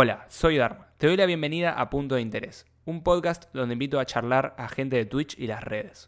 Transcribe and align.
Hola, 0.00 0.26
soy 0.28 0.58
Dharma. 0.58 0.86
Te 0.96 1.08
doy 1.08 1.16
la 1.16 1.26
bienvenida 1.26 1.72
a 1.72 1.90
Punto 1.90 2.14
de 2.14 2.20
Interés, 2.20 2.66
un 2.84 3.02
podcast 3.02 3.52
donde 3.52 3.72
invito 3.72 3.98
a 3.98 4.06
charlar 4.06 4.54
a 4.56 4.68
gente 4.68 4.94
de 4.94 5.06
Twitch 5.06 5.36
y 5.36 5.48
las 5.48 5.64
redes. 5.64 6.06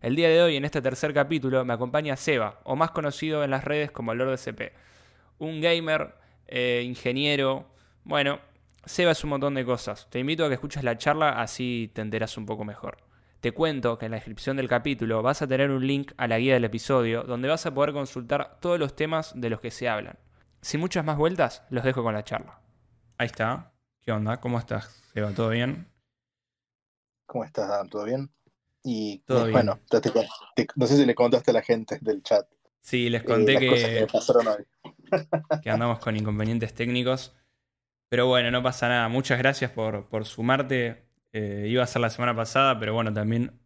El 0.00 0.16
día 0.16 0.28
de 0.28 0.42
hoy, 0.42 0.56
en 0.56 0.64
este 0.64 0.82
tercer 0.82 1.14
capítulo, 1.14 1.64
me 1.64 1.72
acompaña 1.72 2.16
Seba, 2.16 2.58
o 2.64 2.74
más 2.74 2.90
conocido 2.90 3.44
en 3.44 3.52
las 3.52 3.62
redes 3.62 3.92
como 3.92 4.12
Lord 4.12 4.32
SP. 4.42 4.74
Un 5.38 5.60
gamer, 5.60 6.16
eh, 6.48 6.82
ingeniero. 6.84 7.68
Bueno, 8.02 8.40
Seba 8.84 9.12
es 9.12 9.22
un 9.22 9.30
montón 9.30 9.54
de 9.54 9.64
cosas. 9.64 10.08
Te 10.10 10.18
invito 10.18 10.44
a 10.44 10.48
que 10.48 10.54
escuches 10.54 10.82
la 10.82 10.98
charla, 10.98 11.40
así 11.40 11.92
te 11.94 12.00
enteras 12.00 12.36
un 12.38 12.44
poco 12.44 12.64
mejor. 12.64 12.96
Te 13.38 13.52
cuento 13.52 13.98
que 13.98 14.06
en 14.06 14.10
la 14.10 14.16
descripción 14.16 14.56
del 14.56 14.66
capítulo 14.66 15.22
vas 15.22 15.42
a 15.42 15.46
tener 15.46 15.70
un 15.70 15.86
link 15.86 16.10
a 16.16 16.26
la 16.26 16.40
guía 16.40 16.54
del 16.54 16.64
episodio 16.64 17.22
donde 17.22 17.46
vas 17.46 17.66
a 17.66 17.72
poder 17.72 17.92
consultar 17.92 18.58
todos 18.60 18.80
los 18.80 18.96
temas 18.96 19.32
de 19.40 19.48
los 19.48 19.60
que 19.60 19.70
se 19.70 19.88
hablan. 19.88 20.18
Sin 20.60 20.80
muchas 20.80 21.04
más 21.04 21.16
vueltas, 21.16 21.62
los 21.70 21.84
dejo 21.84 22.02
con 22.02 22.14
la 22.14 22.24
charla. 22.24 22.58
Ahí 23.18 23.26
está. 23.26 23.72
¿Qué 24.00 24.12
onda? 24.12 24.40
¿Cómo 24.40 24.58
estás? 24.58 24.86
Seba? 25.12 25.32
¿Todo 25.32 25.50
bien? 25.50 25.86
¿Cómo 27.26 27.44
estás, 27.44 27.68
Dan? 27.68 27.88
¿Todo 27.88 28.04
bien? 28.04 28.30
Y 28.82 29.18
Todo 29.26 29.40
eh, 29.40 29.50
bien. 29.50 29.52
bueno, 29.52 29.80
ya 29.90 30.00
te- 30.00 30.10
te- 30.10 30.66
no 30.76 30.86
sé 30.86 30.96
si 30.96 31.04
le 31.04 31.14
contaste 31.14 31.50
a 31.50 31.54
la 31.54 31.62
gente 31.62 31.98
del 32.00 32.22
chat 32.22 32.46
Sí, 32.80 33.10
les 33.10 33.22
eh, 33.22 33.26
conté 33.26 33.58
que 35.62 35.70
andamos 35.70 35.98
con 35.98 36.16
inconvenientes 36.16 36.74
técnicos. 36.74 37.34
Pero 38.08 38.26
bueno, 38.26 38.50
no 38.50 38.62
pasa 38.62 38.88
nada. 38.88 39.08
Muchas 39.08 39.38
gracias 39.38 39.70
por, 39.72 40.08
por 40.08 40.24
sumarte. 40.24 41.04
Eh, 41.32 41.66
iba 41.68 41.82
a 41.82 41.86
ser 41.86 42.00
la 42.00 42.10
semana 42.10 42.34
pasada, 42.34 42.78
pero 42.80 42.94
bueno, 42.94 43.12
también 43.12 43.60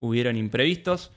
hubieron 0.00 0.36
imprevistos. 0.36 1.12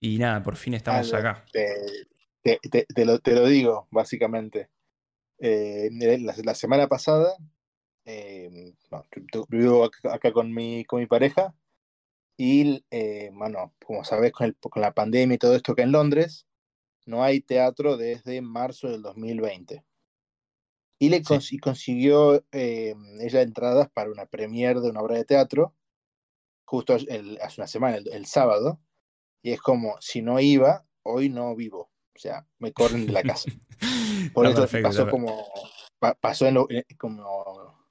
Y 0.00 0.18
nada, 0.18 0.42
por 0.42 0.56
fin 0.56 0.74
estamos 0.74 1.12
Ah, 1.12 1.18
acá. 1.18 1.44
Te- 1.50 2.58
te- 2.70 2.84
te 2.84 3.04
lo, 3.06 3.18
te 3.18 3.34
lo 3.34 3.46
digo, 3.46 3.88
básicamente. 3.90 4.68
Eh, 5.46 5.90
la, 5.92 6.34
la 6.42 6.54
semana 6.54 6.88
pasada, 6.88 7.36
eh, 8.06 8.72
no, 8.90 9.04
yo- 9.32 9.44
vivo 9.50 9.84
acá, 9.84 10.14
acá 10.14 10.32
con, 10.32 10.54
mi, 10.54 10.86
con 10.86 11.00
mi 11.00 11.06
pareja 11.06 11.54
y, 12.38 12.84
eh, 12.90 13.30
bueno, 13.34 13.74
como 13.84 14.04
sabes, 14.04 14.32
con, 14.32 14.46
el- 14.46 14.56
con 14.56 14.80
la 14.82 14.94
pandemia 14.94 15.34
y 15.34 15.38
todo 15.38 15.54
esto 15.54 15.74
que 15.74 15.82
en 15.82 15.92
Londres, 15.92 16.46
no 17.06 17.22
hay 17.22 17.40
teatro 17.42 17.98
desde 17.98 18.40
marzo 18.42 18.88
del 18.88 19.02
2020. 19.02 19.84
Y 20.98 21.10
le 21.10 21.18
Sí. 21.18 21.24
cons- 21.24 21.52
y 21.52 21.58
consiguió 21.58 22.44
eh, 22.52 22.94
ella 23.20 23.42
entradas 23.42 23.90
para 23.90 24.10
una 24.10 24.26
premiere 24.26 24.80
de 24.80 24.88
una 24.90 25.02
obra 25.02 25.16
de 25.16 25.24
teatro 25.26 25.74
justo 26.64 26.96
el- 26.96 27.38
hace 27.42 27.60
una 27.60 27.68
semana, 27.68 27.98
el, 27.98 28.08
el 28.08 28.26
sábado. 28.26 28.80
Y 29.42 29.52
es 29.52 29.60
como, 29.60 29.96
si 30.00 30.22
no 30.22 30.40
iba, 30.40 30.86
hoy 31.02 31.28
no 31.28 31.54
vivo. 31.56 31.90
O 32.14 32.18
sea, 32.18 32.46
me 32.58 32.72
corren 32.72 33.06
de 33.06 33.12
la 33.12 33.22
casa. 33.22 33.50
Por 34.34 34.46
eso 34.46 34.60
perfecto, 34.60 34.88
pasó 34.88 35.08
como, 35.08 35.46
pa- 35.98 36.14
pasó 36.14 36.46
en 36.46 36.54
lo- 36.54 36.70
eh, 36.70 36.84
como 36.98 37.86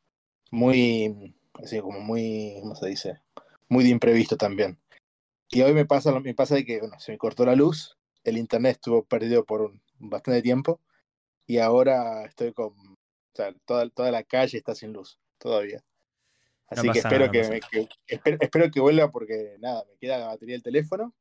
muy, 0.51 1.35
así 1.55 1.79
como 1.81 1.99
muy, 1.99 2.57
¿cómo 2.61 2.75
se 2.75 2.87
dice? 2.87 3.19
Muy 3.69 3.83
de 3.83 3.89
imprevisto 3.89 4.37
también. 4.37 4.77
Y 5.49 5.61
hoy 5.61 5.73
me 5.73 5.85
pasa, 5.85 6.17
me 6.19 6.33
pasa 6.33 6.55
de 6.55 6.65
que, 6.65 6.79
bueno, 6.79 6.99
se 6.99 7.11
me 7.11 7.17
cortó 7.17 7.45
la 7.45 7.55
luz, 7.55 7.97
el 8.23 8.37
internet 8.37 8.73
estuvo 8.77 9.03
perdido 9.03 9.43
por 9.45 9.61
un, 9.61 9.81
bastante 9.99 10.41
tiempo 10.41 10.79
y 11.45 11.57
ahora 11.57 12.25
estoy 12.25 12.53
con, 12.53 12.69
o 12.69 12.97
sea, 13.35 13.53
toda, 13.65 13.89
toda 13.89 14.09
la 14.11 14.23
calle 14.23 14.57
está 14.57 14.73
sin 14.73 14.93
luz 14.93 15.19
todavía. 15.37 15.83
No 16.71 16.79
Así 16.79 16.81
que 16.81 16.87
pasa 16.87 16.99
espero 16.99 17.25
no 17.27 17.31
que, 17.31 17.49
me- 17.49 17.59
que- 17.59 17.89
espero, 18.07 18.37
espero 18.39 18.71
que 18.71 18.79
vuelva 18.79 19.11
porque 19.11 19.57
nada, 19.59 19.83
me 19.85 19.97
queda 19.97 20.17
la 20.17 20.27
batería 20.27 20.55
del 20.55 20.63
teléfono, 20.63 21.13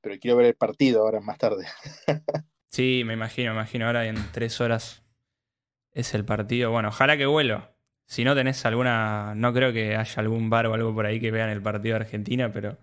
pero 0.00 0.18
quiero 0.20 0.36
ver 0.36 0.46
el 0.46 0.54
partido 0.54 1.02
ahora 1.02 1.20
más 1.20 1.38
tarde. 1.38 1.66
Sí, 2.72 3.02
me 3.04 3.14
imagino, 3.14 3.50
me 3.52 3.56
imagino. 3.58 3.86
Ahora 3.86 4.06
en 4.06 4.14
tres 4.30 4.60
horas 4.60 5.02
es 5.92 6.14
el 6.14 6.24
partido. 6.24 6.70
Bueno, 6.70 6.88
ojalá 6.90 7.16
que 7.16 7.26
vuelva. 7.26 7.72
Si 8.06 8.22
no 8.22 8.36
tenés 8.36 8.64
alguna. 8.64 9.34
No 9.34 9.52
creo 9.52 9.72
que 9.72 9.96
haya 9.96 10.20
algún 10.20 10.50
bar 10.50 10.66
o 10.66 10.74
algo 10.74 10.94
por 10.94 11.04
ahí 11.04 11.20
que 11.20 11.32
vean 11.32 11.50
el 11.50 11.62
partido 11.62 11.94
de 11.98 12.04
Argentina, 12.04 12.52
pero. 12.52 12.78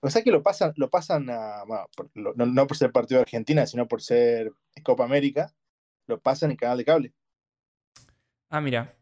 O 0.00 0.10
sea 0.10 0.22
que 0.22 0.30
lo 0.30 0.42
pasan, 0.42 0.74
lo 0.76 0.90
pasan 0.90 1.30
a, 1.30 1.64
bueno, 1.66 1.86
por- 1.96 2.10
lo- 2.14 2.34
no, 2.34 2.44
no 2.46 2.66
por 2.66 2.76
ser 2.76 2.92
partido 2.92 3.18
de 3.18 3.22
Argentina, 3.22 3.66
sino 3.66 3.88
por 3.88 4.02
ser 4.02 4.52
Copa 4.84 5.04
América, 5.04 5.52
lo 6.06 6.20
pasan 6.20 6.50
en 6.50 6.56
canal 6.58 6.76
de 6.78 6.84
cable. 6.84 7.14
Ah, 8.50 8.60
mira. 8.60 8.95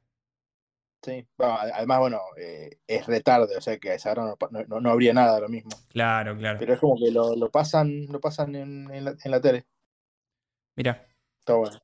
Sí. 1.04 1.26
Bueno, 1.36 1.56
además, 1.60 1.98
bueno, 2.00 2.20
eh, 2.38 2.78
es 2.86 3.06
retarde, 3.06 3.56
o 3.56 3.60
sea 3.60 3.78
que 3.78 3.90
a 3.90 3.94
esa 3.94 4.10
hora 4.12 4.34
no, 4.50 4.64
no- 4.68 4.80
no 4.80 4.90
habría 4.90 5.12
nada 5.12 5.38
lo 5.40 5.48
mismo. 5.48 5.70
Claro, 5.88 6.36
claro. 6.36 6.58
Pero 6.58 6.74
es 6.74 6.80
como 6.80 6.96
que 6.98 7.10
lo, 7.10 7.36
lo 7.36 7.50
pasan, 7.50 8.06
lo 8.06 8.20
pasan 8.20 8.54
en, 8.56 8.90
en 8.92 9.04
la, 9.04 9.14
en 9.22 9.30
la 9.30 9.40
tele. 9.40 9.66
Mira, 10.76 11.06
Está 11.40 11.54
bueno. 11.54 11.78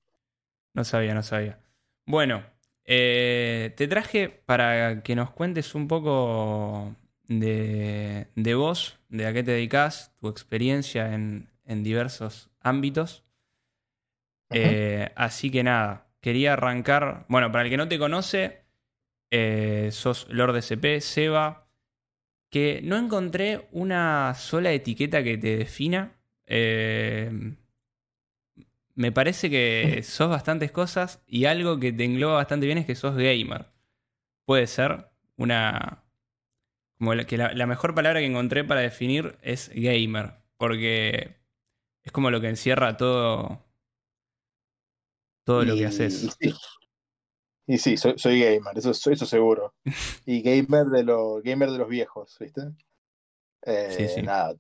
no 0.75 0.85
sabía, 0.85 1.15
no 1.15 1.23
sabía. 1.23 1.61
Bueno, 2.07 2.45
eh, 2.85 3.75
te 3.77 3.89
traje 3.89 4.29
para 4.29 5.03
que 5.03 5.15
nos 5.15 5.31
cuentes 5.31 5.75
un 5.75 5.89
poco 5.89 6.95
de, 7.29 8.29
de 8.35 8.55
vos, 8.55 8.99
de 9.09 9.27
a 9.27 9.33
qué 9.33 9.43
te 9.43 9.53
dedicas, 9.53 10.15
tu 10.21 10.29
experiencia 10.29 11.15
en, 11.15 11.51
en 11.65 11.83
diversos 11.83 12.51
ámbitos. 12.61 13.25
Eh, 14.51 15.13
así 15.17 15.51
que 15.51 15.63
nada, 15.63 16.09
quería 16.21 16.55
arrancar. 16.55 17.27
Bueno, 17.29 17.51
para 17.53 17.65
el 17.65 17.71
que 17.71 17.77
no 17.77 17.89
te 17.89 17.99
conoce, 17.99 18.60
eh, 19.31 19.91
sos 19.93 20.27
Lord 20.31 20.57
SP, 20.59 21.01
Seba, 21.01 21.69
que 22.51 22.81
no 22.83 22.97
encontré 22.97 23.69
una 23.73 24.35
sola 24.35 24.73
etiqueta 24.73 25.23
que 25.23 25.39
te 25.39 25.57
defina. 25.57 26.21
Eh, 26.47 27.57
me 28.95 29.13
parece 29.13 29.51
que 29.51 30.03
sos 30.05 30.29
bastantes 30.31 30.73
cosas 30.73 31.23
y 31.27 31.45
algo 31.47 31.79
que 31.81 31.93
te 31.93 32.05
engloba 32.05 32.35
bastante 32.35 32.67
bien 32.67 32.79
es 32.79 32.87
que 32.87 32.95
sos 32.95 33.17
gamer. 33.17 33.67
Puede 34.47 34.67
ser 34.67 35.09
una. 35.37 36.05
Como 36.99 37.15
la, 37.15 37.25
que 37.25 37.39
la, 37.39 37.55
la 37.55 37.67
mejor 37.67 37.95
palabra 37.95 38.21
que 38.21 38.27
encontré 38.27 38.63
para 38.65 38.83
definir 38.83 39.39
es 39.43 39.71
gamer, 39.75 40.35
porque 40.59 41.37
es 42.03 42.13
como 42.13 42.31
lo 42.31 42.41
que 42.41 42.49
encierra 42.49 42.97
todo 42.97 43.65
todo 45.45 45.65
lo 45.65 45.75
que 45.75 45.87
haces. 45.87 46.37
Sí, 46.39 46.53
y 47.75 47.79
sí 47.79 47.97
soy, 47.97 48.15
soy 48.19 48.41
gamer, 48.43 48.77
eso, 48.77 48.91
eso 48.91 49.27
seguro. 49.27 49.75
Y 50.27 50.43
gamer 50.43 50.87
de, 50.87 51.03
los 51.05 51.43
gamer 51.43 51.71
de 51.71 51.79
los 51.79 51.89
viejos, 51.89 52.37
¿viste? 52.39 52.63
Eh, 53.63 53.89
Sí, 53.91 54.09
sí. 54.09 54.23
Nada, 54.23 54.55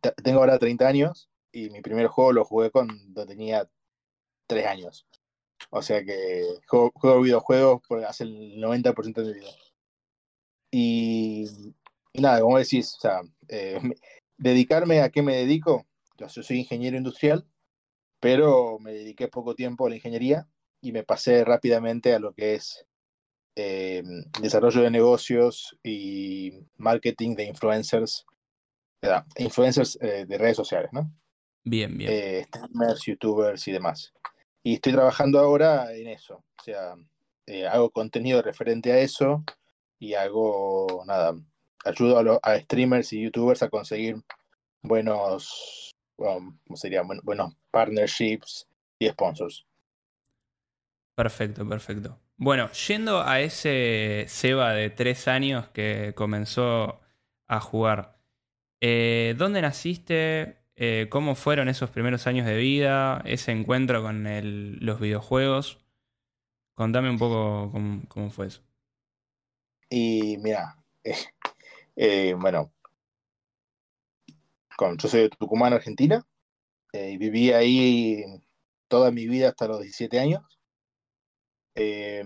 te- 0.00 0.12
tengo 0.22 0.40
ahora 0.40 0.58
30 0.58 0.86
años 0.88 1.28
y 1.52 1.70
mi 1.70 1.80
primer 1.80 2.06
juego 2.08 2.32
lo 2.32 2.44
jugué 2.44 2.70
cuando 2.70 3.26
tenía 3.26 3.68
3 4.46 4.66
años. 4.66 5.06
O 5.70 5.82
sea 5.82 6.04
que 6.04 6.44
juego, 6.66 6.90
juego 6.94 7.20
videojuegos 7.20 7.82
hace 8.06 8.24
el 8.24 8.58
90% 8.60 9.22
de 9.22 9.34
mi 9.34 9.40
vida. 9.40 9.50
Y, 10.70 11.46
y 12.12 12.20
nada, 12.20 12.40
como 12.40 12.58
decís, 12.58 12.94
o 12.96 13.00
sea, 13.00 13.20
eh, 13.48 13.78
me- 13.82 13.96
dedicarme 14.38 15.00
a 15.00 15.10
qué 15.10 15.22
me 15.22 15.36
dedico, 15.36 15.86
yo 16.16 16.28
soy 16.28 16.58
ingeniero 16.60 16.96
industrial, 16.96 17.46
pero 18.20 18.78
me 18.78 18.92
dediqué 18.92 19.28
poco 19.28 19.54
tiempo 19.54 19.86
a 19.86 19.90
la 19.90 19.96
ingeniería 19.96 20.48
y 20.80 20.92
me 20.92 21.02
pasé 21.04 21.44
rápidamente 21.44 22.14
a 22.14 22.18
lo 22.18 22.32
que 22.32 22.54
es 22.54 22.86
eh, 23.56 24.02
desarrollo 24.40 24.82
de 24.82 24.90
negocios 24.90 25.76
y 25.82 26.52
marketing 26.76 27.34
de 27.34 27.44
influencers, 27.44 28.24
eh, 29.02 29.20
influencers 29.38 29.98
eh, 30.00 30.24
de 30.26 30.38
redes 30.38 30.56
sociales, 30.56 30.90
¿no? 30.92 31.10
Bien, 31.64 31.96
bien. 31.98 32.10
Eh, 32.12 32.44
streamers, 32.48 33.02
youtubers 33.04 33.66
y 33.68 33.72
demás. 33.72 34.12
Y 34.62 34.74
estoy 34.74 34.92
trabajando 34.92 35.38
ahora 35.38 35.94
en 35.94 36.08
eso, 36.08 36.36
o 36.36 36.62
sea, 36.64 36.94
eh, 37.46 37.66
hago 37.66 37.90
contenido 37.90 38.40
referente 38.42 38.92
a 38.92 38.98
eso 38.98 39.42
y 39.98 40.14
hago, 40.14 41.02
nada, 41.06 41.34
ayudo 41.84 42.18
a, 42.18 42.22
lo- 42.22 42.40
a 42.42 42.58
streamers 42.60 43.12
y 43.12 43.22
youtubers 43.22 43.62
a 43.62 43.68
conseguir 43.70 44.16
buenos, 44.82 45.90
bueno, 46.18 46.58
¿cómo 46.66 46.76
sería? 46.76 47.02
Buen- 47.02 47.20
buenos 47.22 47.54
partnerships 47.70 48.66
y 48.98 49.08
sponsors. 49.08 49.66
Perfecto, 51.20 51.68
perfecto. 51.68 52.18
Bueno, 52.38 52.72
yendo 52.72 53.20
a 53.20 53.40
ese 53.40 54.24
Seba 54.26 54.72
de 54.72 54.88
tres 54.88 55.28
años 55.28 55.68
que 55.68 56.14
comenzó 56.16 57.02
a 57.46 57.60
jugar, 57.60 58.18
eh, 58.80 59.34
¿dónde 59.36 59.60
naciste? 59.60 60.62
Eh, 60.76 61.08
¿Cómo 61.10 61.34
fueron 61.34 61.68
esos 61.68 61.90
primeros 61.90 62.26
años 62.26 62.46
de 62.46 62.56
vida? 62.56 63.20
Ese 63.26 63.52
encuentro 63.52 64.00
con 64.00 64.24
los 64.80 64.98
videojuegos. 64.98 65.84
Contame 66.72 67.10
un 67.10 67.18
poco 67.18 67.70
cómo, 67.70 68.00
cómo 68.08 68.30
fue 68.30 68.46
eso. 68.46 68.62
Y 69.90 70.38
mira, 70.38 70.74
eh, 71.96 72.34
bueno, 72.34 72.72
con, 74.74 74.96
yo 74.96 75.06
soy 75.06 75.20
de 75.20 75.28
Tucumán, 75.28 75.74
Argentina, 75.74 76.26
y 76.94 77.18
viví 77.18 77.52
ahí 77.52 78.24
toda 78.88 79.10
mi 79.10 79.28
vida 79.28 79.50
hasta 79.50 79.68
los 79.68 79.82
17 79.82 80.18
años. 80.18 80.59
Eh, 81.74 82.24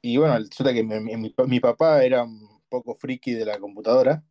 y 0.00 0.16
bueno, 0.16 0.38
resulta 0.38 0.72
que 0.72 0.82
mi, 0.82 1.16
mi- 1.16 1.34
mi 1.46 1.60
papá 1.60 2.04
era 2.04 2.24
un 2.24 2.62
poco 2.68 2.94
friki 2.96 3.32
de 3.34 3.44
la 3.44 3.58
computadora 3.58 4.24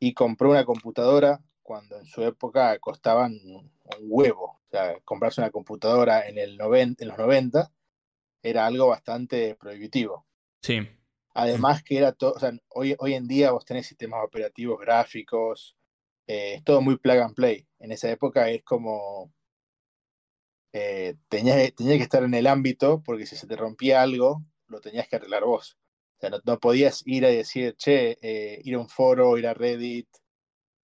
y 0.00 0.14
compró 0.14 0.50
una 0.50 0.64
computadora 0.64 1.40
cuando 1.62 1.98
en 1.98 2.06
su 2.06 2.22
época 2.22 2.78
costaban 2.78 3.32
un 3.44 3.70
huevo. 4.02 4.60
O 4.66 4.70
sea, 4.70 4.98
comprarse 5.04 5.40
una 5.40 5.50
computadora 5.50 6.28
en, 6.28 6.38
el 6.38 6.58
noven- 6.58 6.96
en 6.98 7.08
los 7.08 7.18
90 7.18 7.72
era 8.42 8.66
algo 8.66 8.88
bastante 8.88 9.54
prohibitivo. 9.56 10.26
Sí. 10.62 10.80
Además 11.34 11.82
que 11.82 11.98
era 11.98 12.12
todo, 12.12 12.32
o 12.32 12.38
sea, 12.40 12.52
hoy, 12.70 12.96
hoy 12.98 13.14
en 13.14 13.28
día 13.28 13.50
vos 13.52 13.64
tenés 13.64 13.86
sistemas 13.86 14.24
operativos 14.24 14.78
gráficos, 14.80 15.76
eh, 16.26 16.54
es 16.56 16.64
todo 16.64 16.80
muy 16.80 16.96
plug 16.98 17.18
and 17.18 17.34
play. 17.34 17.66
En 17.78 17.92
esa 17.92 18.10
época 18.10 18.48
es 18.50 18.62
como, 18.64 19.32
eh, 20.78 21.16
tenías, 21.30 21.74
tenías 21.74 21.96
que 21.96 22.02
estar 22.02 22.22
en 22.22 22.34
el 22.34 22.46
ámbito 22.46 23.02
porque 23.02 23.24
si 23.24 23.34
se 23.34 23.46
te 23.46 23.56
rompía 23.56 24.02
algo, 24.02 24.42
lo 24.68 24.80
tenías 24.80 25.08
que 25.08 25.16
arreglar 25.16 25.44
vos. 25.44 25.78
O 26.16 26.20
sea, 26.20 26.30
no, 26.44 26.60
podías 26.60 27.02
ir 27.06 27.24
a 27.24 27.28
decir, 27.28 27.74
che, 27.76 28.18
eh, 28.20 28.60
ir 28.62 28.74
a 28.74 28.78
un 28.78 28.88
foro, 28.88 29.38
ir 29.38 29.46
a 29.46 29.54
Reddit, 29.54 30.08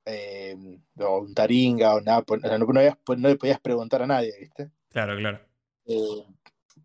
eh, 0.07 0.57
o 0.99 1.19
un 1.21 1.35
Taringa, 1.35 1.95
o 1.95 2.01
nada, 2.01 2.23
pues, 2.23 2.41
no, 2.43 2.67
pues, 3.05 3.19
no, 3.19 3.29
le 3.29 3.37
podías 3.37 3.61
preguntar 3.61 4.03
a 4.03 4.07
nadie, 4.07 4.35
¿viste? 4.41 4.71
Claro, 4.89 5.17
claro. 5.17 5.41
Eh, 5.85 6.25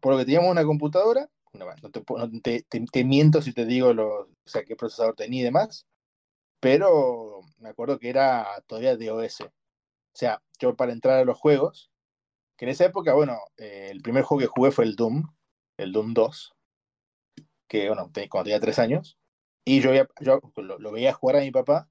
por 0.01 0.13
lo 0.13 0.19
que 0.19 0.25
teníamos 0.25 0.51
una 0.51 0.65
computadora, 0.65 1.29
no, 1.53 1.65
te, 2.41 2.65
te, 2.91 3.03
miento 3.03 3.41
si 3.41 3.53
te 3.53 3.65
digo 3.65 3.93
lo, 3.93 4.21
o 4.21 4.29
sea, 4.45 4.63
qué 4.63 4.75
procesador 4.75 5.15
tenía 5.15 5.41
y 5.41 5.45
demás, 5.45 5.87
pero 6.59 7.39
me 7.57 7.69
acuerdo 7.69 7.99
que 7.99 8.09
era 8.09 8.45
todavía 8.67 8.97
de 8.97 9.11
OS. 9.11 9.41
O 9.41 9.49
sea, 10.13 10.41
yo 10.59 10.75
para 10.75 10.91
entrar 10.91 11.19
a 11.19 11.25
los 11.25 11.37
juegos, 11.37 11.89
que 12.57 12.65
en 12.65 12.69
esa 12.69 12.85
época, 12.85 13.13
bueno, 13.13 13.37
el 13.57 14.01
primer 14.01 14.23
juego 14.23 14.41
que 14.41 14.47
jugué 14.47 14.71
fue 14.71 14.85
el 14.85 14.95
Doom, 14.95 15.23
el 15.77 15.91
Doom 15.91 16.13
2, 16.13 16.55
que, 17.67 17.87
bueno, 17.87 18.11
cuando 18.29 18.45
tenía 18.45 18.59
tres 18.59 18.79
años, 18.79 19.17
y 19.63 19.81
yo, 19.81 19.91
yo 20.21 20.39
lo, 20.55 20.91
veía 20.91 21.13
jugar 21.13 21.37
a 21.37 21.41
mi 21.41 21.51
papá 21.51 21.89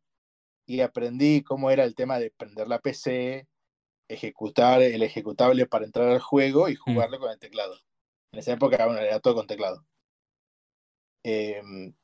y 0.67 0.81
aprendí 0.81 1.43
cómo 1.43 1.71
era 1.71 1.85
el 1.85 1.95
tema 1.95 2.19
de 2.19 2.31
prender 2.31 2.69
la 2.69 2.81
PC, 2.81 3.47
ejecutar 4.09 4.83
el 4.83 5.03
ejecutable 5.03 5.67
para 5.67 5.85
entrar 5.85 6.09
al 6.09 6.21
juego 6.21 6.69
y 6.69 6.75
mm. 6.75 6.79
jugarlo 6.79 7.19
con 7.19 7.31
el 7.31 7.39
teclado. 7.39 7.79
En 8.33 8.41
esa 8.41 8.53
época, 8.55 8.85
bueno, 8.87 9.01
era 9.01 9.21
todo 9.21 9.35
con 9.35 9.47
teclado. 9.47 9.87
Em, 11.23 11.95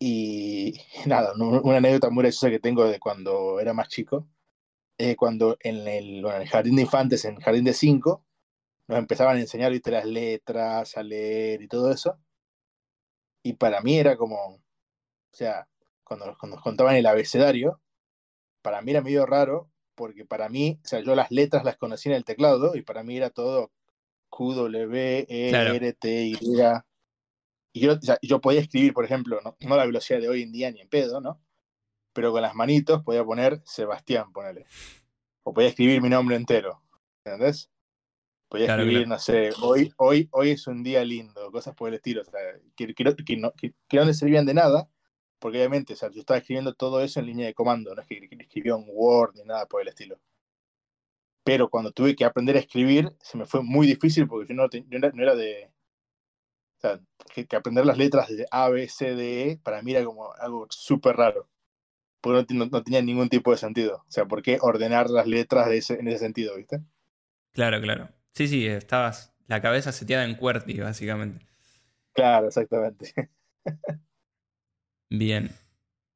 y 0.00 0.80
nada, 1.06 1.34
una 1.36 1.76
anécdota 1.76 2.10
muy 2.10 2.22
graciosa 2.22 2.50
que 2.50 2.58
tengo 2.58 2.84
de 2.84 2.98
cuando 2.98 3.60
era 3.60 3.74
más 3.74 3.88
chico, 3.88 4.26
es 4.98 5.16
cuando 5.16 5.56
en 5.60 5.86
el, 5.86 6.22
bueno, 6.22 6.36
en 6.36 6.42
el 6.42 6.48
jardín 6.48 6.76
de 6.76 6.82
infantes, 6.82 7.24
en 7.24 7.36
el 7.36 7.42
jardín 7.42 7.64
de 7.64 7.72
cinco, 7.72 8.24
nos 8.88 8.98
empezaban 8.98 9.36
a 9.36 9.40
enseñar 9.40 9.70
¿viste, 9.70 9.90
las 9.92 10.04
letras, 10.04 10.96
a 10.96 11.02
leer 11.02 11.62
y 11.62 11.68
todo 11.68 11.92
eso. 11.92 12.18
Y 13.42 13.54
para 13.54 13.80
mí 13.80 13.96
era 13.98 14.16
como, 14.16 14.36
o 14.56 14.60
sea, 15.30 15.68
cuando, 16.02 16.36
cuando 16.38 16.56
nos 16.56 16.64
contaban 16.64 16.96
el 16.96 17.06
abecedario, 17.06 17.80
para 18.60 18.82
mí 18.82 18.90
era 18.90 19.00
medio 19.00 19.24
raro, 19.24 19.70
porque 19.94 20.24
para 20.24 20.48
mí, 20.48 20.80
o 20.84 20.88
sea, 20.88 21.00
yo 21.00 21.14
las 21.14 21.30
letras 21.30 21.64
las 21.64 21.76
conocí 21.76 22.08
en 22.08 22.16
el 22.16 22.24
teclado 22.24 22.74
y 22.74 22.82
para 22.82 23.04
mí 23.04 23.16
era 23.16 23.30
todo 23.30 23.70
Q, 24.28 24.54
W, 24.54 25.26
E, 25.28 25.50
R, 25.50 25.92
T, 25.92 26.26
Y. 26.26 26.38
Y 27.72 27.80
yo, 27.80 27.98
yo 28.22 28.40
podía 28.40 28.60
escribir, 28.60 28.94
por 28.94 29.04
ejemplo, 29.04 29.40
¿no? 29.44 29.56
no 29.60 29.76
la 29.76 29.86
velocidad 29.86 30.20
de 30.20 30.28
hoy 30.28 30.42
en 30.42 30.52
día 30.52 30.70
ni 30.70 30.80
en 30.80 30.88
pedo, 30.88 31.20
¿no? 31.20 31.40
Pero 32.18 32.32
con 32.32 32.42
las 32.42 32.56
manitos 32.56 33.04
podía 33.04 33.24
poner 33.24 33.62
Sebastián, 33.64 34.32
ponele. 34.32 34.66
O 35.44 35.54
podía 35.54 35.68
escribir 35.68 36.02
mi 36.02 36.08
nombre 36.08 36.34
entero. 36.34 36.82
¿Entendés? 37.24 37.70
Podía 38.48 38.74
escribir, 38.74 39.06
no 39.06 39.20
sé, 39.20 39.52
hoy, 39.62 39.92
hoy, 39.98 40.28
hoy 40.32 40.50
es 40.50 40.66
un 40.66 40.82
día 40.82 41.04
lindo, 41.04 41.52
cosas 41.52 41.76
por 41.76 41.90
el 41.90 41.94
estilo. 41.94 42.22
O 42.22 42.24
sea, 42.24 42.40
que, 42.74 42.92
que, 42.92 43.14
que, 43.24 43.36
no, 43.36 43.52
que, 43.52 43.72
no 43.92 44.04
le 44.04 44.14
servían 44.14 44.46
de 44.46 44.54
nada, 44.54 44.90
porque 45.38 45.58
obviamente, 45.58 45.92
o 45.92 45.96
sea, 45.96 46.10
yo 46.10 46.18
estaba 46.18 46.38
escribiendo 46.38 46.74
todo 46.74 47.00
eso 47.02 47.20
en 47.20 47.26
línea 47.26 47.46
de 47.46 47.54
comando, 47.54 47.94
no 47.94 48.02
es 48.02 48.08
que 48.08 48.28
escribía 48.40 48.74
un 48.74 48.88
Word 48.88 49.36
ni 49.36 49.44
nada 49.44 49.66
por 49.66 49.80
el 49.80 49.86
estilo. 49.86 50.18
Pero 51.44 51.70
cuando 51.70 51.92
tuve 51.92 52.16
que 52.16 52.24
aprender 52.24 52.56
a 52.56 52.58
escribir, 52.58 53.14
se 53.20 53.38
me 53.38 53.46
fue 53.46 53.62
muy 53.62 53.86
difícil 53.86 54.26
porque 54.26 54.52
yo 54.52 54.56
no, 54.56 54.66
no, 54.66 55.22
era, 55.22 55.36
de. 55.36 55.70
O 56.78 56.80
sea, 56.80 57.00
que, 57.32 57.46
aprender 57.54 57.86
las 57.86 57.96
letras 57.96 58.28
de 58.28 58.44
A, 58.50 58.70
B, 58.70 58.88
C, 58.88 59.14
D, 59.14 59.52
E, 59.52 59.56
para 59.58 59.82
mí 59.82 59.92
era 59.92 60.04
como 60.04 60.32
algo 60.32 60.66
súper 60.68 61.14
raro. 61.14 61.48
Porque 62.20 62.54
no, 62.54 62.66
no, 62.66 62.82
tenía 62.82 63.02
ningún 63.02 63.28
tipo 63.28 63.50
de 63.50 63.58
sentido. 63.58 64.04
O 64.08 64.10
sea, 64.10 64.26
¿por 64.26 64.42
qué 64.42 64.58
ordenar 64.60 65.10
las 65.10 65.26
letras 65.26 65.68
de 65.68 65.78
ese, 65.78 65.94
en 65.94 66.08
ese 66.08 66.18
sentido, 66.18 66.56
viste? 66.56 66.80
Claro, 67.52 67.80
claro. 67.80 68.08
Sí, 68.32 68.48
sí, 68.48 68.66
estabas 68.66 69.32
la 69.46 69.60
cabeza 69.60 69.92
seteada 69.92 70.24
en 70.24 70.34
QWERTY, 70.36 70.80
básicamente. 70.80 71.46
Claro, 72.12 72.48
exactamente. 72.48 73.12
Bien. 75.10 75.50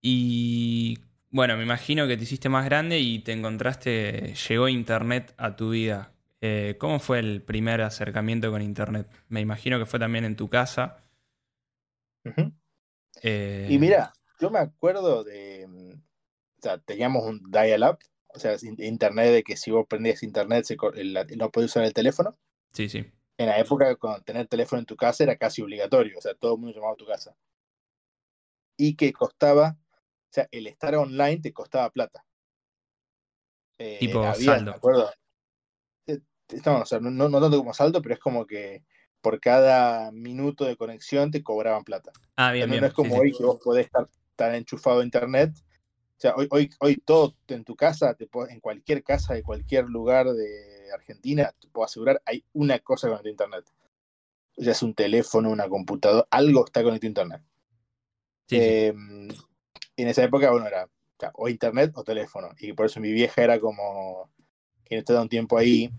Y 0.00 0.98
bueno, 1.30 1.56
me 1.56 1.62
imagino 1.62 2.06
que 2.06 2.16
te 2.16 2.24
hiciste 2.24 2.48
más 2.48 2.64
grande 2.64 2.98
y 2.98 3.20
te 3.20 3.32
encontraste, 3.32 4.34
llegó 4.34 4.68
Internet 4.68 5.34
a 5.38 5.56
tu 5.56 5.70
vida. 5.70 6.12
Eh, 6.40 6.76
¿Cómo 6.78 6.98
fue 6.98 7.20
el 7.20 7.40
primer 7.40 7.80
acercamiento 7.80 8.50
con 8.50 8.62
Internet? 8.62 9.08
Me 9.28 9.40
imagino 9.40 9.78
que 9.78 9.86
fue 9.86 9.98
también 9.98 10.24
en 10.24 10.36
tu 10.36 10.50
casa. 10.50 11.04
Eh, 13.22 13.68
y 13.70 13.78
mira, 13.78 14.12
yo 14.40 14.50
me 14.50 14.58
acuerdo 14.58 15.22
de, 15.22 15.61
o 16.62 16.68
sea, 16.68 16.78
teníamos 16.78 17.24
un 17.24 17.42
dial-up 17.50 17.98
o 18.34 18.38
sea, 18.38 18.56
internet 18.62 19.32
de 19.32 19.42
que 19.42 19.56
si 19.56 19.70
vos 19.70 19.86
prendías 19.86 20.22
internet 20.22 20.64
se, 20.64 20.76
no 21.36 21.50
podías 21.50 21.70
usar 21.70 21.84
el 21.84 21.92
teléfono. 21.92 22.36
Sí, 22.72 22.88
sí. 22.88 23.04
En 23.36 23.46
la 23.46 23.58
época, 23.58 23.94
cuando 23.96 24.22
tener 24.22 24.46
teléfono 24.46 24.80
en 24.80 24.86
tu 24.86 24.96
casa 24.96 25.24
era 25.24 25.36
casi 25.36 25.62
obligatorio, 25.62 26.18
o 26.18 26.20
sea, 26.20 26.34
todo 26.34 26.54
el 26.54 26.60
mundo 26.60 26.74
llamaba 26.74 26.94
a 26.94 26.96
tu 26.96 27.06
casa. 27.06 27.36
Y 28.76 28.96
que 28.96 29.12
costaba, 29.12 29.76
o 29.90 30.32
sea, 30.32 30.48
el 30.50 30.66
estar 30.66 30.94
online 30.94 31.40
te 31.40 31.52
costaba 31.52 31.90
plata. 31.90 32.24
Eh, 33.78 33.98
tipo 34.00 34.22
saldo. 34.34 34.70
¿Me 34.70 34.76
acuerdo? 34.76 35.10
Eh, 36.06 36.20
no, 36.64 36.80
o 36.80 36.86
sea, 36.86 37.00
no, 37.00 37.10
no 37.10 37.40
tanto 37.40 37.58
como 37.58 37.74
saldo, 37.74 38.00
pero 38.00 38.14
es 38.14 38.20
como 38.20 38.46
que 38.46 38.84
por 39.20 39.40
cada 39.40 40.10
minuto 40.10 40.64
de 40.64 40.76
conexión 40.76 41.30
te 41.30 41.42
cobraban 41.42 41.84
plata. 41.84 42.12
Ah, 42.36 42.52
bien, 42.52 42.68
bien. 42.70 42.80
No 42.80 42.86
es 42.86 42.94
como 42.94 43.16
hoy 43.16 43.32
que 43.32 43.44
vos 43.44 43.60
podés 43.62 43.86
estar, 43.86 44.08
estar 44.30 44.54
enchufado 44.54 45.00
a 45.00 45.04
internet 45.04 45.52
sea, 46.22 46.34
hoy, 46.36 46.46
hoy, 46.50 46.70
hoy 46.78 46.96
todo 46.96 47.34
en 47.48 47.64
tu 47.64 47.76
casa, 47.76 48.14
te 48.14 48.28
en 48.48 48.60
cualquier 48.60 49.02
casa 49.02 49.34
de 49.34 49.42
cualquier 49.42 49.86
lugar 49.86 50.32
de 50.32 50.90
Argentina, 50.94 51.52
te 51.60 51.68
puedo 51.68 51.84
asegurar, 51.84 52.22
hay 52.24 52.44
una 52.52 52.78
cosa 52.78 53.08
con 53.08 53.18
el 53.20 53.26
internet. 53.26 53.64
Ya 54.56 54.72
es 54.72 54.82
un 54.82 54.94
teléfono, 54.94 55.50
una 55.50 55.68
computadora, 55.68 56.26
algo 56.30 56.64
está 56.64 56.82
con 56.82 56.94
el 56.94 57.04
internet. 57.04 57.42
Em, 58.50 59.28
en 59.96 60.08
esa 60.08 60.24
época, 60.24 60.50
bueno, 60.50 60.66
era 60.66 60.88
o, 61.34 61.48
internet 61.48 61.92
o 61.94 62.04
teléfono. 62.04 62.50
Y 62.58 62.72
por 62.72 62.86
eso 62.86 63.00
mi 63.00 63.12
vieja 63.12 63.42
era 63.42 63.60
como 63.60 64.30
que 64.84 64.96
no 64.96 64.98
estaba 65.00 65.22
un 65.22 65.28
tiempo 65.28 65.58
ahí. 65.58 65.90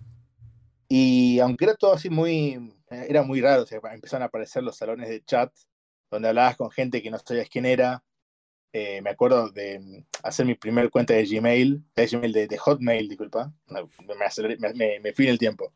Y 0.87 1.39
aunque 1.39 1.65
era 1.65 1.75
todo 1.75 1.93
así 1.93 2.09
muy, 2.09 2.73
era 2.89 3.23
muy 3.23 3.41
raro, 3.41 3.63
o 3.63 3.65
sea, 3.65 3.79
empezaron 3.91 4.23
a 4.23 4.27
aparecer 4.27 4.63
los 4.63 4.77
salones 4.77 5.09
de 5.09 5.23
chat 5.23 5.51
donde 6.11 6.29
hablabas 6.29 6.57
con 6.57 6.69
gente 6.69 7.01
que 7.01 7.09
no 7.09 7.17
sabías 7.17 7.49
quién 7.49 7.65
era, 7.65 8.03
eh, 8.73 9.01
me 9.03 9.11
acuerdo 9.11 9.49
de 9.49 9.79
mm, 9.79 10.05
hacer 10.23 10.45
mi 10.47 10.55
primer 10.55 10.89
cuenta 10.89 11.13
de 11.13 11.25
Gmail, 11.25 11.83
de 11.95 12.07
Gmail 12.07 12.33
de, 12.33 12.57
Hotmail, 12.57 13.07
disculpa, 13.07 13.53
me, 13.67 14.99
me, 14.99 15.13
fui 15.13 15.25
en 15.25 15.31
el 15.31 15.39
tiempo. 15.39 15.71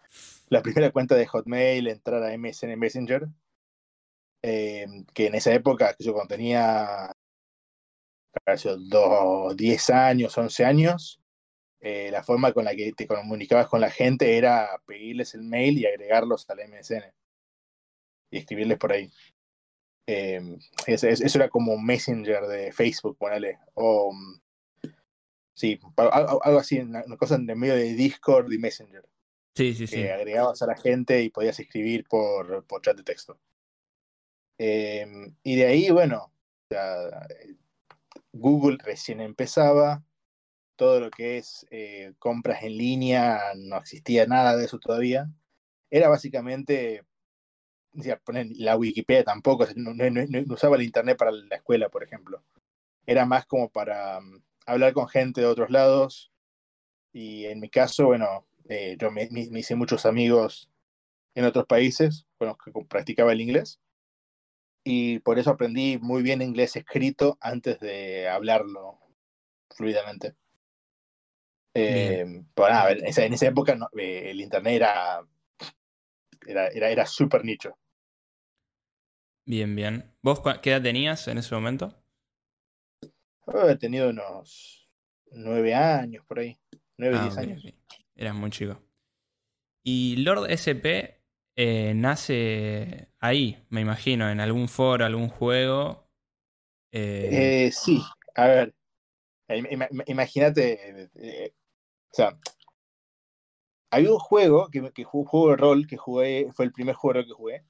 La 0.49 0.63
primera 0.63 0.91
cuenta 0.91 1.15
de 1.15 1.27
Hotmail, 1.27 1.87
entrar 1.87 2.23
a 2.23 2.35
MSN 2.35 2.75
Messenger, 2.77 3.27
eh, 4.41 4.87
que 5.13 5.27
en 5.27 5.35
esa 5.35 5.53
época, 5.53 5.95
yo 5.99 6.13
cuando 6.13 6.35
tenía 6.35 7.11
10 9.55 9.89
años, 9.91 10.37
11 10.37 10.65
años, 10.65 11.21
eh, 11.79 12.09
la 12.11 12.23
forma 12.23 12.51
con 12.53 12.65
la 12.65 12.75
que 12.75 12.93
te 12.93 13.07
comunicabas 13.07 13.67
con 13.67 13.81
la 13.81 13.91
gente 13.91 14.37
era 14.37 14.81
pedirles 14.85 15.35
el 15.35 15.43
mail 15.43 15.77
y 15.77 15.85
agregarlos 15.85 16.49
al 16.49 16.59
MSN 16.67 17.13
y 18.31 18.37
escribirles 18.37 18.77
por 18.79 18.91
ahí. 18.91 19.11
Eh, 20.07 20.57
eso 20.87 21.37
era 21.37 21.49
como 21.49 21.77
Messenger 21.77 22.47
de 22.47 22.71
Facebook, 22.71 23.17
ponele. 23.17 23.59
O, 23.73 24.13
mm, 24.13 24.39
sí, 25.53 25.79
algo, 25.97 26.59
así, 26.59 26.79
una, 26.79 27.03
cosa 27.17 27.35
en 27.35 27.45
medio 27.45 27.75
de 27.75 27.93
Discord 27.93 28.51
y 28.51 28.57
Messenger. 28.57 29.05
Sí, 29.53 29.73
sí, 29.73 29.87
que 29.87 30.11
agregabas 30.11 30.61
a 30.61 30.67
la 30.67 30.77
gente 30.77 31.21
y 31.21 31.29
podías 31.29 31.59
escribir 31.59 32.05
por, 32.07 32.63
por 32.65 32.81
chat 32.81 32.95
de 32.95 33.03
texto. 33.03 33.39
Em, 34.57 35.35
y 35.43 35.55
de 35.55 35.65
ahí, 35.65 35.89
bueno, 35.89 36.31
Google 38.33 38.77
recién 38.83 39.19
empezaba, 39.19 40.03
todo 40.75 40.99
lo 40.99 41.11
que 41.11 41.37
es 41.37 41.65
eh, 41.71 42.13
compras 42.19 42.63
en 42.63 42.77
línea, 42.77 43.39
no 43.55 43.77
existía 43.77 44.25
nada 44.25 44.55
de 44.55 44.65
eso 44.65 44.79
todavía. 44.79 45.29
Era 45.89 46.07
básicamente 46.07 47.03
la 48.55 48.77
Wikipedia 48.77 49.23
tampoco, 49.23 49.65
no, 49.75 49.93
usaba 50.53 50.75
el 50.75 50.83
Internet 50.83 51.17
para 51.17 51.31
la 51.31 51.55
escuela, 51.55 51.89
por 51.89 52.03
ejemplo. 52.03 52.43
Era 53.05 53.25
más 53.25 53.45
como 53.45 53.69
para 53.69 54.19
mm, 54.21 54.41
hablar 54.65 54.93
con 54.93 55.07
gente 55.07 55.41
de 55.41 55.47
otros 55.47 55.69
lados. 55.69 56.31
Y 57.11 57.45
en 57.45 57.59
mi 57.59 57.69
caso, 57.69 58.07
bueno, 58.07 58.45
eh, 58.69 58.97
yo 58.99 59.11
me, 59.11 59.27
hice 59.31 59.75
muchos 59.75 60.05
amigos 60.05 60.69
en 61.33 61.45
otros 61.45 61.65
países 61.65 62.27
con 62.37 62.49
los 62.49 62.57
que 62.57 62.71
practicaba 62.87 63.31
el 63.31 63.41
inglés. 63.41 63.79
Y 64.83 65.19
por 65.19 65.39
eso 65.39 65.51
aprendí 65.51 65.97
muy 65.97 66.21
bien 66.21 66.41
inglés 66.41 66.75
escrito 66.75 67.37
antes 67.41 67.79
de 67.79 68.29
hablarlo 68.29 68.99
fluidamente. 69.71 70.35
Eh, 71.73 72.43
pero 72.55 72.69
nada, 72.69 72.91
en 72.91 73.33
esa, 73.33 73.47
época 73.47 73.77
eh, 73.97 74.31
el 74.31 74.41
internet 74.41 74.75
era, 74.75 75.21
era, 76.45 76.67
era, 76.69 76.89
era 76.89 77.05
súper 77.05 77.43
nicho. 77.43 77.77
Bien, 79.47 79.73
bien. 79.77 80.13
¿Vos 80.21 80.41
qué 80.61 80.71
edad 80.71 80.81
tenías 80.81 81.25
en 81.29 81.37
ese 81.37 81.55
momento? 81.55 81.95
He 83.69 83.77
tenido 83.77 84.09
unos 84.09 84.89
nueve 85.31 85.73
años 85.73 86.25
por 86.27 86.39
ahí. 86.39 86.59
Nueve, 86.97 87.15
ah, 87.17 87.21
diez 87.23 87.37
años. 87.37 87.63
Eras 88.13 88.35
muy 88.35 88.49
chico. 88.49 88.77
Y 89.85 90.17
Lord 90.17 90.51
SP 90.51 91.23
eh, 91.55 91.93
nace 91.95 93.07
ahí, 93.21 93.65
me 93.69 93.79
imagino, 93.79 94.29
en 94.29 94.41
algún 94.41 94.67
foro, 94.67 95.05
algún 95.05 95.29
juego. 95.29 96.09
Eh... 96.91 97.71
sí, 97.71 98.03
a 98.35 98.47
ver. 98.47 98.75
Imagínate. 100.07 101.07
Eh, 101.15 101.53
o 102.11 102.13
sea, 102.13 102.37
hay 103.91 104.07
un 104.07 104.19
juego 104.19 104.67
que, 104.69 104.91
que 104.91 105.05
un 105.09 105.23
juego 105.23 105.51
de 105.51 105.55
rol 105.55 105.87
que 105.87 105.95
jugué, 105.95 106.51
fue 106.53 106.65
el 106.65 106.73
primer 106.73 106.95
juego 106.95 107.25
que 107.25 107.31
jugué, 107.31 107.63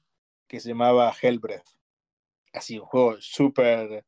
que 0.48 0.60
se 0.60 0.70
llamaba 0.70 1.14
Hellbreath. 1.20 1.68
Así, 2.52 2.78
un 2.78 2.86
juego 2.86 3.20
súper. 3.20 4.04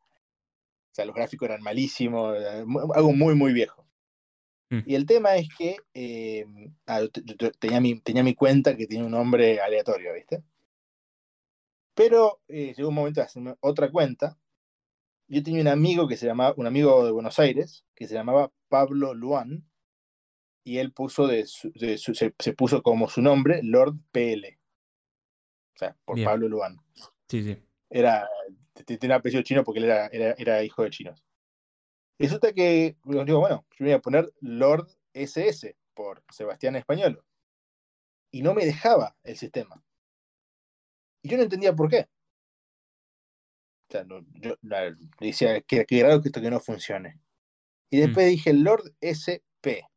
O 0.91 0.95
sea, 0.95 1.05
los 1.05 1.15
gráficos 1.15 1.49
eran 1.49 1.63
malísimos, 1.63 2.37
algo 2.95 3.13
muy, 3.13 3.35
muy 3.35 3.53
viejo. 3.53 3.87
Mm. 4.71 4.81
Y 4.87 4.95
el 4.95 5.07
tema 5.07 5.37
es 5.37 5.49
que 5.57 5.77
eh, 5.95 6.47
ah, 6.87 7.03
tenía, 7.59 7.81
mi, 7.81 8.01
tenía 8.01 8.25
mi 8.25 8.35
cuenta 8.35 8.77
que 8.77 8.87
tiene 8.87 9.05
un 9.05 9.13
nombre 9.13 9.61
aleatorio, 9.61 10.15
¿viste? 10.15 10.43
Pero 11.95 12.41
eh, 12.49 12.73
llegó 12.77 12.89
un 12.89 12.95
momento 12.95 13.21
de 13.21 13.27
hacerme 13.27 13.57
otra 13.61 13.91
cuenta. 13.91 14.39
Yo 15.29 15.43
tenía 15.43 15.61
un 15.61 15.69
amigo 15.69 16.09
que 16.09 16.17
se 16.17 16.27
llamaba, 16.27 16.55
un 16.57 16.67
amigo 16.67 17.05
de 17.05 17.13
Buenos 17.13 17.39
Aires, 17.39 17.85
que 17.95 18.09
se 18.09 18.15
llamaba 18.15 18.51
Pablo 18.69 19.15
Luan, 19.15 19.65
y 20.65 20.79
él 20.79 20.93
puso 20.93 21.27
de, 21.27 21.47
se, 21.47 22.53
puso 22.53 22.83
como 22.83 23.09
su 23.09 23.23
nombre 23.23 23.61
Lord 23.63 23.97
PL. 24.13 24.60
O 25.81 25.85
sea, 25.87 25.97
por 26.05 26.23
Pablo 26.23 26.47
Luan. 26.47 26.77
Sí, 27.29 27.43
sí. 27.43 27.57
Era, 27.89 28.29
tenía 28.85 29.17
apellido 29.17 29.43
chino 29.43 29.65
porque 29.65 29.79
él 29.79 29.87
era, 29.87 30.09
era, 30.09 30.35
era 30.37 30.63
hijo 30.63 30.83
de 30.83 30.91
chinos. 30.91 31.25
Resulta 32.19 32.53
que, 32.53 32.99
digo, 33.05 33.41
bueno, 33.41 33.65
yo 33.71 33.85
me 33.85 33.87
voy 33.87 33.93
a 33.93 34.01
poner 34.01 34.31
Lord 34.41 34.89
SS 35.15 35.75
por 35.95 36.23
Sebastián 36.31 36.77
Español. 36.77 37.25
Y 38.31 38.43
no 38.43 38.53
me 38.53 38.67
dejaba 38.67 39.17
el 39.25 39.39
sistema. 39.39 39.83
Y 41.23 41.31
yo 41.31 41.39
no 41.39 41.45
entendía 41.45 41.75
por 41.75 41.89
qué. 41.89 42.09
O 43.89 43.93
sea, 43.93 44.07
yo 44.07 44.57
decía 45.19 45.63
que, 45.63 45.87
que 45.87 46.03
raro 46.03 46.21
que 46.21 46.29
esto 46.29 46.43
que 46.43 46.51
no 46.51 46.61
funcione. 46.61 47.19
Y 47.89 47.97
mm. 47.97 48.01
después 48.01 48.29
dije 48.29 48.53
Lord 48.53 48.95
SP. 49.01 49.89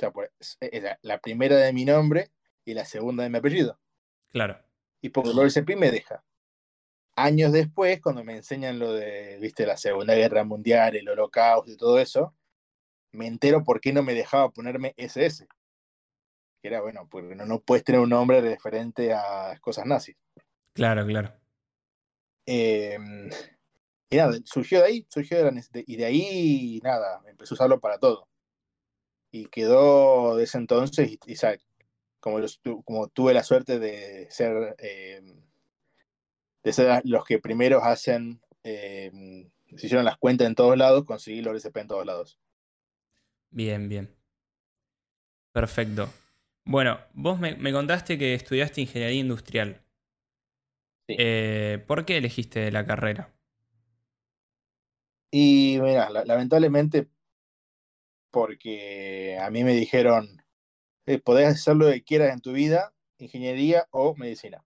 O 0.00 0.12
sea, 0.62 0.98
la 1.02 1.18
primera 1.18 1.56
de 1.56 1.72
mi 1.72 1.84
nombre 1.84 2.30
y 2.64 2.74
la 2.74 2.84
segunda 2.84 3.24
de 3.24 3.30
mi 3.30 3.38
apellido. 3.38 3.78
Claro. 4.28 4.64
Y 5.04 5.10
pongo 5.10 5.34
Lord 5.34 5.48
SP 5.52 5.76
me 5.76 5.90
deja 5.90 6.24
años 7.14 7.52
después, 7.52 8.00
cuando 8.00 8.24
me 8.24 8.36
enseñan 8.36 8.78
lo 8.78 8.94
de, 8.94 9.38
viste, 9.38 9.66
la 9.66 9.76
Segunda 9.76 10.14
Guerra 10.14 10.44
Mundial, 10.44 10.96
el 10.96 11.08
Holocausto 11.08 11.70
y 11.70 11.76
todo 11.76 11.98
eso, 11.98 12.34
me 13.12 13.26
entero 13.26 13.62
por 13.64 13.82
qué 13.82 13.92
no 13.92 14.02
me 14.02 14.14
dejaba 14.14 14.50
ponerme 14.50 14.94
SS. 14.96 15.46
Que 16.62 16.68
era, 16.68 16.80
bueno, 16.80 17.06
porque 17.06 17.34
no, 17.34 17.44
no 17.44 17.60
puedes 17.60 17.84
tener 17.84 18.00
un 18.00 18.08
nombre 18.08 18.40
referente 18.40 19.12
a 19.12 19.58
cosas 19.60 19.84
nazis. 19.84 20.16
Claro, 20.72 21.06
claro. 21.06 21.34
Em, 22.46 23.28
y 24.08 24.16
nada, 24.16 24.38
surgió 24.44 24.80
de 24.80 24.86
ahí, 24.86 25.06
surgió 25.10 25.36
de 25.36 25.52
la 25.52 25.62
y 25.86 25.96
de 25.96 26.04
ahí, 26.06 26.80
nada, 26.82 27.22
empecé 27.26 27.52
a 27.52 27.56
usarlo 27.56 27.78
para 27.78 27.98
todo. 27.98 28.26
Y 29.30 29.46
quedó 29.48 30.36
de 30.36 30.44
ese 30.44 30.56
entonces, 30.56 31.10
y, 31.10 31.18
y 31.26 31.36
como, 32.24 32.38
como 32.84 33.08
tuve 33.08 33.34
la 33.34 33.44
suerte 33.44 33.78
de 33.78 34.26
ser... 34.30 34.74
Eh, 34.78 35.20
de 36.62 36.72
ser 36.72 37.02
los 37.04 37.26
que 37.26 37.38
primeros 37.38 37.82
hacen, 37.84 38.40
eh, 38.62 39.12
se 39.76 39.84
hicieron 39.84 40.06
las 40.06 40.16
cuentas 40.16 40.46
en 40.46 40.54
todos 40.54 40.78
lados, 40.78 41.04
conseguí 41.04 41.42
los 41.42 41.54
SP 41.60 41.82
en 41.82 41.88
todos 41.88 42.06
lados. 42.06 42.40
Bien, 43.50 43.86
bien. 43.90 44.16
Perfecto. 45.52 46.08
Bueno, 46.64 46.98
vos 47.12 47.38
me, 47.38 47.70
contaste 47.70 48.16
que 48.16 48.32
estudiaste 48.32 48.80
ingeniería 48.80 49.20
industrial. 49.20 49.82
Sí. 51.06 51.16
Eh, 51.18 51.84
¿Por 51.86 52.06
qué 52.06 52.16
elegiste 52.16 52.72
la 52.72 52.86
carrera? 52.86 53.30
Y 55.30 55.78
mira, 55.82 56.08
lamentablemente 56.08 57.10
porque 58.30 59.38
a 59.38 59.50
mí 59.50 59.62
me 59.62 59.74
dijeron, 59.74 60.43
eh, 61.06 61.18
podés 61.18 61.48
hacer 61.48 61.76
lo 61.76 61.90
que 61.90 62.02
quieras 62.02 62.32
en 62.32 62.40
tu 62.40 62.52
vida, 62.52 62.92
ingeniería 63.18 63.86
o 63.90 64.14
medicina. 64.16 64.64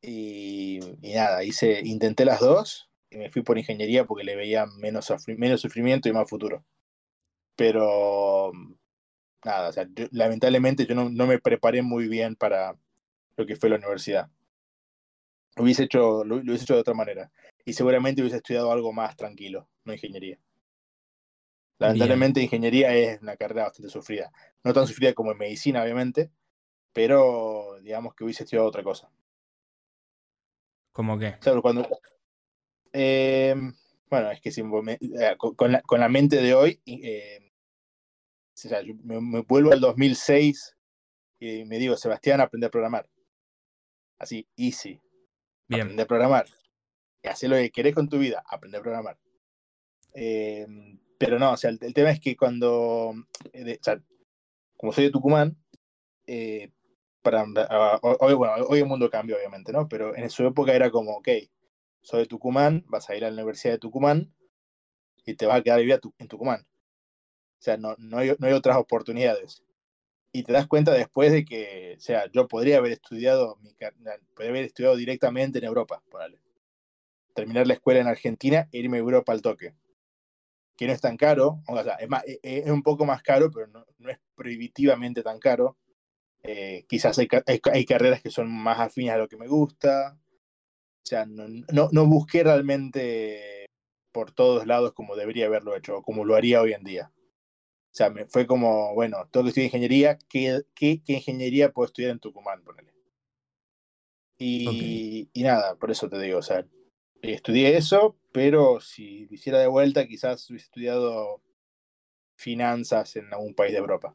Y, 0.00 0.80
nada, 1.02 1.42
hice, 1.44 1.80
intenté 1.84 2.24
las 2.24 2.40
dos 2.40 2.88
y 3.10 3.16
me 3.18 3.30
fui 3.30 3.42
por 3.42 3.58
ingeniería 3.58 4.04
porque 4.04 4.24
le 4.24 4.36
veía 4.36 4.66
menos, 4.66 5.12
menos 5.26 5.60
sufrimiento 5.60 6.08
y 6.08 6.12
más 6.12 6.28
futuro. 6.28 6.64
Pero 7.56 8.52
nada, 9.44 9.68
o 9.70 9.72
sea, 9.72 9.88
lamentablemente 10.12 10.86
yo 10.86 10.94
no, 10.94 11.10
no, 11.10 11.26
me 11.26 11.38
preparé 11.38 11.82
muy 11.82 12.08
bien 12.08 12.36
para 12.36 12.76
lo 13.36 13.46
que 13.46 13.56
fue 13.56 13.70
la 13.70 13.76
universidad. 13.76 14.30
Hubiese, 15.56 15.84
hecho, 15.84 16.24
lo, 16.24 16.36
hubiese 16.36 16.64
hecho 16.64 16.74
de 16.74 16.80
otra 16.80 16.94
manera. 16.94 17.32
Y 17.64 17.72
seguramente 17.72 18.22
hubiese 18.22 18.36
estudiado 18.36 18.72
algo 18.72 18.92
más 18.92 19.16
tranquilo, 19.16 19.68
no 19.84 19.92
ingeniería. 19.92 20.38
Lamentablemente 21.78 22.42
ingeniería 22.42 22.92
es 22.94 23.22
una 23.22 23.36
carrera 23.36 23.64
bastante 23.64 23.90
sufrida. 23.90 24.32
No 24.64 24.72
tan 24.72 24.86
sufrida 24.86 25.12
como 25.12 25.32
en 25.32 25.38
medicina, 25.38 25.82
obviamente, 25.82 26.30
pero 26.92 27.78
digamos 27.82 28.14
que 28.14 28.24
hubiese 28.24 28.42
estudiado 28.42 28.68
otra 28.68 28.82
cosa. 28.82 29.10
¿Cómo 30.92 31.18
qué? 31.18 31.36
cuando. 31.62 31.88
Eh, 32.92 33.54
bueno, 34.10 34.30
es 34.32 34.40
que 34.40 34.50
si 34.50 34.62
eh, 34.62 35.36
con, 35.36 35.70
la, 35.72 35.82
con, 35.82 36.00
la, 36.00 36.08
mente 36.08 36.42
de 36.42 36.54
hoy, 36.54 36.80
eh, 36.86 37.52
o 38.52 38.56
sea, 38.56 38.82
me, 39.04 39.40
vuelvo 39.42 39.70
al 39.70 39.80
2006 39.80 40.76
y 41.38 41.64
me 41.66 41.78
digo, 41.78 41.96
Sebastián, 41.96 42.40
aprende 42.40 42.66
a 42.66 42.70
programar. 42.70 43.08
Así, 44.18 44.48
easy. 44.56 45.00
Bien. 45.68 45.82
Aprende 45.82 46.02
a 46.02 46.06
programar. 46.06 46.46
Y 47.22 47.28
hacer 47.28 47.50
lo 47.50 47.56
que 47.56 47.70
querés 47.70 47.94
con 47.94 48.08
tu 48.08 48.18
vida, 48.18 48.42
aprende 48.48 48.78
a 48.78 48.82
programar. 48.82 49.18
Pero 51.18 51.38
no, 51.38 51.52
o 51.52 51.56
sea, 51.56 51.70
el, 51.70 51.94
tema 51.94 52.10
es 52.10 52.20
que 52.20 52.36
cuando, 52.36 53.14
sea, 53.82 54.00
como 54.76 54.92
soy 54.92 55.04
de 55.04 55.10
Tucumán, 55.10 55.56
para, 57.22 57.44
hoy, 58.02 58.34
bueno, 58.34 58.54
hoy 58.68 58.78
el 58.78 58.86
mundo 58.86 59.10
cambia, 59.10 59.36
obviamente, 59.36 59.72
¿no? 59.72 59.88
Pero 59.88 60.16
en 60.16 60.30
su 60.30 60.46
época 60.46 60.72
era 60.72 60.90
como, 60.90 61.16
ok, 61.16 61.28
soy 62.00 62.20
de 62.20 62.26
Tucumán, 62.26 62.84
vas 62.88 63.10
a 63.10 63.16
ir 63.16 63.24
a 63.24 63.28
la 63.30 63.34
Universidad 63.34 63.74
de 63.74 63.78
Tucumán 63.78 64.32
y 65.24 65.34
te 65.34 65.46
vas 65.46 65.58
a 65.58 65.62
quedar 65.62 65.80
vivir 65.80 66.00
en 66.18 66.28
Tucumán. 66.28 66.66
O 67.58 67.62
sea, 67.62 67.76
no, 67.76 67.96
no, 67.98 68.18
hay, 68.18 68.34
no 68.38 68.46
hay 68.46 68.52
otras 68.52 68.76
oportunidades. 68.76 69.62
Y 70.32 70.44
te 70.44 70.52
das 70.52 70.66
cuenta 70.66 70.92
después 70.92 71.32
de 71.32 71.44
que, 71.44 71.96
o 71.98 72.00
sea, 72.00 72.30
yo 72.32 72.46
podría 72.46 72.78
haber 72.78 72.92
estudiado, 72.92 73.56
mi, 73.56 73.72
podría 73.72 74.50
haber 74.50 74.64
estudiado 74.64 74.96
directamente 74.96 75.58
en 75.58 75.64
Europa, 75.64 76.02
ponale. 76.08 76.38
Terminar 77.34 77.66
la 77.66 77.74
escuela 77.74 78.00
en 78.00 78.06
Argentina 78.06 78.68
e 78.72 78.78
irme 78.78 78.98
a 78.98 79.00
Europa 79.00 79.32
al 79.32 79.42
toque. 79.42 79.74
Que 80.78 80.86
no 80.86 80.94
es 80.94 81.00
tan 81.02 81.18
caro, 81.18 81.60
o 81.66 81.82
sea, 81.82 81.96
es, 81.96 82.08
más, 82.08 82.24
e, 82.26 82.40
e, 82.42 82.58
es 82.60 82.70
un 82.70 82.82
poco 82.82 83.04
más 83.04 83.22
caro, 83.22 83.50
pero 83.50 83.66
no, 83.66 83.84
no 83.98 84.10
es 84.10 84.18
prohibitivamente 84.34 85.22
tan 85.22 85.38
caro 85.38 85.76
eh, 86.42 86.86
quizás 86.88 87.18
hay, 87.18 87.28
hay, 87.46 87.84
carreras 87.84 88.22
que 88.22 88.30
son 88.30 88.50
más 88.50 88.78
afines 88.78 89.12
a 89.14 89.18
lo 89.18 89.28
que 89.28 89.36
me 89.36 89.48
gusta. 89.48 90.18
O 90.18 91.06
sea, 91.06 91.26
no, 91.26 91.46
no, 91.72 91.88
no, 91.92 92.06
busqué 92.06 92.44
realmente 92.44 93.66
por 94.12 94.32
todos 94.32 94.66
lados 94.66 94.92
como 94.92 95.16
debería 95.16 95.46
haberlo 95.46 95.76
hecho, 95.76 96.02
como 96.02 96.24
lo 96.24 96.36
haría 96.36 96.60
hoy 96.60 96.72
en 96.72 96.84
día. 96.84 97.12
O 97.90 97.94
sea, 97.98 98.10
me 98.10 98.26
fue 98.26 98.46
como, 98.46 98.94
bueno, 98.94 99.28
tengo 99.30 99.44
que 99.44 99.48
estudiar 99.50 99.66
ingeniería, 99.66 100.18
¿qué, 100.28 100.62
qué, 100.74 101.02
qué 101.04 101.14
ingeniería 101.14 101.72
puedo 101.72 101.86
estudiar 101.86 102.12
en 102.12 102.20
Tucumán? 102.20 102.62
Ponele. 102.62 102.92
Y, 104.38 105.28
y 105.32 105.42
nada, 105.42 105.74
por 105.76 105.90
eso 105.90 106.08
te 106.08 106.18
digo, 106.20 106.38
o 106.38 106.42
sea, 106.42 106.64
estudié 107.22 107.76
eso, 107.76 108.16
pero 108.32 108.80
si 108.80 109.26
lo 109.26 109.34
hiciera 109.34 109.58
de 109.58 109.66
vuelta, 109.66 110.06
quizás 110.06 110.48
hubiese 110.50 110.66
estudiado 110.66 111.42
finanzas 112.36 113.16
en 113.16 113.32
algún 113.32 113.54
país 113.54 113.72
de 113.72 113.78
Europa. 113.78 114.14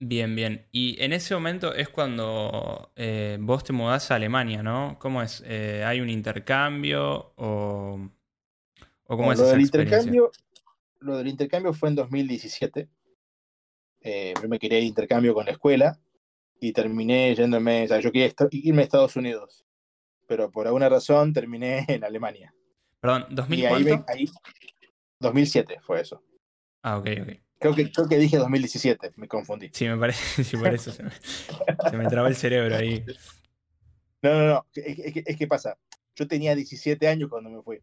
Bien, 0.00 0.34
bien. 0.36 0.66
Y 0.70 1.00
en 1.02 1.12
ese 1.12 1.34
momento 1.34 1.74
es 1.74 1.88
cuando 1.88 2.92
eh, 2.94 3.36
vos 3.40 3.64
te 3.64 3.72
mudás 3.72 4.10
a 4.10 4.14
Alemania, 4.14 4.62
¿no? 4.62 4.96
¿Cómo 5.00 5.22
es? 5.22 5.42
Eh, 5.44 5.82
¿Hay 5.84 6.00
un 6.00 6.08
intercambio 6.08 7.32
o, 7.36 7.98
o 9.04 9.16
cómo 9.16 9.32
es 9.32 9.38
lo 9.38 9.44
esa 9.44 9.54
del 9.54 9.62
intercambio 9.62 10.30
Lo 11.00 11.16
del 11.16 11.26
intercambio 11.26 11.72
fue 11.72 11.88
en 11.88 11.96
2017. 11.96 12.88
Eh, 14.02 14.34
yo 14.40 14.48
me 14.48 14.60
quería 14.60 14.78
ir 14.78 14.84
intercambio 14.84 15.34
con 15.34 15.46
la 15.46 15.52
escuela 15.52 15.98
y 16.60 16.72
terminé 16.72 17.34
yéndome, 17.34 17.84
o 17.84 17.88
sea, 17.88 18.00
yo 18.00 18.12
quería 18.12 18.32
irme 18.52 18.82
a 18.82 18.84
Estados 18.84 19.16
Unidos, 19.16 19.64
pero 20.28 20.52
por 20.52 20.66
alguna 20.66 20.88
razón 20.88 21.32
terminé 21.32 21.84
en 21.88 22.04
Alemania. 22.04 22.54
Perdón, 23.00 23.26
¿2000 23.30 24.04
ahí 24.08 24.28
2007 25.20 25.80
fue 25.80 26.00
eso. 26.00 26.22
Ah, 26.82 26.98
ok, 26.98 27.08
ok. 27.22 27.28
Creo 27.60 27.74
que, 27.74 27.90
creo 27.90 28.08
que 28.08 28.18
dije 28.18 28.36
2017, 28.36 29.14
me 29.16 29.26
confundí. 29.26 29.70
Sí, 29.72 29.88
me 29.88 29.96
parece, 29.96 30.44
sí, 30.44 30.56
por 30.56 30.72
eso 30.72 30.92
se 30.92 31.02
me, 31.02 31.10
se 31.10 31.96
me 31.96 32.06
trabó 32.06 32.28
el 32.28 32.36
cerebro 32.36 32.76
ahí. 32.76 33.04
No, 34.22 34.32
no, 34.32 34.46
no. 34.46 34.66
Es, 34.74 35.36
que 35.36 35.46
pasa. 35.48 35.76
Yo 36.14 36.28
tenía 36.28 36.54
17 36.54 37.08
años 37.08 37.30
cuando 37.30 37.50
me 37.50 37.62
fui. 37.62 37.80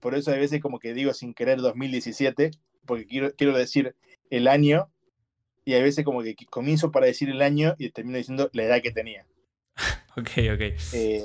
Por 0.00 0.14
eso 0.14 0.32
a 0.32 0.36
veces 0.36 0.60
como 0.60 0.78
que 0.78 0.94
digo 0.94 1.12
sin 1.14 1.34
querer 1.34 1.58
2017, 1.58 2.50
porque 2.84 3.06
quiero, 3.06 3.32
quiero 3.34 3.56
decir 3.56 3.94
el 4.30 4.48
año, 4.48 4.90
y 5.64 5.74
a 5.74 5.82
veces 5.82 6.04
como 6.04 6.22
que 6.22 6.34
comienzo 6.48 6.90
para 6.90 7.06
decir 7.06 7.28
el 7.28 7.42
año 7.42 7.74
y 7.78 7.90
termino 7.90 8.18
diciendo 8.18 8.50
la 8.52 8.64
edad 8.64 8.82
que 8.82 8.92
tenía. 8.92 9.26
ok, 10.16 10.30
ok. 10.54 10.60
Eh, 10.94 11.22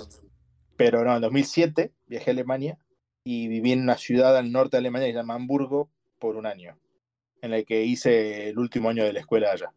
pero 0.81 1.03
no, 1.03 1.15
en 1.15 1.21
2007 1.21 1.93
viajé 2.07 2.31
a 2.31 2.33
Alemania 2.33 2.75
y 3.23 3.47
viví 3.47 3.71
en 3.71 3.83
una 3.83 3.97
ciudad 3.97 4.35
al 4.35 4.51
norte 4.51 4.77
de 4.77 4.79
Alemania 4.79 5.07
que 5.09 5.13
se 5.13 5.19
llama 5.19 5.35
Hamburgo 5.35 5.91
por 6.17 6.35
un 6.35 6.47
año, 6.47 6.75
en 7.43 7.51
la 7.51 7.61
que 7.61 7.85
hice 7.85 8.49
el 8.49 8.57
último 8.57 8.89
año 8.89 9.03
de 9.03 9.13
la 9.13 9.19
escuela 9.19 9.51
allá. 9.51 9.71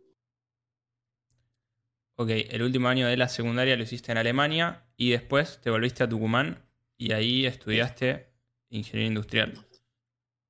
Ok, 2.17 2.31
el 2.31 2.63
último 2.63 2.89
año 2.89 3.07
de 3.07 3.19
la 3.19 3.29
secundaria 3.29 3.77
lo 3.77 3.83
hiciste 3.83 4.13
en 4.13 4.19
Alemania 4.19 4.87
y 4.97 5.11
después 5.11 5.61
te 5.61 5.69
volviste 5.69 6.05
a 6.05 6.09
Tucumán 6.09 6.65
y 6.97 7.13
ahí 7.13 7.45
estudiaste 7.45 8.31
ingeniería 8.71 9.09
industrial. 9.09 9.53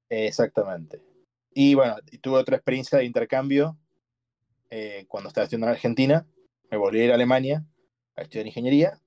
Exactamente. 0.08 1.02
Y 1.52 1.74
bueno, 1.74 1.96
tuve 2.22 2.38
otra 2.38 2.54
experiencia 2.54 2.98
de 2.98 3.06
intercambio 3.06 3.76
eh, 4.70 5.04
cuando 5.08 5.30
estaba 5.30 5.46
estudiando 5.46 5.66
en 5.66 5.72
Argentina. 5.72 6.28
Me 6.70 6.76
volví 6.76 7.00
a 7.00 7.04
ir 7.06 7.10
a 7.10 7.16
Alemania 7.16 7.66
a 8.14 8.22
estudiar 8.22 8.46
ingeniería 8.46 9.00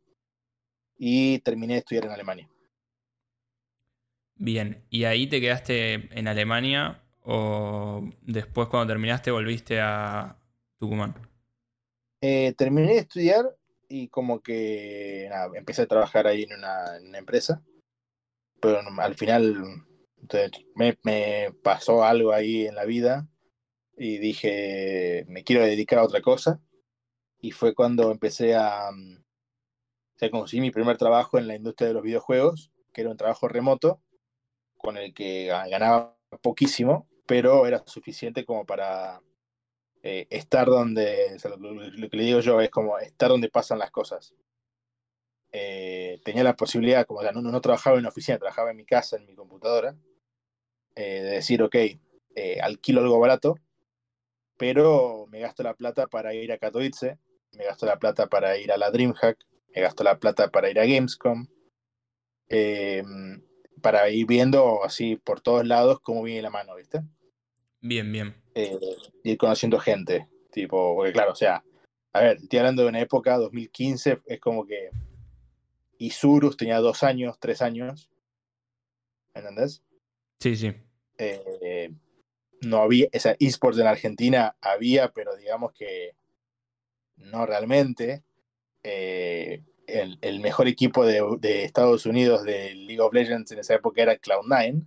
y 0.97 1.39
terminé 1.39 1.73
de 1.73 1.79
estudiar 1.79 2.05
en 2.05 2.11
Alemania. 2.11 2.49
Bien, 4.35 4.85
¿y 4.89 5.05
ahí 5.05 5.27
te 5.27 5.41
quedaste 5.41 6.09
en 6.17 6.27
Alemania 6.27 7.03
o 7.23 8.07
después 8.21 8.67
cuando 8.69 8.87
terminaste 8.93 9.31
volviste 9.31 9.79
a 9.79 10.37
Tucumán? 10.79 11.15
Eh, 12.21 12.53
terminé 12.57 12.93
de 12.93 12.99
estudiar 12.99 13.45
y 13.89 14.09
como 14.09 14.41
que 14.41 15.29
empecé 15.55 15.83
a 15.83 15.87
trabajar 15.87 16.27
ahí 16.27 16.43
en 16.43 16.53
una, 16.53 17.17
empresa, 17.17 17.63
pero 18.61 18.79
al 18.99 19.15
final 19.15 19.85
me, 20.75 20.97
me, 21.03 21.53
pasó 21.63 22.03
algo 22.03 22.31
ahí 22.31 22.67
en 22.67 22.75
la 22.75 22.85
vida 22.85 23.27
y 23.97 24.17
dije, 24.19 25.25
me 25.27 25.43
quiero 25.43 25.63
dedicar 25.63 25.99
a 25.99 26.03
otra 26.03 26.21
cosa. 26.21 26.61
Y 27.39 27.51
fue 27.51 27.73
cuando 27.73 28.11
empecé 28.11 28.55
a, 28.55 28.91
mm, 28.91 29.23
o 30.17 30.19
sea, 30.19 30.31
conseguí 30.31 30.61
mi 30.61 30.71
primer 30.71 30.97
trabajo 30.97 31.37
en 31.37 31.47
la 31.47 31.53
industria 31.53 31.89
de 31.89 31.93
los 31.93 32.01
videojuegos, 32.01 32.71
que 32.91 33.01
era 33.01 33.11
un 33.11 33.17
trabajo 33.17 33.47
remoto, 33.47 34.01
con 34.75 34.97
el 34.97 35.13
que 35.13 35.45
ganaba 35.45 36.17
poquísimo, 36.41 37.07
pero 37.27 37.67
era 37.67 37.83
suficiente 37.85 38.43
como 38.43 38.65
para 38.65 39.21
eh, 40.01 40.25
estar 40.31 40.65
donde, 40.65 41.37
lo, 41.59 42.09
que 42.09 42.17
le 42.17 42.23
digo 42.23 42.39
yo 42.39 42.59
es 42.61 42.71
como 42.71 42.97
estar 42.97 43.29
donde 43.29 43.49
pasan 43.49 43.77
las 43.77 43.91
cosas. 43.91 44.33
Eh, 45.51 46.19
tenía 46.25 46.43
la 46.43 46.55
posibilidad, 46.55 47.05
como 47.05 47.21
no, 47.21 47.39
no, 47.39 47.61
trabajaba 47.61 47.97
en 47.97 47.99
una 47.99 48.09
oficina, 48.09 48.39
trabajaba 48.39 48.71
en 48.71 48.77
mi 48.77 48.85
casa, 48.85 49.17
en 49.17 49.27
mi 49.27 49.35
computadora, 49.35 49.95
eh, 50.95 51.21
de 51.21 51.29
decir, 51.29 51.61
ok, 51.61 51.75
alquilo 52.63 53.01
algo 53.01 53.19
barato, 53.19 53.53
pero 54.57 55.27
me 55.29 55.41
gasto 55.41 55.61
la 55.61 55.75
plata 55.75 56.07
para 56.07 56.33
ir 56.33 56.51
a 56.51 56.57
Katowice, 56.57 57.19
me 57.51 57.65
gasto 57.65 57.85
la 57.85 57.99
plata 57.99 58.25
para 58.25 58.57
ir 58.57 58.71
a 58.71 58.77
la 58.77 58.89
DreamHack, 58.89 59.37
me 59.77 59.83
gasto 59.83 60.03
la 60.03 60.17
plata 60.17 60.49
para 60.49 60.71
ir 60.71 60.79
a 60.79 60.85
Gamescom, 60.85 61.45
para 63.81 64.09
ir 64.09 64.25
viendo 64.25 64.83
así 64.83 65.17
por 65.17 65.39
todos 65.39 65.67
lados 65.67 65.99
cómo 65.99 66.23
viene 66.23 66.41
la 66.41 66.49
mano, 66.49 66.75
¿viste? 66.75 67.01
Bien, 67.79 68.11
bien. 68.11 68.35
Eh, 68.55 68.75
ir 69.23 69.37
conociendo 69.37 69.77
gente. 69.77 70.27
Tipo, 70.51 70.95
porque 70.95 71.13
claro, 71.13 71.33
o 71.33 71.35
sea, 71.35 71.63
a 72.11 72.21
ver, 72.21 72.37
estoy 72.37 72.57
hablando 72.57 72.81
de 72.81 72.89
una 72.89 73.01
época, 73.01 73.37
2015, 73.37 74.21
es 74.25 74.39
como 74.39 74.65
que 74.65 74.89
Isurus 75.99 76.57
tenía 76.57 76.79
dos 76.79 77.03
años, 77.03 77.37
tres 77.39 77.61
años. 77.61 78.09
¿Entendés? 79.35 79.83
Sí, 80.39 80.55
sí. 80.55 80.73
Eh, 81.19 81.93
no 82.61 82.81
había, 82.81 83.07
esa 83.11 83.35
esports 83.39 83.77
en 83.77 83.85
Argentina 83.85 84.55
había, 84.59 85.11
pero 85.11 85.35
digamos 85.35 85.71
que 85.73 86.15
no 87.17 87.45
realmente. 87.45 88.23
Eh, 88.89 89.63
el, 89.85 90.39
mejor 90.39 90.69
equipo 90.69 91.05
de, 91.05 91.19
Estados 91.65 92.05
Unidos 92.05 92.43
de 92.43 92.73
League 92.73 93.01
of 93.01 93.13
Legends 93.13 93.51
en 93.51 93.59
esa 93.59 93.75
época 93.75 94.01
era 94.01 94.17
Cloud9. 94.17 94.85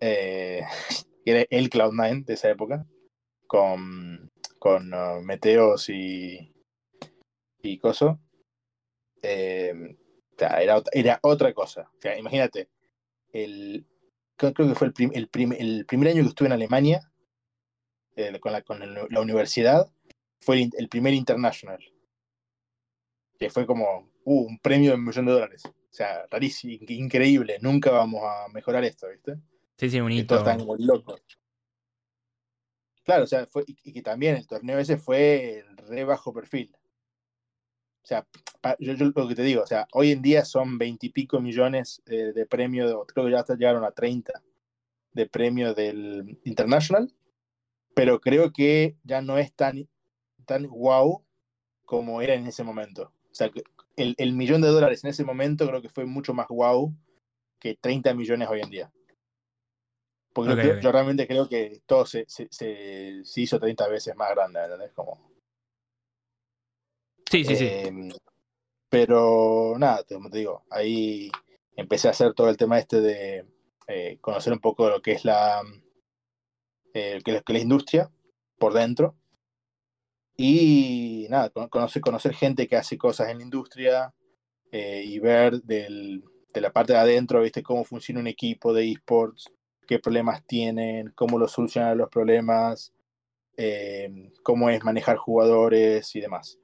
Eh, 0.00 0.62
era 1.26 1.44
el 1.50 1.68
Cloud9 1.68 2.24
de 2.24 2.32
esa 2.32 2.50
época, 2.50 2.86
con, 3.46 4.30
con 4.58 4.94
uh, 4.94 5.20
Meteos 5.20 5.90
y, 5.90 6.50
y 7.62 7.78
Coso. 7.78 8.18
Eh, 9.20 9.96
era, 10.38 10.82
era 10.92 11.18
otra 11.22 11.52
cosa. 11.52 11.90
O 11.94 12.00
sea, 12.00 12.18
imagínate, 12.18 12.70
el, 13.34 13.86
creo, 14.36 14.54
que 14.54 14.74
fue 14.74 14.86
el, 14.86 14.94
el, 15.12 15.28
el, 15.58 15.86
primer 15.86 16.08
año 16.08 16.22
que 16.22 16.28
estuve 16.28 16.48
en 16.48 16.52
Alemania, 16.52 17.12
con, 18.40 18.52
la, 18.52 18.62
con 18.62 18.80
la 19.10 19.20
universidad, 19.20 19.90
fue 20.40 20.70
el, 20.76 20.88
primer 20.88 21.12
international. 21.12 21.78
Que 23.38 23.50
fue 23.50 23.66
como 23.66 24.10
uh, 24.24 24.46
un 24.46 24.58
premio 24.58 24.90
de 24.90 24.96
un 24.96 25.04
millón 25.04 25.26
de 25.26 25.32
dólares. 25.32 25.62
O 25.66 25.96
sea, 25.96 26.26
rarísimo, 26.30 26.74
increíble. 26.88 27.58
Nunca 27.60 27.90
vamos 27.90 28.22
a 28.24 28.48
mejorar 28.52 28.84
esto, 28.84 29.08
¿viste? 29.08 29.36
Sí, 29.78 29.90
sí, 29.90 30.00
un 30.00 30.12
hito. 30.12 30.36
están 30.36 30.64
muy 30.64 30.82
locos. 30.82 31.22
Claro, 33.04 33.24
o 33.24 33.26
sea, 33.26 33.46
fue, 33.46 33.64
y 33.66 33.92
que 33.92 34.02
también 34.02 34.36
el 34.36 34.46
torneo 34.46 34.78
ese 34.78 34.96
fue 34.96 35.64
re 35.76 36.04
bajo 36.04 36.32
perfil. 36.32 36.74
O 38.02 38.06
sea, 38.06 38.26
yo, 38.78 38.92
lo 38.92 39.28
que 39.28 39.34
te 39.34 39.42
digo, 39.42 39.62
o 39.62 39.66
sea, 39.66 39.86
hoy 39.92 40.10
en 40.10 40.20
día 40.20 40.44
son 40.44 40.76
veintipico 40.76 41.40
millones 41.40 42.02
eh, 42.04 42.32
de 42.34 42.44
premio, 42.44 43.06
creo 43.06 43.24
que 43.24 43.32
ya 43.32 43.40
hasta 43.40 43.56
llegaron 43.56 43.82
a 43.82 43.92
30 43.92 44.42
de 45.12 45.26
premio 45.26 45.72
del 45.72 46.38
International, 46.44 47.10
pero 47.94 48.20
creo 48.20 48.52
que 48.52 48.96
ya 49.04 49.22
no 49.22 49.38
es 49.38 49.54
tan, 49.54 49.88
tan 50.44 50.68
wow 50.68 51.24
como 51.86 52.20
era 52.20 52.34
en 52.34 52.46
ese 52.46 52.62
momento. 52.62 53.10
O 53.34 53.36
sea, 53.36 53.50
el, 53.96 54.14
el 54.16 54.32
millón 54.32 54.60
de 54.60 54.68
dólares 54.68 55.02
en 55.02 55.10
ese 55.10 55.24
momento 55.24 55.66
creo 55.66 55.82
que 55.82 55.88
fue 55.88 56.04
mucho 56.04 56.32
más 56.34 56.46
wow 56.48 56.94
que 57.58 57.74
30 57.74 58.14
millones 58.14 58.48
hoy 58.48 58.60
en 58.60 58.70
día. 58.70 58.92
Porque 60.32 60.78
yo, 60.80 60.92
realmente 60.92 61.26
creo 61.26 61.48
que 61.48 61.82
todo 61.84 62.06
se, 62.06 62.26
se, 62.28 62.48
se, 62.50 63.40
hizo 63.40 63.58
30 63.58 63.88
veces 63.88 64.14
más 64.14 64.30
grande, 64.30 64.62
¿entendés? 64.62 64.92
Como... 64.92 65.32
Sí, 67.28 67.44
sí, 67.44 67.56
sí. 67.56 67.66
Em, 67.68 68.10
pero 68.88 69.74
nada, 69.78 70.04
como 70.04 70.30
te 70.30 70.38
digo, 70.38 70.64
ahí 70.70 71.30
empecé 71.74 72.06
a 72.06 72.12
hacer 72.12 72.34
todo 72.34 72.50
el 72.50 72.56
tema 72.56 72.78
este 72.78 73.00
de 73.00 73.46
eh, 73.88 74.18
conocer 74.20 74.52
un 74.52 74.60
poco 74.60 74.88
lo 74.88 75.02
que 75.02 75.12
es 75.12 75.24
la, 75.24 75.60
eh, 76.92 77.20
que, 77.24 77.42
que 77.42 77.52
la 77.52 77.58
industria 77.58 78.10
por 78.58 78.72
dentro. 78.72 79.16
Y 80.36 81.26
nada, 81.30 81.50
conocer, 81.50 82.02
conocer 82.02 82.34
gente 82.34 82.66
que 82.66 82.76
hace 82.76 82.98
cosas 82.98 83.28
en 83.28 83.38
la 83.38 83.44
industria 83.44 84.12
eh, 84.72 85.02
y 85.04 85.18
ver 85.20 85.62
del, 85.62 86.24
de 86.52 86.60
la 86.60 86.72
parte 86.72 86.92
de 86.92 86.98
adentro, 86.98 87.42
viste, 87.42 87.62
cómo 87.62 87.84
funciona 87.84 88.20
un 88.20 88.26
equipo 88.26 88.72
de 88.72 88.90
esports, 88.90 89.52
qué 89.86 89.98
problemas 89.98 90.44
tienen, 90.46 91.12
cómo 91.14 91.38
lo 91.38 91.46
solucionan 91.46 91.98
los 91.98 92.08
problemas, 92.08 92.92
eh, 93.56 94.32
cómo 94.42 94.70
es 94.70 94.82
manejar 94.82 95.16
jugadores 95.16 96.14
y 96.16 96.20
demás. 96.20 96.58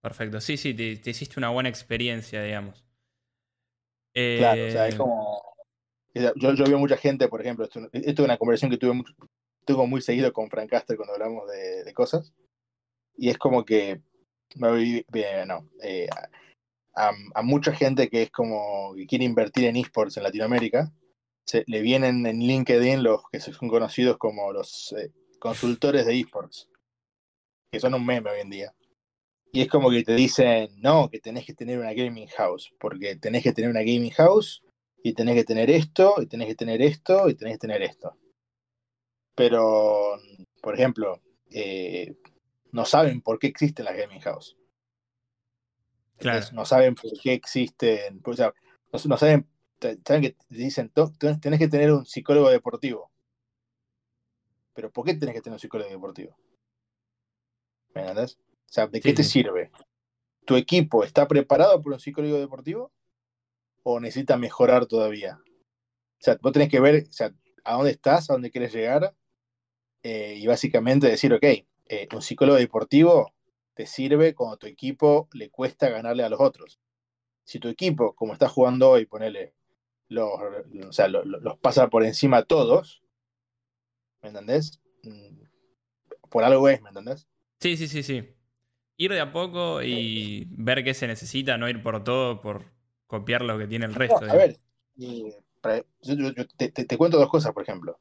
Perfecto, 0.00 0.40
sí, 0.40 0.56
sí, 0.56 0.74
te, 0.74 1.10
hiciste 1.10 1.38
una 1.38 1.50
buena 1.50 1.68
experiencia, 1.68 2.42
digamos. 2.42 2.84
Claro, 4.12 4.66
o 4.66 4.70
sea, 4.70 4.88
es 4.88 4.94
eh, 4.94 4.98
como... 4.98 5.42
Yo, 6.14 6.54
yo 6.54 6.64
veo 6.64 6.78
mucha 6.78 6.96
gente, 6.96 7.26
por 7.26 7.40
ejemplo, 7.40 7.64
esto, 7.64 7.80
es 7.92 8.18
una 8.20 8.36
conversación 8.36 8.70
que 8.70 8.76
tuve, 8.76 8.92
mucho, 8.92 9.12
tuve 9.64 9.86
muy 9.86 10.00
seguido 10.00 10.32
con 10.32 10.50
Frank 10.50 10.70
Caster 10.70 10.96
cuando 10.96 11.14
hablamos 11.14 11.44
de, 11.50 11.92
cosas, 11.94 12.32
y 13.16 13.30
es 13.30 13.38
como 13.38 13.64
que, 13.64 14.00
bien, 14.54 15.48
no, 15.48 15.68
eh, 15.82 16.08
a, 16.94 17.12
a, 17.34 17.42
mucha 17.42 17.72
gente 17.72 18.08
que 18.08 18.22
es 18.22 18.30
como 18.30 18.94
que 18.94 19.06
quiere 19.06 19.24
invertir 19.24 19.64
en 19.64 19.76
esports 19.76 20.16
en 20.16 20.22
Latinoamérica, 20.22 20.92
le 21.66 21.82
vienen 21.82 22.26
en 22.26 22.38
LinkedIn 22.38 23.02
los 23.02 23.22
que 23.30 23.40
son 23.40 23.68
conocidos 23.68 24.16
como 24.16 24.52
los 24.52 24.94
eh, 24.98 25.12
consultores 25.38 26.06
de 26.06 26.18
esports, 26.18 26.68
que 27.70 27.80
son 27.80 27.94
un 27.94 28.04
meme 28.04 28.30
hoy 28.30 28.40
en 28.40 28.50
día. 28.50 28.74
Y 29.52 29.60
es 29.60 29.68
como 29.68 29.90
que 29.90 30.02
te 30.02 30.14
dicen, 30.14 30.70
no, 30.80 31.08
que 31.08 31.20
tenés 31.20 31.46
que 31.46 31.54
tener 31.54 31.78
una 31.78 31.92
gaming 31.92 32.28
house, 32.28 32.72
porque 32.80 33.16
tenés 33.16 33.42
que 33.42 33.52
tener 33.52 33.70
una 33.70 33.80
gaming 33.80 34.10
house 34.10 34.64
y 35.02 35.12
tenés 35.12 35.34
que 35.34 35.44
tener 35.44 35.70
esto, 35.70 36.14
y 36.20 36.26
tenés 36.26 36.48
que 36.48 36.54
tener 36.54 36.82
esto, 36.82 37.28
y 37.28 37.34
tenés 37.34 37.54
que 37.54 37.58
tener 37.58 37.82
esto. 37.82 38.16
Pero, 39.34 40.18
por 40.62 40.74
ejemplo, 40.74 41.20
eh, 41.50 42.16
no 42.72 42.84
saben 42.84 43.20
por 43.20 43.38
qué 43.38 43.48
existen 43.48 43.84
las 43.84 43.96
gaming 43.96 44.20
house. 44.20 44.56
Claro. 46.16 46.46
no 46.52 46.64
saben 46.64 46.94
por 46.94 47.10
qué 47.20 47.32
existen, 47.32 48.22
o 48.24 48.32
sea, 48.34 48.54
no 48.92 49.16
saben 49.16 49.48
saben 50.04 50.22
que 50.22 50.30
te 50.30 50.54
dicen, 50.56 50.92
tenés 51.40 51.58
que 51.58 51.68
tener 51.68 51.92
un 51.92 52.06
psicólogo 52.06 52.50
deportivo. 52.50 53.10
Pero 54.74 54.90
¿por 54.90 55.04
qué 55.04 55.14
tenés 55.14 55.34
que 55.34 55.40
tener 55.40 55.54
un 55.54 55.60
psicólogo 55.60 55.90
deportivo? 55.90 56.36
¿Me 57.94 58.02
entendés? 58.02 58.38
O 58.40 58.72
sea, 58.72 58.86
¿de 58.86 59.00
qué 59.00 59.12
te 59.12 59.22
sirve? 59.22 59.70
¿Tu 60.44 60.56
equipo 60.56 61.04
está 61.04 61.28
preparado 61.28 61.80
por 61.80 61.92
un 61.92 62.00
psicólogo 62.00 62.38
deportivo? 62.38 62.92
¿O 63.82 64.00
necesita 64.00 64.36
mejorar 64.36 64.86
todavía? 64.86 65.38
O 65.44 66.24
sea, 66.24 66.38
vos 66.40 66.52
tenés 66.52 66.68
que 66.70 66.80
ver 66.80 67.04
o 67.08 67.12
sea, 67.12 67.32
a 67.64 67.74
dónde 67.74 67.90
estás, 67.90 68.30
a 68.30 68.32
dónde 68.32 68.50
quieres 68.50 68.72
llegar, 68.72 69.14
eh, 70.04 70.34
y 70.36 70.46
básicamente 70.46 71.08
decir, 71.08 71.32
ok, 71.32 71.42
eh, 71.42 72.08
un 72.14 72.20
psicólogo 72.20 72.58
deportivo 72.58 73.32
te 73.72 73.86
sirve 73.86 74.34
cuando 74.34 74.58
tu 74.58 74.66
equipo 74.66 75.28
le 75.32 75.48
cuesta 75.48 75.88
ganarle 75.88 76.22
a 76.22 76.28
los 76.28 76.40
otros. 76.40 76.78
Si 77.44 77.58
tu 77.58 77.68
equipo, 77.68 78.14
como 78.14 78.34
está 78.34 78.46
jugando 78.46 78.90
hoy, 78.90 79.06
ponele, 79.06 79.54
los, 80.08 80.28
o 80.86 80.92
sea, 80.92 81.08
los, 81.08 81.24
los 81.24 81.58
pasa 81.58 81.88
por 81.88 82.04
encima 82.04 82.36
a 82.36 82.44
todos, 82.44 83.02
¿me 84.22 84.28
entendés? 84.28 84.78
Mm, 85.04 85.40
por 86.28 86.44
algo 86.44 86.68
es, 86.68 86.82
¿me 86.82 86.90
entendés? 86.90 87.26
Sí, 87.60 87.78
sí, 87.78 87.88
sí, 87.88 88.02
sí. 88.02 88.28
Ir 88.98 89.10
de 89.10 89.20
a 89.20 89.32
poco 89.32 89.82
y 89.82 90.46
ver 90.50 90.84
qué 90.84 90.92
se 90.92 91.06
necesita, 91.06 91.56
no 91.56 91.66
ir 91.66 91.82
por 91.82 92.04
todo, 92.04 92.42
por 92.42 92.66
copiar 93.06 93.40
lo 93.40 93.58
que 93.58 93.66
tiene 93.66 93.86
el 93.86 93.94
resto. 93.94 94.20
No, 94.26 94.32
a 94.32 94.36
ver, 94.36 94.60
eh, 95.00 95.34
yo, 96.02 96.14
yo, 96.14 96.34
yo 96.34 96.46
te, 96.46 96.70
te, 96.70 96.84
te, 96.84 96.98
cuento 96.98 97.18
dos 97.18 97.30
cosas, 97.30 97.54
por 97.54 97.62
ejemplo. 97.62 97.98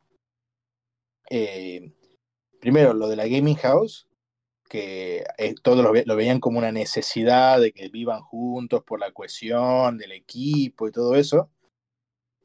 Eh, 1.30 1.92
primero, 2.60 2.94
lo 2.94 3.08
de 3.08 3.16
la 3.16 3.28
Gaming 3.28 3.56
House, 3.58 4.08
que 4.70 5.24
eh, 5.38 5.56
todos 5.62 5.84
lo, 5.84 5.92
ve, 5.92 6.04
lo, 6.06 6.16
veían 6.16 6.40
como 6.40 6.58
una 6.58 6.72
necesidad 6.72 7.60
de 7.60 7.72
que 7.72 7.90
vivan 7.90 8.22
juntos 8.22 8.84
por 8.84 9.00
la 9.00 9.12
cohesión 9.12 9.98
del 9.98 10.12
equipo 10.12 10.88
y 10.88 10.92
todo 10.92 11.16
eso. 11.16 11.52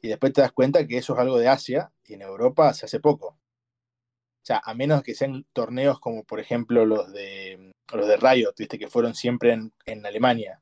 Y 0.03 0.09
después 0.09 0.33
te 0.33 0.43
das 0.43 0.53
cuenta 0.53 0.87
que 0.87 0.99
eso 0.99 1.15
es 1.15 1.19
algo 1.21 1.39
de 1.39 1.49
Asia 1.49 1.93
y 2.05 2.15
en 2.15 2.23
Europa 2.23 2.73
se 2.75 2.87
hace 2.87 3.01
poco. 3.01 3.29
O 3.29 4.45
sea, 4.49 4.61
a 4.65 4.75
menos 4.75 5.03
que 5.03 5.15
sean 5.15 5.47
torneos 5.53 6.01
como 6.01 6.25
por 6.25 6.41
ejemplo 6.41 6.87
los 6.87 7.13
de 7.13 7.73
los 7.93 8.07
de 8.07 8.17
Riot, 8.17 8.55
¿viste? 8.57 8.79
que 8.79 8.89
fueron 8.89 9.15
siempre 9.15 9.53
en, 9.53 9.73
en 9.87 10.05
Alemania, 10.07 10.61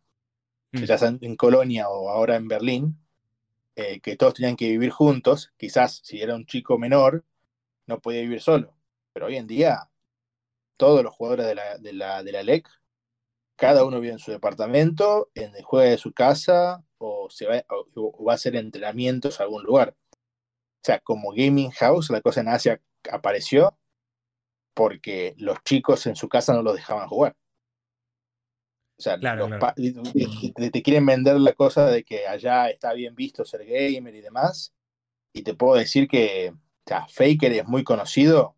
mm. 0.73 0.85
ya 0.85 0.99
sea 0.99 1.17
en 1.21 1.37
Colonia 1.37 1.89
o 1.89 2.11
ahora 2.11 2.37
en 2.37 2.49
Berlín, 2.49 2.99
eh, 3.75 4.01
que 4.01 4.17
todos 4.17 4.35
tenían 4.35 4.57
que 4.57 4.71
vivir 4.71 4.91
juntos, 4.91 5.53
quizás 5.57 6.01
si 6.03 6.23
era 6.23 6.35
un 6.35 6.47
chico 6.47 6.79
menor, 6.79 7.25
no 7.87 8.01
podía 8.01 8.23
vivir 8.23 8.41
solo. 8.41 8.75
Pero 9.13 9.27
hoy 9.27 9.37
en 9.37 9.47
día, 9.47 9.91
todos 10.77 11.03
los 11.03 11.15
jugadores 11.15 11.47
de 11.47 11.55
la, 11.55 11.79
de 11.79 11.93
la, 11.93 12.23
de 12.23 12.33
la 12.33 12.43
LEC, 12.43 12.69
cada 13.57 13.85
uno 13.85 14.01
vive 14.01 14.13
en 14.13 14.19
su 14.19 14.31
departamento, 14.31 15.31
en 15.35 15.55
el 15.57 15.63
juego 15.63 15.89
de 15.89 15.99
su 15.99 16.13
casa, 16.13 16.85
o, 16.99 17.29
se 17.31 17.47
va, 17.47 17.65
o, 17.71 17.87
o 17.95 18.25
va 18.25 18.33
a 18.33 18.35
hacer 18.37 18.57
entrenamientos 18.57 19.41
a 19.41 19.45
algún 19.45 19.63
lugar. 19.63 19.97
O 20.13 20.85
sea, 20.85 21.01
como 21.01 21.31
gaming 21.31 21.71
house, 21.71 22.11
la 22.11 22.21
cosa 22.21 22.43
en 22.43 22.49
Asia 22.49 22.81
apareció 23.11 23.77
porque 24.75 25.35
los 25.39 25.63
chicos 25.65 26.07
en 26.07 26.17
su 26.17 26.29
casa 26.29 26.53
no 26.53 26.63
los 26.63 26.77
dejaban 26.77 27.09
jugar. 27.09 27.35
O 28.99 29.03
sea, 29.03 29.19
claro, 29.19 29.49
los 29.49 29.59
claro. 29.59 29.75
te, 30.55 30.71
te, 30.71 30.83
quieren 30.83 31.05
vender 31.05 31.41
la 31.41 31.53
cosa 31.53 31.87
de 31.87 32.05
que 32.05 32.27
allá 32.27 32.69
está 32.69 32.93
bien 32.93 33.15
visto 33.15 33.45
ser 33.45 33.65
gamer 33.65 34.15
y 34.15 34.21
demás. 34.21 34.75
Y 35.33 35.43
te 35.43 35.55
puedo 35.55 35.77
decir 35.77 36.09
que 36.09 36.55
o 36.87 36.89
sea, 36.89 37.07
Faker 37.09 37.53
es 37.53 37.67
muy 37.67 37.83
conocido, 37.83 38.57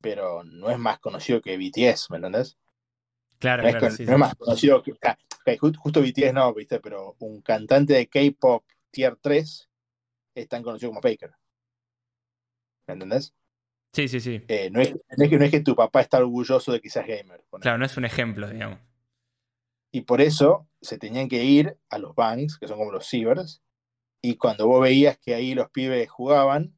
pero 0.00 0.44
no 0.44 0.70
es 0.70 0.78
más 0.78 1.00
conocido 1.00 1.40
que 1.40 1.56
BTS, 1.56 2.08
¿me 2.10 2.16
entendés? 2.18 2.56
Claro, 3.40 3.64
no, 3.64 3.70
claro, 3.70 3.86
es, 3.88 3.96
sí, 3.96 4.04
no 4.04 4.08
sí. 4.08 4.12
es 4.12 4.18
más 4.18 4.34
conocido 4.36 4.82
que. 4.82 4.92
Okay, 4.92 5.56
justo 5.56 6.00
BTS 6.00 6.32
no, 6.34 6.54
¿viste? 6.54 6.78
Pero 6.78 7.16
un 7.18 7.42
cantante 7.42 7.94
de 7.94 8.06
K-pop 8.06 8.64
tier 8.90 9.16
3 9.16 9.68
es 10.36 10.48
tan 10.48 10.62
conocido 10.62 10.90
como 10.90 11.02
Faker. 11.02 11.32
¿Me 12.86 12.94
entendés? 12.94 13.34
Sí, 13.92 14.06
sí, 14.06 14.20
sí. 14.20 14.40
Eh, 14.46 14.70
no, 14.70 14.80
es, 14.80 14.92
no, 14.92 15.24
es 15.24 15.30
que, 15.30 15.38
no 15.38 15.44
es 15.44 15.50
que 15.50 15.60
tu 15.60 15.74
papá 15.74 16.02
está 16.02 16.18
orgulloso 16.18 16.70
de 16.70 16.80
que 16.80 16.90
seas 16.90 17.06
gamer. 17.06 17.44
Claro, 17.60 17.78
no 17.78 17.84
es 17.84 17.96
un 17.96 18.04
ejemplo, 18.04 18.48
digamos. 18.48 18.78
Y 19.90 20.02
por 20.02 20.20
eso 20.20 20.68
se 20.80 20.98
tenían 20.98 21.28
que 21.28 21.42
ir 21.42 21.76
a 21.88 21.98
los 21.98 22.14
banks, 22.14 22.56
que 22.58 22.68
son 22.68 22.78
como 22.78 22.92
los 22.92 23.08
cibers, 23.08 23.62
y 24.22 24.36
cuando 24.36 24.68
vos 24.68 24.82
veías 24.82 25.18
que 25.18 25.34
ahí 25.34 25.54
los 25.54 25.70
pibes 25.70 26.08
jugaban, 26.08 26.77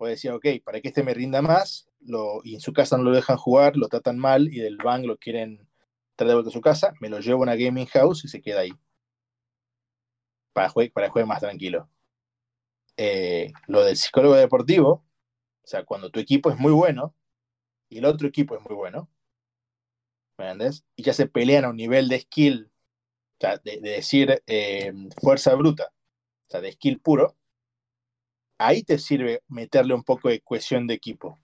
vos 0.00 0.08
decías, 0.08 0.34
ok, 0.34 0.46
para 0.64 0.80
que 0.80 0.88
este 0.88 1.02
me 1.02 1.12
rinda 1.12 1.42
más, 1.42 1.86
lo, 2.00 2.40
y 2.42 2.54
en 2.54 2.60
su 2.60 2.72
casa 2.72 2.96
no 2.96 3.04
lo 3.04 3.12
dejan 3.14 3.36
jugar, 3.36 3.76
lo 3.76 3.86
tratan 3.88 4.18
mal, 4.18 4.48
y 4.52 4.58
del 4.58 4.78
bank 4.78 5.04
lo 5.04 5.18
quieren 5.18 5.68
traer 6.16 6.30
de 6.30 6.34
vuelta 6.36 6.48
a 6.48 6.52
su 6.54 6.62
casa, 6.62 6.94
me 7.00 7.10
lo 7.10 7.20
llevo 7.20 7.40
a 7.40 7.42
una 7.42 7.54
gaming 7.54 7.86
house 7.86 8.24
y 8.24 8.28
se 8.28 8.40
queda 8.40 8.60
ahí. 8.60 8.72
Para 10.54 10.72
para 10.94 11.10
juegue 11.10 11.26
más 11.26 11.40
tranquilo. 11.40 11.90
Eh, 12.96 13.52
lo 13.66 13.84
del 13.84 13.96
psicólogo 13.96 14.34
deportivo, 14.36 14.90
o 14.90 15.66
sea, 15.66 15.84
cuando 15.84 16.10
tu 16.10 16.18
equipo 16.18 16.50
es 16.50 16.58
muy 16.58 16.72
bueno 16.72 17.14
y 17.90 17.98
el 17.98 18.06
otro 18.06 18.26
equipo 18.26 18.56
es 18.56 18.62
muy 18.62 18.74
bueno, 18.74 19.10
¿me 20.38 20.50
entiendes? 20.50 20.84
Y 20.96 21.02
ya 21.02 21.12
se 21.12 21.26
pelean 21.26 21.66
a 21.66 21.70
un 21.70 21.76
nivel 21.76 22.08
de 22.08 22.20
skill, 22.20 22.70
o 22.72 23.40
sea, 23.40 23.58
de, 23.58 23.80
de 23.80 23.90
decir 23.90 24.42
eh, 24.46 24.94
fuerza 25.20 25.54
bruta, 25.54 25.92
o 26.48 26.50
sea, 26.50 26.62
de 26.62 26.72
skill 26.72 27.00
puro, 27.00 27.36
ahí 28.60 28.82
te 28.82 28.98
sirve 28.98 29.42
meterle 29.48 29.94
un 29.94 30.04
poco 30.04 30.28
de 30.28 30.40
cohesión 30.40 30.86
de 30.86 30.94
equipo. 30.94 31.38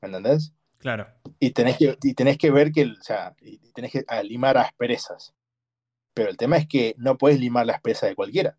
¿Me 0.00 0.08
entendés? 0.08 0.52
Claro. 0.78 1.06
Y 1.38 1.50
tenés 1.50 1.76
que, 1.76 1.96
y 2.02 2.14
tenés 2.14 2.38
que 2.38 2.50
ver 2.50 2.72
que, 2.72 2.84
o 2.86 3.02
sea, 3.02 3.34
y 3.40 3.58
tenés 3.72 3.92
que 3.92 4.04
limar 4.24 4.56
asperezas. 4.56 5.34
Pero 6.14 6.30
el 6.30 6.36
tema 6.36 6.56
es 6.56 6.66
que 6.66 6.94
no 6.96 7.18
puedes 7.18 7.38
limar 7.38 7.66
la 7.66 7.74
aspereza 7.74 8.06
de 8.06 8.16
cualquiera. 8.16 8.56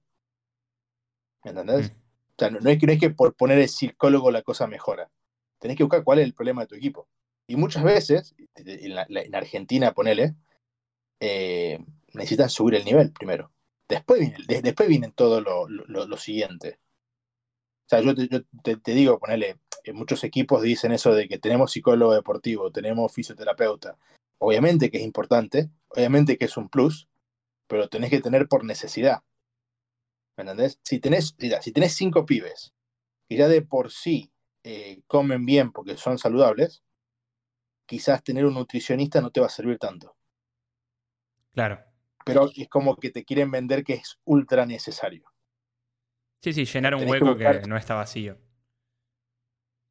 ¿Me 1.43 1.51
entendés? 1.51 1.91
Mm. 1.91 1.95
O 1.95 2.35
sea, 2.37 2.49
no, 2.51 2.59
no, 2.59 2.69
es 2.69 2.77
que, 2.77 2.85
no 2.85 2.93
es 2.93 2.99
que 2.99 3.09
por 3.09 3.35
poner 3.35 3.59
el 3.59 3.69
psicólogo 3.69 4.31
la 4.31 4.43
cosa 4.43 4.67
mejora. 4.67 5.09
Tenés 5.59 5.77
que 5.77 5.83
buscar 5.83 6.03
cuál 6.03 6.19
es 6.19 6.25
el 6.25 6.33
problema 6.33 6.61
de 6.61 6.67
tu 6.67 6.75
equipo. 6.75 7.07
Y 7.47 7.55
muchas 7.55 7.83
veces, 7.83 8.35
en, 8.55 8.95
la, 8.95 9.05
en 9.09 9.35
Argentina, 9.35 9.93
ponele, 9.93 10.35
eh, 11.19 11.79
necesitan 12.13 12.49
subir 12.49 12.75
el 12.75 12.85
nivel 12.85 13.11
primero. 13.11 13.51
Después 13.87 14.21
viene, 14.21 14.37
de, 14.47 14.61
después 14.61 14.87
vienen 14.87 15.11
todo 15.11 15.41
lo, 15.41 15.67
lo, 15.67 16.07
lo, 16.07 16.17
siguiente. 16.17 16.79
O 17.91 17.93
sea, 17.93 17.99
yo, 17.99 18.15
te, 18.15 18.29
yo 18.29 18.41
te, 18.63 18.77
te 18.77 18.93
digo, 18.93 19.19
ponele, 19.19 19.59
en 19.83 19.95
muchos 19.97 20.23
equipos 20.23 20.61
dicen 20.61 20.93
eso 20.93 21.13
de 21.13 21.27
que 21.27 21.39
tenemos 21.39 21.73
psicólogo 21.73 22.13
deportivo, 22.13 22.71
tenemos 22.71 23.13
fisioterapeuta. 23.13 23.97
Obviamente 24.37 24.89
que 24.89 24.99
es 24.99 25.03
importante, 25.03 25.69
obviamente 25.89 26.37
que 26.37 26.45
es 26.45 26.55
un 26.55 26.69
plus, 26.69 27.09
pero 27.67 27.89
tenés 27.89 28.09
que 28.09 28.21
tener 28.21 28.47
por 28.47 28.63
necesidad. 28.63 29.23
¿Me 30.37 30.43
entendés? 30.43 30.79
Si 30.83 30.99
tenés, 30.99 31.35
mira, 31.37 31.61
si 31.61 31.73
tenés 31.73 31.93
cinco 31.93 32.25
pibes 32.25 32.73
que 33.27 33.35
ya 33.35 33.49
de 33.49 33.61
por 33.61 33.91
sí 33.91 34.31
eh, 34.63 35.01
comen 35.07 35.45
bien 35.45 35.73
porque 35.73 35.97
son 35.97 36.17
saludables, 36.17 36.83
quizás 37.85 38.23
tener 38.23 38.45
un 38.45 38.53
nutricionista 38.53 39.19
no 39.19 39.31
te 39.31 39.41
va 39.41 39.47
a 39.47 39.49
servir 39.49 39.77
tanto. 39.77 40.15
Claro. 41.53 41.81
Pero 42.23 42.49
es 42.55 42.69
como 42.69 42.95
que 42.95 43.09
te 43.09 43.25
quieren 43.25 43.51
vender 43.51 43.83
que 43.83 43.95
es 43.95 44.17
ultra 44.23 44.65
necesario. 44.65 45.30
Sí, 46.41 46.53
sí, 46.53 46.65
llenar 46.65 46.95
un 46.95 47.07
hueco 47.07 47.25
que, 47.25 47.31
buscar... 47.31 47.61
que, 47.61 47.67
no 47.67 47.77
está 47.77 47.95
vacío. 47.95 48.37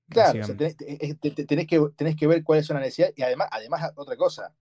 Claro, 0.09 0.41
o 0.41 0.45
sea, 0.45 0.57
tenés, 0.57 0.77
tenés, 0.77 1.67
que, 1.69 1.81
tenés 1.97 2.17
que 2.17 2.27
ver 2.27 2.43
cuáles 2.43 2.67
son 2.67 2.75
las 2.75 2.85
necesidades 2.85 3.15
y 3.17 3.23
además, 3.23 3.49
además 3.53 3.93
otra 3.95 4.17
cosa, 4.17 4.53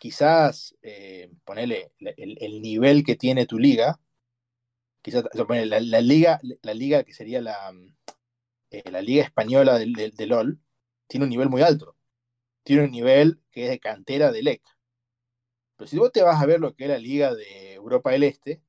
quizás 0.00 0.74
eh, 0.80 1.30
ponerle 1.44 1.92
el, 1.98 2.38
el, 2.40 2.62
nivel 2.62 3.04
que 3.04 3.14
tiene 3.14 3.44
tu 3.44 3.58
liga, 3.58 4.00
quizás 5.02 5.24
o 5.24 5.46
sea, 5.46 5.66
la, 5.66 5.80
la, 5.80 6.00
liga, 6.00 6.40
la 6.62 6.72
liga 6.72 7.04
que 7.04 7.12
sería 7.12 7.42
la, 7.42 7.74
eh, 8.70 8.90
la 8.90 9.02
liga 9.02 9.24
española 9.24 9.78
del, 9.78 9.92
del, 9.92 10.28
LOL, 10.28 10.58
tiene 11.06 11.24
un 11.24 11.30
nivel 11.30 11.50
muy 11.50 11.62
alto. 11.62 11.96
Tiene 12.62 12.84
un 12.84 12.90
nivel 12.90 13.40
que 13.50 13.64
es 13.64 13.70
de 13.70 13.80
cantera 13.80 14.30
de 14.30 14.42
LEC. 14.42 14.62
Pero 15.76 15.88
si 15.88 15.98
vos 15.98 16.12
te 16.12 16.22
vas 16.22 16.40
a 16.40 16.46
ver 16.46 16.60
lo 16.60 16.74
que 16.74 16.84
es 16.84 16.90
la 16.90 16.98
liga 16.98 17.34
de 17.34 17.74
Europa 17.74 18.10
del 18.10 18.24
Este, 18.24 18.62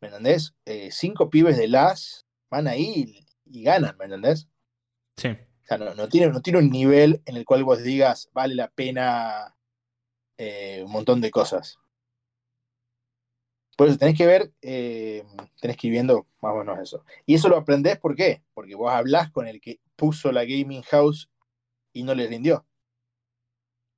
¿me 0.00 0.08
entendés? 0.08 0.54
Eh, 0.64 0.90
cinco 0.92 1.30
pibes 1.30 1.56
de 1.56 1.68
LAS 1.68 2.26
van 2.50 2.66
ahí 2.68 3.24
y, 3.44 3.58
y 3.60 3.62
ganan, 3.62 3.96
¿me 3.98 4.04
entendés? 4.06 4.48
Sí. 5.16 5.28
O 5.28 5.66
sea, 5.66 5.78
no, 5.78 5.94
no, 5.94 6.08
tiene, 6.08 6.28
no 6.28 6.40
tiene 6.40 6.60
un 6.60 6.70
nivel 6.70 7.22
en 7.26 7.36
el 7.36 7.44
cual 7.44 7.64
vos 7.64 7.82
digas, 7.82 8.30
vale 8.32 8.54
la 8.54 8.68
pena 8.68 9.54
eh, 10.38 10.82
un 10.84 10.92
montón 10.92 11.20
de 11.20 11.30
cosas. 11.30 11.78
Por 13.76 13.88
eso 13.88 13.98
tenés 13.98 14.16
que 14.16 14.26
ver, 14.26 14.52
eh, 14.62 15.24
tenés 15.60 15.76
que 15.76 15.88
ir 15.88 15.92
viendo 15.92 16.26
más 16.40 16.52
o 16.52 16.58
menos 16.58 16.78
eso. 16.80 17.04
Y 17.26 17.34
eso 17.34 17.48
lo 17.48 17.56
aprendés, 17.56 17.98
¿por 17.98 18.16
qué? 18.16 18.42
Porque 18.54 18.74
vos 18.74 18.90
hablás 18.92 19.30
con 19.30 19.46
el 19.46 19.60
que 19.60 19.80
puso 19.94 20.32
la 20.32 20.44
gaming 20.44 20.82
house 20.82 21.28
y 21.92 22.02
no 22.02 22.14
le 22.14 22.26
rindió. 22.26 22.66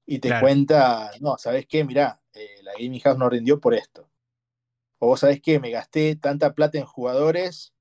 Y 0.07 0.19
te 0.19 0.29
claro. 0.29 0.43
cuenta, 0.43 1.11
no, 1.21 1.39
¿sabes 1.39 1.67
qué? 1.67 1.85
Mirá, 1.85 2.21
eh, 2.33 2.57
la 2.63 2.73
gaming 2.73 3.01
house 3.01 3.17
no 3.17 3.31
rindió 3.31 3.61
por 3.61 3.75
esto. 3.75 4.10
O 5.01 5.09
vos 5.09 5.21
sabés 5.21 5.41
qué, 5.43 5.59
me 5.59 5.71
gasté 5.71 6.15
tanta 6.15 6.55
plata 6.55 6.79
en 6.79 6.85
jugadores 6.85 7.75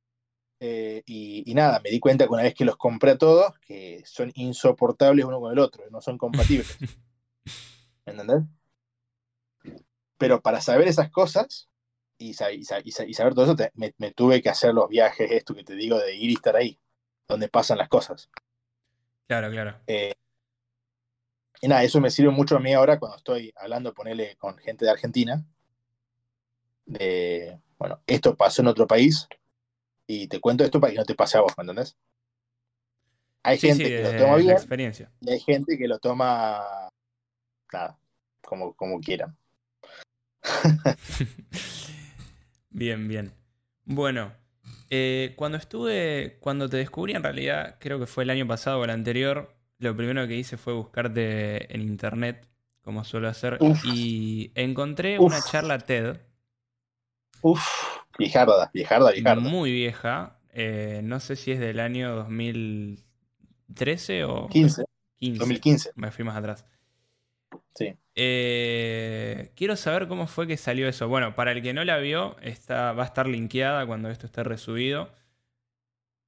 eh, 0.62 1.03
y, 1.05 1.49
y, 1.49 1.53
nada, 1.53 1.79
me 1.79 1.89
di 1.89 1.99
cuenta 1.99 2.25
que 2.25 2.34
una 2.34 2.43
vez 2.43 2.53
que 2.53 2.65
los 2.65 2.75
compré 2.75 3.12
a 3.12 3.17
todos, 3.17 3.58
que 3.60 4.03
son 4.05 4.32
insoportables 4.36 5.25
uno 5.25 5.39
con 5.39 5.51
el 5.51 5.60
otro, 5.60 5.84
no 5.89 6.01
son 6.01 6.17
compatibles. 6.17 6.77
¿Entendés? 8.05 8.43
Pero 10.17 10.41
para 10.41 10.60
saber 10.60 10.88
esas 10.88 11.10
cosas 11.10 11.69
y, 12.17 12.32
y, 12.32 12.63
y 13.08 13.13
saber 13.13 13.34
todo 13.34 13.45
eso, 13.45 13.55
te, 13.55 13.71
me, 13.75 13.93
me, 13.97 14.12
tuve 14.12 14.41
que 14.41 14.49
hacer 14.49 14.73
los 14.73 14.89
viajes, 14.89 15.32
esto 15.32 15.55
que 15.55 15.63
te 15.63 15.75
digo, 15.75 15.97
de 15.97 16.15
ir 16.15 16.29
y 16.29 16.34
estar 16.34 16.55
ahí, 16.58 16.77
donde 17.27 17.47
pasan 17.47 17.77
las 17.77 17.88
cosas. 17.88 18.29
Claro, 19.27 19.49
claro. 19.49 19.79
Eh, 19.88 20.13
y 21.62 21.67
nada, 21.67 21.84
eso 21.84 22.01
me 22.01 22.10
sirve 22.10 22.32
mucho 22.32 22.58
a 22.58 22.60
mí 22.60 22.73
ahora 22.73 22.99
cuando 22.99 23.17
estoy 23.17 23.53
hablando, 23.55 23.93
ponele 23.93 24.36
con 24.38 24.58
gente 24.58 24.84
de 24.84 24.91
Argentina, 24.91 25.45
de, 26.89 27.60
bueno, 27.78 28.02
esto 28.08 28.36
pasó 28.36 28.62
en 28.62 28.67
otro 28.67 28.88
país 28.88 29.28
y 30.08 30.28
te 30.28 30.39
cuento 30.39 30.63
esto 30.63 30.80
para 30.80 30.91
que 30.91 30.99
no 30.99 31.06
te 31.06 31.15
pase 31.15 31.38
a 31.38 31.41
vos, 31.41 31.54
¿me 31.58 31.62
entendés? 31.62 31.95
Hay 33.43 33.58
gente 33.58 33.84
que 33.84 34.04
lo 34.04 34.17
toma 34.17 34.36
bien 34.38 34.52
experiencia. 34.52 35.12
y 35.21 35.32
hay 35.32 35.39
gente 35.39 35.78
que 35.78 35.88
lo 35.88 35.99
toma, 35.99 36.89
nada, 37.71 37.97
como, 38.41 38.73
como 38.73 38.99
quieran. 38.99 39.38
bien, 42.69 43.08
bien. 43.08 43.34
Bueno, 43.86 44.34
eh, 44.89 45.34
cuando 45.36 45.58
estuve, 45.58 46.38
cuando 46.41 46.67
te 46.69 46.78
descubrí 46.78 47.13
en 47.13 47.23
realidad, 47.23 47.78
creo 47.80 47.99
que 47.99 48.08
fue 48.08 48.23
el 48.23 48.32
año 48.32 48.47
pasado 48.47 48.80
o 48.80 48.84
el 48.84 48.89
anterior, 48.89 49.56
lo 49.78 49.95
primero 49.95 50.28
que 50.28 50.36
hice 50.36 50.58
fue 50.58 50.73
buscarte 50.73 51.73
en 51.73 51.82
internet, 51.82 52.47
como 52.82 53.04
suelo 53.04 53.30
hacer, 53.30 53.60
y 53.84 54.52
encontré 54.56 55.19
una 55.19 55.41
charla 55.41 55.78
TED. 55.80 56.17
Uf, 57.41 57.63
viejarda, 58.17 58.69
viejarda, 58.73 59.12
viejarda. 59.12 59.41
Muy 59.41 59.71
vieja. 59.71 60.39
Eh, 60.52 61.02
no 61.04 61.19
sé 61.19 61.36
si 61.36 61.52
es 61.52 61.60
del 61.60 61.80
año 61.80 62.15
2013 62.15 64.23
o 64.25 64.47
15. 64.47 64.84
2015. 65.19 65.91
Me 65.95 66.12
fui 66.12 66.25
más 66.25 66.38
atrás. 66.38 66.65
Sí. 67.75 67.95
Eh, 68.15 69.52
quiero 69.56 69.75
saber 69.75 70.08
cómo 70.08 70.28
fue 70.28 70.47
que 70.47 70.58
salió 70.58 70.89
eso. 70.89 71.08
Bueno, 71.08 71.36
para 71.36 71.52
el 71.52 71.62
que 71.62 71.73
no 71.73 71.84
la 71.86 71.97
vio, 71.97 72.36
está, 72.41 72.93
va 72.93 73.04
a 73.04 73.06
estar 73.06 73.28
linkeada 73.28 73.86
cuando 73.86 74.10
esto 74.10 74.25
esté 74.25 74.43
resubido. 74.43 75.12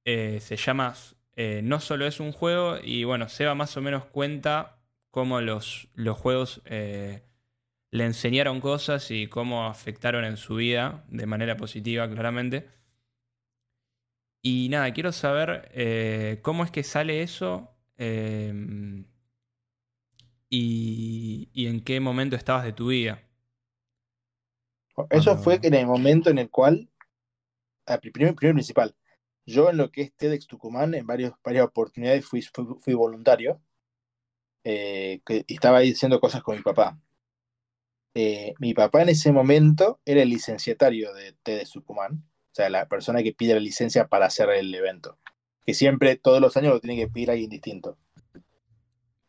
Eh, 0.04 0.38
se 0.40 0.56
llama 0.56 0.94
eh, 1.36 1.60
No 1.62 1.80
solo 1.80 2.06
es 2.06 2.20
un 2.20 2.32
juego 2.32 2.78
y 2.82 3.04
bueno, 3.04 3.28
Seba 3.28 3.54
más 3.54 3.76
o 3.76 3.82
menos 3.82 4.04
cuenta 4.06 4.78
cómo 5.10 5.40
los, 5.40 5.88
los 5.94 6.16
juegos 6.16 6.62
le 7.92 8.04
enseñaron 8.04 8.60
cosas 8.60 9.10
y 9.12 9.28
cómo 9.28 9.66
afectaron 9.66 10.24
en 10.24 10.36
su 10.36 10.56
vida 10.56 11.04
de 11.08 11.26
manera 11.26 11.56
positiva, 11.56 12.10
claramente. 12.10 12.68
Y 14.42 14.68
nada, 14.70 14.92
quiero 14.92 15.12
saber 15.12 16.40
cómo 16.42 16.64
es 16.64 16.72
que 16.72 16.82
sale 16.82 17.22
eso 17.22 17.72
y, 20.52 21.66
en 21.66 21.82
qué 21.82 21.98
momento 22.00 22.36
estabas 22.36 22.64
de 22.64 22.72
tu 22.72 22.88
vida. 22.88 23.22
Eso 25.08 25.36
fue 25.38 25.58
en 25.62 25.74
el 25.74 25.86
momento 25.86 26.28
en 26.28 26.38
el 26.38 26.50
cual, 26.50 26.90
primero, 28.12 28.34
primero 28.34 28.54
principal, 28.54 28.94
yo 29.46 29.70
en 29.70 29.78
lo 29.78 29.90
que 29.90 30.02
es 30.02 30.14
TEDx 30.14 30.46
Tucumán, 30.46 30.94
en 30.94 31.06
varios, 31.06 31.32
varias 31.42 31.64
oportunidades 31.64 32.26
fui, 32.26 32.42
fui, 32.42 32.94
voluntario 32.94 33.60
eh, 34.62 35.20
y 35.26 35.54
estaba 35.54 35.78
ahí 35.78 35.92
haciendo 35.92 36.20
cosas 36.20 36.42
con 36.42 36.56
mi 36.56 36.62
papá. 36.62 36.98
Eh, 38.14 38.54
mi 38.58 38.74
papá 38.74 39.02
en 39.02 39.08
ese 39.10 39.32
momento 39.32 40.00
era 40.04 40.22
el 40.22 40.28
licenciatario 40.28 41.12
de 41.14 41.34
TEDx 41.42 41.70
Tucumán, 41.70 42.24
o 42.52 42.54
sea, 42.54 42.68
la 42.68 42.86
persona 42.86 43.22
que 43.22 43.32
pide 43.32 43.54
la 43.54 43.60
licencia 43.60 44.06
para 44.08 44.26
hacer 44.26 44.50
el 44.50 44.74
evento, 44.74 45.18
que 45.64 45.74
siempre, 45.74 46.16
todos 46.16 46.40
los 46.40 46.56
años, 46.56 46.74
lo 46.74 46.80
tiene 46.80 46.96
que 46.96 47.08
pedir 47.08 47.30
alguien 47.30 47.50
distinto. 47.50 47.96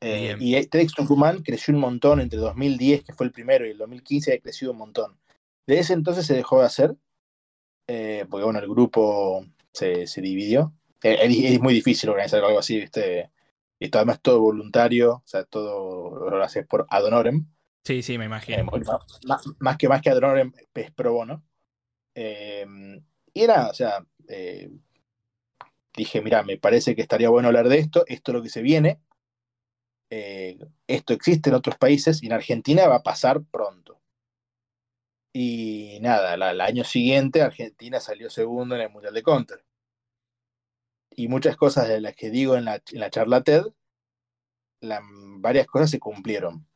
Eh, 0.02 0.36
y 0.40 0.62
TEDx 0.66 0.94
Tucumán 0.94 1.44
creció 1.44 1.74
un 1.74 1.80
montón 1.80 2.20
entre 2.20 2.40
2010, 2.40 3.04
que 3.04 3.14
fue 3.14 3.26
el 3.26 3.32
primero, 3.32 3.66
y 3.66 3.72
el 3.72 3.78
2015 3.78 4.34
ha 4.34 4.40
crecido 4.40 4.74
un 4.74 4.80
montón. 4.80 5.18
De 5.66 5.80
ese 5.80 5.94
entonces 5.94 6.26
se 6.26 6.34
dejó 6.34 6.60
de 6.60 6.66
hacer, 6.66 6.96
eh, 7.88 8.26
porque 8.30 8.44
bueno, 8.44 8.60
el 8.60 8.68
grupo 8.68 9.46
se, 9.72 10.08
se 10.08 10.22
dividió. 10.22 10.74
Eh, 11.04 11.18
es, 11.22 11.60
muy 11.62 11.74
difícil 11.74 12.10
organizar 12.10 12.44
algo 12.44 12.60
así, 12.60 12.80
¿viste? 12.80 13.30
Y 13.80 13.86
esto 13.86 13.98
además 13.98 14.22
todo 14.22 14.40
voluntario, 14.40 15.16
o 15.16 15.24
sea, 15.26 15.44
todo 15.44 16.30
lo 16.30 16.44
haces 16.44 16.66
por 16.66 16.86
ad 16.90 17.06
honorem. 17.06 17.46
Sí, 17.84 18.02
sí, 18.02 18.18
me 18.18 18.26
imagino. 18.26 18.66
más, 19.60 19.78
que, 19.78 19.90
más 19.90 20.02
que 20.02 20.10
ad 20.10 20.18
honorem 20.18 20.54
es 20.74 20.92
pro 20.92 21.14
bono. 21.14 21.44
y 22.16 23.42
era, 23.42 23.70
o 23.70 23.74
sea, 23.74 24.06
dije, 25.96 26.22
mira, 26.22 26.44
me 26.44 26.58
parece 26.58 26.96
que 26.96 27.02
estaría 27.02 27.30
bueno 27.30 27.48
hablar 27.48 27.70
de 27.70 27.80
esto, 27.80 28.04
esto 28.08 28.32
es 28.32 28.36
lo 28.36 28.44
que 28.44 28.50
se 28.50 28.62
viene, 28.62 29.00
eh, 30.10 30.60
esto 30.88 31.14
existe 31.14 31.50
en 31.50 31.56
otros 31.56 31.78
países 31.78 32.22
y 32.22 32.28
en 32.28 32.34
Argentina 32.34 32.88
va 32.88 32.98
a 32.98 33.04
pasar 33.04 33.44
pronto. 33.44 34.00
Y 35.34 35.98
nada, 36.02 36.36
el 36.36 36.62
año 36.62 36.84
siguiente 36.84 37.42
Argentina 37.42 38.00
salió 38.00 38.30
segundo 38.30 38.76
en 38.76 38.82
el 38.82 38.90
Mundial 38.92 39.16
de 39.16 39.24
Counter. 39.24 39.66
Y 41.16 41.28
muchas 41.28 41.56
cosas 41.56 41.88
de 41.88 42.00
las 42.00 42.16
que 42.16 42.30
digo 42.30 42.56
en 42.56 42.66
la, 42.66 42.76
en 42.92 43.00
la 43.00 43.10
charla 43.10 43.44
TED, 43.44 43.64
varias 45.40 45.66
cosas 45.66 45.90
se 45.90 46.00
cumplieron. 46.00 46.68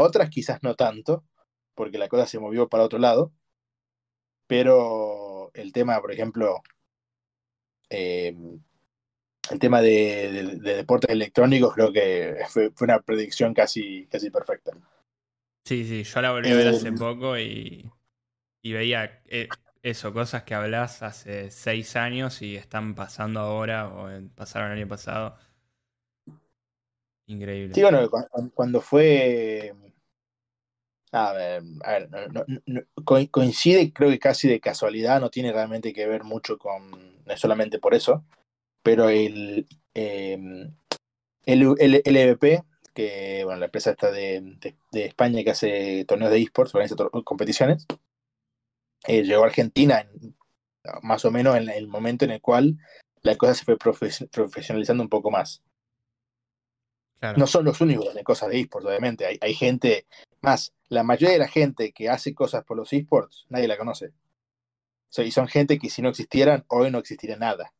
Otras 0.00 0.30
quizás 0.30 0.62
no 0.62 0.74
tanto, 0.74 1.24
porque 1.74 1.98
la 1.98 2.08
cosa 2.08 2.26
se 2.26 2.38
movió 2.38 2.68
para 2.68 2.84
otro 2.84 2.98
lado. 2.98 3.32
Pero 4.46 5.50
el 5.54 5.72
tema, 5.72 6.00
por 6.00 6.12
ejemplo, 6.12 6.62
eh, 7.88 8.34
el 9.50 9.58
tema 9.58 9.80
de, 9.82 10.58
deportes 10.60 11.10
electrónicos 11.10 11.74
creo 11.74 11.92
que 11.92 12.38
fue, 12.48 12.72
una 12.80 13.00
predicción 13.00 13.52
casi, 13.52 14.06
casi 14.06 14.30
perfecta. 14.30 14.72
Sí, 15.64 15.84
sí, 15.84 16.02
yo 16.04 16.22
la 16.22 16.32
volví 16.32 16.50
a 16.50 16.56
ver 16.56 16.68
hace 16.68 16.88
eh, 16.88 16.92
poco 16.92 17.38
y, 17.38 17.90
veía 18.62 19.22
eh, 19.26 19.48
eso, 19.82 20.12
cosas 20.12 20.44
que 20.44 20.54
hablas 20.54 21.02
hace 21.02 21.50
seis 21.50 21.94
años 21.96 22.42
y 22.42 22.56
están 22.56 22.94
pasando 22.94 23.40
ahora 23.40 23.88
o 23.88 24.08
pasaron 24.34 24.72
el 24.72 24.78
año 24.78 24.88
pasado. 24.88 25.36
Increíble. 27.26 27.74
Sí, 27.74 27.82
bueno, 27.82 28.10
cuando, 28.54 28.80
fue... 28.80 29.72
A 31.12 31.32
ver, 31.32 31.62
a 31.84 31.92
ver 31.92 32.86
coincide 33.30 33.92
creo 33.92 34.10
que 34.10 34.18
casi 34.20 34.48
de 34.48 34.60
casualidad, 34.60 35.20
no 35.20 35.28
tiene 35.28 35.52
realmente 35.52 35.92
que 35.92 36.06
ver 36.06 36.22
mucho 36.22 36.56
con, 36.56 36.90
no 36.90 37.32
es 37.32 37.40
solamente 37.40 37.80
por 37.80 37.94
eso, 37.94 38.24
pero 38.82 39.08
el, 39.08 39.66
eh, 39.94 40.38
el, 41.46 41.76
el, 41.78 42.58
que 42.94 43.42
bueno, 43.44 43.58
la 43.58 43.66
empresa 43.66 43.90
está 43.90 44.12
de, 44.12 44.56
de, 44.92 45.04
España 45.04 45.42
que 45.42 45.50
hace 45.50 46.04
torneos 46.04 46.30
de 46.30 46.42
esports, 46.42 46.74
organiza 46.74 46.96
competiciones, 47.24 47.86
eh, 49.06 49.22
llegó 49.22 49.42
a 49.42 49.46
Argentina 49.46 50.08
más 51.02 51.24
o 51.24 51.30
menos 51.30 51.56
en 51.56 51.68
el 51.68 51.88
momento 51.88 52.24
en 52.24 52.32
el 52.32 52.40
cual 52.40 52.78
la 53.22 53.36
cosa 53.36 53.54
se 53.54 53.64
fue 53.64 53.76
profesionalizando 53.76 55.02
un 55.02 55.08
poco 55.08 55.30
más. 55.30 55.62
No 57.36 57.46
son 57.46 57.66
los 57.66 57.80
únicos 57.82 58.16
en 58.16 58.24
cosas 58.24 58.48
de 58.48 58.60
esports, 58.60 58.86
obviamente. 58.86 59.26
Hay, 59.26 59.38
hay, 59.42 59.52
gente, 59.52 60.06
más, 60.42 60.72
la 60.88 61.02
mayoría 61.02 61.32
de 61.32 61.38
la 61.38 61.48
gente 61.48 61.92
que 61.92 62.08
hace 62.08 62.34
cosas 62.34 62.64
por 62.64 62.76
los 62.76 62.92
esports, 62.92 63.46
nadie 63.48 63.68
la 63.68 63.76
conoce. 63.78 64.12
y 65.18 65.30
son 65.30 65.48
gente 65.48 65.78
que 65.78 65.90
si 65.90 66.02
no 66.02 66.08
existieran, 66.08 66.64
hoy 66.68 66.90
no 66.90 66.98
existiría 66.98 67.36
nada 67.36 67.72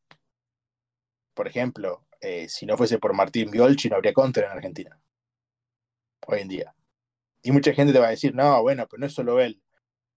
por 1.33 1.47
ejemplo, 1.47 2.05
eh, 2.19 2.47
si 2.49 2.65
no 2.65 2.77
fuese 2.77 2.99
por 2.99 3.13
Martín 3.13 3.49
Biolchi, 3.51 3.89
no 3.89 3.95
habría 3.95 4.13
contra 4.13 4.45
en 4.45 4.51
Argentina. 4.51 4.99
Hoy 6.27 6.41
en 6.41 6.47
día. 6.47 6.75
Y 7.41 7.51
mucha 7.51 7.73
gente 7.73 7.93
te 7.93 7.99
va 7.99 8.07
a 8.07 8.11
decir, 8.11 8.35
no, 8.35 8.61
bueno, 8.61 8.87
pero 8.87 8.99
no 8.99 9.07
es 9.07 9.13
solo 9.13 9.39
él. 9.39 9.61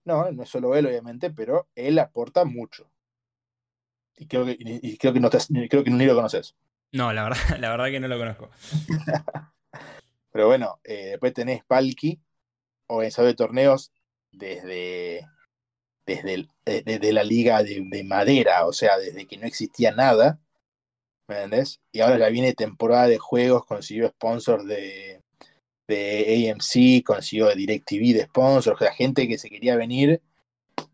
No, 0.04 0.30
no 0.30 0.42
es 0.42 0.50
solo 0.50 0.74
él, 0.76 0.86
obviamente, 0.86 1.30
pero 1.30 1.68
él 1.74 1.98
aporta 1.98 2.44
mucho. 2.44 2.90
Y 4.16 4.26
creo 4.26 4.44
que, 4.44 4.58
creo 4.98 5.12
que, 5.12 5.20
no, 5.20 5.30
creo 5.30 5.82
que 5.82 5.90
ni 5.90 6.04
lo 6.04 6.14
conoces. 6.14 6.54
No, 6.92 7.12
la 7.12 7.24
verdad, 7.24 7.38
la 7.58 7.70
verdad 7.70 7.86
que 7.86 8.00
no 8.00 8.08
lo 8.08 8.18
conozco. 8.18 8.50
pero 10.30 10.46
bueno, 10.46 10.78
eh, 10.84 11.10
después 11.12 11.32
tenés 11.32 11.64
Palki, 11.64 12.20
organizador 12.86 13.30
de 13.30 13.36
torneos 13.36 13.92
desde, 14.32 15.26
desde, 16.06 16.48
desde 16.64 17.12
la 17.12 17.24
liga 17.24 17.62
de, 17.62 17.82
de, 17.86 18.04
madera, 18.04 18.66
o 18.66 18.72
sea, 18.72 18.98
desde 18.98 19.26
que 19.26 19.36
no 19.36 19.46
existía 19.46 19.92
nada, 19.92 20.38
¿me 21.28 21.36
entendés? 21.36 21.80
Y 21.92 22.00
ahora 22.00 22.18
ya 22.18 22.28
viene 22.28 22.54
temporada 22.54 23.08
de 23.08 23.18
juegos, 23.18 23.64
consiguió 23.64 24.08
sponsors 24.08 24.66
de, 24.66 25.22
de 25.88 26.50
AMC, 26.50 27.04
consiguió 27.04 27.54
DirecTV 27.54 28.14
de 28.14 28.24
sponsors, 28.24 28.80
la 28.80 28.92
gente 28.92 29.28
que 29.28 29.38
se 29.38 29.50
quería 29.50 29.76
venir. 29.76 30.20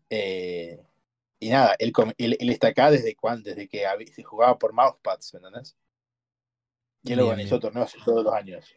Eh, 0.09 0.79
y 1.39 1.49
nada, 1.49 1.75
él, 1.79 1.91
él, 2.17 2.49
está 2.49 2.67
acá 2.67 2.91
desde 2.91 3.15
cuando, 3.15 3.49
desde 3.49 3.67
que 3.67 3.83
se 4.13 4.23
jugaba 4.23 4.59
por 4.59 4.73
mousepads, 4.73 5.33
¿me 5.33 5.39
entendés? 5.39 5.75
Y 7.03 7.13
él 7.13 7.21
organizó 7.21 7.59
torneos 7.59 7.95
todos 8.05 8.23
los 8.23 8.33
años. 8.33 8.71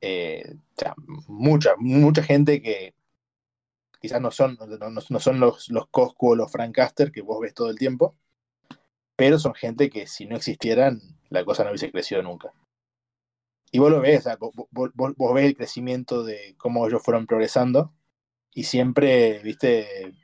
Eh, 0.00 0.54
mucha, 1.26 1.74
gente 2.22 2.60
que 2.60 2.94
quizás 4.00 4.20
no 4.20 4.30
son, 4.30 4.58
no, 4.58 4.90
no 4.90 5.20
son 5.20 5.40
los, 5.40 5.68
los 5.70 5.88
Cosco 5.88 6.28
o 6.28 6.36
los 6.36 6.52
Francaster 6.52 7.10
que 7.10 7.22
vos 7.22 7.40
ves 7.40 7.54
todo 7.54 7.70
el 7.70 7.78
tiempo, 7.78 8.16
pero 9.16 9.38
son 9.38 9.54
gente 9.54 9.90
que 9.90 10.06
si 10.06 10.26
no 10.26 10.36
existieran, 10.36 11.00
la 11.30 11.44
cosa 11.44 11.64
no 11.64 11.70
hubiese 11.70 11.90
crecido 11.90 12.22
nunca. 12.22 12.52
Y 13.72 13.78
vos 13.78 13.90
lo 13.90 14.00
ves, 14.00 14.24
vos, 14.70 15.34
ves 15.34 15.44
el 15.44 15.56
crecimiento 15.56 16.22
de 16.22 16.54
cómo 16.56 16.86
ellos 16.86 17.02
fueron 17.02 17.26
progresando 17.26 17.92
y 18.52 18.64
siempre, 18.64 19.40
viste, 19.40 20.14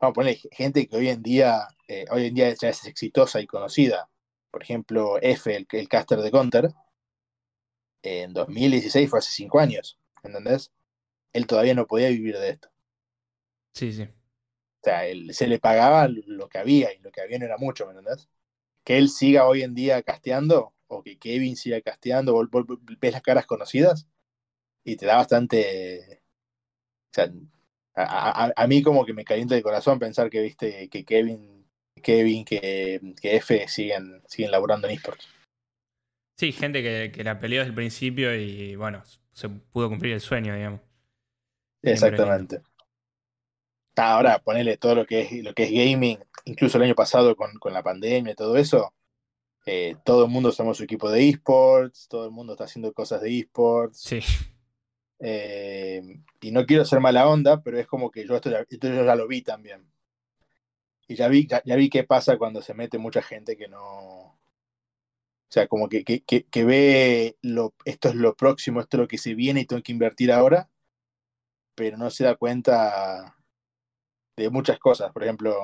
vamos 0.00 0.12
a 0.12 0.14
ponerle 0.14 0.40
gente 0.50 0.86
que 0.86 0.96
hoy 0.96 1.08
en 1.08 1.22
día, 1.22 1.68
eh, 1.88 2.04
hoy 2.10 2.26
en 2.26 2.34
día 2.34 2.54
ya 2.60 2.68
es 2.68 2.84
exitosa 2.86 3.40
y 3.40 3.46
conocida. 3.46 4.10
Por 4.50 4.62
ejemplo, 4.62 5.18
F, 5.20 5.54
el, 5.54 5.66
el 5.70 5.88
caster 5.88 6.20
de 6.20 6.30
Counter, 6.30 6.70
en 8.06 8.32
2016 8.34 9.10
fue 9.10 9.18
hace 9.20 9.32
cinco 9.32 9.60
años, 9.60 9.98
¿entendés? 10.22 10.72
Él 11.32 11.46
todavía 11.46 11.74
no 11.74 11.86
podía 11.86 12.08
vivir 12.10 12.38
de 12.38 12.50
esto. 12.50 12.70
Sí, 13.74 13.92
sí. 13.92 14.08
O 14.82 14.84
sea, 14.84 15.06
él, 15.06 15.34
se 15.34 15.46
le 15.48 15.58
pagaba 15.58 16.08
lo 16.08 16.48
que 16.48 16.58
había 16.58 16.92
y 16.94 16.98
lo 17.00 17.10
que 17.10 17.20
había 17.20 17.38
no 17.38 17.44
era 17.46 17.58
mucho, 17.58 17.86
¿me 17.86 17.92
entendés? 17.92 18.28
Que 18.84 18.98
él 18.98 19.08
siga 19.10 19.46
hoy 19.48 19.62
en 19.62 19.74
día 19.74 20.02
casteando 20.02 20.74
o 20.88 21.02
que 21.02 21.18
Kevin 21.18 21.56
siga 21.56 21.80
casteando, 21.82 22.34
vol- 22.36 22.50
vol- 22.50 22.98
ves 23.00 23.12
las 23.12 23.22
caras 23.22 23.46
conocidas 23.46 24.08
y 24.84 24.96
te 24.96 25.06
da 25.06 25.16
bastante... 25.16 26.22
O 27.12 27.14
sea, 27.14 27.32
a, 27.96 28.46
a- 28.46 28.52
a 28.56 28.66
mí 28.68 28.82
como 28.82 29.06
que 29.06 29.14
me 29.14 29.24
calienta 29.24 29.56
el 29.56 29.62
corazón 29.62 29.98
pensar 29.98 30.30
que 30.30 30.42
viste 30.42 30.88
que 30.90 31.04
Kevin, 31.04 31.66
Kevin, 32.02 32.44
que, 32.44 33.00
que 33.20 33.36
F 33.36 33.68
siguen, 33.68 34.22
siguen 34.28 34.50
laburando 34.52 34.88
en 34.88 34.94
esports. 34.94 35.28
Sí, 36.36 36.52
gente 36.52 36.82
que, 36.82 37.10
que 37.12 37.24
la 37.24 37.38
peleó 37.38 37.60
desde 37.60 37.70
el 37.70 37.74
principio 37.74 38.34
y 38.34 38.76
bueno, 38.76 39.02
se 39.32 39.48
pudo 39.48 39.88
cumplir 39.88 40.12
el 40.12 40.20
sueño, 40.20 40.54
digamos. 40.54 40.80
Exactamente. 41.82 42.60
Ahora, 43.96 44.38
ponele 44.38 44.76
todo 44.76 44.94
lo 44.94 45.06
que 45.06 45.22
es 45.22 45.32
lo 45.42 45.54
que 45.54 45.64
es 45.64 45.70
gaming, 45.70 46.18
incluso 46.44 46.76
el 46.76 46.84
año 46.84 46.94
pasado 46.94 47.34
con, 47.34 47.54
con 47.58 47.72
la 47.72 47.82
pandemia 47.82 48.32
y 48.32 48.36
todo 48.36 48.56
eso, 48.58 48.92
eh, 49.64 49.96
todo 50.04 50.26
el 50.26 50.30
mundo 50.30 50.52
somos 50.52 50.76
su 50.76 50.84
equipo 50.84 51.10
de 51.10 51.28
esports, 51.30 52.06
todo 52.08 52.26
el 52.26 52.30
mundo 52.30 52.52
está 52.52 52.64
haciendo 52.64 52.92
cosas 52.92 53.22
de 53.22 53.38
esports. 53.38 54.00
Sí, 54.00 54.20
eh, 55.18 56.02
y 56.40 56.50
no 56.50 56.66
quiero 56.66 56.84
ser 56.84 57.00
mala 57.00 57.28
onda, 57.28 57.62
pero 57.62 57.78
es 57.78 57.86
como 57.86 58.10
que 58.10 58.26
yo 58.26 58.36
esto 58.36 58.50
ya, 58.50 58.64
esto 58.68 58.88
yo 58.88 59.04
ya 59.04 59.16
lo 59.16 59.26
vi 59.26 59.42
también. 59.42 59.90
Y 61.08 61.14
ya 61.14 61.28
vi, 61.28 61.46
ya, 61.46 61.62
ya 61.64 61.76
vi 61.76 61.88
qué 61.88 62.04
pasa 62.04 62.36
cuando 62.36 62.60
se 62.62 62.74
mete 62.74 62.98
mucha 62.98 63.22
gente 63.22 63.56
que 63.56 63.68
no. 63.68 64.35
O 65.48 65.52
sea, 65.52 65.68
como 65.68 65.88
que, 65.88 66.04
que, 66.04 66.22
que, 66.24 66.64
ve 66.64 67.36
lo, 67.40 67.72
esto 67.84 68.08
es 68.08 68.16
lo 68.16 68.34
próximo, 68.34 68.80
esto 68.80 68.96
es 68.96 69.00
lo 69.02 69.08
que 69.08 69.18
se 69.18 69.34
viene 69.34 69.60
y 69.60 69.64
tengo 69.66 69.82
que 69.82 69.92
invertir 69.92 70.32
ahora, 70.32 70.68
pero 71.76 71.96
no 71.96 72.10
se 72.10 72.24
da 72.24 72.34
cuenta 72.34 73.36
de 74.36 74.50
muchas 74.50 74.78
cosas. 74.78 75.12
Por 75.12 75.22
ejemplo, 75.22 75.56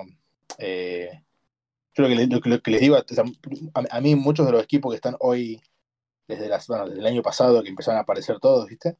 eh, 0.59 1.25
yo 1.95 2.03
lo 2.05 2.09
que, 2.09 2.15
les, 2.71 2.81
digo, 2.81 2.97
a, 3.91 4.01
mí 4.01 4.15
muchos 4.15 4.47
de 4.47 4.53
los 4.53 4.63
equipos 4.63 4.93
que 4.93 4.97
están 4.97 5.17
hoy, 5.19 5.61
desde, 6.29 6.49
las, 6.49 6.67
bueno, 6.69 6.87
desde 6.87 7.01
el 7.01 7.07
año 7.07 7.23
pasado 7.23 7.63
que 7.63 7.69
empezaron 7.69 7.99
a 7.99 8.03
aparecer 8.03 8.39
todos, 8.39 8.69
¿viste? 8.69 8.97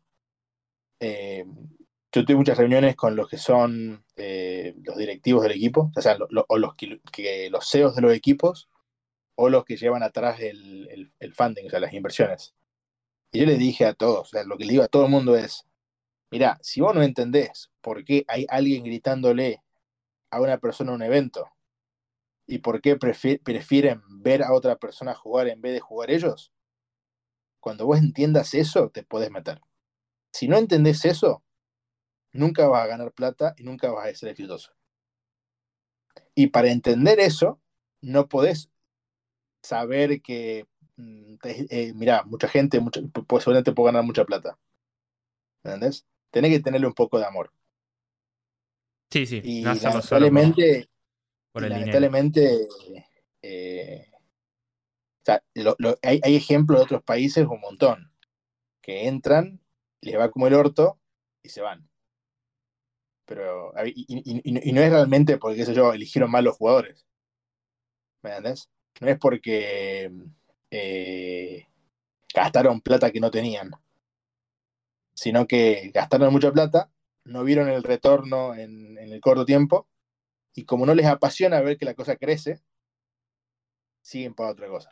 Eh, 1.01 1.45
yo 2.13 2.25
tuve 2.25 2.37
muchas 2.37 2.59
reuniones 2.59 2.95
con 2.97 3.17
los 3.17 3.29
que 3.29 3.39
son 3.39 4.05
eh, 4.17 4.75
los 4.83 4.97
directivos 4.97 5.43
del 5.45 5.53
equipo, 5.53 5.91
o 5.97 6.01
sea, 6.03 6.19
o 6.49 6.59
los, 6.59 6.75
que, 6.75 7.01
que- 7.11 7.49
los 7.51 7.71
CEOs 7.71 7.95
de 7.97 8.03
los 8.03 8.13
equipos, 8.13 8.69
o 9.37 9.49
los 9.49 9.65
que 9.65 9.77
llevan 9.77 10.03
atrás 10.03 10.41
el, 10.41 10.89
el, 10.91 11.13
el 11.19 11.35
funding, 11.35 11.67
o 11.67 11.71
sea, 11.71 11.81
las 11.81 11.93
inversiones. 11.93 12.55
Y 13.33 13.41
yo 13.41 13.47
les 13.47 13.59
dije 13.59 13.87
a 13.87 13.95
todos, 13.95 14.21
o 14.29 14.31
sea, 14.31 14.45
lo 14.45 14.57
que 14.59 14.65
le 14.65 14.73
digo 14.73 14.85
a 14.85 14.89
todo 14.89 15.05
el 15.07 15.11
mundo 15.11 15.37
es, 15.37 15.67
mira, 16.31 16.59
si 16.63 16.81
vos 16.81 16.95
no 16.95 17.03
entendés 17.03 17.71
por 17.81 18.05
qué 18.05 18.25
hay 18.29 18.47
alguien 18.51 18.85
gritándole 18.85 19.63
a 20.31 20.41
una 20.41 20.59
persona 20.59 20.93
un 20.93 21.03
evento 21.03 21.49
y 22.47 22.59
por 22.59 22.81
qué 22.81 22.99
prefi- 22.99 23.43
prefieren 23.43 24.03
ver 24.09 24.43
a 24.43 24.53
otra 24.53 24.77
persona 24.77 25.15
jugar 25.15 25.49
en 25.49 25.61
vez 25.61 25.73
de 25.75 25.81
jugar 25.81 26.11
ellos, 26.11 26.53
cuando 27.61 27.87
vos 27.87 27.99
entiendas 27.99 28.53
eso, 28.55 28.91
te 28.91 29.05
podés 29.05 29.31
meter. 29.31 29.61
Si 30.33 30.49
no 30.49 30.59
entendés 30.59 31.05
eso, 31.05 31.45
nunca 32.33 32.69
vas 32.69 32.85
a 32.85 32.89
ganar 32.89 33.13
plata 33.13 33.55
y 33.59 33.65
nunca 33.65 33.91
vas 33.93 34.09
a 34.09 34.15
ser 34.15 34.31
exitoso. 34.31 34.73
Y 36.35 36.49
para 36.49 36.71
entender 36.71 37.21
eso, 37.21 37.61
no 38.01 38.29
podés 38.29 38.71
saber 39.63 40.23
que, 40.23 40.67
mm, 40.97 41.35
eh, 41.45 41.93
mirá, 41.95 42.25
mucha 42.25 42.49
gente, 42.49 42.81
mucha, 42.81 43.01
pues 43.27 43.45
seguramente 43.45 43.73
puede 43.73 43.89
ganar 43.93 44.05
mucha 44.05 44.25
plata. 44.25 44.59
¿Entendés? 45.65 46.07
Tenés 46.31 46.53
que 46.53 46.61
tenerle 46.61 46.87
un 46.87 46.95
poco 46.95 47.19
de 47.19 47.27
amor. 47.27 47.53
sí, 49.11 49.27
sí. 49.27 49.41
Y 49.43 49.63
no 49.63 49.73
por, 49.73 49.93
lamentablemente, 49.95 50.89
por 51.53 51.63
y 51.65 51.69
lamentablemente 51.69 52.69
eh, 53.43 54.09
o 54.13 55.25
sea, 55.25 55.43
lo- 55.55 55.77
lo- 55.79 55.99
hay, 56.03 56.21
hay 56.23 56.37
ejemplos 56.37 56.81
de 56.81 56.85
otros 56.85 57.03
países 57.03 57.47
un 57.47 57.61
montón 57.61 58.13
que 58.83 59.09
entran, 59.09 59.61
les 60.03 60.19
va 60.19 60.31
como 60.31 60.47
el 60.49 60.55
orto 60.55 61.01
y 61.43 61.51
se 61.51 61.63
van. 61.63 61.89
Pero 63.25 63.73
y, 63.85 64.05
y- 64.09 64.41
y- 64.45 64.69
y 64.71 64.73
no 64.73 64.81
es 64.81 64.91
realmente 64.93 65.37
porque, 65.39 65.57
qué 65.57 65.65
sé 65.67 65.75
yo, 65.75 65.93
eligieron 65.93 66.31
mal 66.31 66.45
los 66.45 66.57
jugadores. 66.57 67.05
¿Me 68.23 68.31
entendés? 68.31 68.69
No 69.01 69.09
es 69.09 69.19
porque 69.19 70.11
eh, 70.71 71.67
gastaron 72.35 72.81
plata 72.81 73.11
que 73.11 73.21
no 73.21 73.31
tenían, 73.31 73.71
sino 75.15 75.47
que 75.47 75.91
gastaron 75.93 76.33
mucha 76.33 76.53
plata, 76.53 76.91
no 77.25 77.45
vieron 77.45 77.69
el 77.69 77.83
retorno 77.83 78.55
en, 78.55 78.99
el 78.99 79.21
corto 79.21 79.45
tiempo 79.45 79.89
y 80.55 80.65
como 80.65 80.87
no 80.87 80.95
les 80.95 81.07
apasiona 81.07 81.61
ver 81.61 81.77
que 81.77 81.85
la 81.85 81.95
cosa 81.95 82.17
crece, 82.17 82.61
siguen 84.01 84.35
para 84.35 84.51
otra 84.51 84.69
cosa. 84.69 84.91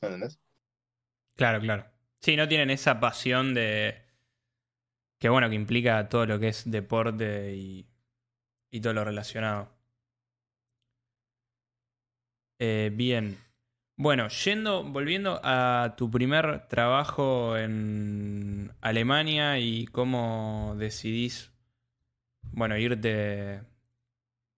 ¿Me 0.00 0.08
entendés? 0.08 0.38
Claro, 1.36 1.60
claro. 1.60 1.86
Sí, 2.20 2.36
no 2.36 2.48
tienen 2.48 2.70
esa 2.70 2.98
pasión 3.00 3.54
de. 3.54 4.02
Que 5.18 5.28
bueno, 5.28 5.48
que 5.48 5.56
implica 5.56 6.08
todo 6.08 6.26
lo 6.26 6.38
que 6.38 6.48
es 6.48 6.70
deporte 6.70 7.54
y 7.54 8.80
todo 8.80 8.92
lo 8.92 9.04
relacionado. 9.04 9.77
Eh, 12.58 12.90
bien. 12.92 13.38
Bueno, 13.96 14.28
yendo, 14.28 14.84
volviendo 14.84 15.40
a 15.42 15.94
tu 15.96 16.10
primer 16.10 16.68
trabajo 16.68 17.56
en 17.56 18.72
Alemania 18.80 19.58
y 19.58 19.86
cómo 19.86 20.74
decidís, 20.78 21.52
bueno, 22.52 22.76
irte, 22.78 23.62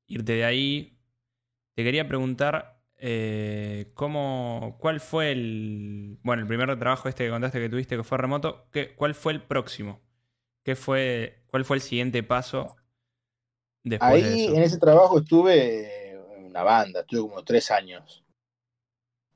irte 0.06 0.32
de 0.34 0.44
ahí, 0.44 0.98
te 1.74 1.84
quería 1.84 2.08
preguntar 2.08 2.82
eh, 2.98 3.92
cómo, 3.94 4.76
cuál 4.80 5.00
fue 5.00 5.32
el, 5.32 6.18
bueno, 6.22 6.42
el 6.42 6.48
primer 6.48 6.78
trabajo 6.78 7.08
este 7.08 7.24
que 7.24 7.30
contaste 7.30 7.60
que 7.60 7.68
tuviste 7.70 7.96
que 7.96 8.04
fue 8.04 8.18
remoto, 8.18 8.68
¿qué, 8.72 8.94
¿cuál 8.96 9.14
fue 9.14 9.32
el 9.34 9.42
próximo? 9.42 10.00
¿Qué 10.64 10.76
fue, 10.76 11.44
cuál 11.48 11.64
fue 11.64 11.76
el 11.78 11.82
siguiente 11.82 12.22
paso 12.22 12.76
después 13.84 14.22
de 14.22 14.28
Ahí 14.28 14.34
eso? 14.34 14.56
en 14.56 14.62
ese 14.62 14.78
trabajo 14.78 15.18
estuve 15.18 15.99
una 16.50 16.62
banda, 16.62 17.00
estuve 17.00 17.22
como 17.28 17.44
tres 17.44 17.70
años. 17.70 18.24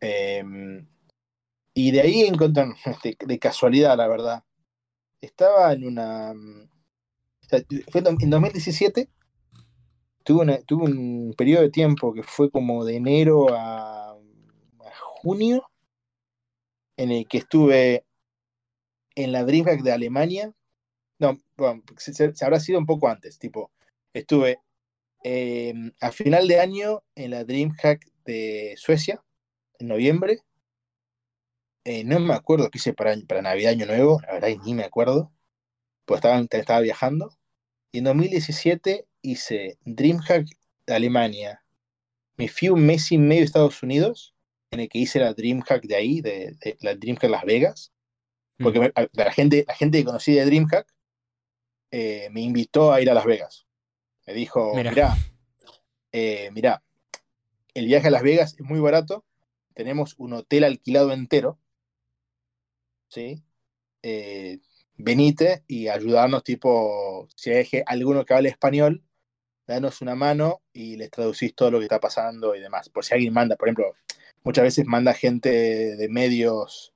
Eh, 0.00 0.42
y 1.74 1.90
de 1.90 2.00
ahí 2.00 2.22
encontré, 2.22 2.66
de, 3.27 3.38
casualidad, 3.38 3.96
la 3.96 4.09
verdad, 4.09 4.44
estaba 5.20 5.72
en 5.72 5.87
una... 5.87 6.33
Sea, 7.40 7.61
fue 7.90 8.03
en 8.20 8.31
2017, 8.31 9.11
tuve, 10.22 10.62
tuve, 10.64 10.85
un 10.85 11.35
periodo 11.37 11.62
de 11.62 11.70
tiempo 11.70 12.14
que 12.14 12.22
fue 12.22 12.50
como 12.50 12.85
de 12.85 12.96
enero 12.96 13.55
a, 13.55 14.12
a 14.12 14.96
junio, 14.98 15.68
en 16.96 17.11
el 17.11 17.27
que 17.29 17.38
estuve 17.38 18.07
en 19.14 19.33
la 19.33 19.44
DreamHack 19.44 19.83
de 19.83 19.92
Alemania. 19.92 20.55
No, 21.18 21.38
bueno, 21.57 21.83
se, 21.96 22.14
se, 22.14 22.44
habrá 22.44 22.61
sido 22.61 22.79
un 22.79 22.87
poco 22.87 23.09
antes, 23.09 23.38
tipo, 23.38 23.70
estuve 24.12 24.61
eh, 25.25 25.75
a 26.01 26.13
final 26.13 26.47
de 26.47 26.61
año 26.61 27.03
en 27.15 27.31
la 27.33 27.45
DreamHack 27.45 28.07
de 28.27 28.75
Suecia, 28.77 29.25
en 29.79 29.89
noviembre. 29.89 30.41
Eh, 31.85 32.05
no 32.05 32.21
me 32.21 32.35
acuerdo 32.35 32.71
qué 32.71 32.79
hice 32.79 32.93
para, 32.93 33.17
para 33.27 33.43
Navidad, 33.43 33.73
Año 33.73 33.87
Nuevo, 33.87 34.21
la 34.27 34.35
verdad 34.35 34.49
ni 34.65 34.75
me 34.75 34.85
acuerdo, 34.85 35.33
pues 36.05 36.19
estaba, 36.19 36.41
estaba 36.51 36.81
viajando. 36.81 37.37
Y 37.93 37.99
en 37.99 38.05
2017 38.05 39.07
hice 39.23 39.79
DreamHack 39.85 40.47
de 40.87 40.95
Alemania. 40.95 41.63
Me 42.37 42.49
fui 42.49 42.69
un 42.69 42.85
mes 42.85 43.11
y 43.13 43.19
medio 43.19 43.43
a 43.43 43.45
Estados 43.45 43.83
Unidos, 43.83 44.35
en 44.71 44.81
el 44.81 44.89
que 44.89 44.99
hice 44.99 45.21
la 45.21 45.35
DreamHack 45.35 45.85
de 45.85 45.96
ahí, 45.96 46.21
de, 46.21 46.57
de 46.61 46.77
la 46.81 46.94
DreamHack 46.94 47.31
Las 47.31 47.44
Vegas. 47.44 47.92
Porque 48.59 48.81
me, 48.81 48.92
la, 49.13 49.33
gente, 49.33 49.65
la 49.67 49.75
gente 49.75 49.98
que 49.98 50.05
conocí 50.05 50.33
de 50.33 50.44
DreamHack 50.44 50.87
eh, 51.90 52.29
me 52.31 52.40
invitó 52.40 52.92
a 52.92 53.01
ir 53.01 53.11
a 53.11 53.15
Las 53.15 53.25
Vegas. 53.25 53.67
Me 54.27 54.35
dijo, 54.35 54.75
mirá, 54.75 54.90
mirá, 54.90 55.16
eh, 56.12 56.50
mirá, 56.52 56.83
el 57.75 57.87
viaje 57.87 58.08
a 58.08 58.10
Las 58.10 58.22
Vegas 58.22 58.54
es 58.58 58.60
muy 58.60 58.81
barato, 58.81 59.25
tenemos 59.75 60.14
un 60.18 60.33
hotel 60.33 60.64
alquilado 60.64 61.12
entero, 61.12 61.58
¿sí? 63.08 63.42
Eh, 64.02 64.60
venite 64.96 65.64
y 65.66 65.88
ayudarnos, 65.88 66.44
tipo, 66.44 67.29
si 67.35 67.50
hay 67.50 67.66
alguno 67.87 68.25
que 68.25 68.35
hable 68.35 68.48
español, 68.48 69.02
danos 69.66 70.00
una 70.00 70.14
mano 70.14 70.62
y 70.72 70.96
les 70.96 71.10
traducís 71.10 71.54
todo 71.54 71.70
lo 71.70 71.79
que 71.79 71.87
está 71.87 72.00
pasando 72.00 72.54
y 72.54 72.60
demás. 72.60 72.88
Por 72.88 73.04
si 73.04 73.14
alguien 73.14 73.33
manda, 73.33 73.56
por 73.56 73.68
ejemplo, 73.68 73.94
muchas 74.42 74.64
veces 74.64 74.85
manda 74.87 75.14
gente 75.14 75.96
de 75.96 76.08
medios 76.08 76.92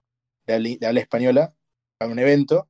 de 0.46 0.54
habla, 0.54 0.70
de 0.78 0.86
habla 0.86 1.00
española 1.00 1.54
a 1.98 2.06
un 2.06 2.18
evento 2.18 2.68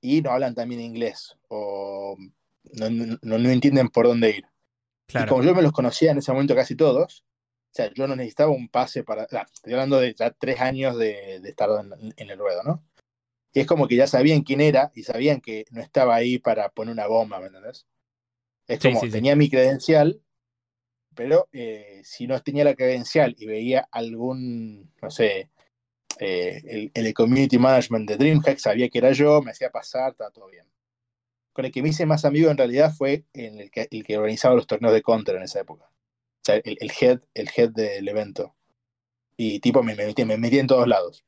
y 0.00 0.22
no 0.22 0.30
hablan 0.30 0.54
también 0.54 0.80
inglés 0.80 1.36
o 1.48 2.16
no, 2.74 2.90
no, 2.90 3.38
no 3.38 3.50
entienden 3.50 3.88
por 3.88 4.06
dónde 4.06 4.30
ir. 4.30 4.44
Claro. 5.06 5.26
Y 5.26 5.28
como 5.28 5.42
yo 5.42 5.54
me 5.54 5.62
los 5.62 5.72
conocía 5.72 6.10
en 6.10 6.18
ese 6.18 6.32
momento 6.32 6.54
casi 6.54 6.76
todos, 6.76 7.24
o 7.70 7.74
sea, 7.74 7.92
yo 7.92 8.06
no 8.06 8.16
necesitaba 8.16 8.50
un 8.50 8.68
pase 8.68 9.04
para. 9.04 9.26
Ah, 9.32 9.46
estoy 9.52 9.72
hablando 9.74 10.00
de 10.00 10.14
ya 10.14 10.30
tres 10.30 10.60
años 10.60 10.96
de, 10.98 11.40
de 11.40 11.48
estar 11.48 11.68
en, 11.70 12.14
en, 12.16 12.30
el 12.30 12.38
ruedo, 12.38 12.62
¿no? 12.62 12.84
Y 13.52 13.60
es 13.60 13.66
como 13.66 13.88
que 13.88 13.96
ya 13.96 14.06
sabían 14.06 14.42
quién 14.42 14.60
era 14.60 14.90
y 14.94 15.02
sabían 15.02 15.40
que 15.40 15.64
no 15.70 15.80
estaba 15.80 16.14
ahí 16.14 16.38
para 16.38 16.68
poner 16.70 16.92
una 16.92 17.06
bomba, 17.06 17.40
¿me 17.40 17.46
entendés? 17.46 17.86
Es 18.66 18.80
Sí, 18.80 18.88
como, 18.88 19.00
sí, 19.00 19.06
sí. 19.06 19.12
tenía 19.12 19.36
mi 19.36 19.48
credencial, 19.48 20.22
pero 21.14 21.48
eh, 21.52 22.00
si 22.04 22.26
no 22.26 22.40
tenía 22.42 22.64
la 22.64 22.74
credencial 22.74 23.34
y 23.38 23.46
veía 23.46 23.88
algún, 23.90 24.92
no 25.00 25.10
sé, 25.10 25.50
eh, 26.18 26.62
el, 26.64 26.90
el 26.94 27.14
community 27.14 27.58
management 27.58 28.08
de 28.08 28.16
DreamHack 28.16 28.58
sabía 28.58 28.88
que 28.88 28.98
era 28.98 29.12
yo, 29.12 29.40
me 29.42 29.52
hacía 29.52 29.70
pasar, 29.70 30.12
estaba 30.12 30.30
todo 30.30 30.48
bien. 30.48 30.66
Con 31.58 31.64
el 31.64 31.72
que 31.72 31.82
me 31.82 31.88
hice 31.88 32.06
más 32.06 32.24
amigo 32.24 32.52
en 32.52 32.56
realidad 32.56 32.94
fue 32.96 33.24
el 33.32 33.68
que, 33.72 33.88
el 33.90 34.04
que 34.04 34.16
organizaba 34.16 34.54
los 34.54 34.68
torneos 34.68 34.94
de 34.94 35.02
Counter 35.02 35.34
en 35.34 35.42
esa 35.42 35.58
época. 35.58 35.86
O 35.86 36.44
sea, 36.44 36.54
el, 36.54 36.78
el 36.78 36.92
head, 37.00 37.20
el 37.34 37.50
head 37.52 37.70
del 37.70 38.06
evento. 38.06 38.54
Y 39.36 39.58
tipo 39.58 39.82
me, 39.82 39.96
me, 39.96 40.06
metí, 40.06 40.24
me 40.24 40.36
metí 40.36 40.60
en 40.60 40.68
todos 40.68 40.86
lados. 40.86 41.24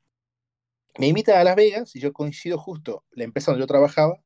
Me 0.99 1.09
invitan 1.09 1.37
a 1.37 1.43
Las 1.43 1.57
Vegas 1.57 1.97
y 1.97 2.01
yo 2.01 2.13
coincido 2.13 2.59
justo, 2.59 3.05
la 3.11 3.25
empresa 3.25 3.51
donde 3.51 3.65
yo 3.65 3.67
trabajaba 3.67 4.23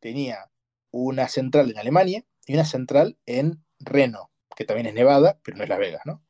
tenía 0.00 0.50
una 0.90 1.26
central 1.28 1.70
en 1.70 1.78
Alemania 1.78 2.26
y 2.44 2.52
una 2.52 2.66
central 2.66 3.16
en 3.24 3.64
Reno, 3.78 4.30
que 4.54 4.66
también 4.66 4.88
es 4.88 4.92
Nevada, 4.92 5.40
pero 5.42 5.56
no 5.56 5.62
es 5.62 5.70
Las 5.70 5.78
Vegas, 5.78 6.02
¿no? 6.04 6.22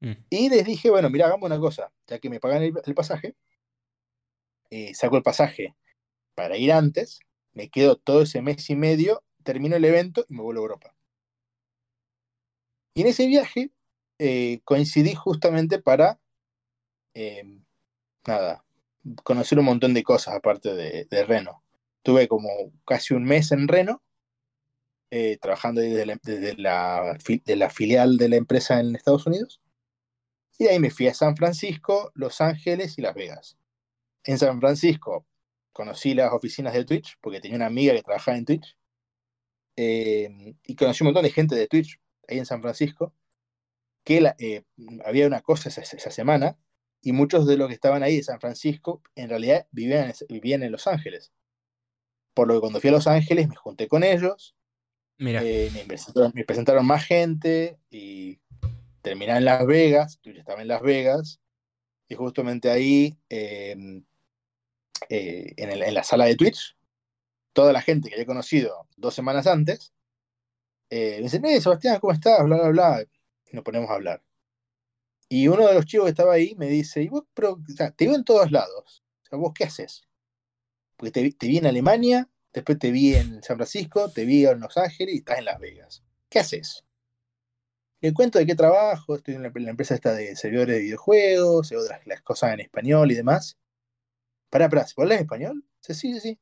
Mm. 0.00 0.24
Y 0.30 0.48
les 0.48 0.64
dije, 0.64 0.88
bueno, 0.88 1.10
mira, 1.10 1.26
hagamos 1.26 1.44
una 1.44 1.58
cosa, 1.58 1.92
ya 2.06 2.18
que 2.18 2.30
me 2.30 2.40
pagan 2.40 2.62
el, 2.62 2.72
el 2.86 2.94
pasaje, 2.94 3.36
eh, 4.70 4.94
saco 4.94 5.18
el 5.18 5.22
pasaje 5.22 5.76
para 6.34 6.56
ir 6.56 6.72
antes, 6.72 7.20
me 7.54 7.70
quedo 7.70 7.96
todo 7.96 8.22
ese 8.22 8.42
mes 8.42 8.68
y 8.70 8.76
medio, 8.76 9.22
termino 9.42 9.76
el 9.76 9.84
evento 9.84 10.24
y 10.28 10.34
me 10.34 10.42
vuelvo 10.42 10.60
a 10.60 10.64
Europa. 10.64 10.94
Y 12.94 13.02
en 13.02 13.08
ese 13.08 13.26
viaje 13.26 13.70
eh, 14.18 14.60
coincidí 14.64 15.14
justamente 15.14 15.80
para, 15.80 16.20
eh, 17.14 17.44
nada, 18.26 18.64
conocer 19.22 19.58
un 19.58 19.66
montón 19.66 19.94
de 19.94 20.02
cosas 20.02 20.34
aparte 20.34 20.74
de, 20.74 21.06
de 21.06 21.24
Reno. 21.24 21.62
Tuve 22.02 22.28
como 22.28 22.48
casi 22.84 23.14
un 23.14 23.24
mes 23.24 23.50
en 23.52 23.68
Reno, 23.68 24.02
eh, 25.16 25.38
trabajando 25.40 25.80
desde, 25.80 26.06
la, 26.56 27.70
filial 27.70 28.16
de 28.16 28.28
la 28.28 28.34
empresa 28.34 28.80
en 28.80 28.96
Estados 28.96 29.28
Unidos. 29.28 29.60
Y 30.58 30.66
ahí 30.66 30.80
me 30.80 30.90
fui 30.90 31.06
a 31.06 31.14
San 31.14 31.36
Francisco, 31.36 32.10
Los 32.14 32.40
Ángeles 32.40 32.98
y 32.98 33.02
Las 33.02 33.14
Vegas. 33.14 33.56
En 34.24 34.38
San 34.38 34.58
Francisco 34.58 35.24
conocí 35.74 36.14
las 36.14 36.32
oficinas 36.32 36.72
de 36.72 36.86
Twitch, 36.86 37.18
porque 37.20 37.40
tenía 37.42 37.56
una 37.56 37.66
amiga 37.66 37.92
que 37.92 38.02
trabajaba 38.02 38.38
en 38.38 38.46
Twitch. 38.46 38.76
Eh, 39.76 40.54
y 40.64 40.76
conocí 40.76 41.02
un 41.02 41.08
montón 41.08 41.24
de 41.24 41.30
gente 41.30 41.54
de 41.54 41.66
Twitch 41.66 42.00
ahí 42.28 42.38
en 42.38 42.46
San 42.46 42.62
Francisco, 42.62 43.12
que 44.04 44.20
la- 44.22 44.36
eh, 44.38 44.62
había 45.04 45.26
una 45.26 45.42
cosa 45.42 45.68
esa, 45.68 45.82
esa 45.82 46.10
semana, 46.10 46.56
y 47.02 47.12
muchos 47.12 47.46
de 47.46 47.58
los 47.58 47.68
que 47.68 47.74
estaban 47.74 48.02
ahí 48.02 48.16
de 48.16 48.22
San 48.22 48.40
Francisco 48.40 49.02
en 49.14 49.28
realidad 49.28 49.66
vivían, 49.72 50.12
vivían 50.28 50.62
en 50.62 50.72
Los 50.72 50.86
Ángeles. 50.86 51.32
Por 52.32 52.48
lo 52.48 52.54
que 52.54 52.60
cuando 52.60 52.80
fui 52.80 52.88
a 52.88 52.92
Los 52.92 53.06
Ángeles 53.06 53.48
me 53.48 53.56
junté 53.56 53.88
con 53.88 54.04
ellos, 54.04 54.56
Mira, 55.18 55.42
eh, 55.44 55.70
me, 55.74 55.84
presentaron, 55.84 56.32
me 56.34 56.44
presentaron 56.44 56.86
más 56.86 57.04
gente 57.04 57.78
y 57.90 58.38
terminé 59.02 59.36
en 59.36 59.44
Las 59.44 59.66
Vegas, 59.66 60.18
Twitch 60.20 60.38
estaba 60.38 60.62
en 60.62 60.68
Las 60.68 60.82
Vegas, 60.82 61.40
y 62.08 62.14
justamente 62.14 62.70
ahí, 62.70 63.16
eh, 65.08 65.52
en, 65.56 65.94
la 65.94 66.02
sala 66.04 66.26
de 66.26 66.36
Twitch, 66.36 66.76
toda 67.52 67.72
la 67.72 67.82
gente 67.82 68.08
que 68.08 68.16
había 68.16 68.26
conocido 68.26 68.88
dos 68.96 69.14
semanas 69.14 69.46
antes, 69.46 69.92
eh, 70.90 71.16
me 71.16 71.22
dicen, 71.24 71.44
eh, 71.44 71.60
Sebastián, 71.60 71.98
¿cómo 72.00 72.12
estás? 72.12 72.44
Bla, 72.44 72.56
bla, 72.56 72.68
bla. 72.68 73.04
Y 73.50 73.56
nos 73.56 73.64
ponemos 73.64 73.90
a 73.90 73.94
hablar. 73.94 74.22
Y 75.28 75.48
uno 75.48 75.66
de 75.66 75.74
los 75.74 75.86
chicos 75.86 76.04
que 76.04 76.10
estaba 76.10 76.34
ahí 76.34 76.54
me 76.56 76.68
dice, 76.68 77.02
y 77.02 77.10
te 77.10 78.06
veo 78.06 78.14
en 78.14 78.24
todos 78.24 78.50
lados. 78.52 79.02
O 79.24 79.26
sea, 79.26 79.38
¿vos 79.38 79.52
qué 79.54 79.64
haces? 79.64 80.02
Porque 80.96 81.10
te, 81.10 81.48
vi- 81.48 81.58
en 81.58 81.66
Alemania, 81.66 82.28
después 82.52 82.78
te 82.78 82.90
vi 82.90 83.14
en 83.14 83.42
San 83.42 83.56
Francisco, 83.56 84.10
te 84.10 84.24
vi 84.24 84.46
en 84.46 84.60
Los 84.60 84.76
Ángeles 84.76 85.14
y 85.14 85.18
estás 85.18 85.38
en 85.38 85.46
Las 85.46 85.58
Vegas. 85.58 86.04
¿Qué 86.28 86.38
haces? 86.38 86.84
Le 88.00 88.12
cuento 88.12 88.38
de 88.38 88.46
qué 88.46 88.54
trabajo, 88.54 89.16
estoy 89.16 89.34
en 89.34 89.42
la, 89.42 89.48
empresa 89.48 89.94
esta 89.94 90.12
de 90.12 90.36
servidores 90.36 90.76
de 90.76 90.82
videojuegos, 90.82 91.72
las, 91.72 92.06
las 92.06 92.20
cosas 92.20 92.52
en 92.52 92.60
español 92.60 93.10
y 93.10 93.14
demás. 93.14 93.56
Pará, 94.54 94.68
pará, 94.68 94.82
¿vos 94.82 94.94
hablas 94.98 95.20
español? 95.20 95.64
Sí, 95.80 95.94
sí, 95.94 96.20
sí. 96.20 96.38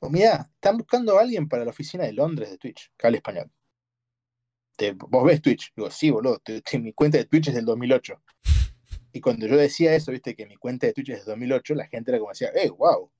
Pues 0.00 0.10
mirá, 0.10 0.50
están 0.52 0.76
buscando 0.76 1.16
a 1.16 1.20
alguien 1.20 1.48
para 1.48 1.64
la 1.64 1.70
oficina 1.70 2.02
de 2.02 2.12
Londres 2.12 2.50
de 2.50 2.58
Twitch, 2.58 2.90
que 2.98 3.06
habla 3.06 3.18
español. 3.18 3.52
¿Vos 4.96 5.24
ves 5.24 5.40
Twitch? 5.40 5.72
Digo, 5.76 5.92
sí, 5.92 6.10
boludo, 6.10 6.42
mi 6.80 6.92
cuenta 6.92 7.18
de 7.18 7.26
Twitch 7.26 7.46
es 7.46 7.54
del 7.54 7.66
2008. 7.66 8.20
Y 9.12 9.20
cuando 9.20 9.46
yo 9.46 9.56
decía 9.56 9.94
eso, 9.94 10.10
viste, 10.10 10.34
que 10.34 10.44
mi 10.44 10.56
cuenta 10.56 10.88
de 10.88 10.92
Twitch 10.92 11.10
es 11.10 11.18
del 11.18 11.26
2008, 11.26 11.76
la 11.76 11.86
gente 11.86 12.10
era 12.10 12.18
como 12.18 12.32
decía, 12.32 12.50
eh, 12.52 12.68
wow. 12.68 13.04
O 13.04 13.12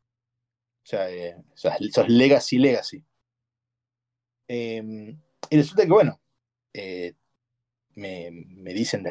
sea, 0.83 1.09
eh, 1.09 1.37
sos, 1.55 2.09
legacy, 2.09 2.59
legacy. 2.59 3.05
Eh, 4.49 5.17
y 5.51 5.57
resulta 5.57 5.85
que, 5.85 5.93
bueno, 5.93 6.21
eh, 6.73 7.15
me, 7.95 8.33
me 8.33 8.75
dicen, 8.75 9.07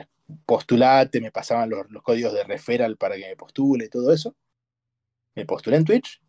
postulate, 0.46 1.22
me 1.22 1.32
pasaban 1.32 1.70
los, 1.70 1.90
los 1.90 2.04
códigos 2.04 2.34
de 2.34 2.44
referral 2.44 2.98
para 2.98 3.16
que 3.16 3.30
me 3.30 3.38
postule 3.38 3.86
y 3.86 3.90
todo 3.90 4.12
eso. 4.14 4.36
Me 5.40 5.46
postulé 5.46 5.78
en 5.78 5.86
Twitch. 5.86 6.22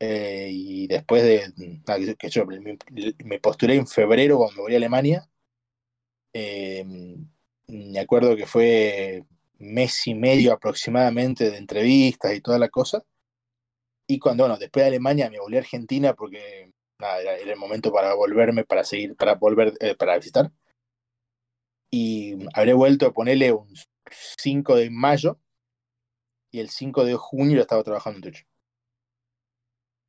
eh, 0.00 0.48
y 0.52 0.86
después 0.88 1.22
de, 1.22 1.52
nada, 1.86 2.14
que- 2.16 2.30
yo 2.30 2.46
me, 2.46 2.78
me 3.24 3.40
postulé 3.40 3.76
en 3.76 3.86
febrero 3.86 4.38
cuando 4.38 4.62
volví 4.62 4.74
a 4.74 4.78
Alemania. 4.78 5.28
Eh, 6.32 6.84
me 7.68 7.98
acuerdo 8.00 8.36
que 8.36 8.46
fue 8.46 9.24
mes 9.58 10.06
y 10.06 10.14
medio 10.14 10.52
aproximadamente 10.52 11.50
de 11.50 11.58
entrevistas 11.58 12.34
y 12.34 12.40
toda 12.40 12.58
la 12.58 12.68
cosa. 12.68 13.04
Y 14.06 14.18
cuando, 14.18 14.44
bueno, 14.44 14.58
después 14.58 14.82
de 14.84 14.88
Alemania 14.88 15.30
me 15.30 15.38
volví 15.40 15.56
a 15.56 15.60
Argentina 15.60 16.14
porque 16.14 16.72
nada, 16.98 17.20
era, 17.22 17.36
era 17.38 17.52
el 17.52 17.58
momento 17.58 17.92
para 17.92 18.14
volverme, 18.14 18.64
para 18.64 18.84
seguir, 18.84 19.16
para 19.16 19.34
volver, 19.36 19.74
eh, 19.80 19.94
para 19.94 20.16
visitar. 20.16 20.50
Y 21.90 22.36
habré 22.54 22.72
vuelto 22.72 23.06
a 23.06 23.12
ponerle 23.12 23.52
un 23.52 23.72
5 24.38 24.76
de 24.76 24.90
mayo 24.90 25.38
y 26.50 26.60
el 26.60 26.70
5 26.70 27.04
de 27.04 27.14
junio 27.14 27.56
ya 27.56 27.62
estaba 27.62 27.82
trabajando 27.84 28.18
en 28.18 28.22
Twitch. 28.22 28.46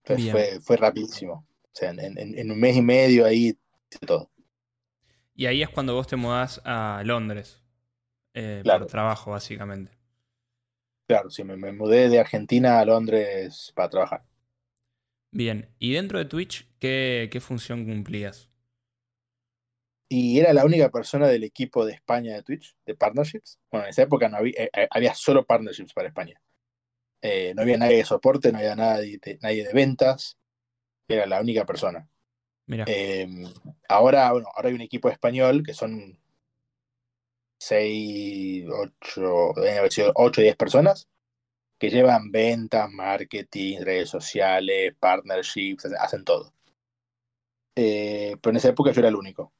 Entonces 0.03 0.29
fue, 0.29 0.59
fue 0.61 0.77
rapidísimo. 0.77 1.33
O 1.63 1.69
sea, 1.73 1.89
en, 1.91 1.99
en- 1.99 2.37
en 2.37 2.51
un 2.51 2.59
mes 2.59 2.75
y 2.77 2.81
medio 2.81 3.25
ahí 3.25 3.57
todo. 4.05 4.29
y 5.35 5.45
ahí 5.45 5.61
es 5.63 5.69
cuando 5.69 5.93
vos 5.95 6.07
te 6.07 6.15
mudás 6.15 6.61
a 6.65 7.01
Londres. 7.05 7.61
eh, 8.35 8.63
Claro. 8.63 8.85
Por 8.85 8.87
trabajo, 8.87 9.31
básicamente. 9.31 9.91
Claro, 11.07 11.29
sí, 11.29 11.43
me, 11.43 11.55
me 11.57 11.71
mudé 11.73 12.09
de 12.09 12.19
Argentina 12.19 12.79
a 12.79 12.85
Londres 12.85 13.71
para 13.75 13.89
trabajar. 13.89 14.23
Bien. 15.31 15.73
Y 15.79 15.93
dentro 15.93 16.19
de 16.19 16.25
Twitch, 16.25 16.69
¿qué, 16.79 17.29
qué 17.31 17.41
función 17.41 17.85
cumplías? 17.85 18.49
Y 20.13 20.37
era 20.41 20.51
la 20.51 20.65
única 20.65 20.89
persona 20.89 21.29
del 21.29 21.45
equipo 21.45 21.85
de 21.85 21.93
España 21.93 22.35
de 22.35 22.43
Twitch, 22.43 22.75
de 22.85 22.95
partnerships. 22.95 23.57
Bueno, 23.71 23.85
en 23.85 23.91
esa 23.91 24.01
época 24.01 24.27
no 24.27 24.35
había, 24.35 24.55
eh, 24.57 24.87
había 24.91 25.15
solo 25.15 25.45
partnerships 25.45 25.93
para 25.93 26.09
España. 26.09 26.41
Eh, 27.21 27.53
no 27.55 27.61
había 27.61 27.77
nadie 27.77 27.95
de 27.95 28.03
soporte, 28.03 28.51
no 28.51 28.57
había 28.57 28.75
nadie 28.75 29.19
de, 29.23 29.39
nadie 29.41 29.65
de 29.65 29.71
ventas. 29.71 30.37
Era 31.07 31.25
la 31.27 31.39
única 31.39 31.65
persona. 31.65 32.09
Mira. 32.65 32.83
Eh, 32.89 33.25
ahora, 33.87 34.33
bueno, 34.33 34.49
ahora 34.53 34.67
hay 34.67 34.75
un 34.75 34.81
equipo 34.81 35.07
español 35.07 35.63
que 35.65 35.73
son 35.73 36.19
6, 37.61 38.65
8, 38.69 39.53
8 39.55 40.11
o 40.13 40.29
10 40.29 40.57
personas 40.57 41.07
que 41.79 41.89
llevan 41.89 42.31
ventas, 42.31 42.91
marketing, 42.91 43.79
redes 43.79 44.09
sociales, 44.09 44.93
partnerships, 44.99 45.85
hacen 45.97 46.25
todo. 46.25 46.53
Eh, 47.77 48.35
pero 48.41 48.51
en 48.51 48.57
esa 48.57 48.67
época 48.67 48.91
yo 48.91 48.99
era 48.99 49.07
el 49.07 49.15
único. 49.15 49.53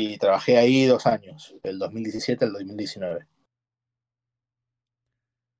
Y 0.00 0.16
trabajé 0.16 0.56
ahí 0.58 0.84
dos 0.86 1.06
años, 1.06 1.56
del 1.64 1.76
2017 1.80 2.44
al 2.44 2.52
2019. 2.52 3.26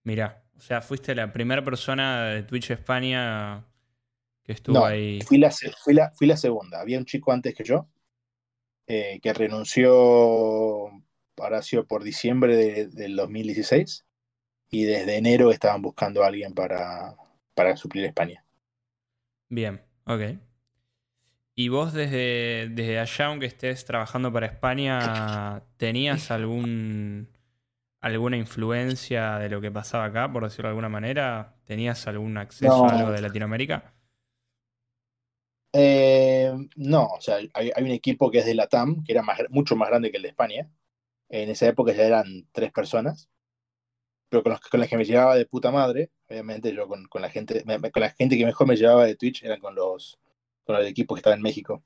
Mira. 0.04 0.44
O 0.56 0.60
sea, 0.60 0.80
fuiste 0.80 1.12
la 1.14 1.32
primera 1.32 1.64
persona 1.64 2.24
de 2.26 2.42
Twitch 2.44 2.70
España 2.70 3.64
que 4.44 4.52
estuvo 4.52 4.76
No, 4.78 4.84
ahí. 4.84 5.20
fui 5.22 5.38
la, 5.38 5.50
fui, 5.50 5.92
la, 5.94 6.10
fui 6.12 6.26
la 6.28 6.36
segunda. 6.36 6.80
Había 6.80 6.98
un 6.98 7.04
chico 7.04 7.32
antes 7.32 7.52
que 7.54 7.64
yo 7.64 7.88
eh, 8.86 9.18
que 9.20 9.32
renunció, 9.32 10.90
sido 11.62 11.86
por 11.86 12.02
diciembre 12.04 12.56
de- 12.56 12.86
del 12.86 13.16
2016, 13.16 14.04
y 14.70 14.84
desde 14.84 15.16
enero 15.16 15.50
estaban 15.50 15.82
buscando 15.82 16.22
a 16.22 16.28
alguien 16.28 16.54
para, 16.54 17.16
para 17.54 17.76
suplir 17.76 18.04
España. 18.04 18.44
Bien, 19.48 19.82
ok. 20.06 20.38
¿Y 21.60 21.70
vos 21.70 21.92
desde, 21.92 22.68
desde 22.70 23.00
allá, 23.00 23.26
aunque 23.26 23.46
estés 23.46 23.84
trabajando 23.84 24.32
para 24.32 24.46
España, 24.46 25.64
tenías 25.76 26.30
algún 26.30 27.26
alguna 28.00 28.36
influencia 28.36 29.38
de 29.38 29.48
lo 29.48 29.60
que 29.60 29.72
pasaba 29.72 30.04
acá, 30.04 30.32
por 30.32 30.44
decirlo 30.44 30.68
de 30.68 30.70
alguna 30.70 30.88
manera? 30.88 31.56
¿Tenías 31.64 32.06
algún 32.06 32.38
acceso 32.38 32.86
a 32.86 32.96
algo 32.96 33.10
de 33.10 33.22
Latinoamérica? 33.22 33.92
Eh, 35.72 36.52
no, 36.76 37.06
o 37.06 37.20
sea, 37.20 37.38
hay, 37.38 37.72
hay 37.74 37.82
un 37.82 37.90
equipo 37.90 38.30
que 38.30 38.38
es 38.38 38.46
de 38.46 38.54
la 38.54 38.68
TAM, 38.68 39.02
que 39.02 39.10
era 39.10 39.22
más, 39.22 39.40
mucho 39.50 39.74
más 39.74 39.88
grande 39.88 40.12
que 40.12 40.18
el 40.18 40.22
de 40.22 40.28
España. 40.28 40.70
En 41.28 41.50
esa 41.50 41.66
época 41.66 41.92
ya 41.92 42.04
eran 42.04 42.46
tres 42.52 42.70
personas. 42.70 43.28
pero 44.28 44.44
con 44.44 44.52
los, 44.52 44.60
con 44.60 44.78
los 44.78 44.88
que 44.88 44.96
me 44.96 45.04
llevaba 45.04 45.34
de 45.34 45.46
puta 45.46 45.72
madre, 45.72 46.12
obviamente 46.28 46.72
yo 46.72 46.86
con, 46.86 47.06
con 47.06 47.20
la 47.22 47.30
gente, 47.30 47.64
con 47.64 48.00
la 48.00 48.10
gente 48.10 48.36
que 48.38 48.46
mejor 48.46 48.68
me 48.68 48.76
llevaba 48.76 49.06
de 49.06 49.16
Twitch 49.16 49.42
eran 49.42 49.58
con 49.58 49.74
los 49.74 50.20
con 50.68 50.76
el 50.76 50.86
equipo 50.86 51.14
que 51.14 51.20
estaba 51.20 51.34
en 51.34 51.40
México. 51.40 51.82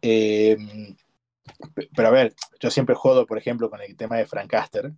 Eh, 0.00 0.56
pero 1.96 2.08
a 2.08 2.12
ver, 2.12 2.32
yo 2.60 2.70
siempre 2.70 2.94
jodo, 2.94 3.26
por 3.26 3.38
ejemplo, 3.38 3.68
con 3.68 3.80
el 3.82 3.96
tema 3.96 4.16
de 4.16 4.24
Frank 4.24 4.48
Caster, 4.48 4.92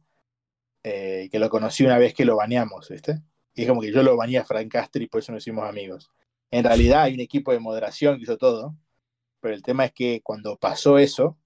eh, 0.83 1.31
que 1.33 1.39
lo 1.39 1.49
conocí 1.49 1.83
una 1.83 1.97
vez 1.97 2.13
que 2.13 2.27
lo 2.27 2.37
baneamos, 2.37 2.91
¿viste? 2.91 3.23
Y 3.55 3.63
es 3.63 3.69
como 3.69 3.81
que 3.81 3.91
yo 3.91 4.03
lo 4.03 4.19
baneé 4.19 4.37
a 4.37 4.45
Frank 4.45 4.71
Caster 4.71 5.01
y 5.01 5.07
por 5.07 5.21
eso 5.21 5.33
nos 5.33 5.43
hicimos 5.43 5.67
amigos. 5.67 6.11
En 6.51 6.63
realidad 6.63 7.05
hay 7.05 7.15
un 7.15 7.21
equipo 7.21 7.53
de 7.53 7.59
moderación 7.59 8.19
que 8.19 8.25
hizo 8.25 8.37
todo, 8.37 8.77
pero 9.41 9.55
el 9.55 9.63
tema 9.63 9.87
es 9.87 9.93
que 9.95 10.21
cuando 10.23 10.59
pasó 10.59 10.99
eso, 10.99 11.39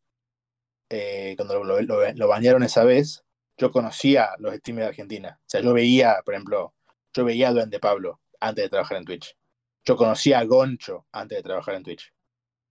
eh, 0.91 1.35
cuando 1.37 1.63
lo, 1.63 1.81
lo, 1.83 2.65
esa 2.65 2.83
vez, 2.83 3.25
yo 3.57 3.71
conocía 3.71 4.31
los 4.39 4.57
streamers 4.57 4.87
de 4.87 4.89
Argentina. 4.89 5.39
O 5.41 5.49
sea, 5.49 5.61
yo 5.61 5.73
veía, 5.73 6.17
por 6.25 6.35
ejemplo, 6.35 6.75
yo 7.15 7.25
veía 7.25 7.51
a 7.51 7.53
Duende 7.53 7.79
Pablo 7.79 8.21
antes 8.41 8.65
de 8.65 8.71
trabajar 8.71 8.97
en 8.99 9.05
Twitch. 9.05 9.37
Yo 9.85 9.97
conocía 9.97 10.41
a 10.41 10.45
Goncho 10.45 11.07
antes 11.13 11.39
de 11.39 11.43
trabajar 11.43 11.75
en 11.75 11.83
Twitch. 11.83 12.13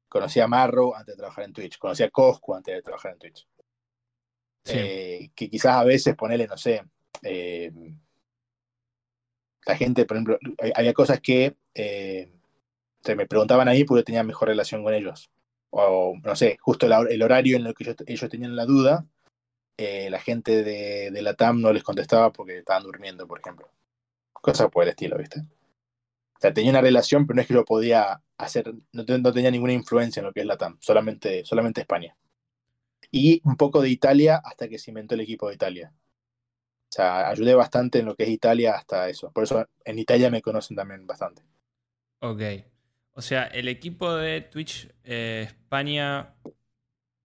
Conocía 0.08 0.46
a 0.46 0.48
Marro 0.48 0.96
antes 0.96 1.16
de 1.16 1.18
trabajar 1.18 1.46
en 1.46 1.54
Twitch. 1.54 1.78
Conocía 1.78 2.08
a 2.08 2.10
Cosco 2.10 2.56
antes 2.56 2.76
de 2.76 2.82
trabajar 2.82 3.14
en 3.14 3.20
Twitch. 3.20 3.48
Sí. 4.64 4.78
Eh, 4.78 5.32
que 5.34 5.50
quizás 5.50 5.78
a 5.78 5.84
veces 5.84 6.16
ponerle, 6.16 6.48
no 6.48 6.58
sé, 6.58 6.84
eh, 7.24 7.72
la 9.66 9.76
gente, 9.76 10.06
por 10.06 10.18
ejemplo, 10.18 10.40
había 10.76 10.94
cosas 10.94 11.20
que 11.22 11.56
eh, 11.74 12.32
se 13.02 13.16
me 13.16 13.28
preguntaban 13.28 13.68
a 13.68 13.72
mí 13.72 13.84
porque 13.84 14.04
tenía 14.04 14.24
mejor 14.24 14.50
relación 14.50 14.84
con 14.84 14.94
ellos. 14.94 15.30
O, 15.70 16.16
no 16.24 16.36
sé, 16.36 16.58
justo 16.62 16.86
el, 16.86 17.12
el 17.12 17.22
horario 17.22 17.58
en 17.58 17.66
el 17.66 17.74
que 17.74 17.84
ellos, 17.84 17.96
ellos 18.06 18.30
tenían 18.30 18.56
la 18.56 18.66
duda, 18.66 19.06
la 19.78 20.20
gente 20.20 20.64
de, 20.64 21.12
de, 21.12 21.22
la 21.22 21.36
TAM 21.36 21.62
no 21.62 21.72
les 21.72 21.84
contestaba 21.84 22.32
porque 22.32 22.58
estaban 22.60 22.84
durmiendo, 22.84 23.28
por 23.28 23.40
ejemplo. 23.40 23.70
Cosas 24.34 24.70
por 24.70 24.84
el 24.84 24.90
estilo, 24.90 25.18
¿viste? 25.18 25.42
O 26.38 26.42
sea, 26.42 26.54
tenía 26.54 26.72
una 26.72 26.82
relación, 26.82 27.26
pero 27.26 27.36
no 27.36 27.42
es 27.42 27.48
que 27.48 27.56
yo 27.56 27.66
podía 27.66 28.22
hacer, 28.38 28.72
no, 28.92 29.04
no 29.18 29.34
tenía 29.34 29.50
ninguna 29.50 29.74
influencia 29.74 30.20
en 30.20 30.28
lo 30.28 30.34
que 30.34 30.42
es 30.42 30.46
la 30.46 30.58
TAM, 30.58 30.78
solamente, 30.80 31.44
solamente 31.44 31.82
España. 31.82 32.16
Y 33.12 33.42
un 33.44 33.56
poco 33.56 33.82
de 33.82 33.90
Italia 33.90 34.42
hasta 34.44 34.68
que 34.68 34.78
se 34.78 34.92
inventó 34.92 35.16
el 35.16 35.22
equipo 35.22 35.48
de 35.48 35.56
Italia. 35.56 35.92
O 36.90 36.92
sea, 36.92 37.30
ayudé 37.30 37.56
bastante 37.56 38.00
en 38.00 38.06
lo 38.06 38.16
que 38.16 38.24
es 38.24 38.30
Italia 38.30 38.76
hasta 38.76 39.10
eso. 39.10 39.32
Por 39.32 39.44
eso 39.44 39.68
en 39.84 40.00
Italia 40.00 40.30
me 40.30 40.42
conocen 40.42 40.78
también 40.78 41.06
bastante. 41.06 41.42
Ok. 42.20 42.42
O 43.14 43.22
sea, 43.22 43.46
el 43.46 43.68
equipo 43.68 44.14
de 44.16 44.42
Twitch 44.42 44.90
eh, 45.04 45.46
España 45.48 46.36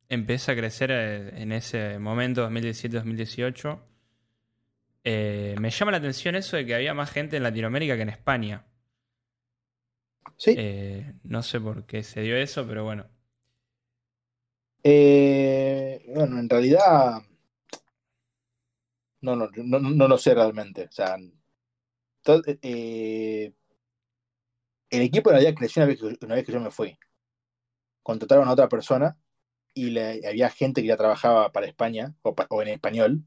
empieza 0.08 0.52
a 0.52 0.56
crecer 0.56 0.90
eh, 0.90 1.42
en 1.42 1.52
ese 1.52 1.98
momento, 1.98 2.48
2017-2018. 2.50 3.80
Eh, 5.04 5.54
me 5.60 5.70
llama 5.70 5.92
la 5.92 5.98
atención 5.98 6.34
eso 6.34 6.56
de 6.56 6.64
que 6.64 6.74
había 6.74 6.94
más 6.94 7.10
gente 7.10 7.36
en 7.36 7.42
Latinoamérica 7.42 7.96
que 7.96 8.02
en 8.02 8.08
España. 8.08 8.66
Sí. 10.43 10.57
Eh, 10.59 11.14
no 11.22 11.40
sé 11.40 11.61
por 11.61 11.86
qué 11.86 12.03
se 12.03 12.20
dio 12.22 12.36
eso, 12.36 12.66
pero 12.66 12.82
bueno. 12.82 13.07
Eh, 14.82 16.05
bueno, 16.16 16.40
en 16.40 16.49
realidad. 16.49 17.22
No, 19.20 19.36
no, 19.36 19.49
no, 19.55 19.78
no 19.78 20.09
lo 20.09 20.18
sé 20.18 20.34
realmente. 20.34 20.86
O 20.86 20.90
sea, 20.90 21.16
todo, 22.22 22.43
eh, 22.47 23.53
el 24.90 25.03
equipo 25.03 25.30
en 25.30 25.36
realidad 25.36 25.55
creció 25.57 25.80
una 25.82 25.93
vez, 25.93 26.01
que, 26.01 26.26
una 26.26 26.34
vez 26.34 26.45
que 26.45 26.53
yo 26.53 26.61
me 26.61 26.72
fui. 26.72 26.99
Contrataron 28.03 28.49
a 28.49 28.53
otra 28.53 28.68
persona 28.68 29.16
y 29.74 29.90
le, 29.90 30.26
había 30.26 30.51
gente 30.51 30.82
que 30.82 30.88
ya 30.88 30.97
trabajaba 30.97 31.53
para 31.53 31.66
España 31.66 32.16
o, 32.22 32.34
o, 32.49 32.62
en 32.62 32.68
español. 32.68 33.22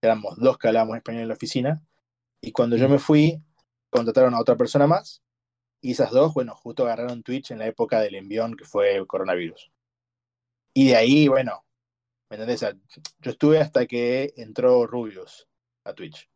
Éramos 0.00 0.36
dos 0.38 0.56
que 0.56 0.68
hablábamos 0.68 0.98
español 0.98 1.22
en 1.22 1.28
la 1.28 1.34
oficina. 1.34 1.82
Y 2.40 2.52
cuando 2.52 2.76
yo 2.76 2.88
me 2.88 3.00
fui, 3.00 3.42
contrataron 3.90 4.34
a 4.34 4.40
otra 4.40 4.56
persona 4.56 4.86
más. 4.86 5.24
Y 5.80 5.92
esas 5.92 6.10
dos, 6.10 6.34
bueno, 6.34 6.54
justo 6.54 6.84
agarraron 6.84 7.22
Twitch 7.22 7.50
en 7.50 7.58
la 7.58 7.66
época 7.66 8.00
del 8.00 8.14
envión 8.14 8.56
que 8.56 8.64
fue 8.64 8.96
el 8.96 9.06
coronavirus. 9.06 9.70
Y 10.74 10.88
de 10.88 10.96
ahí, 10.96 11.28
bueno, 11.28 11.64
¿me 12.28 12.36
entendés? 12.36 12.64
Yo 13.18 13.30
estuve 13.30 13.58
hasta 13.58 13.86
que 13.86 14.32
entró 14.36 14.86
Rubius 14.86 15.48
a 15.84 15.94
Twitch. 15.94 16.28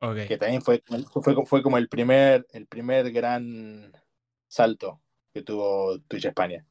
Okay. 0.00 0.26
Que 0.26 0.38
también 0.38 0.62
fue, 0.62 0.82
fue, 1.22 1.46
fue 1.46 1.62
como 1.62 1.78
el 1.78 1.88
primer, 1.88 2.46
el 2.50 2.66
primer 2.66 3.10
gran 3.12 3.92
salto 4.48 5.00
que 5.32 5.42
tuvo 5.42 5.98
Twitch 6.00 6.26
España. 6.26 6.64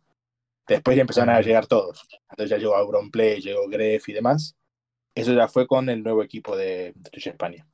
Después 0.67 0.95
ya 0.95 1.01
empezaron 1.01 1.35
a 1.35 1.41
llegar 1.41 1.67
todos. 1.67 2.07
Entonces 2.29 2.49
ya 2.49 2.57
llegó 2.57 2.75
Auronplay, 2.75 3.41
llegó 3.41 3.67
Gref 3.67 4.07
y 4.09 4.13
demás. 4.13 4.55
Eso 5.15 5.33
ya 5.33 5.47
fue 5.47 5.67
con 5.67 5.89
el 5.89 6.01
nuevo 6.01 6.23
equipo 6.23 6.55
de 6.55 6.93
Twitch 7.11 7.27
España. 7.27 7.67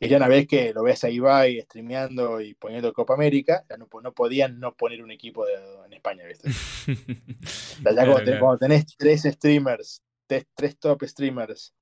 Y 0.00 0.08
ya 0.08 0.16
una 0.16 0.28
vez 0.28 0.46
que 0.46 0.72
lo 0.72 0.84
ves 0.84 1.02
a 1.02 1.10
Ibai 1.10 1.60
streameando 1.62 2.40
y 2.40 2.54
poniendo 2.54 2.92
Copa 2.92 3.14
América, 3.14 3.64
ya 3.68 3.76
no, 3.76 3.88
no 4.00 4.12
podían 4.12 4.60
no 4.60 4.76
poner 4.76 5.02
un 5.02 5.10
equipo 5.10 5.44
de, 5.44 5.54
en 5.86 5.92
España, 5.92 6.24
¿viste? 6.24 6.48
ya 7.82 7.90
claro, 7.90 8.12
cuando, 8.12 8.30
claro. 8.30 8.40
cuando, 8.40 8.58
tenés 8.58 8.86
tres 8.96 9.22
streamers, 9.22 10.02
tres, 10.28 10.46
tres, 10.54 10.78
top 10.78 11.02
streamers 11.04 11.74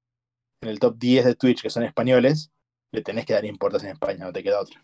en 0.62 0.71
el 0.71 0.79
top 0.79 0.97
10 0.99 1.25
de 1.27 1.35
Twitch 1.35 1.61
que 1.61 1.69
son 1.69 1.83
españoles, 1.83 2.51
le 2.91 3.03
tenés 3.03 3.27
que 3.27 3.35
dar 3.35 3.45
importancia 3.45 3.91
en 3.91 3.95
España, 3.95 4.25
no 4.25 4.33
te 4.33 4.43
queda 4.43 4.61
otra. 4.61 4.83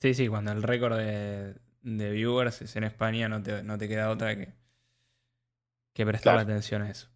Sí, 0.00 0.14
sí, 0.14 0.28
cuando 0.28 0.50
el 0.52 0.62
récord 0.62 0.96
de, 0.96 1.54
de 1.82 2.10
viewers 2.10 2.62
es 2.62 2.74
en 2.76 2.84
España, 2.84 3.28
no 3.28 3.42
te, 3.42 3.62
no 3.62 3.76
te 3.76 3.86
queda 3.86 4.10
otra 4.10 4.34
que, 4.34 4.54
que 5.92 6.06
prestar 6.06 6.36
claro. 6.36 6.50
atención 6.50 6.80
a 6.82 6.90
eso. 6.90 7.11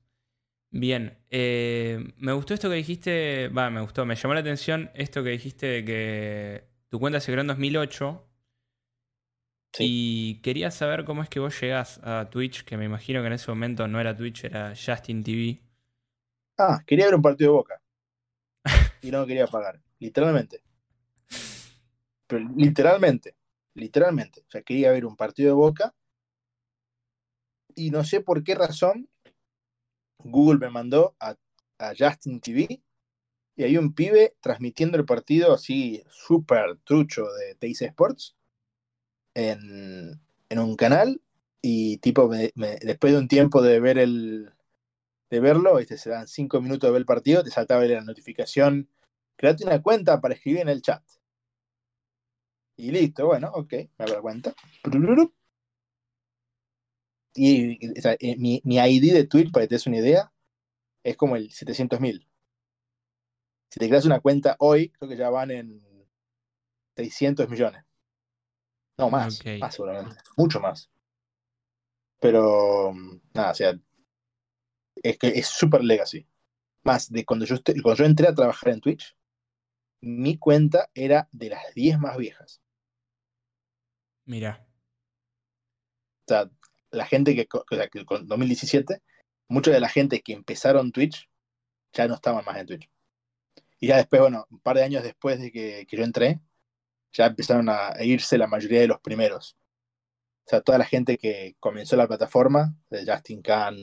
Bien, 0.71 1.17
eh, 1.31 2.13
me 2.19 2.33
gustó 2.33 2.55
esto 2.55 2.69
que 2.69 2.75
dijiste, 2.75 3.49
va, 3.49 3.71
me 3.71 3.81
gustó, 3.81 4.05
me 4.05 4.17
llamó 4.17 4.35
la 4.35 4.41
atención 4.41 4.91
esto 4.95 5.23
que 5.23 5.31
dijiste 5.31 5.67
de 5.67 5.85
que 5.85 6.69
tu 6.89 6.99
cuenta 6.99 7.21
se 7.21 7.33
creó 7.33 7.41
en 7.41 7.47
2008 7.47 8.29
sí. 9.73 9.85
y 9.89 10.43
quería 10.43 10.71
saber 10.71 11.05
cómo 11.05 11.23
es 11.23 11.29
que 11.29 11.41
vos 11.41 11.59
llegás 11.61 12.01
a 12.03 12.29
Twitch, 12.31 12.65
que 12.65 12.77
me 12.77 12.85
imagino 12.85 13.21
que 13.21 13.29
en 13.29 13.33
ese 13.35 13.51
momento 13.51 13.87
no 13.87 14.01
era 14.01 14.17
Twitch, 14.17 14.45
era 14.45 14.75
Justin 14.75 15.23
TV. 15.23 15.63
Ah, 16.59 16.83
quería 16.87 17.07
ver 17.07 17.15
un 17.15 17.23
partido 17.23 17.53
de 17.53 17.57
Boca 17.57 17.83
y 19.03 19.11
no 19.11 19.27
quería 19.27 19.47
pagar, 19.47 19.81
literalmente. 19.99 20.63
Pero 22.27 22.49
literalmente, 22.57 23.37
literalmente, 23.75 24.41
o 24.41 24.51
sea, 24.51 24.63
quería 24.63 24.91
ver 24.91 25.07
un 25.07 25.17
partido 25.17 25.51
de 25.51 25.55
Boca 25.55 25.95
y 27.75 27.91
no 27.91 28.03
sé 28.03 28.21
por 28.21 28.43
qué 28.43 28.55
razón 28.55 29.09
Google 30.25 30.59
me 30.59 30.71
mandó 30.71 31.15
a, 31.21 31.37
a, 31.79 31.93
Justin 31.99 32.41
TV 32.41 32.83
y 33.57 33.63
hay 33.63 33.77
un 33.77 33.95
pibe 33.95 34.35
transmitiendo 34.41 34.97
el 34.99 35.05
partido 35.05 35.55
así 35.55 36.03
súper 36.11 36.79
trucho 36.85 37.25
de 37.33 37.55
TIC 37.55 37.83
Sports 37.83 38.37
en, 39.35 40.21
en, 40.49 40.59
un 40.59 40.77
canal 40.77 41.21
y 41.63 41.99
tipo 41.99 42.29
después 42.29 43.13
de 43.13 43.19
un 43.19 43.29
tiempo 43.29 43.63
de 43.63 43.81
ver 43.81 43.99
el 43.99 44.53
de 45.31 45.41
verlo, 45.41 45.79
este, 45.79 45.99
se 45.99 46.11
dan 46.11 46.29
cinco 46.29 46.61
minutos 46.61 46.89
de 46.89 46.93
ver 46.93 47.01
el 47.01 47.07
partido, 47.07 47.43
te 47.43 47.51
saltaba 47.51 47.85
la 47.85 48.01
notificación, 48.03 48.89
créate 49.37 49.65
una 49.65 49.83
cuenta 49.83 50.21
para 50.21 50.35
escribir 50.35 50.61
en 50.61 50.69
el 50.69 50.83
chat. 50.83 51.03
Y 52.77 52.91
listo, 52.91 53.27
bueno, 53.27 53.51
ok, 53.55 53.73
me 53.73 53.89
abro 53.99 54.15
la 54.15 54.21
cuenta. 54.21 54.55
Y, 57.37 57.99
o 57.99 58.01
sea, 58.01 58.17
mi, 58.39 58.61
mi, 58.65 58.77
ID 58.79 59.13
de 59.13 59.27
Twitch, 59.27 59.53
para 59.53 59.65
que 59.65 59.69
te 59.69 59.75
des 59.75 59.87
una 59.87 59.99
idea, 59.99 60.33
es 61.05 61.17
como 61.17 61.37
el 61.37 61.51
700.000. 61.51 62.27
Si 63.71 63.81
te 63.81 63.89
creas 63.89 64.07
una 64.07 64.21
cuenta 64.21 64.57
hoy, 64.59 64.91
creo 64.91 65.09
que 65.09 65.17
ya 65.17 65.31
van 65.31 65.51
en 65.51 65.83
600 66.97 67.49
millones. 67.49 67.85
No, 68.99 69.11
más, 69.11 69.41
okay. 69.41 69.59
más 69.59 69.75
seguramente. 69.75 70.17
Mucho 70.37 70.61
más. 70.61 70.91
Pero, 72.21 72.95
nada, 73.35 73.51
o 73.51 73.55
sea, 73.55 73.79
es 74.97 75.19
que 75.19 75.29
es 75.29 75.47
super 75.47 75.85
legacy. 75.85 76.27
Más, 76.83 77.11
de 77.11 77.25
cuando 77.25 77.45
yo, 77.45 77.57
cuando 77.83 77.97
yo 77.97 78.05
entré 78.05 78.29
a 78.29 78.35
trabajar 78.35 78.73
en 78.73 78.81
Twitch, 78.81 79.17
mi 80.01 80.39
cuenta 80.39 80.91
era 80.95 81.29
de 81.33 81.51
las 81.51 81.75
10 81.75 81.99
más 81.99 82.17
viejas. 82.17 82.63
Mira. 84.25 84.67
O 86.23 86.29
sea, 86.29 86.51
la 86.97 87.07
gente 87.07 87.35
que, 87.35 87.47
que 87.47 88.05
con 88.05 88.27
2017, 88.27 89.03
mucha 89.49 89.71
de 89.71 89.81
la 89.81 89.89
gente 89.89 90.21
que 90.23 90.33
empezaron 90.33 90.93
Twitch 90.93 91.29
ya 91.93 92.09
no 92.09 92.15
estaban 92.15 92.45
más 92.45 92.57
en 92.59 92.67
Twitch. 92.67 92.91
Y 93.81 93.89
ya 93.89 93.97
después, 93.97 94.21
bueno, 94.23 94.47
un 94.51 94.61
par 94.61 94.77
de 94.77 94.85
años 94.85 95.03
después 95.03 95.41
de 95.41 95.53
que, 95.53 95.87
yo 95.91 96.05
entré, 96.05 96.41
ya 97.13 97.27
empezaron 97.27 97.69
a, 97.69 97.93
irse 98.03 98.39
la 98.39 98.47
mayoría 98.47 98.81
de 98.81 98.89
los 98.89 99.01
primeros. 99.01 99.57
O 100.47 100.49
sea, 100.49 100.61
toda 100.61 100.79
la 100.79 100.85
gente 100.85 101.19
que 101.19 101.57
comenzó 101.61 101.97
la 101.97 102.07
plataforma, 102.07 102.75
de 102.91 103.05
Justin 103.07 103.43
Khan, 103.43 103.77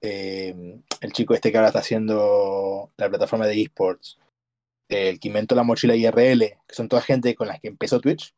eh, 0.00 0.54
el 1.00 1.12
chico 1.12 1.34
este 1.34 1.50
que 1.50 1.56
ahora 1.56 1.68
está 1.68 1.80
haciendo 1.80 2.92
la 2.96 3.08
plataforma 3.08 3.46
de 3.46 3.62
esports, 3.62 4.18
el 4.88 5.18
que 5.18 5.28
inventó 5.28 5.54
la 5.54 5.62
mochila 5.62 5.96
IRL, 5.96 6.58
que 6.66 6.74
son 6.74 6.88
toda 6.88 7.02
gente 7.02 7.34
con 7.34 7.48
la 7.48 7.58
que 7.58 7.68
empezó 7.68 8.00
Twitch, 8.00 8.34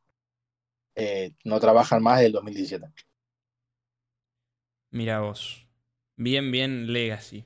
eh, 0.95 1.33
no 1.45 1.61
trabajan 1.61 2.03
más 2.03 2.21
del 2.21 2.33
2017. 2.33 2.87
Mira 4.97 5.21
vos. 5.21 5.69
Bien, 6.17 6.51
bien 6.51 6.91
legacy. 6.93 7.45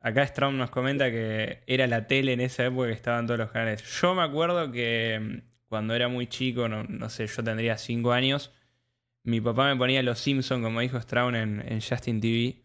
Acá 0.00 0.22
Straum 0.26 0.56
nos 0.56 0.70
comenta 0.70 1.10
que 1.10 1.64
era 1.66 1.86
la 1.88 2.06
tele 2.06 2.32
en 2.34 2.40
esa 2.40 2.66
época 2.66 2.86
que 2.86 2.92
estaban 2.92 3.26
todos 3.26 3.40
los 3.40 3.50
canales. 3.50 3.82
Yo 4.00 4.14
me 4.14 4.22
acuerdo 4.22 4.70
que 4.70 5.18
mm, 5.20 5.68
cuando 5.68 5.94
era 5.94 6.06
muy 6.08 6.28
chico, 6.28 6.68
no, 6.68 6.84
no 6.84 7.08
sé, 7.10 7.26
yo 7.26 7.42
tendría 7.42 7.78
5 7.78 8.12
años, 8.12 8.52
mi 9.24 9.40
papá 9.40 9.66
me 9.72 9.76
ponía 9.76 10.02
Los 10.04 10.20
Simpsons, 10.20 10.62
como 10.62 10.80
dijo 10.80 11.00
Straun, 11.00 11.34
en, 11.34 11.60
en 11.66 11.80
Justin 11.80 12.20
TV. 12.20 12.64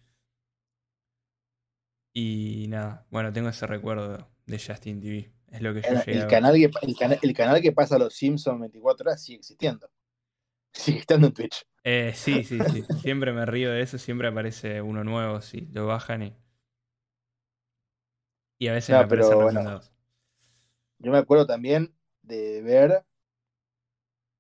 Y 2.14 2.68
nada, 2.70 3.08
bueno, 3.10 3.34
tengo 3.34 3.50
ese 3.50 3.66
recuerdo 3.66 4.30
de 4.46 4.60
Justin 4.60 5.00
TV. 5.02 5.32
Es 5.48 5.62
lo 5.62 5.74
que 5.74 5.82
yo 5.82 5.96
llegué 5.96 6.20
El 6.20 6.26
ver. 6.26 6.28
canal, 6.28 6.54
que, 6.56 6.70
el, 6.82 6.96
canal, 6.96 7.20
el 7.22 7.34
canal 7.34 7.62
que 7.62 7.72
pasa 7.72 7.98
los 7.98 8.14
Simpsons 8.14 8.60
24 8.60 9.10
horas 9.10 9.24
sigue 9.24 9.40
existiendo. 9.40 9.90
Sigue 10.74 11.00
estando 11.00 11.28
en 11.28 11.34
Twitch. 11.34 11.66
Eh, 11.84 12.14
sí, 12.16 12.44
sí, 12.44 12.64
sí. 12.64 12.88
Siempre 12.94 13.32
me 13.34 13.46
río 13.46 13.72
de 13.72 13.82
eso, 13.82 13.98
siempre 13.98 14.28
aparece 14.28 14.82
uno 14.82 15.04
nuevo, 15.04 15.42
si 15.42 15.62
lo 15.72 15.88
bajan 15.88 16.24
y. 16.24 16.36
Y 18.60 18.68
a 18.68 18.74
veces 18.74 18.96
No, 18.96 18.98
me 18.98 19.04
aparecen 19.04 19.38
pero 19.38 19.42
bueno. 19.42 19.82
Yo 21.00 21.12
me 21.12 21.18
acuerdo 21.18 21.46
también 21.46 21.94
de 22.22 22.62
ver. 22.62 23.04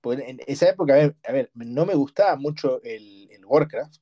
pues 0.01 0.19
en 0.19 0.39
esa 0.47 0.69
época, 0.69 0.93
a 0.93 0.97
ver, 0.97 1.15
a 1.27 1.31
ver, 1.31 1.51
no 1.53 1.85
me 1.85 1.95
gustaba 1.95 2.35
mucho 2.35 2.81
el, 2.83 3.29
el 3.31 3.45
Warcraft, 3.45 3.97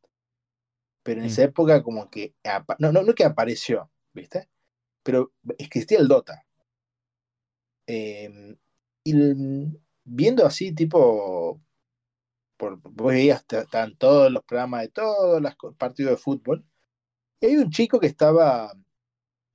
pero 1.04 1.20
en 1.22 1.26
Mm. 1.26 1.28
esa 1.28 1.44
época, 1.44 1.82
como 1.84 2.10
que. 2.10 2.36
No, 2.80 2.92
no, 2.92 3.02
no 3.04 3.14
que 3.16 3.24
apareció, 3.24 3.90
¿viste? 4.14 4.50
Pero 5.04 5.34
existía 5.60 6.00
el 6.00 6.08
Dota. 6.08 6.46
Eh, 7.88 8.56
y 9.04 9.14
viendo 10.04 10.46
así, 10.46 10.74
tipo. 10.74 11.62
Por, 12.58 12.80
veías, 12.92 13.46
estaban 13.50 13.96
todos 13.98 14.32
los 14.32 14.44
programas 14.44 14.82
de 14.82 14.90
todos 14.90 15.42
los 15.42 15.56
partidos 15.78 16.12
de 16.12 16.18
fútbol. 16.18 16.66
Y 17.40 17.48
hay 17.48 17.58
un 17.58 17.70
chico 17.70 18.00
que 18.00 18.08
estaba. 18.08 18.74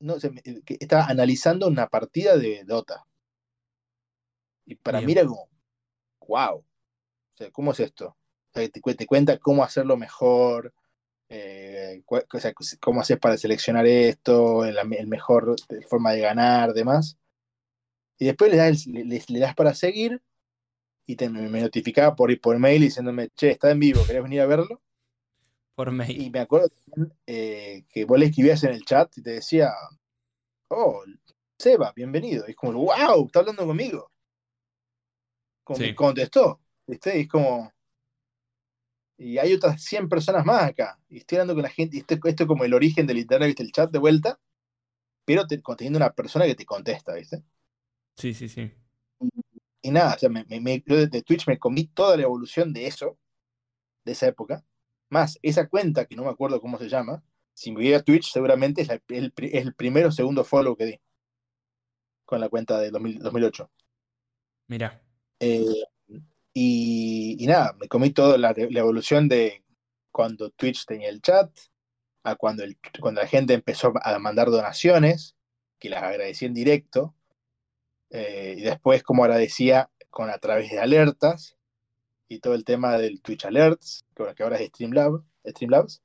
No 0.01 0.19
sé, 0.19 0.33
que 0.65 0.77
estaba 0.81 1.07
analizando 1.07 1.69
una 1.69 1.89
partida 1.89 2.37
de 2.37 2.65
Dota. 2.65 3.07
Y 4.65 4.77
para 4.77 4.99
Bien. 4.99 5.07
mí 5.07 5.13
era 5.13 5.27
como, 5.27 5.49
wow. 6.27 6.59
O 6.59 7.37
sea, 7.37 7.51
¿cómo 7.51 7.73
es 7.73 7.81
esto? 7.81 8.09
O 8.09 8.53
sea, 8.53 8.69
te, 8.69 8.81
te 8.81 9.07
cuenta 9.07 9.39
cómo 9.39 9.65
hacerlo 9.65 9.97
mejor, 9.97 10.75
eh, 11.29 12.03
o 12.07 12.39
sea, 12.39 12.53
cómo 12.81 13.01
haces 13.01 13.19
para 13.19 13.37
seleccionar 13.39 13.87
esto, 13.87 14.65
el, 14.65 14.77
el 14.79 15.07
mejor 15.07 15.57
forma 15.89 16.13
de 16.13 16.21
ganar, 16.21 16.75
demás. 16.75 17.17
Y 18.19 18.27
después 18.27 18.51
le 18.51 18.59
das, 18.59 18.87
le 18.87 19.41
das 19.41 19.55
para 19.55 19.75
seguir 19.75 20.21
y 21.13 21.17
te, 21.17 21.29
me 21.29 21.61
notificaba 21.61 22.15
por, 22.17 22.39
por 22.41 22.59
mail 22.59 22.83
diciéndome, 22.83 23.29
che, 23.37 23.51
está 23.51 23.71
en 23.71 23.81
vivo, 23.81 24.07
¿querés 24.07 24.23
venir 24.23 24.41
a 24.41 24.47
verlo? 24.47 24.83
Por 25.75 25.89
Y 25.89 25.93
mail. 25.93 26.31
me 26.31 26.41
acuerdo 26.41 26.69
eh, 27.27 27.85
que 27.89 28.05
vos 28.05 28.19
le 28.19 28.27
escribías 28.27 28.63
en 28.65 28.73
el 28.73 28.85
chat 28.85 29.17
y 29.19 29.23
te 29.23 29.31
decía, 29.33 29.73
oh, 30.69 31.05
Seba, 31.59 31.93
bienvenido. 31.95 32.45
Y 32.47 32.53
es 32.53 32.57
como, 32.57 32.73
wow, 32.75 33.27
está 33.27 33.41
hablando 33.41 33.67
conmigo. 33.67 34.11
Como 35.65 35.79
Sí. 35.79 35.95
contestó, 35.95 36.61
¿viste? 36.87 37.19
Y 37.19 37.23
es 37.23 37.29
como. 37.29 37.73
Y 39.19 39.39
hay 39.39 39.55
otras 39.55 39.83
100 39.83 40.09
personas 40.09 40.45
más 40.45 40.65
acá. 40.65 40.99
Y 41.09 41.19
estoy 41.19 41.39
hablando 41.39 41.55
con 41.55 41.63
la 41.63 41.69
gente. 41.71 41.97
Y 41.97 42.01
esto, 42.01 42.15
esto 42.25 42.43
es 42.45 42.47
como 42.49 42.65
el 42.65 42.75
origen 42.75 43.07
del 43.07 43.19
internet, 43.19 43.49
¿viste? 43.49 43.63
El 43.63 43.73
chat 43.73 43.91
de 43.91 43.99
vuelta. 43.99 44.41
Pero 45.25 45.47
te, 45.47 45.59
teniendo 45.77 45.99
una 45.99 46.13
persona 46.13 46.47
que 46.47 46.55
te 46.57 46.67
contesta, 46.67 47.15
¿viste? 47.15 47.43
Sí, 48.17 48.35
sí, 48.35 48.49
sí. 48.49 48.71
Y 49.83 49.91
nada, 49.91 50.15
o 50.15 50.19
sea, 50.19 50.29
me, 50.29 50.45
me- 50.45 50.61
me- 50.61 50.83
yo 50.87 50.97
desde 50.97 51.23
Twitch 51.23 51.47
me 51.49 51.59
comí 51.59 51.85
toda 51.89 52.17
la 52.17 52.23
evolución 52.23 52.73
de 52.73 52.87
eso, 52.87 53.19
de 54.05 54.13
esa 54.13 54.29
época. 54.29 54.65
Más 55.11 55.39
esa 55.43 55.69
cuenta, 55.69 56.07
que 56.07 56.17
no 56.17 56.25
me 56.25 56.31
acuerdo 56.31 56.61
cómo 56.61 56.79
se 56.79 56.89
llama, 56.89 57.23
si 57.55 57.71
me 57.71 57.79
voy 57.79 57.93
a 57.93 58.03
Twitch, 58.03 58.31
seguramente 58.33 58.83
es, 58.83 58.89
la- 58.89 59.03
el, 59.09 59.33
es 59.37 59.67
el 59.67 59.75
primero 59.75 60.09
o 60.09 60.13
segundo 60.13 60.45
follow 60.45 60.77
que 60.77 60.87
di. 60.87 61.01
Con 62.25 62.41
la 62.41 62.49
cuenta 62.49 62.79
de 62.79 62.91
2000 62.91 63.19
2008. 63.19 63.71
Mirá. 64.69 65.03
Eh, 65.41 65.67
y, 66.55 67.37
y 67.43 67.47
nada, 67.47 67.75
me 67.79 67.89
comí 67.89 68.11
toda 68.11 68.39
la, 68.39 68.55
la 68.57 68.81
evolución 68.81 69.29
de 69.29 69.65
cuando 70.11 70.51
Twitch 70.51 70.87
tenía 70.87 71.09
el 71.09 71.21
chat, 71.21 71.51
a 72.25 72.37
cuando, 72.37 72.63
el, 72.63 72.79
cuando 73.01 73.21
la 73.21 73.27
gente 73.27 73.55
empezó 73.55 73.93
a 74.03 74.19
mandar 74.19 74.49
donaciones, 74.51 75.37
que 75.79 75.89
las 75.91 76.03
agradecí 76.05 76.45
en 76.47 76.55
directo, 76.55 77.15
eh, 78.13 78.55
y 78.59 78.61
después 78.61 79.03
como 79.03 79.25
agradecía 79.25 79.91
con 80.11 80.31
a 80.31 80.39
través 80.39 80.71
de 80.71 80.79
alertas, 80.79 81.57
y 82.29 82.39
todo 82.41 82.55
el 82.55 82.65
tema 82.65 82.97
del 82.99 83.21
Twitch 83.21 83.45
Alerts, 83.45 84.05
que, 84.15 84.43
ahora 84.43 84.57
es 84.57 84.69
Streamlab, 84.69 85.23
Streamlabs. 85.47 86.03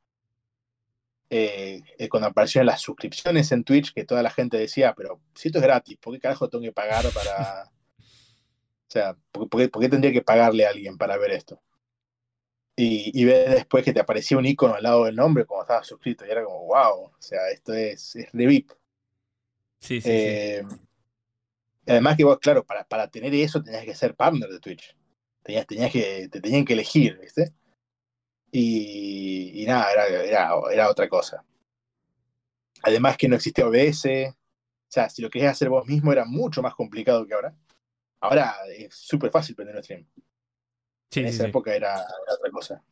Eh, 1.30 1.82
eh, 1.98 2.10
cuando 2.10 2.28
aparecieron 2.28 2.68
las 2.68 2.82
suscripciones 2.82 3.52
en 3.52 3.64
Twitch, 3.66 3.94
que 3.94 4.06
toda 4.06 4.24
la 4.24 4.30
gente 4.30 4.58
decía, 4.58 4.94
pero 4.96 5.20
si 5.36 5.50
esto 5.50 5.60
es 5.60 5.64
gratis, 5.64 5.98
¿por 5.98 6.14
qué 6.14 6.22
carajo 6.22 6.50
tengo 6.50 6.64
que 6.64 6.72
pagar 6.72 7.06
para, 7.12 7.64
o 7.68 8.90
sea, 8.90 9.18
¿por, 9.32 9.50
por 9.50 9.60
qué, 9.60 9.68
por 9.68 9.82
qué 9.82 9.90
tendría 9.90 10.14
que 10.14 10.22
pagarle 10.22 10.66
a 10.66 10.70
alguien 10.70 10.98
para 10.98 11.18
ver 11.18 11.32
esto? 11.32 11.62
Y, 12.78 13.12
y 13.20 13.26
ves 13.26 13.50
después 13.50 13.84
que 13.84 13.92
te 13.92 14.00
aparecía 14.00 14.38
un 14.38 14.46
icono 14.46 14.76
al 14.76 14.84
lado 14.84 15.06
del 15.06 15.16
nombre 15.16 15.46
como 15.46 15.62
estaba 15.62 15.84
suscrito 15.84 16.26
y 16.26 16.30
era 16.30 16.44
como, 16.44 16.66
wow, 16.68 17.06
o 17.06 17.16
sea, 17.20 17.50
esto 17.52 17.74
es, 17.74 18.16
es 18.16 18.32
de 18.32 18.46
VIP. 18.46 18.72
Sí, 19.80 20.00
sí, 20.00 20.10
sí. 20.10 20.78
Y 21.88 21.92
Además 21.92 22.18
que 22.18 22.26
vos, 22.26 22.38
claro, 22.40 22.66
para, 22.66 22.84
para 22.84 23.08
tener 23.08 23.34
eso 23.34 23.64
tenías 23.64 23.86
que 23.86 23.96
ser 23.96 24.14
partner 24.14 24.50
de 24.50 24.60
Twitch. 24.60 24.94
Tenías, 25.42 25.66
tenías 25.66 25.90
que, 25.90 26.28
te 26.30 26.42
tenían 26.42 26.66
que 26.66 26.74
elegir, 26.74 27.18
¿viste? 27.18 27.54
Y, 28.52 29.64
y 29.64 29.66
nada, 29.66 29.94
era, 29.94 30.08
era, 30.08 30.52
era 30.70 30.90
otra 30.90 31.08
cosa. 31.08 31.46
Además 32.84 33.16
que 33.16 33.30
no 33.30 33.38
existía 33.38 33.66
OBS. 33.66 34.06
O 34.06 34.92
sea, 34.92 35.10
si 35.10 35.22
lo 35.22 35.30
querías 35.30 35.54
hacer 35.54 35.70
vos 35.70 35.88
mismo 35.88 36.12
era 36.12 36.26
mucho 36.26 36.62
más 36.62 36.76
complicado 36.76 37.26
que 37.26 37.34
ahora. 37.34 37.56
Ahora 38.20 38.56
es 38.68 38.94
súper 38.94 39.32
fácil 39.32 39.56
prender 39.56 39.78
un 39.78 39.84
stream. 39.84 40.06
Sí, 41.10 41.22
en 41.22 41.28
sí, 41.28 41.36
esa 41.36 41.44
sí. 41.44 41.50
época 41.50 41.74
era, 41.74 41.94
era 41.94 42.34
otra 42.38 42.52
cosa. 42.52 42.84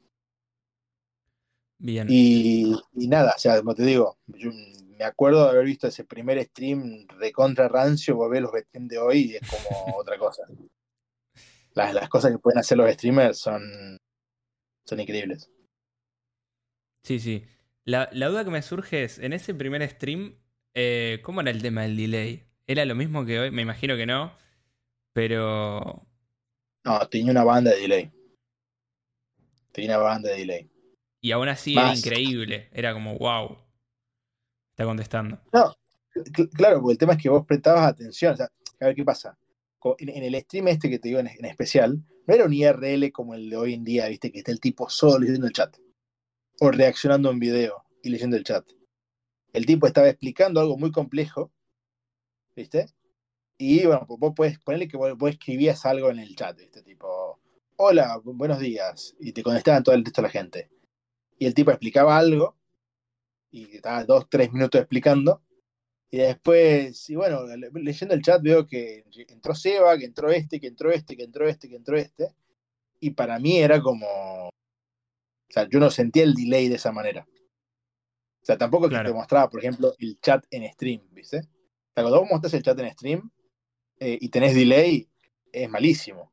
Bien. 1.79 2.07
Y, 2.09 2.73
y 2.93 3.07
nada, 3.09 3.33
o 3.35 3.39
sea, 3.39 3.57
como 3.57 3.75
te 3.75 3.83
digo, 3.83 4.17
yo 4.27 4.51
me 4.97 5.05
acuerdo 5.05 5.43
de 5.43 5.49
haber 5.51 5.65
visto 5.65 5.87
ese 5.87 6.05
primer 6.05 6.41
stream 6.43 7.05
de 7.19 7.31
contra 7.31 7.67
rancio, 7.67 8.15
vos 8.15 8.29
ves 8.29 8.41
los 8.41 8.51
streams 8.51 8.89
de 8.89 8.97
hoy 8.97 9.17
y 9.19 9.35
es 9.35 9.41
como 9.49 9.97
otra 9.97 10.17
cosa. 10.17 10.43
Las, 11.73 11.93
las 11.93 12.09
cosas 12.09 12.31
que 12.31 12.39
pueden 12.39 12.59
hacer 12.59 12.77
los 12.77 12.91
streamers 12.91 13.37
son, 13.37 13.99
son 14.85 14.99
increíbles. 14.99 15.51
Sí, 17.03 17.19
sí. 17.19 17.45
La, 17.83 18.09
la 18.13 18.29
duda 18.29 18.45
que 18.45 18.51
me 18.51 18.61
surge 18.61 19.03
es, 19.03 19.19
en 19.19 19.33
ese 19.33 19.53
primer 19.53 19.87
stream, 19.89 20.39
eh, 20.73 21.19
¿cómo 21.23 21.41
era 21.41 21.51
el 21.51 21.61
tema 21.61 21.83
del 21.83 21.97
delay? 21.97 22.45
¿Era 22.65 22.85
lo 22.85 22.95
mismo 22.95 23.25
que 23.25 23.39
hoy? 23.39 23.51
Me 23.51 23.61
imagino 23.61 23.95
que 23.95 24.05
no, 24.05 24.35
pero... 25.13 26.07
No, 26.83 27.07
tenía 27.09 27.31
una 27.31 27.43
banda 27.43 27.71
de 27.71 27.81
delay. 27.81 28.11
Tenía 29.71 29.97
una 29.97 30.05
banda 30.05 30.29
de 30.29 30.37
delay. 30.37 30.69
Y 31.21 31.31
aún 31.31 31.49
así 31.49 31.73
era 31.73 31.93
increíble. 31.93 32.69
Era 32.71 32.93
como, 32.93 33.17
wow. 33.17 33.64
Está 34.75 34.85
contestando. 34.85 35.39
Cl- 36.13 36.49
claro, 36.51 36.81
porque 36.81 36.93
el 36.93 36.97
tema 36.97 37.13
es 37.13 37.21
que 37.21 37.29
vos 37.29 37.45
prestabas 37.45 37.87
atención. 37.87 38.35
A 38.41 38.85
ver 38.85 38.95
qué 38.95 39.03
pasa. 39.05 39.37
En, 39.99 40.09
en 40.09 40.23
el 40.23 40.41
stream 40.41 40.67
este 40.69 40.89
que 40.89 40.99
te 40.99 41.07
digo 41.09 41.19
en, 41.19 41.27
en 41.27 41.45
especial, 41.45 42.01
no 42.27 42.33
era 42.33 42.45
un 42.45 42.53
IRL 42.53 43.11
como 43.11 43.35
el 43.35 43.49
de 43.49 43.55
hoy 43.57 43.73
en 43.73 43.83
día, 43.83 44.07
viste, 44.07 44.31
que 44.31 44.39
está 44.39 44.51
el 44.51 44.59
tipo 44.59 44.89
solo 44.89 45.19
leyendo 45.19 45.45
el 45.47 45.53
chat. 45.53 45.77
O 46.59 46.71
reaccionando 46.71 47.29
a 47.29 47.31
un 47.31 47.39
video 47.39 47.83
y 48.01 48.09
leyendo 48.09 48.35
el 48.35 48.43
chat. 48.43 48.65
El 49.53 49.65
tipo 49.65 49.87
estaba 49.87 50.09
explicando 50.09 50.59
algo 50.59 50.77
muy 50.77 50.91
complejo, 50.91 51.51
¿viste? 52.55 52.87
Y 53.57 53.85
bueno, 53.85 54.05
pues 54.07 54.19
vos 54.19 54.33
puedes 54.35 54.59
ponerle 54.59 54.87
que 54.87 54.97
vos, 54.97 55.15
escribías 55.29 55.85
algo 55.85 56.09
en 56.09 56.19
el 56.19 56.35
chat, 56.35 56.57
¿viste? 56.57 56.81
Tipo, 56.81 57.39
hola, 57.77 58.17
bu- 58.17 58.35
buenos 58.35 58.59
días. 58.59 59.15
Y 59.19 59.31
te 59.31 59.43
contestaban 59.43 59.83
todo 59.83 59.95
el 59.95 60.03
resto 60.03 60.21
de 60.21 60.27
la 60.27 60.31
gente. 60.31 60.69
Y 61.37 61.45
el 61.45 61.53
tipo 61.53 61.71
explicaba 61.71 62.17
algo, 62.17 62.57
y 63.55 63.75
estaba 63.75 64.03
dos, 64.03 64.27
tres 64.29 64.51
minutos 64.51 64.81
explicando, 64.81 65.41
y 66.11 66.17
después, 66.17 67.09
y 67.09 67.15
bueno, 67.15 67.45
le- 67.45 67.69
leyendo 67.73 68.13
el 68.13 68.21
chat 68.21 68.41
veo 68.41 68.65
que 68.67 69.03
entró 69.29 69.55
Seba, 69.55 69.97
que 69.97 70.05
entró 70.05 70.29
este, 70.29 70.59
que 70.59 70.67
entró 70.67 70.91
este, 70.91 71.15
que 71.17 71.23
entró 71.23 71.47
este, 71.47 71.69
que 71.69 71.75
entró 71.75 71.97
este. 71.97 72.35
Y 72.99 73.11
para 73.11 73.39
mí 73.39 73.57
era 73.59 73.81
como. 73.81 74.07
O 74.47 74.51
sea, 75.49 75.67
yo 75.69 75.79
no 75.79 75.89
sentía 75.89 76.23
el 76.23 76.33
delay 76.33 76.69
de 76.69 76.75
esa 76.75 76.91
manera. 76.91 77.25
O 78.41 78.45
sea, 78.45 78.57
tampoco 78.57 78.87
Claro. 78.89 79.05
que 79.05 79.11
te 79.11 79.15
mostraba, 79.17 79.49
por 79.49 79.59
ejemplo, 79.59 79.93
el 79.99 80.19
chat 80.19 80.45
en 80.51 80.71
stream, 80.73 81.01
¿viste? 81.11 81.37
O 81.39 81.41
sea, 81.93 82.03
cuando 82.03 82.19
vos 82.19 82.29
mostrás 82.29 82.53
el 82.53 82.63
chat 82.63 82.77
en 82.79 82.91
stream 82.91 83.31
eh, 83.99 84.17
y 84.19 84.29
tenés 84.29 84.53
delay, 84.53 85.07
es 85.51 85.69
malísimo. 85.69 86.31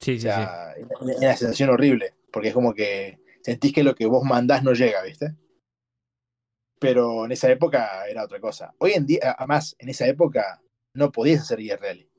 Sí, 0.00 0.12
O 0.12 0.14
sí, 0.14 0.20
sí. 0.20 0.24
sea, 0.26 0.72
es 0.72 0.86
una- 1.00 1.12
es 1.12 1.18
una 1.18 1.36
sensación 1.36 1.70
horrible, 1.70 2.14
porque 2.32 2.48
es 2.48 2.54
como 2.54 2.72
que 2.74 3.18
sentís 3.42 3.72
que 3.72 3.82
lo 3.84 3.94
que 3.94 4.06
vos 4.06 4.24
mandás 4.24 4.62
no 4.62 4.72
llega, 4.72 5.02
¿viste? 5.02 5.34
Pero 6.82 7.24
en 7.24 7.32
esa 7.32 7.50
época 7.50 8.06
era 8.08 8.24
otra 8.24 8.40
cosa. 8.40 8.74
Hoy 8.78 8.92
en 8.92 9.06
día, 9.06 9.36
además, 9.38 9.76
en 9.78 9.88
esa 9.88 10.06
época 10.06 10.60
no 10.94 11.12
podías 11.12 11.42
hacer 11.42 11.60
IRL. 11.60 12.10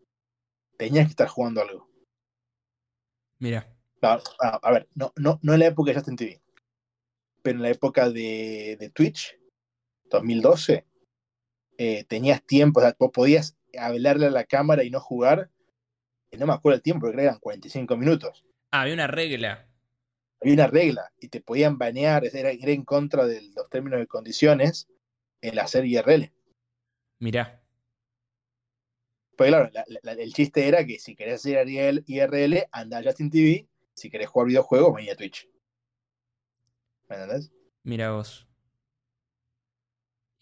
Tenías 0.78 1.05
que 1.05 1.11
estar 1.11 1.28
jugando 1.28 1.61
algo. 1.61 1.89
Mira. 3.39 3.68
A, 4.01 4.20
a 4.39 4.72
ver, 4.72 4.88
no, 4.95 5.14
no, 5.18 5.39
no 5.41 5.53
en 5.53 5.59
la 5.59 5.68
época 5.68 5.91
de 5.91 5.95
Justin 5.95 6.16
TV, 6.16 6.41
pero 7.41 7.57
en 7.57 7.64
la 7.64 7.70
época 7.70 8.09
de, 8.09 8.78
de 8.80 8.89
Twitch, 8.89 9.38
2012, 10.09 10.86
eh, 11.78 12.03
tenías 12.05 12.43
tiempo, 12.45 12.80
o 12.80 12.84
sea, 12.84 12.95
vos 12.97 13.11
podías 13.14 13.57
hablarle 13.78 14.28
a 14.28 14.32
la 14.32 14.45
cámara 14.45 14.84
y 14.84 14.89
no 14.89 14.99
jugar, 14.99 15.49
y 16.32 16.38
no 16.38 16.47
me 16.47 16.53
acuerdo 16.53 16.78
el 16.78 16.82
tiempo, 16.82 17.07
creo 17.07 17.18
que 17.18 17.24
eran 17.24 17.39
45 17.39 17.97
minutos. 17.97 18.45
Ah, 18.72 18.82
había 18.82 18.93
una 18.93 19.07
regla. 19.07 19.68
Había 20.44 20.54
una 20.56 20.68
regla 20.68 21.12
y 21.20 21.30
te 21.30 21.39
podían 21.41 21.78
banear, 21.78 22.26
era, 22.26 22.52
era 22.52 22.72
en 22.72 22.84
contra 22.84 23.26
de 23.26 23.41
los 23.56 23.70
términos 23.70 24.02
y 24.04 24.08
condiciones 24.08 24.88
la 25.41 25.68
serie 25.68 26.00
IRL. 26.00 26.32
Mirá. 27.20 27.62
Pues 29.38 29.50
claro, 29.50 29.70
la- 29.74 29.86
la- 30.04 30.12
el 30.14 30.34
chiste 30.34 30.68
era 30.68 30.86
que 30.86 31.00
si 31.00 31.16
querés 31.16 31.36
hacer 31.36 31.68
IRL, 31.68 32.04
IRL, 32.08 32.68
anda 32.72 33.00
a 33.00 33.04
Justin 33.04 33.30
TV, 33.32 33.68
si 33.94 34.10
querés 34.10 34.28
jugar 34.30 34.48
videojuegos, 34.50 34.94
venía 34.96 35.14
a 35.14 35.16
Twitch. 35.16 35.50
¿Me 37.10 37.16
entendés? 37.16 37.52
Mira 37.84 38.12
vos. 38.12 38.48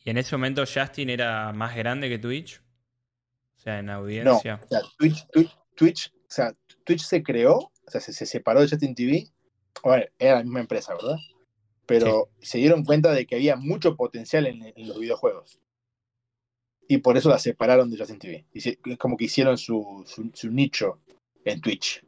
¿Y 0.04 0.10
en 0.10 0.18
ese 0.18 0.36
momento 0.36 0.64
Justin 0.66 1.10
era 1.12 1.54
más 1.54 1.76
grande 1.76 2.10
que 2.10 2.18
Twitch? 2.18 2.60
O 3.58 3.60
sea, 3.60 3.80
en 3.80 3.86
No, 3.86 3.94
audiencia. 3.94 4.60
o 4.64 4.68
sea, 4.68 4.82
Twitch, 4.98 5.28
Twitch, 5.32 5.58
Twitch, 5.76 6.12
o 6.14 6.26
sea, 6.28 6.56
Twitch 6.84 7.02
se 7.04 7.22
creó, 7.22 7.58
o 7.58 7.72
sea, 7.88 8.02
se, 8.02 8.12
se 8.14 8.26
separó 8.26 8.62
de 8.62 8.68
Justin 8.70 8.96
TV. 8.96 9.28
Era 10.20 10.36
la 10.36 10.44
misma 10.44 10.60
empresa, 10.62 10.94
¿verdad? 10.94 11.18
Pero 11.86 12.30
se 12.40 12.58
dieron 12.58 12.86
cuenta 12.86 13.12
de 13.12 13.26
que 13.26 13.36
había 13.36 13.56
mucho 13.56 13.96
potencial 13.96 14.48
en, 14.48 14.74
en 14.76 14.88
los 14.88 15.00
videojuegos. 15.00 15.60
Y 16.88 16.98
por 16.98 17.18
eso 17.18 17.30
la 17.30 17.40
separaron 17.40 17.90
de 17.90 17.98
Justin 17.98 18.20
TV. 18.20 18.46
Es 18.54 18.78
como 18.98 19.16
que 19.16 19.26
hicieron 19.26 19.58
su, 19.58 20.04
su, 20.06 20.30
su 20.34 20.52
nicho 20.52 21.00
en 21.46 21.62
Twitch. 21.62 22.04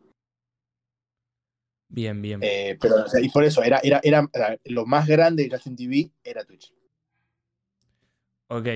Bien, 1.88 2.22
bien. 2.22 2.40
Eh, 2.44 2.78
pero, 2.82 3.04
o 3.06 3.08
sea, 3.08 3.22
y 3.22 3.30
por 3.30 3.44
eso, 3.44 3.64
era, 3.64 3.80
era, 3.84 4.02
era, 4.04 4.30
lo 4.66 4.86
más 4.86 5.08
grande 5.08 5.44
de 5.44 5.52
Justin 5.52 5.76
TV 5.76 6.12
era 6.24 6.44
Twitch. 6.44 6.74
Ok, 8.48 8.68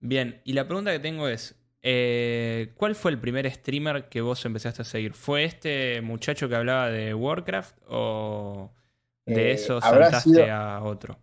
bien. 0.00 0.40
Y 0.44 0.52
la 0.52 0.68
pregunta 0.68 0.92
que 0.92 1.00
tengo 1.00 1.28
es, 1.28 1.57
eh, 1.82 2.72
¿cuál 2.76 2.94
fue 2.94 3.10
el 3.10 3.20
primer 3.20 3.50
streamer 3.50 4.08
que 4.08 4.20
vos 4.20 4.44
empezaste 4.44 4.82
a 4.82 4.84
seguir? 4.84 5.14
¿Fue 5.14 5.44
este 5.44 6.00
muchacho 6.00 6.48
que 6.48 6.56
hablaba 6.56 6.90
de 6.90 7.14
Warcraft 7.14 7.78
o 7.88 8.72
de 9.26 9.50
Eh, 9.50 9.54
eso 9.54 9.80
saltaste 9.80 10.30
sido- 10.30 10.52
a 10.52 10.82
otro? 10.82 11.18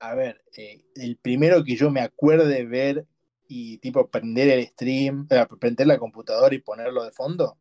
A 0.00 0.14
ver, 0.14 0.42
eh, 0.56 0.84
el 0.96 1.16
primero 1.16 1.62
que 1.64 1.76
yo 1.76 1.90
me 1.90 2.00
acuerde 2.00 2.64
ver 2.66 3.06
y 3.48 3.78
tipo 3.78 4.08
prender 4.08 4.48
el 4.50 4.66
stream, 4.66 5.28
prender 5.60 5.86
la 5.86 5.98
computadora 5.98 6.54
y 6.54 6.58
ponerlo 6.58 7.04
de 7.04 7.12
fondo, 7.12 7.58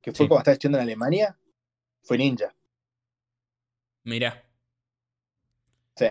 que 0.00 0.12
fue 0.12 0.24
Sí. 0.24 0.28
cuando 0.28 0.40
estaba 0.40 0.52
estudiando 0.54 0.78
en 0.78 0.82
Alemania, 0.82 1.38
fue 2.02 2.18
Ninja. 2.18 2.54
Mirá, 4.04 4.42
Sí. 5.96 6.06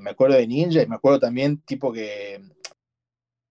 Me 0.00 0.10
acuerdo 0.10 0.36
de 0.36 0.46
Ninja 0.46 0.82
y 0.82 0.86
me 0.86 0.96
acuerdo 0.96 1.20
también 1.20 1.58
tipo 1.62 1.92
que... 1.92 2.40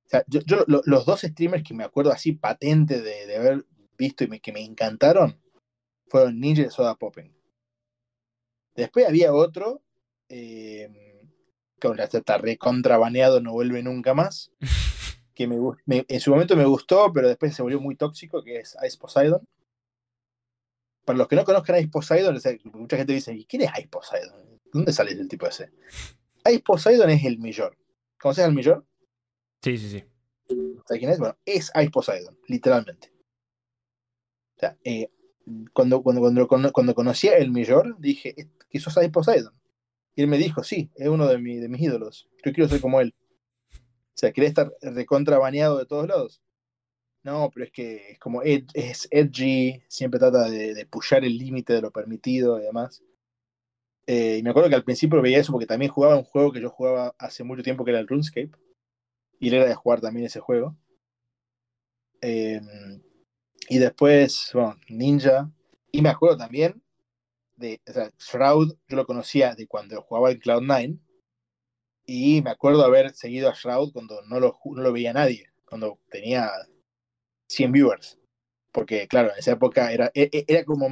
O 0.08 0.10
sea, 0.10 0.24
yo, 0.28 0.40
yo 0.46 0.64
lo- 0.68 0.82
los 0.86 1.06
dos 1.06 1.22
streamers 1.22 1.64
que 1.64 1.74
me 1.74 1.84
acuerdo 1.84 2.12
así 2.12 2.32
patente 2.32 3.02
de, 3.02 3.26
de 3.28 3.36
haber 3.38 3.66
visto 3.98 4.24
y 4.24 4.28
me- 4.28 4.40
que 4.40 4.54
me 4.54 4.62
encantaron 4.64 5.40
fueron 6.08 6.40
Ninja 6.40 6.62
y 6.64 6.70
Soda 6.70 6.96
Popping. 6.96 7.34
Después 8.76 9.06
había 9.08 9.34
otro 9.34 9.82
eh, 10.30 10.90
que 11.80 11.88
ahora 11.88 12.06
está 12.06 12.38
recontrabaneado, 12.38 13.42
no 13.42 13.52
vuelve 13.54 13.84
nunca 13.84 14.14
más. 14.14 14.52
Que 15.38 15.46
me, 15.46 15.56
me- 15.86 16.04
en 16.08 16.20
su 16.20 16.32
momento 16.32 16.56
me 16.56 16.66
gustó, 16.66 17.14
pero 17.14 17.28
después 17.28 17.54
se 17.54 17.62
volvió 17.62 17.80
muy 17.80 17.96
tóxico, 17.96 18.42
que 18.44 18.58
es 18.58 18.76
Ice 18.88 18.98
Poseidon. 18.98 19.48
Para 21.06 21.20
los 21.20 21.28
que 21.28 21.36
no 21.36 21.46
conozcan 21.46 21.76
a 21.76 21.80
Ice 21.80 21.90
Poseidon, 21.90 22.36
o 22.36 22.40
sea, 22.40 22.58
mucha 22.74 22.98
gente 22.98 23.14
dice, 23.14 23.36
¿y 23.36 23.46
quién 23.46 23.62
es 23.62 23.70
Ice 23.78 23.88
Poseidon? 23.88 24.60
¿Dónde 24.74 24.92
sale 24.92 25.12
el 25.12 25.28
tipo 25.28 25.46
ese? 25.46 25.70
Ice 26.46 26.64
Poseidon 26.66 27.12
es 27.12 27.24
el 27.24 27.38
Millor. 27.38 27.78
¿Conoces 28.20 28.46
al 28.46 28.56
Millor? 28.56 28.84
Sí, 29.68 29.78
sí, 29.78 29.90
sí. 30.00 30.04
¿Sabes 30.88 31.00
quién 31.00 31.12
es? 31.12 31.20
Bueno, 31.20 31.38
es 31.46 31.72
Ice 31.76 31.90
Poseidon, 31.90 32.38
literalmente. 32.48 33.12
O 34.56 34.60
sea, 34.60 34.78
eh, 34.86 35.10
cuando, 35.74 36.02
cuando, 36.02 36.48
cuando, 36.48 36.72
cuando 36.72 36.96
conocí 36.96 37.28
a 37.28 37.38
el 37.38 37.52
Millor, 37.52 37.98
dije, 38.00 38.34
"Es 38.38 38.48
que 38.70 38.80
sos 38.80 38.96
Ice 38.98 39.10
Poseidon. 39.10 39.54
Y 40.16 40.22
él 40.22 40.28
me 40.30 40.38
dijo, 40.38 40.64
sí, 40.64 40.90
es 40.96 41.10
uno 41.10 41.28
de, 41.28 41.38
mi- 41.38 41.58
de 41.58 41.68
mis 41.68 41.82
ídolos. 41.82 42.30
Yo 42.46 42.54
quiero 42.54 42.70
ser 42.70 42.80
como 42.80 43.02
él. 43.02 43.14
O 43.74 44.20
sea, 44.20 44.32
¿querés 44.32 44.50
estar 44.50 44.72
recontra 44.82 45.38
baneado 45.38 45.78
de 45.78 45.86
todos 45.86 46.08
lados? 46.08 46.42
No, 47.24 47.52
pero 47.54 47.66
es 47.66 47.72
que 47.72 48.12
es 48.12 48.20
como 48.20 48.42
ed- 48.44 48.70
es 48.74 49.08
edgy, 49.12 49.84
siempre 49.90 50.20
trata 50.20 50.50
de, 50.50 50.74
de 50.74 50.86
pushar 50.86 51.26
el 51.26 51.38
límite 51.38 51.74
de 51.74 51.82
lo 51.82 51.92
permitido 51.92 52.58
y 52.60 52.64
demás. 52.64 53.04
Eh, 54.08 54.38
y 54.40 54.44
me 54.44 54.50
acuerdo 54.52 54.70
que 54.70 54.76
al 54.76 54.86
principio 54.86 55.22
veía 55.22 55.40
eso 55.40 55.52
porque 55.52 55.68
también 55.68 55.92
jugaba 55.92 56.16
un 56.16 56.24
juego 56.24 56.54
que 56.54 56.62
yo 56.62 56.70
jugaba 56.70 57.14
hace 57.20 57.44
mucho 57.44 57.62
tiempo 57.64 57.84
que 57.84 57.92
era 57.92 58.00
el 58.00 58.08
RuneScape. 58.08 58.52
Y 59.40 59.48
él 59.50 59.56
era 59.56 59.66
de 59.66 59.76
jugar 59.76 60.02
también 60.02 60.28
ese 60.28 60.40
juego. 60.40 60.76
Eh, 62.22 62.60
y 63.70 63.78
después, 63.80 64.50
bueno, 64.54 64.76
Ninja. 64.90 65.52
Y 65.92 66.02
me 66.02 66.10
acuerdo 66.10 66.38
también 66.38 66.82
de, 67.56 67.82
o 67.88 67.94
sea, 67.94 68.12
Shroud, 68.20 68.76
yo 68.88 68.98
lo 68.98 69.06
conocía 69.06 69.56
de 69.56 69.68
cuando 69.68 70.02
jugaba 70.04 70.32
en 70.32 70.40
Cloud9. 70.40 71.00
Y 72.08 72.42
me 72.42 72.52
acuerdo 72.52 72.84
haber 72.86 73.14
seguido 73.14 73.50
a 73.50 73.54
Shroud 73.54 73.94
cuando 73.94 74.22
no 74.24 74.40
lo, 74.40 74.58
no 74.66 74.82
lo 74.82 74.94
veía 74.94 75.14
nadie, 75.14 75.48
cuando 75.66 76.00
tenía 76.10 76.50
100 77.48 77.72
viewers. 77.72 78.18
Porque, 78.72 79.08
claro, 79.08 79.32
en 79.34 79.40
esa 79.40 79.54
época 79.54 79.92
era, 79.94 80.12
e- 80.14 80.30
e- 80.34 80.46
era 80.48 80.66
como. 80.66 80.90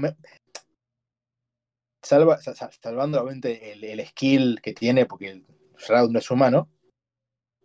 salva, 2.02 2.38
sa- 2.42 2.56
sa- 2.56 2.72
salvando 2.72 3.20
obviamente 3.22 3.72
el, 3.74 3.84
el 3.84 4.06
skill 4.08 4.62
que 4.62 4.74
tiene, 4.74 5.06
porque 5.06 5.44
Shroud 5.78 6.10
no 6.12 6.20
es 6.20 6.32
humano. 6.32 6.70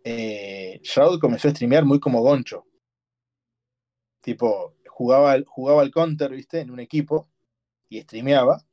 Eh, 0.03 0.79
Shroud 0.83 1.19
comenzó 1.19 1.47
a 1.47 1.51
streamear 1.51 1.85
muy 1.85 1.99
como 1.99 2.21
Goncho. 2.21 2.65
Tipo, 4.21 4.75
jugaba, 4.87 5.31
al- 5.31 5.45
jugaba 5.45 5.81
al 5.81 5.91
counter, 5.91 6.31
¿viste? 6.31 6.59
En 6.59 6.71
un 6.71 6.79
equipo 6.79 7.27
y 7.89 8.01
streameaba. 8.01 8.65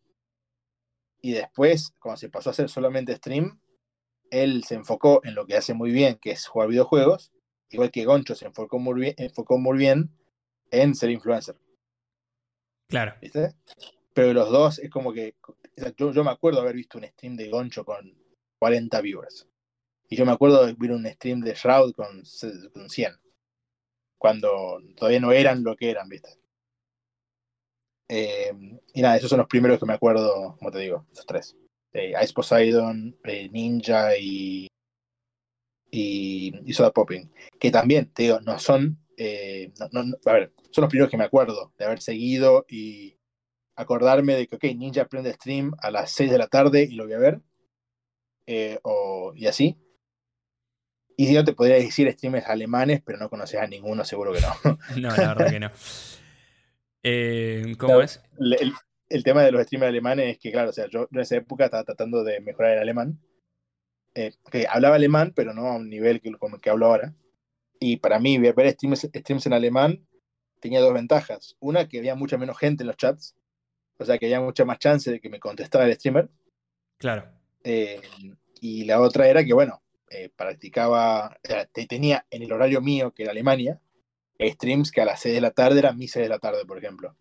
Y 1.20 1.32
después, 1.32 1.92
cuando 1.98 2.18
se 2.18 2.28
pasó 2.28 2.50
a 2.50 2.52
hacer 2.52 2.68
solamente 2.68 3.16
stream, 3.16 3.60
él 4.30 4.62
se 4.64 4.74
enfocó 4.74 5.20
en 5.24 5.34
lo 5.34 5.46
que 5.46 5.56
hace 5.56 5.74
muy 5.74 5.90
bien, 5.90 6.18
que 6.20 6.30
es 6.32 6.46
jugar 6.46 6.68
videojuegos, 6.68 7.32
igual 7.70 7.90
que 7.90 8.04
Goncho 8.04 8.34
se 8.34 8.46
enfocó 8.46 8.78
muy 8.78 9.00
bien, 9.00 9.14
enfocó 9.16 9.58
muy 9.58 9.78
bien 9.78 10.10
en 10.70 10.94
ser 10.94 11.10
influencer, 11.10 11.56
Claro. 12.88 13.14
¿viste? 13.20 13.54
Pero 14.14 14.32
los 14.34 14.50
dos 14.50 14.78
es 14.78 14.90
como 14.90 15.12
que, 15.12 15.34
yo, 15.96 16.12
yo 16.12 16.24
me 16.24 16.30
acuerdo 16.30 16.60
haber 16.60 16.76
visto 16.76 16.98
un 16.98 17.04
stream 17.04 17.36
de 17.36 17.48
Goncho 17.48 17.84
con 17.84 18.14
40 18.58 19.00
viewers. 19.00 19.47
Y 20.08 20.16
yo 20.16 20.24
me 20.24 20.32
acuerdo 20.32 20.66
de 20.66 20.72
ver 20.72 20.92
un 20.92 21.06
stream 21.06 21.40
de 21.40 21.54
Shroud 21.54 21.92
con, 21.92 22.22
con 22.72 22.90
100. 22.90 23.12
Cuando 24.16 24.80
todavía 24.96 25.20
no 25.20 25.32
eran 25.32 25.62
lo 25.62 25.76
que 25.76 25.90
eran, 25.90 26.08
¿viste? 26.08 26.30
Eh, 28.08 28.52
y 28.94 29.02
nada, 29.02 29.16
esos 29.16 29.28
son 29.28 29.38
los 29.38 29.48
primeros 29.48 29.78
que 29.78 29.86
me 29.86 29.92
acuerdo, 29.92 30.56
como 30.58 30.70
te 30.70 30.78
digo, 30.78 31.06
esos 31.12 31.26
tres. 31.26 31.56
Eh, 31.92 32.14
Ice 32.22 32.32
Poseidon, 32.32 33.16
eh, 33.24 33.48
Ninja 33.50 34.16
y, 34.16 34.68
y, 35.90 36.72
Soda 36.72 36.90
Popping. 36.90 37.30
Que 37.60 37.70
también, 37.70 38.10
te 38.12 38.24
digo, 38.24 38.40
no 38.40 38.58
son. 38.58 38.98
a 39.18 40.32
ver, 40.32 40.52
son 40.70 40.82
los 40.82 40.90
primeros 40.90 41.10
que 41.10 41.18
me 41.18 41.24
acuerdo 41.24 41.72
de 41.78 41.84
haber 41.84 42.00
seguido 42.00 42.64
y 42.68 43.18
acordarme 43.76 44.34
de 44.34 44.46
que, 44.46 44.56
ok, 44.56 44.64
Ninja 44.76 45.04
prende 45.06 45.34
stream 45.34 45.72
a 45.82 45.90
las 45.90 46.10
6 46.12 46.30
de 46.30 46.38
la 46.38 46.48
tarde 46.48 46.84
y 46.84 46.94
lo 46.94 47.04
voy 47.04 47.12
a 47.12 47.18
ver. 47.18 47.40
o, 48.82 49.32
y 49.36 49.46
así. 49.46 49.76
Y 51.20 51.26
si 51.26 51.34
no, 51.34 51.42
te 51.42 51.52
podría 51.52 51.74
decir 51.74 52.08
streamers 52.12 52.46
alemanes, 52.46 53.02
pero 53.04 53.18
no 53.18 53.28
conoces 53.28 53.60
a 53.60 53.66
ninguno, 53.66 54.04
seguro 54.04 54.32
que 54.32 54.40
no. 54.40 54.78
No, 55.00 55.16
la 55.16 55.34
verdad 55.34 55.50
que 55.50 55.58
no. 55.58 55.70
Eh, 57.02 57.74
¿Cómo 57.76 58.00
es? 58.00 58.22
el, 59.08 59.24
tema 59.24 59.42
de 59.42 59.50
los 59.50 59.64
streamers 59.64 59.88
alemanes 59.88 60.36
es 60.36 60.38
que, 60.38 60.52
claro, 60.52 60.70
o 60.70 60.72
sea, 60.72 60.86
yo, 60.86 61.00
yo 61.00 61.08
en 61.10 61.20
esa 61.20 61.34
época 61.34 61.64
estaba 61.64 61.82
tratando 61.82 62.22
de 62.22 62.40
mejorar 62.40 62.74
el 62.74 62.78
alemán. 62.78 63.18
Eh, 64.14 64.32
que 64.48 64.68
hablaba 64.70 64.94
alemán, 64.94 65.32
pero 65.34 65.52
no 65.52 65.66
a 65.66 65.74
un 65.74 65.88
nivel 65.90 66.20
que, 66.20 66.30
como 66.34 66.54
el 66.54 66.62
que 66.62 66.70
hablo 66.70 66.86
ahora. 66.86 67.12
Y 67.80 67.96
para 67.96 68.20
mí, 68.20 68.38
ver 68.38 68.54
ver 68.54 68.70
streams, 68.70 69.08
streams 69.12 69.46
en 69.46 69.54
alemán 69.54 70.06
tenía 70.60 70.80
dos 70.80 70.94
ventajas. 70.94 71.56
Una, 71.58 71.88
que 71.88 71.98
había 71.98 72.14
mucha 72.14 72.38
menos 72.38 72.56
gente 72.58 72.84
en 72.84 72.86
los 72.86 72.96
chats. 72.96 73.34
O 73.98 74.04
sea, 74.04 74.18
que 74.18 74.26
había 74.26 74.40
mucha 74.40 74.64
más 74.64 74.78
chance 74.78 75.10
de 75.10 75.20
que 75.20 75.30
me 75.30 75.40
contestara 75.40 75.84
el 75.84 75.94
streamer. 75.94 76.28
Claro. 76.96 77.28
Eh, 77.64 78.00
y 78.60 78.84
la 78.84 79.00
otra 79.00 79.26
era 79.26 79.44
que, 79.44 79.52
bueno, 79.52 79.82
eh, 80.10 80.30
practicaba, 80.34 81.38
tenía 81.88 82.26
en 82.30 82.42
el 82.42 82.52
horario 82.52 82.80
mío, 82.80 83.12
que 83.12 83.22
era 83.24 83.32
Alemania, 83.32 83.80
streams 84.40 84.90
que 84.92 85.00
a 85.00 85.04
las 85.04 85.20
6 85.20 85.34
de 85.34 85.40
la 85.40 85.50
tarde 85.50 85.78
eran 85.80 85.96
mis 85.98 86.12
6 86.12 86.24
de 86.24 86.28
la 86.28 86.38
tarde, 86.38 86.64
por 86.64 86.78
ejemplo. 86.78 87.16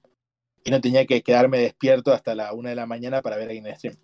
Y 0.64 0.72
no 0.72 0.82
tenía 0.82 1.06
que 1.06 1.22
quedarme 1.24 1.60
despierto 1.60 2.14
hasta 2.14 2.36
la 2.36 2.54
1 2.54 2.70
de 2.70 2.76
la 2.76 2.86
mañana 2.86 3.22
para 3.22 3.38
ver 3.38 3.48
a 3.48 3.52
alguien 3.52 3.68
en 3.68 3.76
stream. 3.76 3.96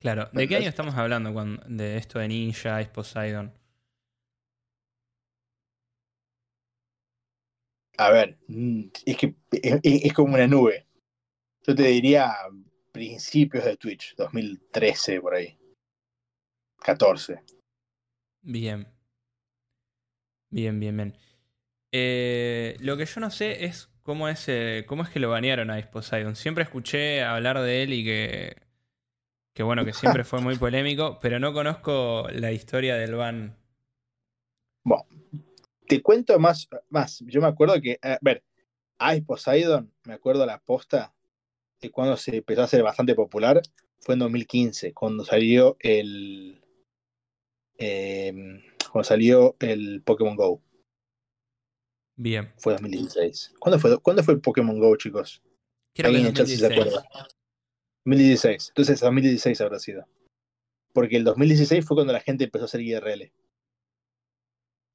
Claro. 0.00 0.30
¿De 0.32 0.48
qué 0.48 0.56
año 0.56 0.68
estamos 0.68 0.94
hablando 0.94 1.32
cuando- 1.32 1.62
de 1.66 1.96
esto 1.98 2.18
de 2.18 2.28
Ninja, 2.28 2.80
Ice 2.80 2.90
Poseidon? 2.90 3.52
A 7.98 8.10
ver, 8.10 8.38
mm, 8.48 8.84
es 9.04 9.16
que 9.16 9.34
es, 9.52 9.78
es- 9.82 10.04
es 10.04 10.12
como 10.14 10.34
una 10.34 10.46
nube. 10.46 10.86
Yo 11.66 11.74
te 11.74 11.82
diría 11.82 12.34
principios 12.92 13.64
de 13.64 13.76
Twitch, 13.76 14.14
2013 14.16 15.20
por 15.20 15.34
ahí. 15.34 15.58
14. 16.80 17.40
Bien. 18.42 18.86
Bien, 20.50 20.80
bien, 20.80 20.96
bien. 20.96 21.18
Eh, 21.92 22.76
lo 22.80 22.96
que 22.96 23.06
yo 23.06 23.20
no 23.20 23.30
sé 23.30 23.64
es 23.64 23.90
cómo 24.02 24.28
es, 24.28 24.48
eh, 24.48 24.84
cómo 24.86 25.02
es 25.02 25.10
que 25.10 25.20
lo 25.20 25.30
banearon 25.30 25.70
a 25.70 25.78
Ice 25.78 25.88
Poseidon. 25.88 26.36
Siempre 26.36 26.64
escuché 26.64 27.22
hablar 27.22 27.60
de 27.60 27.82
él 27.82 27.92
y 27.92 28.04
que, 28.04 28.56
que 29.54 29.62
bueno, 29.62 29.84
que 29.84 29.92
siempre 29.92 30.24
fue 30.24 30.40
muy 30.40 30.56
polémico, 30.56 31.18
pero 31.20 31.38
no 31.38 31.52
conozco 31.52 32.26
la 32.32 32.52
historia 32.52 32.96
del 32.96 33.14
ban. 33.14 33.56
Bueno, 34.82 35.04
te 35.86 36.02
cuento 36.02 36.38
más, 36.38 36.68
más. 36.88 37.22
Yo 37.26 37.40
me 37.40 37.48
acuerdo 37.48 37.80
que, 37.80 37.98
a 38.02 38.18
ver, 38.20 38.42
Ice 39.12 39.22
Poseidon, 39.22 39.92
me 40.04 40.14
acuerdo 40.14 40.46
la 40.46 40.58
posta 40.58 41.14
de 41.80 41.90
cuando 41.90 42.16
se 42.16 42.38
empezó 42.38 42.62
a 42.62 42.68
ser 42.68 42.82
bastante 42.82 43.14
popular, 43.14 43.60
fue 43.98 44.14
en 44.14 44.20
2015, 44.20 44.92
cuando 44.92 45.24
salió 45.24 45.76
el. 45.80 46.59
Eh, 47.80 48.32
cuando 48.92 49.04
salió 49.04 49.56
el 49.58 50.02
Pokémon 50.02 50.36
Go. 50.36 50.62
Bien. 52.16 52.52
Fue 52.58 52.74
2016. 52.74 53.54
¿Cuándo 53.58 53.78
fue, 53.78 53.98
¿cuándo 53.98 54.22
fue 54.22 54.34
el 54.34 54.40
Pokémon 54.40 54.78
Go, 54.78 54.94
chicos? 54.96 55.42
Que 55.94 56.02
Alguien 56.02 56.26
en 56.26 56.34
chat 56.34 56.46
si 56.46 56.56
se 56.56 56.68
2016. 56.68 57.04
acuerda. 57.04 57.28
2016. 58.04 58.68
Entonces, 58.68 59.00
2016 59.00 59.60
habrá 59.62 59.78
sido. 59.78 60.06
Porque 60.92 61.16
el 61.16 61.24
2016 61.24 61.84
fue 61.84 61.96
cuando 61.96 62.12
la 62.12 62.20
gente 62.20 62.44
empezó 62.44 62.64
a 62.64 62.66
hacer 62.66 62.82
IRL. 62.82 63.32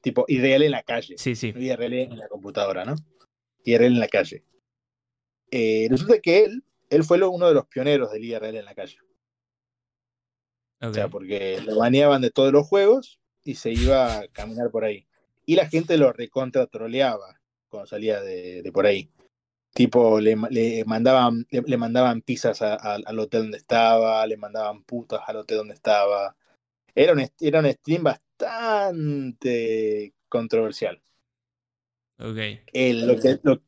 Tipo, 0.02 0.26
IRL 0.28 0.64
en 0.64 0.72
la 0.72 0.84
calle. 0.84 1.18
Sí, 1.18 1.36
sí. 1.36 1.54
IRL 1.56 1.94
en 1.94 2.20
la 2.20 2.28
computadora, 2.28 2.86
¿no? 2.86 2.96
IRL 3.64 3.86
en 3.86 4.00
la 4.00 4.08
calle. 4.08 4.44
Eh, 5.50 5.88
resulta 5.90 6.20
que 6.20 6.44
él, 6.44 6.64
él 6.92 7.04
fue 7.04 7.20
uno 7.28 7.48
de 7.48 7.56
los 7.56 7.66
pioneros 7.66 8.12
del 8.12 8.24
IRL 8.24 8.58
en 8.58 8.66
la 8.66 8.76
calle. 8.76 9.00
O 10.90 10.94
sea, 10.94 11.08
porque 11.10 11.62
lo 11.66 11.78
baneaban 11.78 12.22
de 12.22 12.32
todos 12.32 12.52
los 12.52 12.68
juegos 12.68 13.20
y 13.44 13.56
se 13.56 13.72
iba 13.72 14.20
a 14.20 14.28
caminar 14.30 14.70
por 14.72 14.84
ahí. 14.86 15.06
Y 15.46 15.56
la 15.56 15.68
gente 15.68 15.98
lo 15.98 16.12
recontra 16.14 16.66
troleaba 16.68 17.40
cuando 17.70 17.88
salía 17.88 18.22
de, 18.22 18.62
de 18.62 18.72
por 18.72 18.86
ahí. 18.86 19.10
Tipo, 19.74 20.20
le, 20.22 20.38
le 20.52 20.84
mandaban, 20.86 21.46
le, 21.50 21.62
le 21.62 21.78
mandaban 21.78 22.22
pizzas 22.22 22.62
a- 22.62 22.76
a- 22.76 23.00
al 23.06 23.20
hotel 23.20 23.42
donde 23.44 23.58
estaba, 23.58 24.26
le 24.26 24.38
mandaban 24.38 24.84
putas 24.84 25.20
al 25.28 25.36
hotel 25.38 25.58
donde 25.58 25.74
estaba. 25.74 26.36
Era 26.96 27.12
un, 27.14 27.28
era 27.42 27.60
un 27.60 27.70
stream 27.72 28.04
bastante 28.96 30.14
controversial. 30.30 31.02
Ok. 32.20 32.38
El- 32.72 33.08
lo 33.08 33.20
que- 33.20 33.40
lo- 33.44 33.62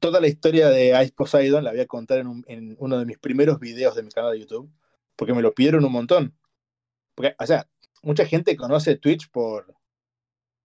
toda 0.00 0.20
la 0.20 0.26
historia 0.26 0.68
de 0.68 1.00
Ice 1.02 1.12
Poseidon 1.12 1.62
la 1.62 1.70
voy 1.70 1.80
a 1.80 1.86
contar 1.86 2.18
en, 2.18 2.26
un- 2.26 2.44
en 2.48 2.76
uno 2.80 2.98
de 2.98 3.06
mis 3.06 3.18
primeros 3.18 3.60
videos 3.60 3.94
de 3.94 4.02
mi 4.02 4.10
canal 4.10 4.32
de 4.32 4.40
YouTube, 4.40 4.68
porque 5.20 5.34
me 5.34 5.42
lo 5.42 5.52
pidieron 5.52 5.84
un 5.84 5.92
montón. 5.92 6.34
Porque, 7.14 7.34
o 7.38 7.46
sea, 7.46 7.68
mucha 8.02 8.24
gente 8.24 8.56
conoce 8.56 8.96
Twitch 8.96 9.30
por, 9.30 9.76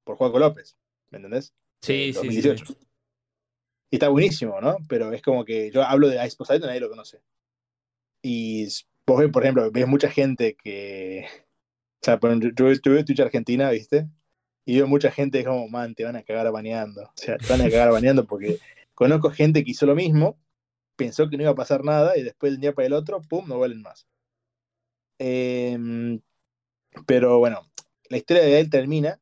por 0.05 0.15
Juaco 0.15 0.39
López, 0.39 0.77
¿me 1.09 1.17
entendés? 1.17 1.53
Sí, 1.81 2.13
Del 2.13 2.13
sí, 2.13 2.19
sí, 2.21 2.27
2018. 2.27 2.65
sí. 2.65 2.77
Y 3.91 3.95
está 3.97 4.07
buenísimo, 4.07 4.61
¿no? 4.61 4.77
Pero 4.87 5.11
es 5.11 5.21
como 5.21 5.43
que 5.43 5.71
yo 5.71 5.83
hablo 5.83 6.07
de 6.07 6.25
Ice 6.25 6.37
Poseidon 6.37 6.63
y 6.63 6.67
nadie 6.67 6.79
lo 6.79 6.89
conoce. 6.89 7.21
Y 8.21 8.65
vos 9.05 9.19
ves, 9.19 9.29
por 9.29 9.43
ejemplo, 9.43 9.69
ves 9.71 9.87
mucha 9.87 10.09
gente 10.09 10.55
que. 10.55 11.25
O 12.01 12.05
sea, 12.05 12.17
yo, 12.21 12.71
yo 12.71 12.91
veo 12.93 13.03
Twitch 13.03 13.19
Argentina, 13.19 13.69
¿viste? 13.71 14.07
Y 14.63 14.77
veo 14.77 14.87
mucha 14.87 15.11
gente 15.11 15.43
como, 15.43 15.67
man, 15.67 15.95
te 15.95 16.05
van 16.05 16.15
a 16.15 16.23
cagar 16.23 16.49
baneando. 16.53 17.01
O 17.03 17.11
sea, 17.15 17.37
te 17.37 17.47
van 17.49 17.59
a 17.59 17.69
cagar 17.69 17.91
baneando 17.91 18.23
porque 18.23 18.59
conozco 18.93 19.31
gente 19.31 19.65
que 19.65 19.71
hizo 19.71 19.85
lo 19.85 19.95
mismo, 19.95 20.39
pensó 20.95 21.29
que 21.29 21.35
no 21.35 21.43
iba 21.43 21.51
a 21.51 21.55
pasar 21.55 21.83
nada 21.83 22.17
y 22.17 22.23
después 22.23 22.53
de 22.53 22.55
un 22.55 22.61
día 22.61 22.73
para 22.73 22.85
el 22.85 22.93
otro, 22.93 23.19
pum, 23.19 23.45
no 23.49 23.57
vuelven 23.57 23.81
más. 23.81 24.07
Em, 25.17 26.21
pero 27.05 27.39
bueno, 27.39 27.61
la 28.09 28.17
historia 28.17 28.43
de 28.43 28.59
él 28.59 28.69
termina 28.69 29.19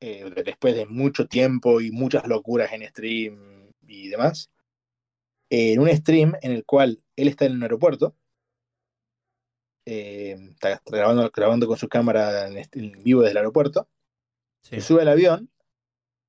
eh, 0.00 0.30
después 0.44 0.74
de 0.74 0.86
mucho 0.86 1.26
tiempo 1.26 1.80
y 1.80 1.90
muchas 1.90 2.26
locuras 2.26 2.72
en 2.72 2.86
stream 2.88 3.72
y 3.86 4.08
demás, 4.08 4.50
en 5.50 5.80
un 5.80 5.88
stream 5.88 6.34
en 6.42 6.52
el 6.52 6.64
cual 6.64 7.02
él 7.16 7.28
está 7.28 7.46
en 7.46 7.52
un 7.52 7.62
aeropuerto, 7.62 8.14
eh, 9.86 10.36
está 10.50 10.82
grabando, 10.86 11.30
grabando 11.34 11.66
con 11.66 11.78
su 11.78 11.88
cámara 11.88 12.48
en, 12.48 13.02
vivo 13.02 13.22
desde 13.22 13.32
el 13.32 13.36
aeropuerto, 13.38 13.88
Sí. 14.62 14.76
se 14.76 14.80
sube 14.82 15.02
al 15.02 15.08
avión 15.08 15.50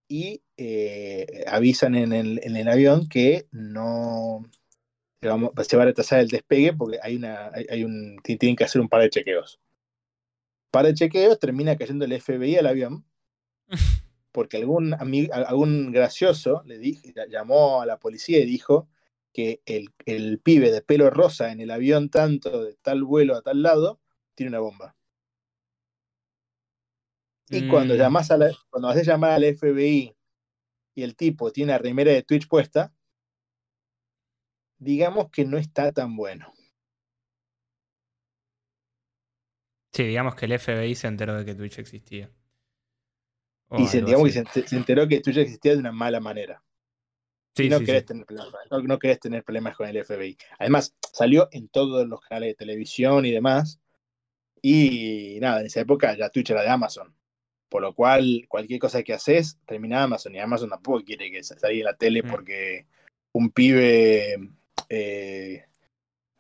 y 0.08 0.44
eh, 0.56 1.44
avisan 1.48 1.96
en 1.96 2.14
el, 2.14 2.40
en 2.44 2.56
el 2.56 2.68
avión 2.68 3.10
que 3.10 3.48
no 3.52 4.44
vamos, 5.22 5.52
se 5.68 5.78
va 5.78 5.84
a 5.84 5.86
retrasar 5.88 6.20
el 6.20 6.28
despegue 6.30 6.74
porque 6.74 7.00
hay 7.02 7.16
una, 7.16 7.48
hay, 7.54 7.66
hay 7.70 7.84
un, 7.84 8.18
ti- 8.24 8.38
tienen 8.38 8.56
que 8.56 8.64
hacer 8.66 8.82
un 8.82 8.90
par 8.90 9.02
de 9.02 9.10
chequeos. 9.10 9.60
Par 10.72 10.86
de 10.88 10.96
chequeos 10.96 11.38
termina 11.38 11.78
cayendo 11.78 12.06
el 12.06 12.14
FBI 12.14 12.56
al 12.58 12.66
avión 12.66 13.06
porque 14.32 14.58
algún, 14.58 14.94
algún 14.94 15.92
gracioso 15.92 16.62
le 16.66 16.78
dijo, 16.78 17.02
llamó 17.30 17.82
a 17.82 17.86
la 17.86 18.00
policía 18.00 18.40
y 18.40 18.46
dijo 18.46 18.88
que 19.34 19.62
el, 19.66 19.90
el 20.06 20.40
pibe 20.40 20.72
de 20.72 20.82
pelo 20.82 21.10
rosa 21.10 21.52
en 21.52 21.62
el 21.62 21.72
avión 21.72 22.10
tanto 22.10 22.64
de 22.64 22.76
tal 22.82 23.04
vuelo 23.04 23.36
a 23.36 23.42
tal 23.42 23.62
lado 23.64 24.00
tiene 24.36 24.50
una 24.52 24.60
bomba. 24.60 24.96
Y 27.52 27.66
cuando 27.66 27.96
Mm, 27.96 28.00
llamas 28.00 28.32
a 28.32 28.38
la, 28.38 28.52
cuando 28.70 28.90
haces 28.90 29.06
llamar 29.08 29.32
al 29.32 29.44
FBI 29.44 30.16
y 30.96 31.04
el 31.04 31.16
tipo 31.16 31.52
tiene 31.52 31.72
una 31.74 31.80
remera 31.80 32.12
de 32.12 32.24
Twitch 32.24 32.48
puesta, 32.48 32.94
digamos 34.80 35.30
que 35.30 35.46
no 35.46 35.58
está 35.58 35.92
tan 35.92 36.16
bueno. 36.16 36.54
Sí, 39.94 40.04
digamos 40.04 40.36
que 40.36 40.46
el 40.46 40.58
FBI 40.58 40.96
se 40.96 41.08
enteró 41.08 41.38
de 41.38 41.46
que 41.46 41.56
Twitch 41.56 41.80
existía. 41.80 42.32
Y 43.78 43.86
se, 43.88 44.02
digamos 44.02 44.34
que 44.34 44.44
se, 44.46 44.68
se 44.68 44.76
enteró 44.76 45.08
que 45.08 45.20
Twitch 45.20 45.38
existía 45.38 45.74
de 45.74 45.80
una 45.80 45.92
mala 45.92 46.20
manera. 46.20 46.64
Sí, 47.56 47.66
y 47.66 47.70
no 47.70 47.80
sí, 47.80 47.86
querés, 47.86 48.02
sí. 48.02 48.08
Tener 48.08 48.26
problemas, 48.26 48.54
no, 48.72 48.82
no 48.82 49.00
querés 49.00 49.20
tener 49.20 49.44
problemas 49.44 49.76
con 49.76 49.88
el 49.88 50.04
FBI. 50.04 50.38
Además, 50.60 50.96
salió 51.12 51.50
en 51.52 51.68
todos 51.68 52.08
los 52.08 52.22
canales 52.22 52.50
de 52.50 52.56
televisión 52.56 53.26
y 53.26 53.32
demás. 53.32 53.80
Y 54.62 55.38
nada, 55.42 55.60
en 55.60 55.68
esa 55.68 55.82
época 55.82 56.16
ya 56.16 56.30
Twitch 56.30 56.52
era 56.52 56.62
de 56.62 56.70
Amazon. 56.70 57.14
Por 57.68 57.82
lo 57.82 57.94
cual, 57.94 58.46
cualquier 58.48 58.80
cosa 58.80 59.04
que 59.04 59.14
haces 59.14 59.60
termina 59.66 60.04
Amazon. 60.04 60.34
Y 60.36 60.40
Amazon 60.40 60.70
tampoco 60.70 61.04
quiere 61.04 61.30
que 61.32 61.44
salga 61.44 61.70
en 61.70 61.84
la 61.84 61.96
tele 61.96 62.24
Mm. 62.24 62.30
porque 62.30 62.88
un 63.34 63.52
pibe 63.52 64.38
eh, 64.90 65.66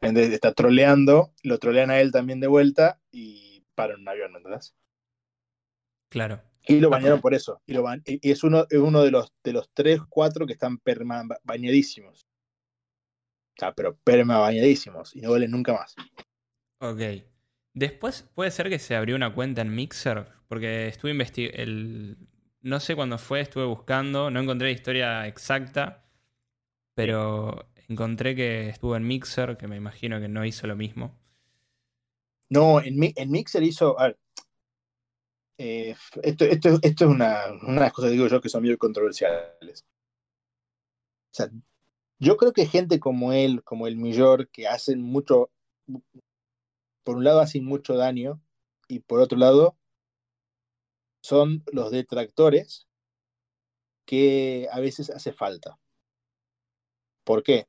¿entendés? 0.01 0.31
está 0.31 0.53
troleando, 0.53 1.33
lo 1.43 1.57
trolean 1.59 1.91
a 1.91 1.99
él 2.01 2.11
también 2.11 2.39
de 2.39 2.47
vuelta 2.47 2.99
y 3.11 3.63
paran 3.75 4.01
un 4.01 4.09
avión, 4.09 4.31
¿me 4.31 4.37
entendés? 4.39 4.75
Claro. 6.09 6.41
Y 6.67 6.79
lo 6.79 6.89
bañaron 6.89 7.21
por 7.21 7.33
eso. 7.33 7.61
Y, 7.65 7.73
lo 7.73 7.83
ba- 7.83 7.97
y- 8.05 8.29
es 8.29 8.43
uno, 8.43 8.65
es 8.69 8.77
uno 8.79 9.03
de 9.03 9.11
los 9.11 9.31
de 9.43 9.53
los 9.53 9.69
tres, 9.73 10.01
cuatro 10.09 10.45
que 10.45 10.53
están 10.53 10.77
perma 10.77 11.23
ba- 11.23 11.39
bañadísimos. 11.43 12.21
O 12.21 13.59
sea, 13.59 13.73
pero 13.73 13.95
perma 14.03 14.39
bañadísimos. 14.39 15.15
Y 15.15 15.21
no 15.21 15.29
vuelven 15.29 15.51
nunca 15.51 15.73
más. 15.73 15.95
Ok. 16.79 17.01
Después 17.73 18.23
puede 18.33 18.51
ser 18.51 18.69
que 18.69 18.79
se 18.79 18.95
abrió 18.95 19.15
una 19.15 19.33
cuenta 19.33 19.61
en 19.61 19.73
Mixer, 19.73 20.27
porque 20.47 20.87
estuve 20.87 21.11
investigando. 21.11 22.15
No 22.61 22.79
sé 22.79 22.95
cuándo 22.95 23.17
fue, 23.17 23.39
estuve 23.41 23.65
buscando, 23.65 24.29
no 24.29 24.39
encontré 24.41 24.67
la 24.67 24.73
historia 24.73 25.27
exacta, 25.27 26.05
pero 26.93 27.68
encontré 27.89 28.35
que 28.35 28.69
estuvo 28.69 28.95
en 28.95 29.05
Mixer, 29.05 29.57
que 29.57 29.67
me 29.67 29.75
imagino 29.75 30.19
que 30.19 30.29
no 30.29 30.45
hizo 30.45 30.67
lo 30.67 30.75
mismo. 30.75 31.13
No, 32.49 32.81
en, 32.81 32.95
en 33.15 33.31
Mixer 33.31 33.63
hizo. 33.63 33.99
A 33.99 34.07
ver, 34.07 34.19
eh, 35.57 35.95
esto, 36.23 36.45
esto, 36.45 36.79
esto 36.81 37.05
es 37.05 37.11
una, 37.11 37.47
una 37.63 37.73
de 37.73 37.79
las 37.81 37.93
cosas 37.93 38.09
que 38.09 38.13
digo 38.13 38.27
yo 38.27 38.39
que 38.39 38.49
son 38.49 38.63
muy 38.63 38.77
controversiales. 38.77 39.85
O 41.31 41.35
sea, 41.35 41.49
yo 42.19 42.37
creo 42.37 42.53
que 42.53 42.65
gente 42.65 42.99
como 42.99 43.33
él, 43.33 43.63
como 43.63 43.87
el 43.87 43.97
Millor, 43.97 44.49
que 44.49 44.67
hacen 44.67 45.01
mucho. 45.01 45.51
Por 47.03 47.17
un 47.17 47.23
lado, 47.23 47.39
hacen 47.39 47.65
mucho 47.65 47.95
daño, 47.95 48.41
y 48.87 48.99
por 48.99 49.19
otro 49.19 49.37
lado, 49.37 49.75
son 51.21 51.63
los 51.71 51.91
detractores 51.91 52.87
que 54.05 54.67
a 54.71 54.79
veces 54.79 55.09
hace 55.09 55.33
falta. 55.33 55.77
¿Por 57.23 57.43
qué? 57.43 57.67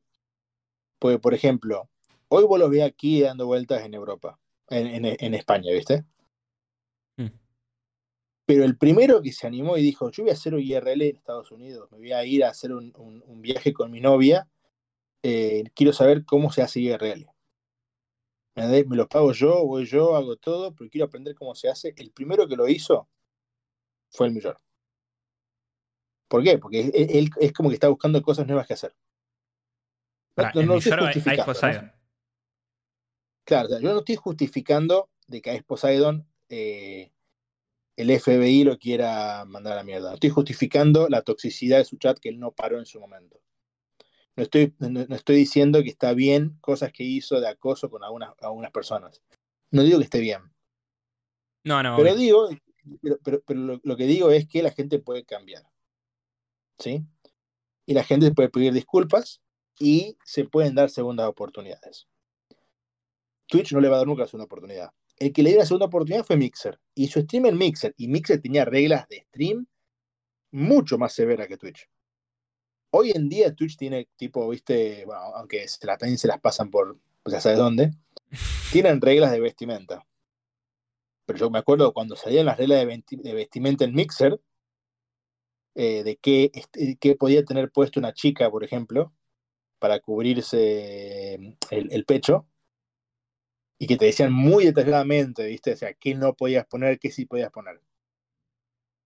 Porque, 1.01 1.19
por 1.19 1.35
ejemplo, 1.35 1.89
hoy 2.29 2.45
vos 2.45 2.61
los 2.61 2.71
ves 2.71 2.83
aquí 2.85 3.23
dando 3.23 3.47
vueltas 3.47 3.83
en 3.85 3.95
Europa, 3.95 4.39
en, 4.69 4.87
en- 5.05 5.17
en 5.19 5.35
España, 5.35 5.73
¿viste? 5.73 6.05
Mm. 7.17 7.27
Pero 8.47 8.65
el 8.65 8.77
primero 8.77 9.23
que 9.23 9.33
se 9.33 9.47
animó 9.47 9.77
y 9.77 9.83
dijo, 9.83 10.11
yo 10.11 10.23
voy 10.25 10.31
a 10.31 10.35
hacer 10.35 10.55
un 10.55 10.61
IRL 10.61 11.09
en 11.09 11.17
Estados 11.17 11.51
Unidos, 11.51 11.91
me 11.91 11.99
voy 11.99 12.13
a 12.13 12.25
ir 12.25 12.45
a 12.45 12.51
hacer 12.51 12.73
un, 12.73 12.93
un- 12.97 13.23
un 13.27 13.41
viaje 13.43 13.73
con 13.73 13.91
mi 13.91 14.01
novia, 14.01 14.49
eh, 15.23 15.65
quiero 15.75 15.93
saber 15.93 16.25
cómo 16.25 16.53
se 16.53 16.63
hace 16.63 16.81
IRL. 16.81 17.27
¿Me? 18.57 18.85
Me 18.85 18.97
lo 18.97 19.09
pago 19.09 19.33
yo, 19.33 19.65
voy 19.67 19.87
yo, 19.87 20.17
hago 20.17 20.37
todo, 20.37 20.75
pero 20.75 20.91
quiero 20.91 21.07
aprender 21.07 21.35
cómo 21.35 21.55
se 21.55 21.69
hace. 21.69 21.95
El 21.97 22.11
primero 22.11 22.47
que 22.47 22.57
lo 22.57 22.69
hizo 22.69 23.09
fue 24.11 24.27
el 24.27 24.35
Millor. 24.35 24.59
¿Por 26.29 26.43
qué? 26.45 26.59
Porque 26.59 26.81
él, 26.81 26.93
él 26.95 27.31
es 27.41 27.53
como 27.53 27.69
que 27.71 27.75
está 27.75 27.89
buscando 27.89 28.21
cosas 28.23 28.47
nuevas 28.47 28.67
que 28.67 28.75
hacer. 28.75 28.95
No, 30.45 30.61
no- 30.67 30.75
no. 31.83 31.93
Claro, 33.45 33.67
o 33.67 33.71
sea, 33.71 33.81
yo 33.81 33.93
no 33.93 33.99
estoy 34.01 34.17
justificando 34.17 35.11
de 35.27 35.43
que 35.43 35.53
Ice 35.55 35.63
Poseidon 35.65 36.27
eh, 36.49 37.13
el 37.97 38.11
FBI 38.11 38.65
lo 38.65 38.79
quiera 38.79 39.45
mandar 39.45 39.75
a 39.75 39.77
la 39.77 39.85
mierda. 39.85 40.09
No 40.09 40.15
estoy 40.15 40.31
justificando 40.31 41.09
la 41.09 41.23
toxicidad 41.23 41.79
de 41.79 41.85
su 41.85 41.97
chat 41.97 42.19
que 42.19 42.29
él 42.29 42.39
no 42.39 42.53
paró 42.53 42.79
en 42.79 42.87
su 42.87 43.01
momento. 43.01 43.41
No 44.37 44.45
estoy, 44.45 44.75
no, 44.79 44.89
no 44.89 45.15
estoy 45.15 45.37
diciendo 45.37 45.83
que 45.83 45.91
está 45.91 46.15
bien 46.15 46.57
cosas 46.61 46.93
que 46.93 47.03
hizo 47.05 47.41
de 47.41 47.49
acoso 47.49 47.91
con 47.91 48.05
algunas, 48.05 48.33
algunas 48.41 48.71
personas. 48.71 49.21
No 49.71 49.83
digo 49.83 49.99
que 49.99 50.05
esté 50.05 50.21
bien. 50.21 50.41
No, 51.65 51.83
no. 51.83 51.97
Pero 51.97 52.15
digo, 52.15 52.49
pero, 53.03 53.19
pero- 53.23 53.43
pero 53.47 53.61
lo, 53.61 53.81
lo 53.83 53.97
que 53.97 54.05
digo 54.07 54.31
es 54.31 54.47
que 54.49 54.63
la 54.63 54.71
gente 54.71 54.99
puede 54.99 55.25
cambiar. 55.25 55.65
¿Sí? 56.79 57.05
Y 57.87 57.95
la 57.95 58.05
gente 58.05 58.33
puede 58.33 58.49
pedir 58.49 58.73
disculpas 58.73 59.43
y 59.81 60.19
se 60.25 60.45
pueden 60.45 60.75
dar 60.75 60.91
segundas 60.91 61.27
oportunidades. 61.27 62.07
Twitch 63.47 63.73
no 63.73 63.81
le 63.81 63.89
va 63.89 63.97
a 63.97 63.99
dar 63.99 64.07
nunca 64.07 64.23
la 64.23 64.29
segunda 64.29 64.45
oportunidad. 64.45 64.91
El 65.17 65.33
que 65.33 65.43
le 65.43 65.51
dio 65.51 65.59
la 65.59 65.67
segunda 65.67 65.87
oportunidad 65.87 66.25
fue 66.25 66.37
Mixer. 66.37 66.79
Y 66.95 67.09
su 67.09 67.21
stream 67.23 67.47
en 67.47 67.59
Mixer. 67.59 67.95
Y 67.97 68.07
Mixer 68.07 68.41
tenía 68.41 68.65
reglas 68.65 69.09
de 69.09 69.25
stream 69.29 69.67
mucho 70.53 70.99
más 70.99 71.15
severas 71.15 71.49
que 71.49 71.57
Twitch. 71.57 71.89
Hoy 72.91 73.13
en 73.15 73.29
día 73.29 73.55
Twitch 73.55 73.77
tiene 73.77 74.09
tipo, 74.17 74.49
viste, 74.49 75.05
bueno, 75.07 75.23
aunque 75.35 75.67
se, 75.67 75.85
la, 75.87 75.97
también 75.97 76.19
se 76.19 76.29
las 76.29 76.41
pasan 76.41 76.71
por 76.71 76.99
pues 77.23 77.33
ya 77.35 77.41
sabes 77.41 77.59
dónde, 77.59 77.91
tienen 78.73 79.01
reglas 79.01 79.33
de 79.33 79.41
vestimenta. 79.41 80.07
Pero 81.27 81.39
yo 81.39 81.51
me 81.51 81.59
acuerdo 81.59 81.93
cuando 81.93 82.17
salían 82.17 82.47
las 82.47 82.59
reglas 82.59 82.87
de 83.09 83.35
vestimenta 83.35 83.85
en 83.85 83.95
Mixer, 83.95 84.41
eh, 85.75 86.03
de 86.03 86.17
qué, 86.17 86.51
este, 86.53 86.97
qué 87.01 87.15
podía 87.15 87.45
tener 87.45 87.71
puesto 87.71 88.01
una 88.01 88.13
chica, 88.13 88.51
por 88.51 88.65
ejemplo, 88.65 89.13
para 89.81 89.99
cubrirse 90.01 91.35
el, 91.35 91.93
el 91.93 92.05
pecho, 92.05 92.47
y 93.83 93.87
que 93.87 93.97
te 93.97 94.05
decían 94.05 94.31
muy 94.31 94.67
detalladamente, 94.67 95.47
¿viste? 95.47 95.73
O 95.73 95.77
sea, 95.77 95.95
qué 95.95 96.15
no 96.15 96.35
podías 96.35 96.67
poner, 96.67 96.99
qué 96.99 97.11
sí 97.11 97.25
podías 97.25 97.51
poner. 97.51 97.79
O 97.79 97.83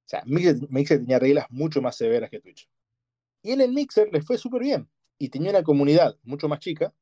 sea, 0.04 0.24
Mixer, 0.26 0.98
tenía 0.98 1.20
reglas 1.20 1.46
mucho 1.48 1.80
más 1.80 1.96
severas 1.96 2.28
que 2.28 2.40
Twitch. 2.40 2.68
Y 3.42 3.52
en 3.52 3.60
el 3.60 3.72
Mixer 3.72 4.08
les 4.12 4.26
fue 4.26 4.36
súper 4.36 4.62
bien. 4.62 4.90
Y 5.16 5.28
tenía 5.28 5.50
una 5.50 5.62
comunidad 5.62 6.18
mucho 6.24 6.48
más 6.48 6.58
chica. 6.58 6.92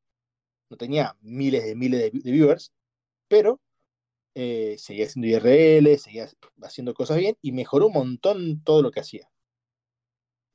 No 0.68 0.76
tenía 0.76 1.16
miles 1.22 1.64
de 1.64 1.74
miles 1.74 2.12
de, 2.12 2.30
viewers, 2.30 2.74
pero 3.26 3.58
eh, 4.34 4.76
seguía 4.78 5.06
haciendo 5.06 5.28
IRL, 5.28 5.98
seguía 5.98 6.28
haciendo 6.62 6.92
cosas 6.92 7.16
bien 7.16 7.38
y 7.40 7.52
mejoró 7.52 7.86
un 7.86 7.94
montón 7.94 8.62
todo 8.62 8.82
lo 8.82 8.90
que 8.90 9.00
hacía. 9.00 9.30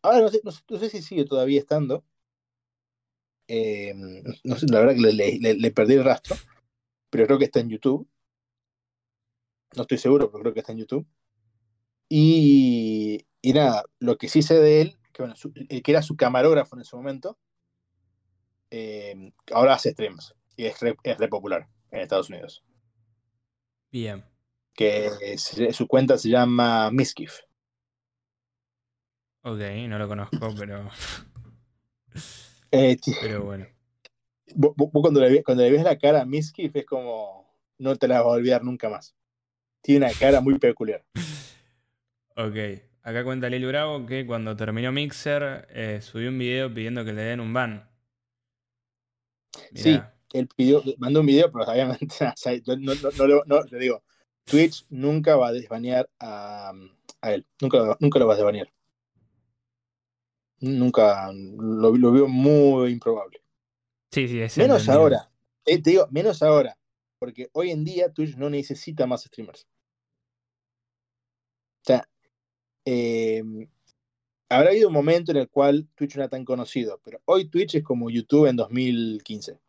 Ahora 0.03 0.19
no 0.21 0.79
sé 0.79 0.89
si 0.91 1.01
sigue 1.01 1.25
todavía 1.25 1.59
estando. 1.59 2.05
Eh, 3.47 3.93
no 4.43 4.55
sé, 4.57 4.65
la 4.67 4.79
verdad 4.79 4.95
que 4.95 5.01
le, 5.13 5.39
le- 5.39 5.53
le 5.55 5.71
perdí 5.71 5.93
el 5.95 6.03
rastro, 6.03 6.35
pero 7.09 7.25
creo 7.25 7.39
que 7.39 7.45
está 7.45 7.59
en 7.59 7.69
YouTube. 7.69 8.07
No 9.75 9.81
estoy 9.83 9.97
seguro, 9.97 10.29
pero 10.31 10.41
creo 10.41 10.53
que 10.53 10.59
está 10.61 10.71
en 10.71 10.79
YouTube. 10.79 11.07
Y, 12.09 13.25
y 13.41 13.53
nada, 13.53 13.83
lo 13.99 14.17
que 14.17 14.29
sí 14.29 14.41
sé 14.41 14.55
de 14.59 14.81
él, 14.81 14.97
que, 15.13 15.23
bueno, 15.23 15.35
su- 15.35 15.51
el 15.69 15.81
que 15.81 15.91
era 15.91 16.01
su 16.01 16.15
camarógrafo 16.15 16.75
en 16.75 16.81
ese 16.81 16.95
momento, 16.95 17.37
eh, 18.71 19.31
ahora 19.53 19.73
hace 19.75 19.91
streams 19.91 20.33
y 20.55 20.65
es 20.65 20.79
re, 20.81 20.95
es 21.03 21.17
re 21.17 21.27
popular 21.27 21.67
en 21.91 22.01
Estados 22.01 22.29
Unidos. 22.29 22.63
Bien. 23.91 24.23
Que 24.73 25.37
su 25.37 25.87
cuenta 25.87 26.17
se 26.17 26.29
llama 26.29 26.91
Miskiff. 26.91 27.39
Ok, 29.43 29.59
no 29.87 29.97
lo 29.97 30.07
conozco, 30.07 30.53
pero, 30.57 30.89
Eh, 32.71 32.97
pero 33.21 33.43
bueno. 33.43 33.65
vos, 34.55 34.73
vos 34.75 34.89
cuando, 34.91 35.21
le, 35.21 35.43
cuando 35.43 35.63
le 35.63 35.71
ves 35.71 35.83
la 35.83 35.97
cara 35.97 36.21
a 36.21 36.25
Miskiff 36.25 36.75
es 36.75 36.85
como 36.85 37.47
no 37.79 37.95
te 37.95 38.07
la 38.07 38.21
vas 38.21 38.25
a 38.33 38.37
olvidar 38.37 38.63
nunca 38.63 38.89
más. 38.89 39.15
Tiene 39.81 40.05
una 40.05 40.13
cara 40.13 40.41
muy 40.41 40.57
peculiar. 40.59 41.03
Ok. 42.39 42.55
Acá 43.01 43.23
cuenta 43.23 43.49
Lil 43.49 43.65
Bravo 43.65 44.05
que 44.05 44.27
cuando 44.27 44.55
terminó 44.55 44.91
Mixer 44.91 45.67
eh, 45.71 46.01
subió 46.01 46.29
un 46.29 46.37
video 46.37 46.71
pidiendo 46.71 47.03
que 47.03 47.13
le 47.13 47.23
den 47.23 47.39
un 47.39 47.51
ban. 47.51 47.89
Sí, 49.73 49.99
él 50.33 50.47
pidió, 50.55 50.83
mandó 50.97 51.21
un 51.21 51.25
video, 51.25 51.51
pero 51.51 51.65
obviamente, 51.65 52.15
no, 52.81 52.93
no, 52.95 53.11
no, 53.15 53.27
lo- 53.27 53.43
no, 53.45 53.63
te 53.63 53.79
digo, 53.79 54.03
Twitch 54.43 54.85
nunca 54.89 55.35
va 55.35 55.47
a 55.47 55.51
desbanear 55.53 56.09
a, 56.19 56.73
a 57.21 57.31
él, 57.33 57.45
nunca, 57.61 57.77
lo- 57.77 57.97
nunca 57.99 58.19
lo 58.19 58.27
va 58.27 58.33
a 58.33 58.37
desbanear. 58.37 58.69
Nunca, 60.59 61.31
lo, 61.33 61.95
lo 61.95 62.11
veo 62.11 62.27
muy 62.27 62.91
improbable. 62.91 63.41
Sí, 64.11 64.27
sí, 64.27 64.39
es 64.39 64.57
Menos 64.57 64.87
ahora, 64.89 65.29
eh, 65.65 65.81
te 65.81 65.91
digo, 65.91 66.07
menos 66.09 66.41
ahora, 66.41 66.77
porque 67.19 67.49
hoy 67.51 67.71
en 67.71 67.83
día 67.83 68.11
Twitch 68.11 68.35
no 68.37 68.49
necesita 68.49 69.05
más 69.05 69.23
streamers. 69.23 69.67
O 71.81 71.85
sea, 71.85 72.09
eh, 72.85 73.43
habrá 74.49 74.69
habido 74.69 74.87
un 74.87 74.93
momento 74.93 75.31
en 75.31 75.37
el 75.37 75.49
cual 75.49 75.87
Twitch 75.95 76.15
no 76.15 76.23
era 76.23 76.29
tan 76.29 76.45
conocido, 76.45 76.99
pero 77.03 77.21
hoy 77.25 77.49
Twitch 77.49 77.75
es 77.75 77.83
como 77.83 78.09
YouTube 78.09 78.47
en 78.47 78.55
2015. 78.55 79.59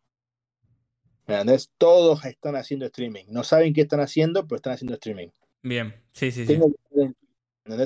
¿Me 1.26 1.34
entendés? 1.34 1.70
Todos 1.76 2.24
están 2.24 2.56
haciendo 2.56 2.86
streaming. 2.86 3.24
No 3.28 3.44
saben 3.44 3.74
qué 3.74 3.82
están 3.82 4.00
haciendo, 4.00 4.46
pero 4.46 4.56
están 4.56 4.72
haciendo 4.72 4.94
streaming. 4.94 5.28
Bien, 5.62 5.94
sí, 6.12 6.30
sí, 6.30 6.46
sí. 6.46 6.58
Que. 6.58 7.12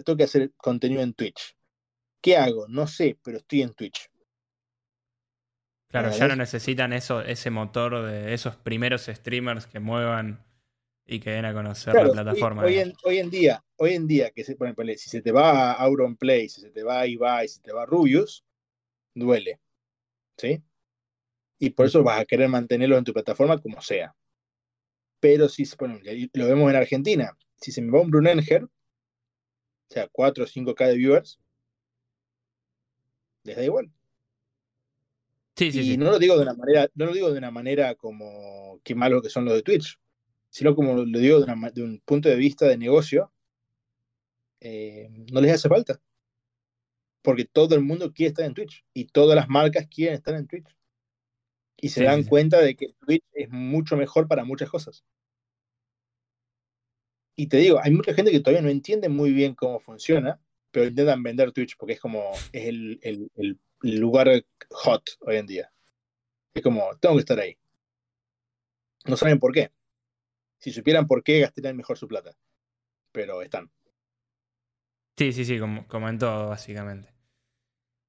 Tengo 0.00 0.16
que 0.16 0.24
hacer 0.24 0.53
contenido 0.57 1.03
en 1.03 1.12
Twitch. 1.12 1.57
¿Qué 2.22 2.36
hago? 2.36 2.66
No 2.68 2.86
sé, 2.86 3.18
pero 3.22 3.38
estoy 3.38 3.62
en 3.62 3.74
Twitch. 3.74 4.08
Claro, 5.88 6.08
¿Me 6.08 6.16
ya 6.16 6.28
no 6.28 6.36
necesitan 6.36 6.92
eso, 6.92 7.20
ese 7.20 7.50
motor 7.50 8.06
de 8.06 8.32
esos 8.32 8.56
primeros 8.56 9.02
streamers 9.02 9.66
que 9.66 9.80
muevan 9.80 10.42
y 11.04 11.20
que 11.20 11.30
den 11.30 11.44
a 11.44 11.52
conocer 11.52 11.92
Claro, 11.92 12.14
la 12.14 12.22
plataforma. 12.22 12.62
Hoy, 12.62 12.78
en, 12.78 12.94
hoy 13.04 13.18
en 13.18 13.28
día, 13.28 13.62
hoy 13.76 13.94
en 13.94 14.06
día, 14.06 14.30
que 14.30 14.44
se, 14.44 14.56
por 14.56 14.68
ejemplo, 14.68 14.86
si 14.96 15.10
se 15.10 15.20
te 15.20 15.32
va 15.32 15.72
a 15.72 15.74
Auronplay, 15.74 16.48
si 16.48 16.60
se 16.60 16.70
te 16.70 16.82
va 16.82 17.00
a 17.00 17.06
Ibai, 17.06 17.48
si 17.48 17.60
te 17.60 17.72
va 17.72 17.82
a 17.82 17.86
Rubius, 17.86 18.44
duele. 19.14 19.60
¿Sí? 20.38 20.62
Y 21.58 21.70
por 21.70 21.86
eso 21.86 22.02
vas 22.02 22.20
a 22.20 22.24
querer 22.24 22.48
mantenerlos 22.48 22.98
en 22.98 23.04
tu 23.04 23.12
plataforma 23.12 23.58
como 23.58 23.82
sea. 23.82 24.14
Pero 25.20 25.48
si, 25.48 25.64
ejemplo, 25.64 26.12
y 26.12 26.30
lo 26.32 26.46
vemos 26.46 26.70
en 26.70 26.76
Argentina, 26.76 27.36
si 27.60 27.70
se 27.70 27.82
me 27.82 27.92
va 27.92 28.00
un 28.00 28.10
Brunenger, 28.10 28.64
o 28.64 28.68
sea, 29.90 30.08
4 30.10 30.44
o 30.44 30.46
5K 30.46 30.86
de 30.86 30.96
viewers, 30.96 31.38
les 33.45 33.57
da 33.57 33.64
igual. 33.64 33.90
Sí, 35.57 35.70
sí, 35.70 35.80
y 35.80 35.82
sí. 35.93 35.97
no 35.97 36.07
lo 36.11 36.18
digo 36.18 36.36
de 36.36 36.43
una 36.43 36.55
manera, 36.55 36.88
no 36.95 37.07
lo 37.07 37.12
digo 37.12 37.30
de 37.30 37.38
una 37.38 37.51
manera 37.51 37.95
como 37.95 38.80
qué 38.84 38.95
malos 38.95 39.22
que 39.22 39.28
son 39.30 39.45
los 39.45 39.55
de 39.55 39.62
Twitch, 39.62 39.99
sino 40.51 40.74
como 40.74 40.95
lo 40.95 41.05
digo 41.05 41.38
de, 41.38 41.45
una 41.45 41.55
ma- 41.57 41.70
de 41.70 41.82
un 41.82 42.01
punto 42.05 42.28
de 42.28 42.36
vista 42.36 42.66
de 42.66 42.78
negocio, 42.78 43.32
eh, 44.61 45.09
no 45.32 45.40
les 45.40 45.53
hace 45.53 45.68
falta. 45.68 46.01
Porque 47.22 47.45
todo 47.45 47.74
el 47.74 47.80
mundo 47.82 48.12
quiere 48.12 48.28
estar 48.28 48.45
en 48.45 48.55
Twitch 48.55 48.84
y 48.95 49.07
todas 49.07 49.34
las 49.36 49.49
marcas 49.49 49.86
quieren 49.88 50.14
estar 50.14 50.34
en 50.34 50.47
Twitch. 50.47 50.68
Y 51.76 51.88
se 51.90 52.01
Sí, 52.01 52.05
dan 52.05 52.22
sí. 52.22 52.28
cuenta 52.30 52.61
de 52.61 52.74
que 52.76 52.95
Twitch 53.01 53.24
es 53.32 53.51
mucho 53.51 53.97
mejor 53.97 54.26
para 54.26 54.45
muchas 54.45 54.70
cosas. 54.70 55.05
Y 57.36 57.49
te 57.49 57.59
digo, 57.59 57.78
hay 57.82 57.93
mucha 57.93 58.14
gente 58.14 58.30
que 58.30 58.40
todavía 58.40 58.62
no 58.62 58.68
entiende 58.70 59.09
muy 59.09 59.32
bien 59.32 59.55
cómo 59.55 59.80
funciona, 59.80 60.40
pero 60.72 60.86
intentan 60.86 61.22
vender 61.22 61.52
Twitch 61.52 61.76
porque 61.76 61.94
es 61.94 62.00
como, 62.00 62.32
es 62.52 62.66
el, 62.66 62.98
el- 63.02 63.30
el 63.82 63.98
lugar 64.00 64.28
hot 64.70 65.10
hoy 65.20 65.36
en 65.36 65.46
día. 65.46 65.72
Es 66.54 66.62
como, 66.62 66.96
tengo 67.00 67.14
que 67.16 67.20
estar 67.20 67.38
ahí. 67.38 67.56
No 69.04 69.16
saben 69.16 69.38
por 69.38 69.52
qué. 69.52 69.70
Si 70.58 70.70
supieran 70.72 71.06
por 71.06 71.22
qué, 71.24 71.40
gastarían 71.40 71.76
mejor 71.76 71.98
su 71.98 72.06
plata. 72.08 72.36
Pero 73.12 73.42
están. 73.42 73.70
Sí, 75.16 75.32
sí, 75.32 75.44
sí, 75.44 75.58
como, 75.58 75.86
como 75.88 76.08
en 76.08 76.18
todo, 76.18 76.48
básicamente. 76.48 77.12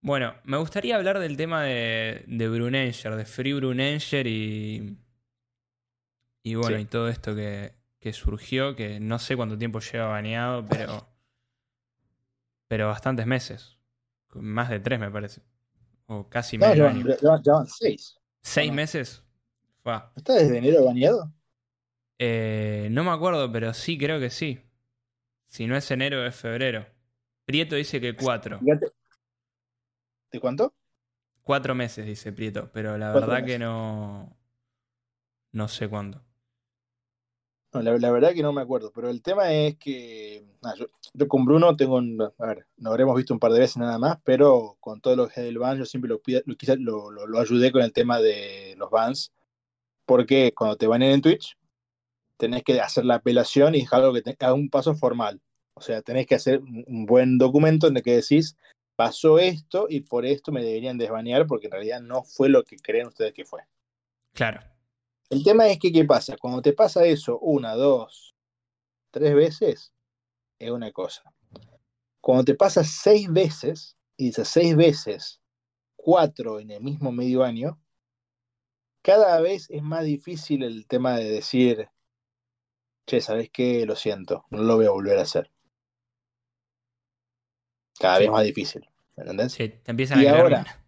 Bueno, 0.02 0.36
me 0.44 0.58
gustaría 0.58 0.96
hablar 0.96 1.20
del 1.20 1.38
tema 1.38 1.64
de, 1.64 2.24
de 2.28 2.50
Brunenger, 2.50 3.16
de 3.16 3.26
Free 3.26 3.54
Brunenger 3.54 4.28
y. 4.28 4.98
Y 6.44 6.56
bueno, 6.56 6.78
Sí. 6.78 6.84
y 6.84 6.86
todo 6.86 7.08
esto 7.10 7.36
que, 7.36 7.74
que 8.00 8.14
surgió, 8.14 8.76
que 8.76 9.00
no 9.00 9.18
sé 9.18 9.36
cuánto 9.36 9.58
tiempo 9.58 9.80
lleva 9.80 10.08
baneado, 10.08 10.66
pero. 10.66 11.08
Pero 12.68 12.88
bastantes 12.88 13.26
meses. 13.26 13.78
Más 14.34 14.70
de 14.70 14.80
tres, 14.80 15.00
me 15.00 15.12
parece. 15.12 15.42
O 16.08 16.28
casi 16.28 16.58
medio 16.58 16.76
ya, 16.86 16.90
año. 16.90 17.06
van, 17.06 17.18
ya 17.22 17.30
van- 17.30 17.44
ya 17.44 17.54
van 17.54 17.68
seis. 17.68 18.20
¿Seis 18.42 18.70
no. 18.70 18.76
meses? 18.76 19.24
Fua. 19.84 20.12
¿No 20.16 20.20
está 20.20 20.34
desde 20.34 20.58
enero 20.58 20.86
baneado? 20.86 21.32
Eh, 22.20 22.88
no 22.92 23.04
me 23.04 23.12
acuerdo, 23.12 23.52
pero 23.52 23.74
sí, 23.74 23.98
creo 23.98 24.20
que 24.20 24.30
sí. 24.30 24.62
Si 25.48 25.68
no 25.68 25.76
es 25.76 25.90
enero, 25.92 26.26
es 26.26 26.36
febrero. 26.36 26.86
Prieto 27.46 27.76
dice 27.76 28.00
que 28.02 28.16
cuatro. 28.16 28.60
¿De 30.32 30.40
cuánto? 30.40 30.74
Cuatro 31.44 31.76
meses, 31.76 32.06
dice 32.06 32.32
Prieto, 32.32 32.72
pero 32.72 32.98
la 32.98 33.12
verdad 33.12 33.46
que 33.46 33.60
no. 33.60 34.36
No 35.52 35.68
sé 35.68 35.88
cuándo. 35.88 36.24
No, 37.74 37.82
la, 37.82 37.98
la 37.98 38.12
verdad 38.12 38.34
que 38.34 38.44
no 38.44 38.54
me 38.54 38.62
acuerdo. 38.62 38.92
Pero 38.94 39.10
el 39.10 39.22
tema 39.22 39.52
es 39.52 39.78
que. 39.78 40.46
yo, 40.78 41.28
con 41.28 41.46
Bruno 41.46 41.76
tengo 41.76 41.96
un. 41.96 42.22
A 42.22 42.46
ver, 42.46 42.68
nos 42.78 42.92
habremos 42.92 43.16
visto 43.16 43.34
un 43.34 43.40
par 43.40 43.52
de 43.52 43.60
veces 43.60 43.78
nada 43.78 43.98
más, 43.98 44.18
pero 44.24 44.78
con 44.80 45.02
todo 45.02 45.16
lo 45.16 45.28
que 45.28 45.40
es 45.40 45.46
del 45.46 45.58
ban, 45.58 45.78
yo 45.78 45.86
siempre 45.86 46.10
lo, 46.10 46.22
lo, 46.78 47.12
lo, 47.12 47.28
lo- 47.28 47.40
ayudé 47.40 47.72
con 47.72 47.82
el 47.82 47.94
tema 47.94 48.20
de 48.20 48.76
los 48.78 48.90
bans. 48.90 49.32
Porque 50.06 50.54
cuando 50.54 50.76
te 50.76 50.86
banean 50.88 51.14
en 51.14 51.22
Twitch, 51.22 51.58
tenés 52.38 52.64
que 52.64 52.80
hacer 52.80 53.06
la 53.06 53.16
apelación 53.16 53.74
y 53.74 53.80
es 53.80 53.90
que 53.90 54.22
tenga 54.22 54.54
un 54.54 54.70
paso 54.70 54.94
formal. 54.96 55.42
O 55.76 55.82
sea, 55.82 56.02
tenés 56.02 56.28
que 56.28 56.36
hacer 56.36 56.60
un 56.60 57.06
buen 57.06 57.38
documento 57.38 57.88
en 57.88 57.98
el 57.98 58.04
que 58.04 58.18
decís, 58.18 58.58
pasó 58.96 59.40
esto 59.40 59.88
y 59.90 60.02
por 60.02 60.26
esto 60.26 60.52
me 60.52 60.62
deberían 60.64 60.98
desbanear 60.98 61.48
porque 61.48 61.68
en 61.68 61.72
realidad 61.72 62.02
no 62.02 62.24
fue 62.24 62.50
lo 62.50 62.64
que 62.64 62.76
creen 62.76 63.08
ustedes 63.08 63.34
que 63.34 63.46
fue. 63.46 63.62
Claro. 64.34 64.60
El 65.34 65.44
tema 65.44 65.68
es 65.68 65.80
que, 65.80 65.92
¿qué 65.92 66.06
pasa? 66.06 66.38
Cuando 66.38 66.62
te 66.62 66.74
pasa 66.74 67.06
eso 67.06 67.40
una, 67.40 67.74
dos, 67.74 68.36
tres 69.10 69.34
veces, 69.34 69.92
es 70.60 70.70
una 70.70 70.92
cosa. 70.92 71.24
Cuando 72.22 72.46
te 72.46 72.54
pasa 72.54 72.84
seis 72.84 73.34
veces, 73.34 73.98
y 74.16 74.26
dices 74.26 74.48
seis 74.48 74.76
veces, 74.76 75.42
cuatro 75.96 76.60
en 76.60 76.70
el 76.70 76.84
mismo 76.84 77.12
medio 77.12 77.44
año, 77.44 77.82
cada 79.02 79.42
vez 79.42 79.72
es 79.72 79.82
más 79.82 80.04
difícil 80.06 80.62
el 80.62 80.86
tema 80.86 81.18
de 81.18 81.32
decir, 81.32 81.90
che, 83.08 83.20
¿sabes 83.20 83.50
qué? 83.52 83.88
Lo 83.88 83.96
siento, 83.96 84.46
no 84.52 84.62
lo 84.62 84.76
voy 84.76 84.86
a 84.86 84.92
volver 84.92 85.18
a 85.18 85.24
hacer. 85.24 85.50
Cada 88.00 88.20
vez 88.20 88.30
más 88.30 88.44
difícil, 88.44 88.88
¿me 89.16 89.24
entendés? 89.24 89.54
Sí, 89.54 89.70
te 89.70 89.90
empiezan 89.90 90.22
y 90.22 90.28
a 90.28 90.40
ahora, 90.40 90.86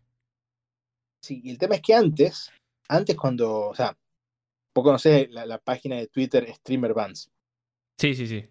sí, 1.20 1.42
y 1.44 1.50
el 1.50 1.58
tema 1.58 1.74
es 1.74 1.82
que 1.82 1.96
antes, 1.96 2.52
antes 2.88 3.16
cuando, 3.16 3.70
o 3.70 3.76
sea, 3.76 3.98
vos 4.76 4.84
conocés 4.84 5.32
la, 5.32 5.46
la 5.46 5.58
página 5.58 5.96
de 5.96 6.08
Twitter 6.08 6.54
Streamer 6.54 6.94
Bands. 6.94 7.32
Sí, 7.98 8.14
sí, 8.14 8.28
sí. 8.28 8.48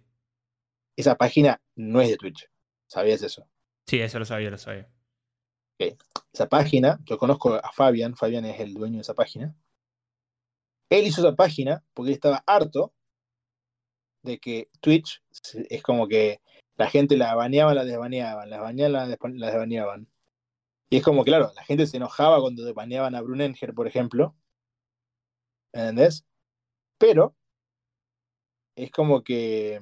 Esa 0.97 1.17
página 1.17 1.61
no 1.77 2.01
es 2.01 2.09
de 2.09 2.17
Twitch. 2.17 2.49
¿Sabías 2.89 3.23
eso? 3.23 3.47
Sí, 3.87 4.01
eso 4.01 4.19
lo 4.19 4.25
sabía, 4.25 4.51
lo 4.51 4.59
sabía. 4.59 4.89
Esa 6.33 6.49
página, 6.49 6.99
yo 7.05 7.19
conozco 7.19 7.55
a 7.55 7.73
Fabian, 7.73 8.17
Fabian 8.17 8.45
es 8.47 8.59
el 8.61 8.75
dueño 8.75 8.97
de 8.97 9.03
esa 9.03 9.15
página. 9.15 9.55
Él 10.89 11.07
hizo 11.07 11.21
esa 11.21 11.35
página 11.35 11.85
porque 11.93 12.11
él 12.11 12.15
estaba 12.15 12.43
harto 12.47 12.95
de 14.23 14.39
que 14.39 14.71
Twitch 14.81 15.23
es 15.69 15.83
como 15.83 16.09
que 16.09 16.41
la 16.77 16.89
gente 16.89 17.17
la 17.17 17.35
baneaba, 17.35 17.75
la 17.75 17.85
desbaneaban, 17.85 18.49
la 18.49 18.61
baneaban, 18.61 19.11
la 19.11 19.47
desbaneaban. 19.51 20.09
Y 20.89 20.99
es 20.99 21.03
como, 21.03 21.25
claro, 21.25 21.53
la 21.55 21.65
gente 21.65 21.87
se 21.87 21.97
enojaba 21.97 22.41
cuando 22.41 22.73
baneaban 22.73 23.15
a 23.15 23.21
Brunenger, 23.21 23.75
por 23.75 23.87
ejemplo. 23.87 24.35
¿Entendés? 25.75 26.25
Pero 26.99 27.37
es 28.77 28.91
como 28.91 29.23
que 29.23 29.81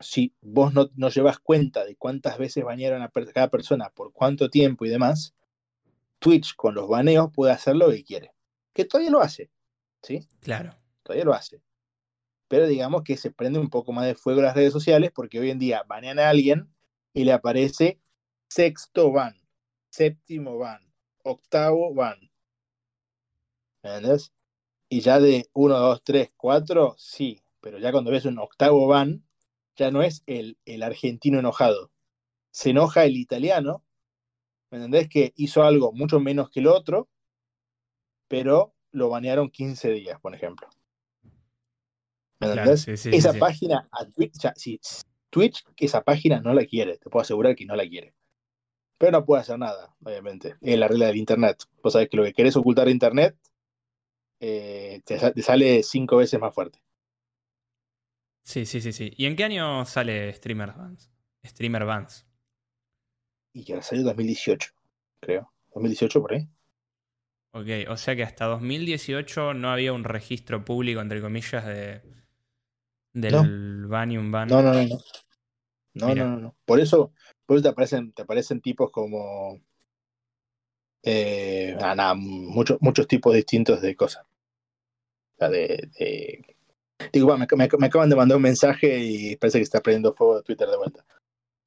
si 0.00 0.34
vos 0.40 0.72
no, 0.72 0.90
no 0.96 1.08
llevas 1.10 1.38
cuenta 1.38 1.84
de 1.84 1.96
cuántas 1.96 2.38
veces 2.38 2.64
banearon 2.64 3.02
a 3.02 3.08
per- 3.10 3.32
cada 3.32 3.48
persona, 3.50 3.90
por 3.90 4.12
cuánto 4.12 4.48
tiempo 4.48 4.84
y 4.84 4.88
demás, 4.88 5.34
Twitch 6.20 6.54
con 6.56 6.74
los 6.74 6.88
baneos 6.88 7.30
puede 7.34 7.52
hacer 7.52 7.76
lo 7.76 7.90
que 7.90 8.04
quiere. 8.04 8.32
Que 8.74 8.84
todavía 8.84 9.10
lo 9.10 9.20
hace, 9.20 9.50
¿sí? 10.02 10.28
Claro. 10.40 10.76
Todavía 11.02 11.24
lo 11.24 11.34
hace. 11.34 11.62
Pero 12.48 12.66
digamos 12.66 13.02
que 13.04 13.16
se 13.16 13.30
prende 13.32 13.58
un 13.58 13.70
poco 13.70 13.92
más 13.92 14.06
de 14.06 14.14
fuego 14.16 14.42
las 14.42 14.54
redes 14.56 14.72
sociales 14.72 15.12
porque 15.14 15.40
hoy 15.40 15.50
en 15.50 15.58
día 15.58 15.84
banean 15.88 16.18
a 16.18 16.30
alguien 16.30 16.74
y 17.14 17.24
le 17.24 17.32
aparece 17.32 18.00
sexto 18.48 19.12
ban, 19.12 19.36
séptimo 19.90 20.58
ban, 20.58 20.82
octavo 21.24 21.94
ban. 21.94 22.18
¿Entendés? 23.82 24.32
Y 24.92 25.00
ya 25.00 25.20
de 25.20 25.48
1, 25.54 25.78
2, 25.78 26.02
3, 26.04 26.32
4, 26.36 26.96
sí. 26.98 27.40
Pero 27.60 27.78
ya 27.78 27.92
cuando 27.92 28.10
ves 28.10 28.24
un 28.24 28.38
octavo 28.38 28.88
ban, 28.88 29.24
ya 29.76 29.90
no 29.92 30.02
es 30.02 30.24
el, 30.26 30.58
el 30.64 30.82
argentino 30.82 31.38
enojado. 31.38 31.92
Se 32.50 32.70
enoja 32.70 33.04
el 33.04 33.16
italiano, 33.16 33.84
¿me 34.70 34.78
entendés? 34.78 35.08
Que 35.08 35.32
hizo 35.36 35.62
algo 35.62 35.92
mucho 35.92 36.18
menos 36.18 36.50
que 36.50 36.58
el 36.58 36.66
otro, 36.66 37.08
pero 38.26 38.74
lo 38.90 39.08
banearon 39.08 39.48
15 39.48 39.92
días, 39.92 40.20
por 40.20 40.34
ejemplo. 40.34 40.68
¿Me 42.40 42.48
Claro, 42.48 42.72
entendés? 42.72 42.80
sí, 42.82 42.96
sí, 42.96 43.10
sí, 43.10 43.16
esa 43.16 43.32
sí. 43.32 43.38
página, 43.38 43.88
a 43.92 44.06
Twitch, 44.06 44.36
o 44.38 44.40
sea, 44.40 44.54
si 44.56 44.80
Twitch, 45.30 45.64
esa 45.76 46.02
página 46.02 46.40
no 46.40 46.52
la 46.52 46.64
quiere, 46.64 46.98
te 46.98 47.08
puedo 47.10 47.22
asegurar 47.22 47.54
que 47.54 47.64
no 47.64 47.76
la 47.76 47.86
quiere. 47.88 48.14
Pero 48.98 49.12
no 49.12 49.24
puede 49.24 49.42
hacer 49.42 49.58
nada, 49.58 49.94
obviamente. 50.02 50.56
Es 50.60 50.78
la 50.78 50.88
regla 50.88 51.06
del 51.06 51.16
Internet. 51.16 51.62
Vos 51.82 51.92
sabés 51.92 52.08
que 52.08 52.16
lo 52.16 52.24
que 52.24 52.32
querés 52.32 52.56
ocultar 52.56 52.86
de 52.86 52.92
Internet 52.92 53.36
eh, 54.40 55.00
te, 55.04 55.18
sa- 55.18 55.32
te 55.32 55.42
sale 55.42 55.82
cinco 55.82 56.16
veces 56.16 56.40
más 56.40 56.54
fuerte. 56.54 56.80
Sí, 58.42 58.66
sí, 58.66 58.80
sí, 58.80 58.92
sí. 58.92 59.12
¿Y 59.16 59.26
en 59.26 59.36
qué 59.36 59.44
año 59.44 59.84
sale 59.84 60.32
Streamer 60.34 60.72
Bands? 60.72 61.10
Streamer 61.44 61.84
Bands. 61.84 62.26
Y 63.52 63.64
que 63.64 63.80
salió 63.80 64.02
en 64.02 64.06
2018, 64.08 64.72
creo. 65.20 65.52
2018 65.72 66.20
por 66.20 66.34
ahí. 66.34 66.48
Ok, 67.52 67.66
o 67.88 67.96
sea 67.96 68.14
que 68.14 68.22
hasta 68.22 68.46
2018 68.46 69.54
no 69.54 69.70
había 69.70 69.92
un 69.92 70.04
registro 70.04 70.64
público, 70.64 71.00
entre 71.00 71.20
comillas, 71.20 71.64
de 71.66 72.02
del 73.12 73.86
ban 73.86 74.12
y 74.12 74.18
un 74.18 74.30
ban. 74.30 74.48
No, 74.48 74.62
no, 74.62 74.72
no, 74.72 74.82
no. 74.84 74.98
No, 75.94 76.14
no, 76.14 76.26
no, 76.26 76.36
no. 76.38 76.56
Por 76.64 76.80
eso, 76.80 77.12
por 77.46 77.56
eso 77.56 77.62
te 77.64 77.68
aparecen, 77.68 78.12
te 78.12 78.22
aparecen 78.22 78.60
tipos 78.60 78.90
como 78.90 79.60
eh, 81.02 81.76
ah, 81.80 81.94
nada, 81.94 82.14
muchos, 82.14 82.78
muchos 82.80 83.06
tipos 83.06 83.34
distintos 83.34 83.80
de 83.80 83.96
cosas. 83.96 84.24
Sea, 85.40 85.48
de, 85.48 85.88
de- 85.98 86.56
Digo, 87.14 87.34
me, 87.38 87.46
me- 87.56 87.68
me 87.78 87.86
acaban 87.86 88.10
de 88.10 88.16
mandar 88.16 88.36
un 88.36 88.42
mensaje 88.42 88.98
y 88.98 89.36
parece 89.36 89.58
que 89.58 89.62
está 89.62 89.80
prendiendo 89.80 90.12
fuego 90.12 90.42
Twitter 90.42 90.68
de 90.68 90.76
vuelta. 90.76 91.04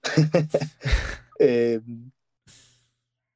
Eh, 1.39 1.81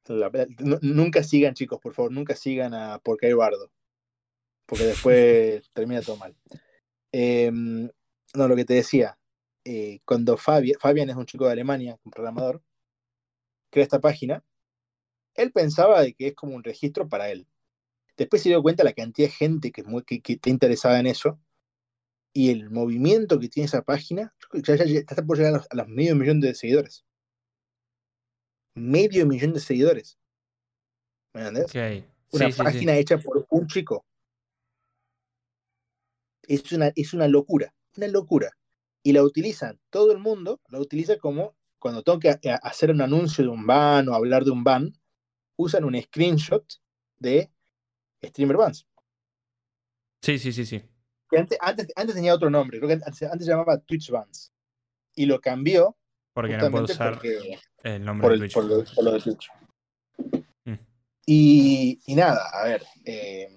la 0.06 0.30
nu- 0.60 0.78
nunca 0.80 1.24
sigan, 1.24 1.52
chicos, 1.52 1.80
por 1.80 1.92
favor, 1.92 2.12
nunca 2.12 2.36
sigan 2.36 2.72
a 2.72 3.00
Porque 3.00 3.26
hay 3.26 3.32
Bardo. 3.32 3.70
Porque 4.66 4.84
después 4.84 5.68
termina 5.74 6.00
todo 6.00 6.16
mal. 6.16 6.36
Eh, 7.12 7.50
no, 7.52 8.48
lo 8.48 8.54
que 8.54 8.64
te 8.64 8.74
decía, 8.74 9.18
eh, 9.64 9.98
cuando 10.04 10.36
Fabian, 10.36 10.78
Fabian 10.80 11.10
es 11.10 11.16
un 11.16 11.26
chico 11.26 11.44
de 11.46 11.52
Alemania, 11.52 11.98
un 12.04 12.12
programador, 12.12 12.62
crea 13.70 13.82
esta 13.82 14.00
página, 14.00 14.44
él 15.34 15.50
pensaba 15.52 16.00
de 16.02 16.14
que 16.14 16.28
es 16.28 16.34
como 16.34 16.54
un 16.54 16.62
registro 16.62 17.08
para 17.08 17.28
él. 17.30 17.46
Después 18.18 18.42
se 18.42 18.48
dio 18.50 18.60
cuenta 18.62 18.84
la 18.84 18.92
cantidad 18.92 19.28
de 19.28 19.32
gente 19.32 19.72
que, 19.72 19.84
que, 20.04 20.20
que 20.20 20.32
está 20.34 20.50
interesada 20.50 20.98
en 21.00 21.06
eso 21.06 21.40
y 22.34 22.50
el 22.50 22.68
movimiento 22.68 23.38
que 23.38 23.48
tiene 23.48 23.66
esa 23.66 23.82
página, 23.82 24.34
ya, 24.52 24.74
ya- 24.76 24.84
ya 24.84 24.98
está 24.98 25.24
por 25.24 25.38
llegar 25.38 25.54
a 25.54 25.56
los, 25.58 25.66
a 25.70 25.76
los 25.76 25.88
medio 25.88 26.14
millón 26.16 26.40
de 26.40 26.54
seguidores. 26.54 27.06
Medio 28.74 29.24
millón 29.24 29.52
de 29.54 29.60
seguidores. 29.60 30.18
¿Me 31.32 31.40
entendés? 31.46 31.66
Ok. 31.70 32.04
Una 32.32 32.46
Sí, 32.46 32.52
sí, 32.52 32.58
sí. 32.58 32.62
página 32.64 32.96
hecha 32.96 33.18
por 33.18 33.46
un 33.48 33.66
chico. 33.68 34.04
Es 36.42 36.72
una, 36.72 36.92
es 36.94 37.14
una 37.14 37.28
locura, 37.28 37.74
una 37.96 38.08
locura. 38.08 38.50
Y 39.02 39.12
la 39.12 39.22
utilizan, 39.22 39.80
todo 39.90 40.12
el 40.12 40.18
mundo 40.18 40.60
la 40.68 40.80
utiliza 40.80 41.18
como 41.18 41.56
cuando 41.78 42.02
tengo 42.02 42.18
que 42.18 42.30
a- 42.30 42.56
hacer 42.62 42.90
un 42.90 43.00
anuncio 43.00 43.44
de 43.44 43.50
un 43.50 43.66
ban 43.66 44.08
o 44.08 44.14
hablar 44.14 44.44
de 44.44 44.50
un 44.50 44.64
ban, 44.64 44.92
usan 45.56 45.84
un 45.84 46.00
screenshot 46.00 46.64
de 47.18 47.50
Streamer 48.22 48.56
Bans. 48.56 48.86
Sí, 50.22 50.38
sí, 50.38 50.52
sí, 50.52 50.66
sí. 50.66 50.82
Que 51.30 51.38
antes, 51.38 51.58
antes, 51.60 51.88
antes 51.94 52.14
tenía 52.14 52.34
otro 52.34 52.50
nombre, 52.50 52.78
creo 52.78 52.88
que 52.88 53.04
antes, 53.04 53.22
antes 53.22 53.46
se 53.46 53.52
llamaba 53.52 53.78
Twitch 53.78 54.10
Bans. 54.10 54.52
Y 55.14 55.26
lo 55.26 55.40
cambió 55.40 55.96
Porque 56.32 56.56
no 56.56 56.70
puedo 56.70 56.84
usar 56.84 57.14
porque, 57.14 57.58
el 57.82 58.04
nombre 58.04 58.28
por, 58.28 58.32
de 58.32 58.38
Twitch. 58.38 58.54
por 58.54 58.64
lo, 58.64 58.84
por 58.84 59.04
lo 59.04 59.12
de 59.12 59.20
Twitch. 59.20 59.50
Mm. 60.64 60.74
Y, 61.26 62.00
y 62.06 62.14
nada, 62.14 62.48
a 62.52 62.64
ver. 62.64 62.84
eh, 63.04 63.54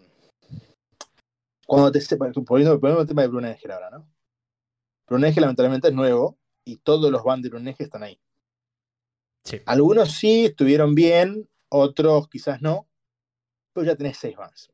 cuando 1.65 1.91
te 1.91 2.01
sepa, 2.01 2.29
poniendo, 2.45 2.77
poniendo 2.79 3.01
el 3.01 3.07
tema 3.07 3.21
de 3.21 3.29
Brunenger 3.29 3.71
ahora, 3.71 3.89
¿no? 3.91 4.05
Brunenger 5.07 5.41
lamentablemente 5.41 5.87
es 5.87 5.93
nuevo 5.93 6.37
y 6.65 6.77
todos 6.77 7.09
los 7.09 7.23
bans 7.23 7.43
de 7.43 7.49
Brunenger 7.49 7.85
están 7.85 8.03
ahí. 8.03 8.19
Sí. 9.45 9.61
Algunos 9.65 10.11
sí 10.11 10.47
estuvieron 10.47 10.95
bien, 10.95 11.49
otros 11.69 12.27
quizás 12.27 12.61
no, 12.61 12.89
pero 13.73 13.85
ya 13.85 13.95
tenés 13.95 14.17
seis 14.17 14.35
bans. 14.35 14.71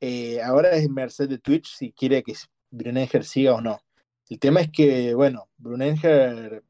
Eh, 0.00 0.42
ahora 0.42 0.72
es 0.72 0.88
merced 0.88 1.28
de 1.28 1.38
Twitch 1.38 1.76
si 1.76 1.92
quiere 1.92 2.22
que 2.22 2.34
Brunenger 2.70 3.24
siga 3.24 3.54
o 3.54 3.60
no. 3.60 3.80
El 4.28 4.38
tema 4.38 4.60
es 4.60 4.70
que, 4.70 5.14
bueno, 5.14 5.48
Brunenger 5.58 6.64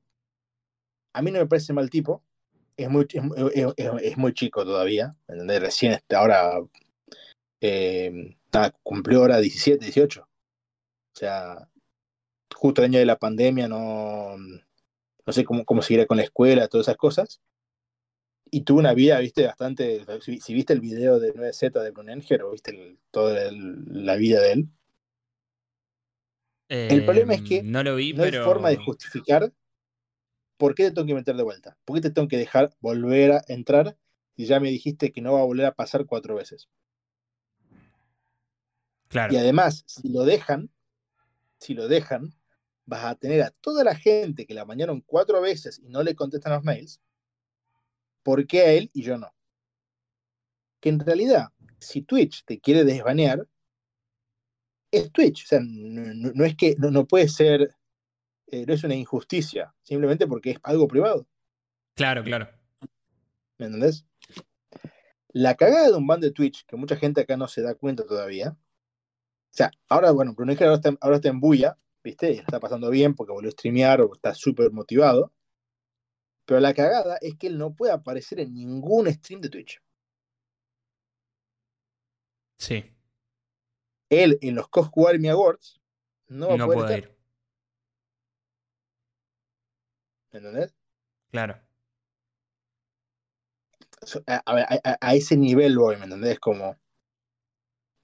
a 1.13 1.23
mí 1.23 1.31
no 1.31 1.39
me 1.39 1.47
parece 1.47 1.73
mal 1.73 1.91
tipo. 1.91 2.23
Es 2.77 2.89
muy, 2.89 3.07
es, 3.99 4.17
muy 4.17 4.33
chico 4.35 4.65
todavía. 4.65 5.15
Recién 5.29 5.93
está 5.93 6.19
ahora. 6.19 6.61
nada, 8.53 8.75
cumplió 8.83 9.21
ahora 9.21 9.39
17, 9.39 9.85
18. 9.85 10.23
O 10.23 10.27
sea, 11.15 11.69
justo 12.55 12.81
el 12.81 12.87
año 12.87 12.99
de 12.99 13.07
la 13.07 13.19
pandemia, 13.19 13.69
no, 13.69 14.37
no 14.37 15.33
sé 15.33 15.45
cómo, 15.45 15.65
cómo 15.65 15.83
seguirá 15.83 16.07
con 16.07 16.17
la 16.17 16.25
escuela, 16.25 16.69
todas 16.69 16.87
esas 16.89 16.97
cosas. 16.97 17.41
Y 18.55 18.61
tuvo 18.61 18.81
una 18.81 18.93
vida, 18.95 19.19
viste, 19.19 19.47
bastante. 19.47 20.05
Si, 20.21 20.39
si 20.39 20.55
viste 20.55 20.75
el 20.75 20.81
video 20.81 21.19
de 21.19 21.33
9Z 21.33 21.83
de 21.83 21.91
Brunenger 21.91 22.43
o 22.43 22.51
viste 22.53 22.71
el- 22.71 22.99
toda 23.11 23.49
el- 23.49 23.83
la 24.05 24.15
vida 24.17 24.41
de 24.43 24.53
él, 24.53 24.69
El 26.69 27.05
problema 27.05 27.35
es 27.35 27.43
que 27.43 27.59
Em, 27.59 27.73
No 27.73 27.83
lo 27.83 27.97
vi, 27.97 28.13
no 28.13 28.25
hay 28.25 28.33
forma 28.33 28.69
de 28.69 28.77
justificar 28.77 29.53
por 30.59 30.75
qué 30.75 30.85
te 30.85 30.93
tengo 30.93 31.07
que 31.07 31.15
meter 31.15 31.37
de 31.37 31.43
vuelta. 31.43 31.77
¿Por 31.85 31.97
qué 31.97 32.03
te 32.03 32.11
tengo 32.11 32.29
que 32.29 32.37
dejar 32.39 32.71
volver 32.81 33.33
a 33.33 33.43
entrar 33.49 33.97
si 34.37 34.47
ya 34.47 34.61
me 34.61 34.71
dijiste 34.71 35.13
que 35.13 35.21
no 35.21 35.33
va 35.35 35.41
a 35.41 35.45
volver 35.45 35.67
a 35.67 35.75
pasar 35.75 36.07
cuatro 36.07 36.35
veces? 36.37 36.69
Claro. 39.09 39.33
Y 39.33 39.37
además, 39.37 39.85
si 39.87 40.09
lo 40.09 40.25
dejan, 40.25 40.71
si 41.59 41.75
lo 41.75 41.89
dejan, 41.89 42.35
vas 42.87 43.05
a 43.05 43.15
tener 43.17 43.43
a 43.43 43.51
toda 43.51 43.85
la 43.85 43.97
gente 43.97 44.47
que 44.47 44.55
la 44.55 44.65
bañaron 44.65 45.03
cuatro 45.03 45.41
veces 45.43 45.81
y 45.85 45.89
no 45.91 46.03
le 46.03 46.15
contestan 46.17 46.55
los 46.55 46.65
mails, 46.65 47.01
¿por 48.23 48.47
qué 48.47 48.61
a 48.61 48.73
él 48.73 48.91
y 48.93 49.03
yo 49.03 49.19
no? 49.19 49.35
Que 50.81 50.89
en 50.89 51.01
realidad, 51.01 51.49
si 51.79 52.03
Twitch 52.03 52.45
te 52.45 52.61
quiere 52.61 52.85
desbanear, 52.85 53.47
es 54.91 55.11
Twitch. 55.11 55.45
O 55.45 55.47
sea, 55.47 55.61
no, 55.63 56.31
no 56.35 56.45
es 56.45 56.57
que 56.57 56.77
no, 56.79 56.91
no 56.91 57.07
puede 57.07 57.29
ser, 57.29 57.75
eh, 58.49 58.65
no 58.67 58.75
es 58.75 58.85
una 58.85 58.95
injusticia, 58.95 59.75
simplemente 59.83 60.27
porque 60.27 60.53
es 60.53 60.59
algo 60.63 60.87
privado. 60.87 61.27
Claro, 61.95 62.23
claro. 62.23 62.49
¿Me 63.59 63.67
entendés? 63.67 64.05
La 65.29 65.55
cagada 65.55 65.89
de 65.89 65.97
un 65.97 66.07
ban 66.07 66.21
de 66.21 66.31
Twitch, 66.31 66.67
que 66.67 66.77
mucha 66.77 66.97
gente 66.97 67.23
acá 67.23 67.37
no 67.37 67.49
se 67.49 67.63
da 67.63 67.75
cuenta 67.75 68.05
todavía. 68.05 68.51
O 68.51 69.55
sea, 69.55 69.71
ahora, 69.89 70.11
bueno, 70.11 70.35
Bruno 70.35 70.53
ahora 70.53 70.75
está, 70.75 70.95
ahora 71.01 71.17
está 71.17 71.29
en 71.29 71.41
bulla, 71.41 71.79
¿viste? 72.03 72.33
Y 72.33 72.39
está 72.39 72.61
pasando 72.61 72.91
bien 72.91 73.15
porque 73.15 73.33
volvió 73.33 73.49
a 73.49 73.53
streamear 73.53 74.01
o 74.03 74.13
está 74.15 74.35
súper 74.35 74.73
motivado. 74.73 75.33
Pero 76.53 76.61
la 76.61 76.75
cagada 76.75 77.17
es 77.23 77.35
que 77.39 77.47
él 77.47 77.57
no 77.57 77.73
puede 77.75 77.93
aparecer 77.95 78.39
en 78.39 78.53
ningún 78.53 79.11
stream 79.11 79.41
de 79.41 79.49
Twitch. 79.49 79.81
Sí. 82.59 82.95
Él 84.11 84.37
en 84.43 84.57
los 84.57 84.69
Cosco 84.69 85.09
Army 85.09 85.29
Awards 85.29 85.81
no 86.29 86.49
va 86.49 86.55
a 86.55 86.57
No 86.59 86.67
poder 86.67 86.99
estar, 86.99 86.99
ir. 87.11 87.19
¿me 90.33 90.39
entendés? 90.41 90.75
Claro. 91.31 91.59
A- 94.27 94.43
a- 94.47 94.99
a 95.01 95.15
ese 95.15 95.39
nivel 95.39 95.79
voy, 95.79 95.97
¿me 95.97 96.05
entendés? 96.05 96.39
Como 96.39 96.77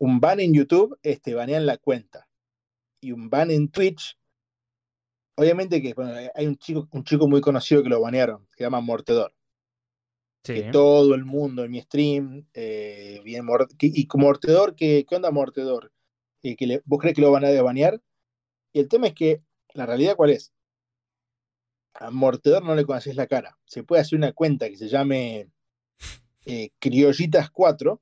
un 0.00 0.20
ban 0.20 0.40
en 0.40 0.54
YouTube, 0.54 0.98
este, 1.02 1.34
banean 1.34 1.66
la 1.66 1.76
cuenta. 1.76 2.26
Y 3.02 3.12
un 3.12 3.28
ban 3.28 3.50
en 3.50 3.68
Twitch, 3.70 4.17
obviamente 5.38 5.80
que 5.80 5.94
bueno, 5.94 6.12
hay 6.34 6.46
un 6.46 6.56
chico, 6.56 6.88
un 6.90 7.04
chico 7.04 7.28
muy 7.28 7.40
conocido 7.40 7.82
que 7.82 7.88
lo 7.88 8.00
banearon, 8.00 8.44
que 8.46 8.58
se 8.58 8.64
llama 8.64 8.80
Mortedor. 8.80 9.32
Sí. 10.44 10.54
que 10.54 10.62
todo 10.70 11.14
el 11.14 11.24
mundo 11.24 11.64
en 11.64 11.70
mi 11.70 11.80
stream, 11.80 12.46
eh, 12.54 13.20
bien 13.24 13.44
y 13.80 14.06
como 14.06 14.26
Mortedor, 14.26 14.74
que, 14.74 15.04
¿qué 15.06 15.16
onda 15.16 15.30
Mortedor? 15.30 15.92
Eh, 16.42 16.56
que 16.56 16.66
le- 16.66 16.82
¿Vos 16.86 17.00
crees 17.00 17.14
que 17.14 17.20
lo 17.20 17.30
van 17.32 17.44
a 17.44 17.48
desbanear? 17.48 18.00
Y 18.72 18.80
el 18.80 18.88
tema 18.88 19.08
es 19.08 19.14
que, 19.14 19.42
la 19.74 19.84
realidad 19.84 20.16
cuál 20.16 20.30
es, 20.30 20.52
a 21.94 22.10
Mortedor 22.10 22.64
no 22.64 22.74
le 22.74 22.86
conoces 22.86 23.16
la 23.16 23.26
cara. 23.26 23.58
Se 23.66 23.82
puede 23.82 24.00
hacer 24.02 24.16
una 24.16 24.32
cuenta 24.32 24.68
que 24.70 24.76
se 24.76 24.88
llame 24.88 25.50
eh, 26.46 26.70
Criollitas 26.78 27.50
4, 27.50 28.00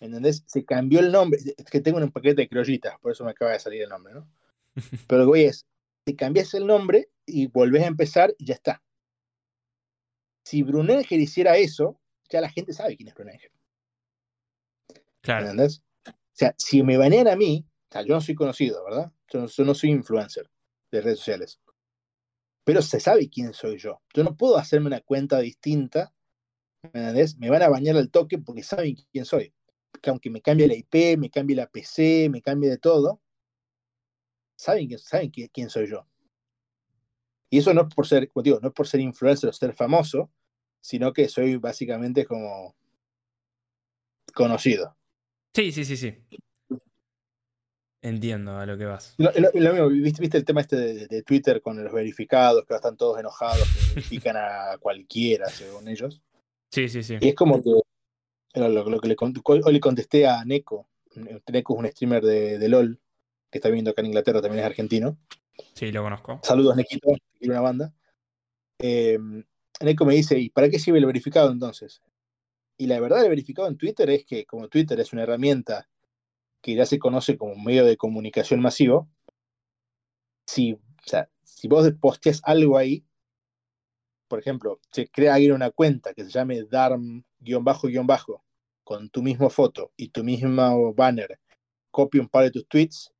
¿entendés? 0.00 0.42
Se 0.46 0.64
cambió 0.64 1.00
el 1.00 1.12
nombre, 1.12 1.38
es 1.56 1.64
que 1.70 1.80
tengo 1.80 1.98
un 1.98 2.10
paquete 2.10 2.42
de 2.42 2.48
criollitas, 2.48 2.98
por 3.00 3.12
eso 3.12 3.24
me 3.24 3.30
acaba 3.30 3.52
de 3.52 3.60
salir 3.60 3.82
el 3.82 3.90
nombre, 3.90 4.14
¿no? 4.14 4.28
Pero 5.06 5.18
lo 5.20 5.24
que 5.26 5.28
voy 5.28 5.42
es, 5.44 5.66
te 6.08 6.16
cambias 6.16 6.54
el 6.54 6.66
nombre 6.66 7.10
y 7.26 7.48
volvés 7.48 7.82
a 7.82 7.86
empezar 7.88 8.34
y 8.38 8.46
ya 8.46 8.54
está. 8.54 8.82
Si 10.42 10.62
Brunenger 10.62 11.20
hiciera 11.20 11.58
eso, 11.58 12.00
ya 12.30 12.40
la 12.40 12.48
gente 12.48 12.72
sabe 12.72 12.96
quién 12.96 13.08
es 13.10 13.14
Brunenger. 13.14 13.52
¿Me 14.88 15.02
Claro. 15.20 15.42
entendés? 15.50 15.82
O 16.06 16.12
sea, 16.32 16.54
si 16.56 16.82
me 16.82 16.96
banean 16.96 17.28
a 17.28 17.36
mí, 17.36 17.66
o 17.90 17.92
sea, 17.92 18.00
yo 18.06 18.14
no 18.14 18.22
soy 18.22 18.34
conocido, 18.36 18.82
¿verdad? 18.86 19.12
Yo 19.30 19.40
no, 19.40 19.46
yo 19.48 19.64
no 19.66 19.74
soy 19.74 19.90
influencer 19.90 20.50
de 20.90 21.02
redes 21.02 21.18
sociales. 21.18 21.60
Pero 22.64 22.80
se 22.80 23.00
sabe 23.00 23.28
quién 23.28 23.52
soy 23.52 23.76
yo. 23.76 24.00
Yo 24.14 24.24
no 24.24 24.34
puedo 24.34 24.56
hacerme 24.56 24.86
una 24.86 25.02
cuenta 25.02 25.40
distinta. 25.40 26.14
Me 26.94 27.50
van 27.50 27.62
a 27.62 27.68
bañar 27.68 27.96
al 27.96 28.10
toque 28.10 28.38
porque 28.38 28.62
saben 28.62 28.96
quién 29.12 29.26
soy. 29.26 29.52
Que 30.00 30.08
aunque 30.08 30.30
me 30.30 30.40
cambie 30.40 30.68
la 30.68 30.74
IP, 30.74 31.18
me 31.18 31.28
cambie 31.28 31.54
la 31.54 31.66
PC, 31.66 32.30
me 32.30 32.40
cambie 32.40 32.70
de 32.70 32.78
todo, 32.78 33.20
saben, 34.58 34.98
saben 34.98 35.30
qui- 35.30 35.48
quién 35.52 35.70
soy 35.70 35.86
yo. 35.88 36.06
Y 37.50 37.58
eso 37.58 37.72
no 37.72 37.82
es 37.88 37.94
por 37.94 38.06
ser, 38.06 38.28
como 38.28 38.42
digo, 38.42 38.58
no 38.60 38.68
es 38.68 38.74
por 38.74 38.86
ser 38.86 39.00
influencer 39.00 39.48
o 39.48 39.52
ser 39.52 39.72
famoso, 39.72 40.30
sino 40.80 41.12
que 41.12 41.28
soy 41.28 41.56
básicamente 41.56 42.26
como 42.26 42.74
conocido. 44.34 44.96
Sí, 45.54 45.72
sí, 45.72 45.84
sí, 45.84 45.96
sí. 45.96 46.14
Entiendo 48.00 48.56
a 48.58 48.66
lo 48.66 48.78
que 48.78 48.84
vas. 48.84 49.14
Lo, 49.18 49.30
lo- 49.32 49.50
lo 49.54 49.72
mismo, 49.72 49.88
¿viste, 49.88 50.20
viste 50.20 50.38
el 50.38 50.44
tema 50.44 50.60
este 50.60 50.76
de, 50.76 51.06
de 51.08 51.22
Twitter 51.22 51.60
con 51.62 51.82
los 51.82 51.92
verificados, 51.92 52.64
que 52.64 52.74
están 52.74 52.96
todos 52.96 53.18
enojados, 53.18 53.62
que 53.72 53.94
verifican 53.94 54.36
a 54.36 54.76
cualquiera, 54.78 55.48
según 55.48 55.88
ellos? 55.88 56.22
Sí, 56.70 56.88
sí, 56.88 57.02
sí. 57.02 57.16
Y 57.20 57.28
es 57.30 57.34
como 57.34 57.62
que 57.62 57.70
lo, 58.60 59.00
que 59.00 59.08
le, 59.08 59.16
hoy 59.44 59.72
le 59.72 59.80
contesté 59.80 60.26
a 60.26 60.44
Neko. 60.44 60.86
Neko 61.50 61.74
es 61.74 61.78
un 61.80 61.86
streamer 61.88 62.22
de, 62.22 62.58
de 62.58 62.68
LOL, 62.68 63.00
que 63.50 63.58
está 63.58 63.68
viviendo 63.68 63.90
acá 63.90 64.02
en 64.02 64.06
Inglaterra, 64.06 64.40
también 64.40 64.60
es 64.60 64.66
argentino. 64.66 65.18
Sí, 65.74 65.90
lo 65.92 66.02
conozco. 66.02 66.40
Saludos, 66.42 66.76
Nekito, 66.76 67.10
quiero 67.38 67.54
una 67.54 67.60
banda. 67.60 67.94
Eh, 68.78 69.18
Neko 69.80 70.04
me 70.04 70.14
dice, 70.14 70.38
¿y 70.38 70.50
para 70.50 70.68
qué 70.68 70.78
sirve 70.78 70.98
el 70.98 71.06
verificado 71.06 71.50
entonces? 71.50 72.02
Y 72.76 72.86
la 72.86 73.00
verdad, 73.00 73.22
el 73.22 73.30
verificado 73.30 73.68
en 73.68 73.76
Twitter 73.76 74.08
es 74.10 74.24
que, 74.24 74.44
como 74.46 74.68
Twitter 74.68 74.98
es 75.00 75.12
una 75.12 75.22
herramienta 75.22 75.88
que 76.60 76.74
ya 76.74 76.86
se 76.86 76.98
conoce 76.98 77.36
como 77.36 77.56
medio 77.56 77.84
de 77.84 77.96
comunicación 77.96 78.60
masivo, 78.60 79.08
si, 80.46 80.74
o 80.74 80.80
sea, 81.04 81.28
si 81.42 81.68
vos 81.68 81.90
posteas 82.00 82.40
algo 82.44 82.78
ahí, 82.78 83.04
por 84.28 84.38
ejemplo, 84.38 84.80
se 84.92 85.08
crea 85.08 85.34
alguien 85.34 85.52
una 85.52 85.70
cuenta 85.70 86.14
que 86.14 86.24
se 86.24 86.30
llame 86.30 86.62
Darm-bajo-bajo, 86.64 88.44
con 88.84 89.10
tu 89.10 89.22
misma 89.22 89.50
foto 89.50 89.92
y 89.96 90.08
tu 90.08 90.24
mismo 90.24 90.94
banner, 90.94 91.38
copia 91.90 92.20
un 92.20 92.28
par 92.28 92.44
de 92.44 92.50
tus 92.50 92.66
tweets 92.68 93.12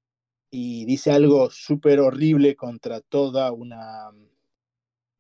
y 0.51 0.85
dice 0.85 1.11
algo 1.11 1.51
súper 1.51 2.01
horrible 2.01 2.57
contra 2.57 3.01
toda 3.01 3.53
una, 3.53 4.11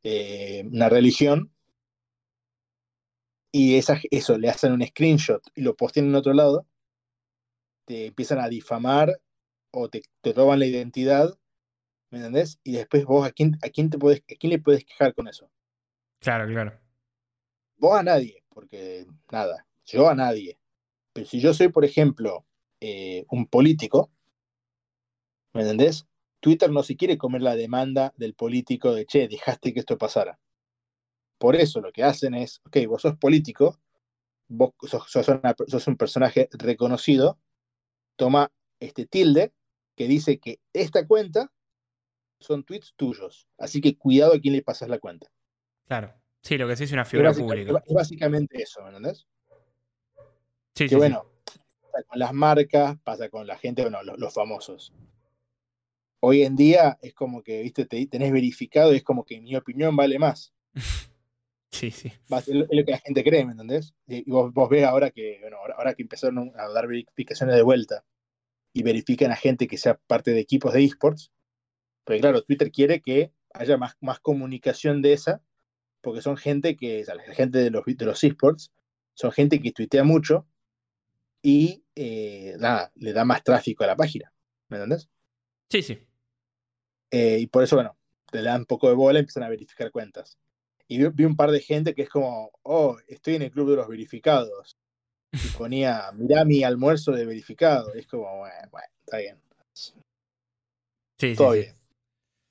eh, 0.02 0.64
una 0.70 0.88
religión, 0.88 1.52
y 3.52 3.76
esa, 3.76 4.00
eso 4.10 4.38
le 4.38 4.48
hacen 4.48 4.72
un 4.72 4.86
screenshot 4.86 5.42
y 5.54 5.62
lo 5.62 5.74
postean 5.74 6.06
en 6.06 6.14
otro 6.14 6.32
lado, 6.32 6.66
te 7.86 8.06
empiezan 8.06 8.40
a 8.40 8.48
difamar 8.48 9.20
o 9.70 9.88
te, 9.88 10.02
te 10.20 10.32
roban 10.32 10.58
la 10.58 10.66
identidad, 10.66 11.38
¿me 12.10 12.18
entendés? 12.18 12.60
Y 12.62 12.72
después 12.72 13.04
vos 13.04 13.26
a 13.26 13.32
quién, 13.32 13.58
a 13.62 13.70
quién 13.70 13.90
te 13.90 13.98
podés, 13.98 14.20
a 14.20 14.34
quién 14.38 14.50
le 14.50 14.58
puedes 14.58 14.84
quejar 14.84 15.14
con 15.14 15.28
eso. 15.28 15.50
Claro, 16.20 16.46
claro. 16.46 16.78
Vos 17.76 17.98
a 17.98 18.02
nadie, 18.02 18.44
porque 18.48 19.06
nada, 19.30 19.66
yo 19.86 20.08
a 20.08 20.14
nadie. 20.14 20.58
Pero 21.12 21.26
si 21.26 21.40
yo 21.40 21.54
soy, 21.54 21.68
por 21.68 21.84
ejemplo, 21.84 22.44
eh, 22.80 23.24
un 23.30 23.46
político, 23.46 24.10
¿me 25.54 25.62
entendés? 25.62 26.06
Twitter 26.40 26.70
no 26.70 26.82
se 26.82 26.96
quiere 26.96 27.18
comer 27.18 27.42
la 27.42 27.56
demanda 27.56 28.12
del 28.16 28.34
político 28.34 28.94
de, 28.94 29.06
che, 29.06 29.28
dejaste 29.28 29.72
que 29.72 29.80
esto 29.80 29.98
pasara. 29.98 30.38
Por 31.38 31.56
eso 31.56 31.80
lo 31.80 31.92
que 31.92 32.04
hacen 32.04 32.34
es, 32.34 32.60
ok, 32.66 32.76
vos 32.86 33.02
sos 33.02 33.16
político, 33.16 33.78
vos 34.48 34.72
sos, 34.82 35.10
sos 35.10 35.28
una- 35.28 35.54
sos 35.66 35.86
un 35.86 35.96
personaje 35.96 36.48
reconocido, 36.52 37.38
toma 38.16 38.50
este 38.80 39.06
tilde 39.06 39.52
que 39.96 40.06
dice 40.06 40.38
que 40.38 40.60
esta 40.72 41.06
cuenta 41.06 41.52
son 42.40 42.62
tweets 42.64 42.94
tuyos. 42.96 43.48
Así 43.58 43.80
que 43.80 43.96
cuidado 43.96 44.34
a 44.34 44.38
quién 44.40 44.54
le 44.54 44.62
pasas 44.62 44.88
la 44.88 44.98
cuenta. 45.00 45.28
Claro. 45.86 46.14
Sí, 46.42 46.56
lo 46.56 46.68
que 46.68 46.76
sí 46.76 46.84
es 46.84 46.92
una 46.92 47.04
figura 47.04 47.32
pública. 47.32 47.82
es 47.84 47.94
básicamente 47.94 48.62
eso, 48.62 48.80
¿me 48.82 48.88
entendés? 48.88 49.26
Sí, 50.74 50.84
que 50.84 50.88
sí, 50.90 50.94
bueno, 50.94 51.24
pasa 51.82 52.04
con 52.06 52.18
las 52.20 52.32
marcas, 52.32 52.96
pasa 53.02 53.28
con 53.28 53.44
la 53.46 53.56
gente, 53.58 53.82
bueno, 53.82 54.02
los, 54.04 54.18
los 54.18 54.32
famosos. 54.32 54.92
Hoy 56.20 56.42
en 56.42 56.56
día 56.56 56.98
es 57.02 57.14
como 57.14 57.42
que, 57.42 57.62
viste, 57.62 57.86
te, 57.86 58.06
tenés 58.06 58.32
verificado 58.32 58.92
y 58.92 58.96
es 58.96 59.04
como 59.04 59.24
que 59.24 59.40
mi 59.40 59.54
opinión 59.56 59.96
vale 59.96 60.18
más. 60.18 60.52
sí. 61.70 61.90
Sí, 61.90 62.08
Es 62.28 62.48
lo 62.48 62.84
que 62.84 62.90
la 62.90 62.98
gente 62.98 63.22
cree, 63.22 63.44
¿me 63.44 63.52
entendés? 63.52 63.94
Y 64.06 64.28
vos, 64.30 64.52
vos 64.52 64.68
ves 64.68 64.84
ahora 64.84 65.10
que, 65.10 65.38
bueno, 65.40 65.58
ahora, 65.76 65.94
que 65.94 66.02
empezaron 66.02 66.52
a 66.56 66.68
dar 66.68 66.88
verificaciones 66.88 67.54
de 67.54 67.62
vuelta 67.62 68.04
y 68.72 68.82
verifican 68.82 69.30
a 69.30 69.36
gente 69.36 69.68
que 69.68 69.78
sea 69.78 69.98
parte 70.06 70.32
de 70.32 70.40
equipos 70.40 70.72
de 70.72 70.84
esports, 70.84 71.30
porque 72.04 72.20
claro, 72.20 72.42
Twitter 72.42 72.72
quiere 72.72 73.00
que 73.00 73.32
haya 73.52 73.76
más, 73.76 73.96
más 74.00 74.18
comunicación 74.20 75.02
de 75.02 75.12
esa, 75.12 75.42
porque 76.00 76.22
son 76.22 76.36
gente 76.36 76.76
que, 76.76 77.02
o 77.02 77.04
sea, 77.04 77.14
la 77.14 77.22
gente 77.34 77.58
de 77.58 77.70
los, 77.70 77.84
de 77.84 78.04
los 78.04 78.24
esports, 78.24 78.72
son 79.14 79.32
gente 79.32 79.60
que 79.60 79.72
tuitea 79.72 80.04
mucho 80.04 80.46
y 81.42 81.84
eh, 81.94 82.56
nada, 82.58 82.92
le 82.94 83.12
da 83.12 83.24
más 83.24 83.42
tráfico 83.42 83.84
a 83.84 83.88
la 83.88 83.96
página, 83.96 84.32
¿me 84.68 84.76
entendés? 84.76 85.08
Sí, 85.70 85.82
sí. 85.82 85.98
Eh, 87.10 87.38
y 87.40 87.46
por 87.46 87.62
eso, 87.62 87.76
bueno, 87.76 87.96
le 88.32 88.42
dan 88.42 88.60
un 88.60 88.66
poco 88.66 88.88
de 88.88 88.94
bola 88.94 89.18
y 89.18 89.20
empiezan 89.20 89.42
a 89.44 89.48
verificar 89.48 89.90
cuentas. 89.90 90.38
Y 90.86 90.98
vi, 90.98 91.08
vi 91.08 91.24
un 91.24 91.36
par 91.36 91.50
de 91.50 91.60
gente 91.60 91.94
que 91.94 92.02
es 92.02 92.08
como, 92.08 92.50
oh, 92.62 92.96
estoy 93.06 93.34
en 93.36 93.42
el 93.42 93.50
club 93.50 93.70
de 93.70 93.76
los 93.76 93.88
verificados. 93.88 94.76
Y 95.32 95.48
ponía, 95.56 96.10
mirá 96.14 96.44
mi 96.44 96.64
almuerzo 96.64 97.12
de 97.12 97.26
verificado. 97.26 97.94
Y 97.94 98.00
es 98.00 98.06
como, 98.06 98.38
bueno, 98.38 98.54
bueno, 98.70 98.88
está 99.04 99.18
bien. 99.18 99.40
Sí, 99.72 99.92
sí, 101.18 101.36
Todo 101.36 101.52
sí. 101.52 101.58
bien. 101.60 101.74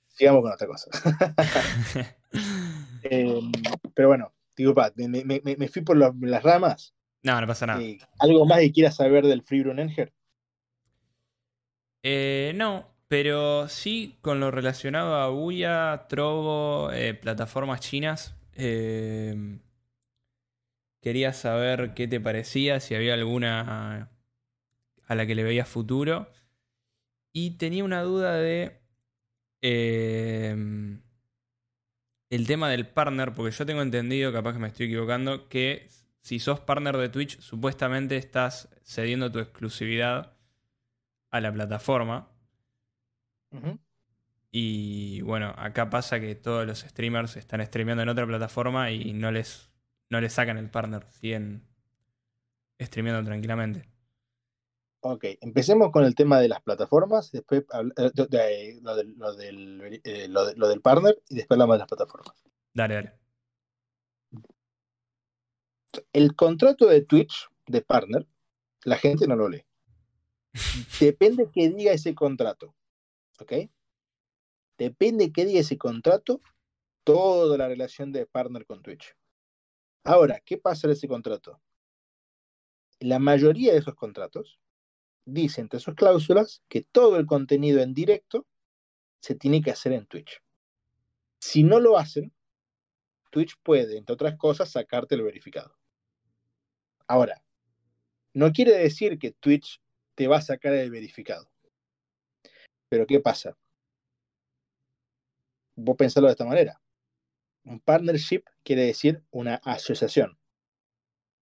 Sigamos 0.09 0.41
con 0.41 0.51
otra 0.51 0.67
cosa. 0.67 0.89
Eh, 3.03 3.39
pero 3.93 4.09
bueno, 4.09 4.33
digo, 4.55 4.73
pa, 4.73 4.91
me, 4.95 5.07
me- 5.07 5.41
me- 5.41 5.67
fui 5.69 5.81
por 5.81 5.95
las 5.97 6.43
ramas. 6.43 6.93
no, 7.23 7.39
no 7.39 7.47
pasa 7.47 7.65
nada. 7.65 7.81
Eh, 7.81 7.97
¿Algo 8.19 8.45
más 8.45 8.59
que 8.59 8.71
quieras 8.71 8.95
saber 8.97 9.25
del 9.25 9.43
Free 9.43 9.61
Brunenger? 9.61 10.11
Eh, 12.03 12.51
no, 12.55 12.85
pero 13.07 13.69
sí 13.69 14.17
con 14.21 14.39
lo 14.39 14.51
relacionado 14.51 15.15
a 15.15 15.29
Ouya, 15.29 16.07
Trovo, 16.09 16.91
eh, 16.91 17.13
plataformas 17.13 17.81
chinas. 17.81 18.35
eh, 18.53 19.59
quería 21.01 21.33
saber 21.33 21.93
qué 21.93 22.07
te 22.07 22.19
parecía, 22.19 22.79
si 22.79 22.95
había 22.95 23.13
alguna 23.13 24.09
a 25.07 25.15
la 25.15 25.25
que 25.25 25.35
le 25.35 25.43
veías 25.43 25.67
futuro. 25.67 26.29
Y 27.33 27.51
tenía 27.51 27.83
una 27.83 28.01
duda 28.01 28.35
de 28.35 28.81
eh, 29.61 30.55
el 32.29 32.47
tema 32.47 32.69
del 32.69 32.87
partner, 32.87 33.33
porque 33.33 33.55
yo 33.55 33.65
tengo 33.65 33.81
entendido, 33.81 34.33
capaz 34.33 34.53
que 34.53 34.59
me 34.59 34.67
estoy 34.67 34.87
equivocando, 34.87 35.47
que 35.49 35.87
si 36.21 36.39
sos 36.39 36.59
partner 36.59 36.97
de 36.97 37.09
Twitch, 37.09 37.39
supuestamente 37.39 38.17
estás 38.17 38.69
cediendo 38.83 39.31
tu 39.31 39.39
exclusividad 39.39 40.33
a 41.31 41.39
la 41.41 41.53
plataforma. 41.53 42.29
Y 44.51 45.21
bueno, 45.21 45.53
acá 45.57 45.89
pasa 45.89 46.19
que 46.19 46.35
todos 46.35 46.65
los 46.65 46.79
streamers 46.79 47.35
están 47.37 47.65
streameando 47.65 48.03
en 48.03 48.09
otra 48.09 48.25
plataforma 48.25 48.91
y 48.91 49.13
no 49.13 49.31
les, 49.31 49.69
no 50.09 50.21
les 50.21 50.33
sacan 50.33 50.57
el 50.57 50.69
partner, 50.69 51.05
siguen 51.11 51.63
streameando 52.81 53.23
tranquilamente. 53.27 53.89
Ok, 55.01 55.25
empecemos 55.41 55.91
con 55.91 56.05
el 56.05 56.15
tema 56.15 56.39
de 56.39 56.47
las 56.47 56.61
plataformas, 56.61 57.31
después 57.31 57.61
eh, 57.97 58.09
de- 58.15 58.25
de- 58.27 58.79
lo, 58.81 58.95
del, 58.95 59.15
lo 59.17 59.35
del, 59.35 60.01
eh, 60.03 60.27
lo 60.27 60.45
de- 60.45 60.55
lo 60.55 60.67
del 60.67 60.81
partner 60.81 61.21
y 61.29 61.35
después 61.35 61.55
hablamos 61.55 61.75
de 61.75 61.79
las 61.79 61.87
plataformas. 61.87 62.35
Dale, 62.73 62.95
dale. 62.95 63.13
El 66.13 66.35
contrato 66.35 66.87
de 66.87 67.01
Twitch 67.01 67.47
de 67.67 67.81
partner, 67.81 68.27
la 68.83 68.97
gente 68.97 69.27
no 69.27 69.35
lo 69.35 69.49
lee. 69.49 69.65
Depende 70.99 71.49
que 71.51 71.69
diga 71.69 71.91
ese 71.91 72.13
contrato. 72.15 72.73
¿Ok? 73.39 73.53
Depende 74.77 75.31
que 75.31 75.45
diga 75.45 75.59
ese 75.59 75.77
contrato, 75.77 76.41
toda 77.03 77.57
la 77.57 77.67
relación 77.67 78.11
de 78.11 78.25
partner 78.25 78.65
con 78.65 78.81
Twitch. 78.81 79.15
Ahora, 80.03 80.39
¿qué 80.45 80.57
pasa 80.57 80.87
en 80.87 80.93
ese 80.93 81.07
contrato? 81.07 81.61
La 82.99 83.19
mayoría 83.19 83.73
de 83.73 83.79
esos 83.79 83.95
contratos 83.95 84.59
dice 85.25 85.61
entre 85.61 85.79
sus 85.79 85.95
cláusulas 85.95 86.63
que 86.67 86.81
todo 86.81 87.17
el 87.17 87.25
contenido 87.25 87.81
en 87.81 87.93
directo 87.93 88.47
se 89.19 89.35
tiene 89.35 89.61
que 89.61 89.71
hacer 89.71 89.91
en 89.91 90.05
Twitch. 90.05 90.41
Si 91.39 91.63
no 91.63 91.79
lo 91.79 91.97
hacen, 91.97 92.33
Twitch 93.31 93.55
puede, 93.61 93.97
entre 93.97 94.13
otras 94.13 94.37
cosas, 94.37 94.71
sacarte 94.71 95.15
el 95.15 95.23
verificado. 95.23 95.77
Ahora, 97.07 97.43
no 98.33 98.51
quiere 98.51 98.71
decir 98.73 99.19
que 99.19 99.31
Twitch 99.31 99.81
te 100.15 100.27
va 100.27 100.37
a 100.37 100.41
sacar 100.41 100.73
el 100.73 100.91
verificado. 100.91 101.49
Pero 102.89 103.05
¿qué 103.05 103.19
pasa? 103.19 103.57
Vos 105.75 105.95
pensarlo 105.97 106.27
de 106.27 106.31
esta 106.33 106.45
manera. 106.45 106.81
Un 107.65 107.79
partnership 107.79 108.43
quiere 108.63 108.83
decir 108.85 109.21
una 109.31 109.55
asociación. 109.63 110.37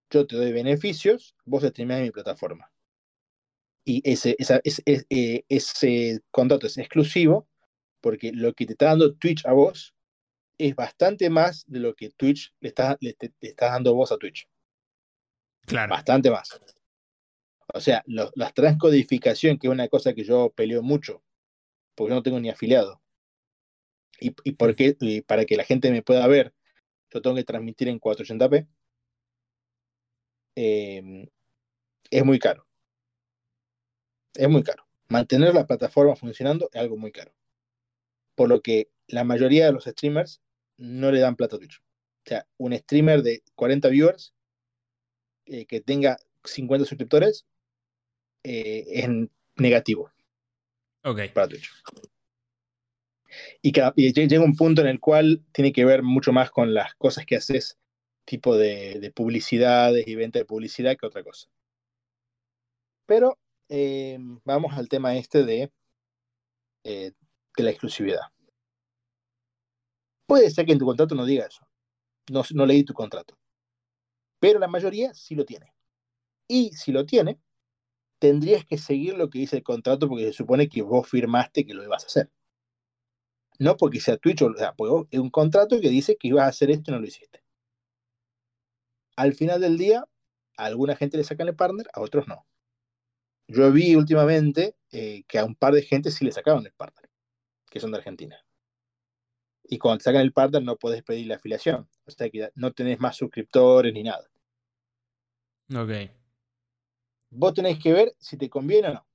Yo 0.09 0.25
te 0.27 0.35
doy 0.35 0.51
beneficios, 0.51 1.35
vos 1.45 1.63
streameas 1.63 1.99
en 1.99 2.05
mi 2.05 2.11
plataforma. 2.11 2.71
Y 3.85 4.01
ese, 4.09 4.35
esa- 4.39 4.61
es- 4.63 4.81
es- 4.85 5.05
eh, 5.09 5.43
ese 5.49 6.21
contrato 6.31 6.67
es 6.67 6.77
exclusivo 6.77 7.47
porque 8.01 8.31
lo 8.31 8.53
que 8.53 8.65
te 8.65 8.73
está 8.73 8.87
dando 8.87 9.13
Twitch 9.15 9.45
a 9.45 9.53
vos 9.53 9.93
es 10.57 10.75
bastante 10.75 11.29
más 11.29 11.65
de 11.67 11.79
lo 11.79 11.93
que 11.95 12.09
Twitch 12.11 12.53
le 12.59 12.69
está, 12.69 12.97
le, 13.01 13.13
te- 13.13 13.33
le 13.39 13.49
estás 13.49 13.71
dando 13.71 13.93
vos 13.93 14.11
a 14.11 14.17
Twitch. 14.17 14.47
Claro. 15.65 15.91
Bastante 15.91 16.31
más. 16.31 16.59
O 17.73 17.79
sea, 17.79 18.03
lo- 18.05 18.31
la 18.35 18.51
transcodificación, 18.51 19.57
que 19.57 19.67
es 19.67 19.73
una 19.73 19.87
cosa 19.87 20.13
que 20.13 20.23
yo 20.23 20.51
peleo 20.51 20.81
mucho, 20.81 21.23
porque 21.95 22.09
yo 22.11 22.15
no 22.15 22.23
tengo 22.23 22.39
ni 22.39 22.49
afiliado. 22.49 23.01
Y, 24.19 24.35
y, 24.43 24.51
por 24.53 24.75
qué- 24.75 24.97
y 24.99 25.21
para 25.21 25.45
que 25.45 25.55
la 25.57 25.63
gente 25.63 25.89
me 25.91 26.01
pueda 26.03 26.27
ver, 26.27 26.53
yo 27.11 27.21
tengo 27.21 27.35
que 27.37 27.43
transmitir 27.45 27.87
en 27.89 27.99
480p. 27.99 28.67
eh, 30.55 31.29
es 32.11 32.25
muy 32.25 32.39
caro. 32.39 32.67
Es 34.35 34.47
muy 34.47 34.63
caro. 34.63 34.87
Mantener 35.09 35.53
la 35.53 35.67
plataforma 35.67 36.15
funcionando 36.15 36.69
es 36.71 36.79
algo 36.79 36.95
muy 36.95 37.11
caro. 37.11 37.33
Por 38.35 38.47
lo 38.47 38.61
que 38.61 38.89
la 39.07 39.23
mayoría 39.25 39.65
de 39.65 39.73
los 39.73 39.83
streamers 39.85 40.41
no 40.77 41.11
le 41.11 41.19
dan 41.19 41.35
plata 41.35 41.57
a 41.57 41.59
Twitch. 41.59 41.79
O 41.79 42.29
sea, 42.29 42.47
un 42.57 42.73
streamer 42.73 43.21
de 43.23 43.43
40 43.55 43.89
viewers 43.89 44.33
eh, 45.45 45.65
que 45.65 45.81
tenga 45.81 46.17
50 46.43 46.85
suscriptores 46.85 47.45
eh, 48.43 48.85
es 48.87 49.09
negativo 49.57 50.11
Ok. 51.05 51.19
para 51.33 51.47
Twitch. 51.47 51.71
Y, 53.61 53.71
llega 53.71 54.43
un 54.43 54.55
punto 54.55 54.81
en 54.81 54.87
el 54.87 54.99
cual 54.99 55.43
tiene 55.51 55.71
que 55.71 55.85
ver 55.85 56.03
mucho 56.03 56.31
más 56.31 56.49
con 56.51 56.73
las 56.73 56.95
cosas 56.95 57.25
que 57.25 57.35
haces, 57.35 57.77
tipo 58.25 58.57
de, 58.57 58.99
de 58.99 59.11
publicidades 59.11 60.07
y 60.07 60.15
venta 60.15 60.39
de 60.39 60.45
publicidad 60.45 60.97
que 60.97 61.05
otra 61.05 61.23
cosa. 61.23 61.47
Pero 63.05 63.37
eh, 63.69 64.17
vamos 64.43 64.73
al 64.77 64.89
tema 64.89 65.15
este 65.15 65.43
de, 65.43 65.71
eh, 66.83 67.11
de 67.55 67.63
la 67.63 67.69
exclusividad. 67.69 68.21
Puede 70.27 70.49
ser 70.49 70.65
que 70.65 70.71
en 70.71 70.79
tu 70.79 70.85
contrato 70.85 71.13
no 71.13 71.25
diga 71.25 71.45
eso. 71.45 71.67
No, 72.31 72.43
no 72.53 72.65
leí 72.65 72.83
tu 72.83 72.93
contrato. 72.93 73.37
Pero 74.39 74.57
la 74.57 74.67
mayoría 74.67 75.13
sí 75.13 75.35
lo 75.35 75.45
tiene. 75.45 75.71
Y 76.47 76.71
si 76.71 76.91
lo 76.91 77.05
tiene, 77.05 77.39
tendrías 78.19 78.65
que 78.65 78.77
seguir 78.77 79.15
lo 79.15 79.29
que 79.29 79.39
dice 79.39 79.57
el 79.57 79.63
contrato 79.63 80.07
porque 80.07 80.25
se 80.25 80.33
supone 80.33 80.69
que 80.69 80.81
vos 80.81 81.07
firmaste 81.07 81.65
que 81.65 81.73
lo 81.73 81.83
ibas 81.83 82.03
a 82.03 82.07
hacer. 82.07 82.31
No 83.59 83.77
porque 83.77 83.99
sea 83.99 84.17
Twitch, 84.17 84.41
o 84.41 84.53
sea, 84.55 84.73
es 85.11 85.19
un 85.19 85.29
contrato 85.29 85.79
que 85.79 85.89
dice 85.89 86.17
que 86.17 86.27
ibas 86.29 86.45
a 86.45 86.49
hacer 86.49 86.71
esto 86.71 86.91
y 86.91 86.93
no 86.93 86.99
lo 86.99 87.07
hiciste. 87.07 87.43
Al 89.15 89.33
final 89.33 89.61
del 89.61 89.77
día, 89.77 90.05
a 90.57 90.65
alguna 90.65 90.95
gente 90.95 91.17
le 91.17 91.23
sacan 91.23 91.47
el 91.47 91.55
partner, 91.55 91.87
a 91.93 92.01
otros 92.01 92.27
no. 92.27 92.45
Yo 93.47 93.71
vi 93.71 93.95
últimamente 93.95 94.75
eh, 94.91 95.23
que 95.27 95.39
a 95.39 95.45
un 95.45 95.55
par 95.55 95.73
de 95.73 95.83
gente 95.83 96.11
sí 96.11 96.25
le 96.25 96.31
sacaban 96.31 96.65
el 96.65 96.73
partner, 96.73 97.09
que 97.69 97.79
son 97.79 97.91
de 97.91 97.97
Argentina. 97.97 98.37
Y 99.63 99.77
cuando 99.77 100.03
sacan 100.03 100.21
el 100.21 100.33
partner 100.33 100.63
no 100.63 100.77
podés 100.77 101.03
pedir 101.03 101.27
la 101.27 101.35
afiliación. 101.35 101.87
O 102.05 102.11
sea 102.11 102.29
que 102.29 102.49
no 102.55 102.73
tenés 102.73 102.99
más 102.99 103.15
suscriptores 103.15 103.93
ni 103.93 104.03
nada. 104.03 104.27
Ok. 105.73 106.24
Vos 107.37 107.53
tenés 107.53 107.77
que 107.79 107.91
ver 107.91 108.15
si 108.17 108.37
te 108.37 108.49
conviene 108.49 108.89
o 108.89 108.93
no. 108.93 109.07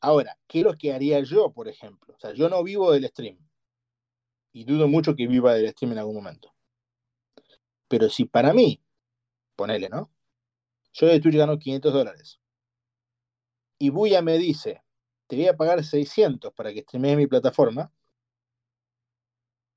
Ahora, 0.00 0.36
¿qué 0.48 0.58
es 0.58 0.64
lo 0.64 0.74
que 0.74 0.92
haría 0.92 1.20
yo, 1.20 1.52
por 1.52 1.68
ejemplo? 1.68 2.14
O 2.14 2.18
sea, 2.18 2.32
yo 2.32 2.48
no 2.48 2.64
vivo 2.64 2.90
del 2.90 3.06
stream. 3.06 3.38
Y 4.52 4.64
dudo 4.64 4.88
mucho 4.88 5.14
que 5.14 5.28
viva 5.28 5.54
del 5.54 5.70
stream 5.70 5.92
en 5.92 5.98
algún 5.98 6.16
momento. 6.16 6.52
Pero 7.86 8.08
si 8.08 8.24
para 8.24 8.52
mí, 8.52 8.82
ponele, 9.54 9.88
¿no? 9.88 10.10
Yo 10.92 11.06
de 11.06 11.20
Twitch 11.20 11.36
gano 11.36 11.58
500 11.58 11.92
dólares. 11.92 12.40
Y 13.78 13.90
Buya 13.90 14.20
me 14.20 14.36
dice, 14.36 14.82
te 15.28 15.36
voy 15.36 15.46
a 15.46 15.56
pagar 15.56 15.84
600 15.84 16.52
para 16.52 16.72
que 16.72 16.82
streamees 16.82 17.16
mi 17.16 17.28
plataforma. 17.28 17.92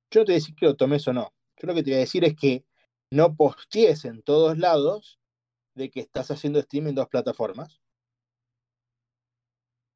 Yo 0.09 0.21
no 0.21 0.25
te 0.25 0.31
voy 0.31 0.33
a 0.33 0.41
decir 0.41 0.55
que 0.55 0.65
lo 0.65 0.75
tomes 0.75 1.07
o 1.07 1.13
no. 1.13 1.31
Yo 1.57 1.67
lo 1.67 1.75
que 1.75 1.83
te 1.83 1.91
voy 1.91 1.97
a 1.97 1.99
decir 1.99 2.23
es 2.23 2.35
que 2.35 2.65
no 3.11 3.35
postees 3.35 4.05
en 4.05 4.23
todos 4.23 4.57
lados 4.57 5.19
de 5.75 5.89
que 5.89 5.99
estás 6.01 6.29
haciendo 6.31 6.61
stream 6.61 6.87
en 6.87 6.95
dos 6.95 7.07
plataformas. 7.07 7.81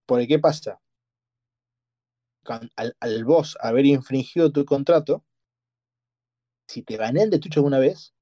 Porque, 0.06 0.28
¿qué 0.28 0.40
pasa? 0.40 0.82
Al, 2.76 2.96
al 3.00 3.26
vos 3.26 3.58
haber 3.60 3.86
infringido 3.86 4.52
tu 4.52 4.64
contrato, 4.64 5.26
si 6.68 6.82
te 6.82 6.98
banean 6.98 7.30
de 7.30 7.40
Twitch 7.40 7.58
alguna 7.58 7.80
vez 7.80 8.14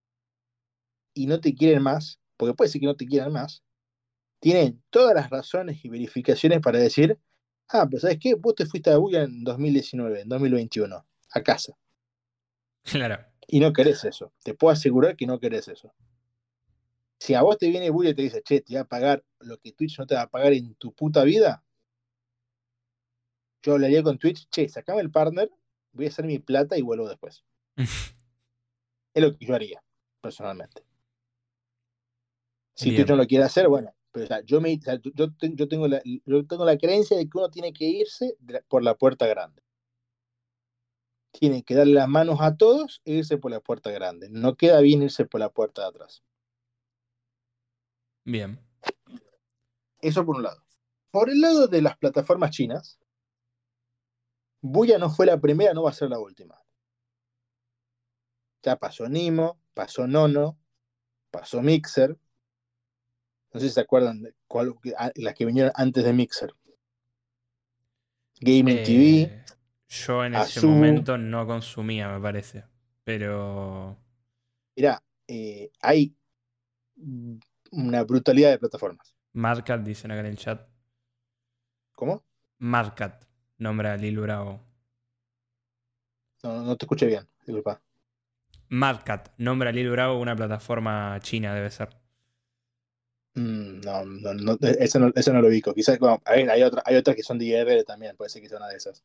y 1.14 1.28
no 1.28 1.40
te 1.40 1.54
quieren 1.54 1.84
más, 1.84 2.20
porque 2.38 2.56
puede 2.56 2.70
ser 2.70 2.82
que 2.82 2.88
no 2.88 2.96
te 2.96 3.06
quieran 3.06 3.32
más, 3.32 3.64
tienen 4.40 4.84
todas 4.90 5.16
las 5.16 5.30
razones 5.30 5.84
y 5.86 5.90
verificaciones 5.90 6.60
para 6.60 6.80
decir, 6.80 7.20
ah, 7.70 7.88
pero 7.90 8.02
¿sabes 8.02 8.18
qué? 8.20 8.36
Vos 8.36 8.56
te 8.56 8.66
fuiste 8.66 8.90
a 8.90 8.98
Buya 8.98 9.24
en 9.24 9.44
2019, 9.44 10.22
en 10.22 10.30
2021, 10.30 11.06
a 11.32 11.42
casa, 11.44 11.74
Claro. 12.84 13.24
y 13.48 13.60
no 13.60 13.74
querés 13.74 14.04
eso. 14.06 14.34
Te 14.44 14.54
puedo 14.54 14.74
asegurar 14.74 15.16
que 15.16 15.26
no 15.28 15.40
querés 15.40 15.68
eso. 15.68 15.94
Si 17.20 17.34
a 17.34 17.42
vos 17.42 17.58
te 17.58 17.70
viene 17.70 17.90
Buya 17.90 18.12
y 18.12 18.16
te 18.16 18.22
dice, 18.24 18.42
che, 18.44 18.62
te 18.62 18.74
voy 18.74 18.82
a 18.82 18.86
pagar 18.86 19.24
lo 19.40 19.58
que 19.58 19.72
Twitch 19.72 19.98
no 20.00 20.06
te 20.06 20.16
va 20.16 20.24
a 20.24 20.30
pagar 20.30 20.54
en 20.54 20.76
tu 20.76 20.94
puta 20.94 21.24
vida, 21.24 21.64
yo 23.64 23.74
hablaría 23.74 24.04
con 24.04 24.20
Twitch, 24.20 24.48
che, 24.50 24.70
sacame 24.70 25.02
el 25.02 25.12
partner, 25.12 25.50
voy 25.92 26.06
a 26.06 26.10
hacer 26.10 26.26
mi 26.26 26.40
plata 26.40 26.78
y 26.78 26.82
vuelvo 26.82 27.08
después. 27.08 27.44
Es 29.14 29.24
lo 29.24 29.34
que 29.34 29.46
yo 29.46 29.56
haría, 29.56 29.82
personalmente. 30.20 30.84
Si 32.76 32.90
Bien. 32.90 32.98
Twitch 32.98 33.10
no 33.12 33.16
lo 33.16 33.26
quiere 33.26 33.46
hacer, 33.46 33.70
bueno, 33.70 33.96
pero 34.12 34.26
o 34.26 34.28
sea, 34.28 34.42
yo, 34.44 34.60
me, 34.60 34.76
o 34.76 34.82
sea, 34.82 35.00
yo, 35.02 35.34
ten- 35.34 35.56
yo 35.56 35.70
tengo 35.70 35.88
la, 35.88 36.02
yo 36.04 36.46
tengo 36.46 36.66
la 36.66 36.78
creencia 36.78 37.16
de 37.16 37.24
que 37.24 37.38
uno 37.38 37.50
tiene 37.50 37.72
que 37.72 37.86
irse 37.86 38.36
la- 38.46 38.62
por 38.68 38.84
la 38.84 38.96
puerta 38.96 39.26
grande. 39.26 39.64
Tiene 41.32 41.64
que 41.64 41.76
darle 41.76 41.94
las 41.94 42.10
manos 42.10 42.40
a 42.42 42.58
todos 42.58 43.02
e 43.06 43.14
irse 43.14 43.38
por 43.38 43.52
la 43.52 43.62
puerta 43.62 43.90
grande. 43.90 44.28
No 44.30 44.56
queda 44.56 44.82
bien 44.82 45.02
irse 45.02 45.26
por 45.26 45.40
la 45.40 45.50
puerta 45.50 45.84
de 45.84 45.88
atrás. 45.88 46.24
Bien. 48.26 48.60
Eso 50.02 50.26
por 50.26 50.36
un 50.36 50.44
lado. 50.44 50.64
por 51.12 51.30
el 51.30 51.40
lado 51.40 51.68
de 51.68 51.82
las 51.82 51.98
plataformas 51.98 52.52
chinas, 52.52 53.00
Buya 54.62 54.98
no 54.98 55.10
fue 55.10 55.28
la 55.28 55.40
primera, 55.40 55.74
no 55.74 55.84
va 55.84 55.92
a 55.92 55.94
ser 55.94 56.10
la 56.10 56.20
última. 56.20 56.60
Ya 58.64 58.76
pasó 58.76 59.08
Nimo, 59.08 59.62
pasó 59.74 60.08
Nono, 60.08 60.58
pasó 61.32 61.62
Mixer. 61.62 62.18
No 63.54 63.60
sé 63.60 63.68
si 63.68 63.76
se 63.76 63.82
acuerdan 63.82 64.24
de 64.24 64.34
cuál, 64.48 64.76
las 65.16 65.34
que 65.36 65.46
vinieron 65.46 65.72
antes 65.76 66.04
de 66.04 66.14
Mixer. 66.14 66.54
Gaming 68.42 68.84
TV. 68.84 69.22
Eh, 69.22 69.46
yo 69.88 70.26
en 70.26 70.36
ese 70.36 70.66
momento 70.66 71.18
no 71.18 71.46
consumía, 71.46 72.10
me 72.10 72.20
parece. 72.20 72.66
Pero. 73.04 73.98
Mira, 74.76 75.02
eh, 75.28 75.72
hay 75.80 76.14
una 77.76 78.04
brutalidad 78.04 78.52
de 78.52 78.60
plataformas. 78.60 79.16
Marcat 79.34 79.82
dicen 79.82 80.12
acá 80.12 80.22
en 80.22 80.28
el 80.28 80.38
chat. 80.38 80.68
¿Cómo? 81.94 82.24
Marcat, 82.58 83.26
nombra 83.58 83.94
a 83.94 83.98
Lil 83.98 84.20
Bravo. 84.20 84.62
No, 86.44 86.62
no 86.62 86.78
te 86.78 86.86
escuché 86.86 87.06
bien, 87.06 87.28
disculpa. 87.46 87.82
Marcat, 88.70 89.34
nombra 89.38 89.70
a 89.70 89.74
Lil 89.74 89.90
Bravo 89.90 90.20
una 90.20 90.36
plataforma 90.36 91.20
china, 91.22 91.54
debe 91.54 91.70
ser. 91.70 91.90
Mm, 93.34 93.82
no, 93.82 94.06
no, 94.06 94.34
no, 94.34 94.58
eso 94.62 95.00
no, 95.00 95.12
eso 95.14 95.34
no 95.34 95.42
lo 95.42 95.50
ubico. 95.50 95.74
Quizás 95.74 96.00
hay, 96.26 96.44
hay, 96.44 96.62
hay 96.86 96.96
otras 96.96 97.16
que 97.16 97.24
son 97.24 97.38
de 97.38 97.84
también, 97.86 98.16
puede 98.16 98.30
ser 98.30 98.42
que 98.42 98.48
sea 98.48 98.58
una 98.58 98.70
de 98.70 98.78
esas. 98.78 99.04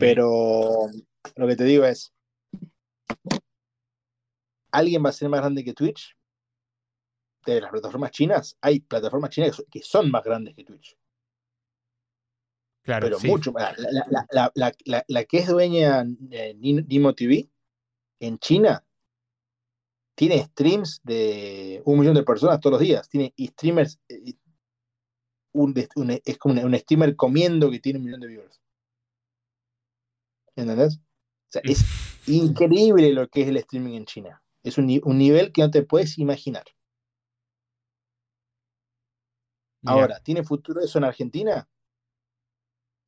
Pero 0.00 0.88
lo 1.36 1.46
que 1.46 1.56
te 1.56 1.64
digo 1.64 1.84
es, 1.84 2.14
¿alguien 4.70 5.04
va 5.04 5.10
a 5.10 5.12
ser 5.12 5.28
más 5.28 5.40
grande 5.40 5.62
que 5.62 5.74
Twitch? 5.74 6.16
De 7.44 7.60
las 7.60 7.70
plataformas 7.70 8.10
chinas, 8.10 8.56
hay 8.60 8.80
plataformas 8.80 9.30
chinas 9.30 9.62
que 9.70 9.82
son 9.82 10.10
más 10.10 10.24
grandes 10.24 10.54
que 10.54 10.64
Twitch. 10.64 10.96
Claro, 12.82 13.06
pero 13.06 13.20
mucho 13.20 13.52
más. 13.52 13.76
La, 13.78 14.52
la, 14.54 14.74
la, 15.08 15.24
que 15.24 15.38
es 15.38 15.48
dueña 15.48 16.04
de 16.04 16.54
Nimo 16.54 17.14
TV 17.14 17.48
en 18.20 18.38
China 18.38 18.84
tiene 20.14 20.44
streams 20.44 21.00
de 21.02 21.82
un 21.84 21.98
millón 21.98 22.14
de 22.14 22.22
personas 22.22 22.60
todos 22.60 22.72
los 22.72 22.80
días. 22.80 23.08
Tiene 23.08 23.32
streamers, 23.38 23.98
eh, 24.08 24.34
un, 25.52 25.74
es 25.76 26.38
como 26.38 26.60
un, 26.60 26.78
streamer 26.78 27.16
comiendo 27.16 27.70
que 27.70 27.80
tiene 27.80 27.98
un 27.98 28.04
millón 28.04 28.20
de 28.20 28.28
viewers. 28.28 28.60
¿Entendés? 30.54 30.96
O 30.96 31.52
sea, 31.52 31.62
es 31.64 31.84
increíble 32.26 33.12
lo 33.12 33.28
que 33.28 33.42
es 33.42 33.48
el 33.48 33.56
streaming 33.56 33.94
en 33.94 34.04
China. 34.04 34.42
Es 34.62 34.78
un, 34.78 35.00
un 35.04 35.18
nivel 35.18 35.52
que 35.52 35.62
no 35.62 35.70
te 35.70 35.82
puedes 35.82 36.18
imaginar. 36.18 36.64
Ahora, 39.86 40.20
¿tiene 40.20 40.42
futuro 40.42 40.80
eso 40.80 40.98
en 40.98 41.04
Argentina? 41.04 41.68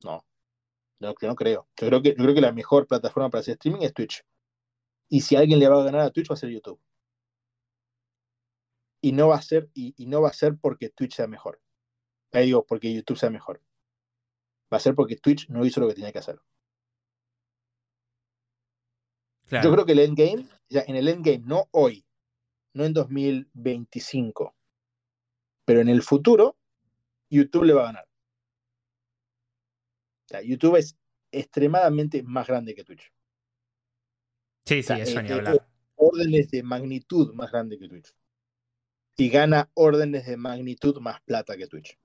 No, 0.03 0.25
no, 0.99 1.15
no 1.19 1.35
creo. 1.35 1.67
Yo 1.75 1.87
creo, 1.87 2.01
que, 2.01 2.09
yo 2.09 2.23
creo 2.23 2.35
que 2.35 2.41
la 2.41 2.51
mejor 2.51 2.87
plataforma 2.87 3.29
para 3.29 3.41
hacer 3.41 3.53
streaming 3.53 3.81
es 3.81 3.93
Twitch. 3.93 4.23
Y 5.09 5.21
si 5.21 5.35
alguien 5.35 5.59
le 5.59 5.67
va 5.67 5.81
a 5.81 5.85
ganar 5.85 6.01
a 6.01 6.11
Twitch, 6.11 6.29
va 6.29 6.35
a 6.35 6.37
ser 6.37 6.49
YouTube 6.49 6.79
y 9.01 9.11
no 9.11 9.29
va 9.29 9.37
a 9.37 9.41
ser, 9.41 9.69
y, 9.73 9.93
no 10.05 10.21
va 10.21 10.29
a 10.29 10.33
ser 10.33 10.57
porque 10.57 10.89
Twitch 10.89 11.15
sea 11.15 11.27
mejor. 11.27 11.61
Ahí 12.31 12.47
digo, 12.47 12.65
porque 12.65 12.93
YouTube 12.93 13.17
sea 13.17 13.29
mejor. 13.29 13.61
Va 14.71 14.77
a 14.77 14.81
ser 14.81 14.95
porque 14.95 15.15
Twitch 15.15 15.47
no 15.49 15.65
hizo 15.65 15.79
lo 15.79 15.87
que 15.87 15.93
tenía 15.93 16.11
que 16.11 16.19
hacer. 16.19 16.39
Yo 19.49 19.71
creo 19.71 19.85
que 19.85 19.93
el 19.93 19.99
endgame, 19.99 20.45
ya 20.67 20.81
en 20.81 20.97
el 20.97 21.07
endgame, 21.07 21.39
no 21.45 21.69
hoy, 21.71 22.05
no 22.73 22.83
en 22.83 22.93
2025, 22.93 24.53
pero 25.63 25.79
en 25.79 25.87
el 25.87 26.01
futuro, 26.01 26.56
YouTube 27.29 27.65
le 27.65 27.73
va 27.73 27.83
a 27.83 27.85
ganar. 27.85 28.07
O 30.25 30.27
sea, 30.27 30.41
YouTube 30.41 30.75
es 30.77 30.97
extremadamente 31.31 32.23
más 32.23 32.47
grande 32.47 32.75
que 32.75 32.83
Twitch. 32.83 33.11
Sí, 34.65 34.83
sí, 34.83 34.93
eso 34.93 35.21
ni 35.21 35.31
hablar. 35.31 35.67
Órdenes 35.95 36.51
de 36.51 36.63
magnitud 36.63 37.33
más 37.33 37.51
grande 37.51 37.77
que 37.79 37.87
Twitch 37.87 38.13
y 39.17 39.29
gana 39.29 39.69
órdenes 39.73 40.27
de 40.27 40.37
magnitud 40.37 40.99
más 41.01 41.19
plata 41.21 41.57
que 41.57 41.67
Twitch. 41.67 41.97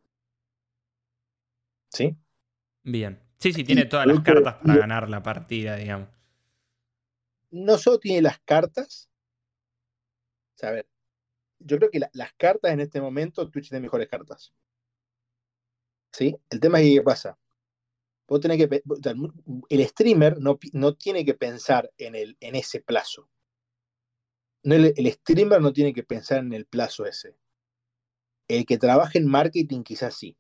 ¿Sí? 1.91 2.17
Bien. 2.83 3.21
Sí, 3.39 3.53
sí, 3.53 3.65
tiene 3.65 3.85
todas 3.85 4.07
las 4.07 4.21
cartas 4.21 4.55
para 4.55 4.77
ganar 4.77 5.11
la 5.11 5.23
partida, 5.23 5.77
digamos. 5.77 6.09
No 7.51 7.77
solo 7.77 7.99
tiene 7.99 8.23
las 8.23 8.39
cartas. 8.41 9.11
O 10.63 10.67
a 10.67 10.71
ver, 10.71 10.87
yo 11.59 11.77
creo 11.77 11.91
que 11.91 12.01
las 12.13 12.33
cartas 12.35 12.73
en 12.73 12.81
este 12.81 13.01
momento, 13.01 13.51
Twitch 13.51 13.69
tiene 13.69 13.83
mejores 13.83 14.09
cartas. 14.09 14.55
¿Sí? 16.13 16.37
El 16.51 16.61
tema 16.61 16.81
es 16.81 16.95
qué 16.95 17.03
pasa. 17.03 17.39
Vos 18.29 18.41
tenés 18.41 18.59
que, 18.59 18.83
el 19.69 19.87
streamer 19.89 20.39
no, 20.39 20.59
no 20.73 20.95
tiene 20.95 21.25
que 21.25 21.35
pensar 21.35 21.91
en, 21.99 22.15
el, 22.15 22.37
en 22.41 22.55
ese 22.55 22.81
plazo 22.81 23.29
el, 24.63 25.13
streamer 25.13 25.61
no 25.61 25.73
tiene 25.73 25.93
que 25.93 26.03
pensar 26.03 26.39
en 26.39 26.53
el 26.53 26.67
plazo 26.67 27.05
ese. 27.07 27.37
El 28.49 28.65
que 28.67 28.79
trabaja 28.79 29.19
en 29.19 29.27
marketing 29.27 29.83
quizás 29.83 30.17
sí. 30.17 30.37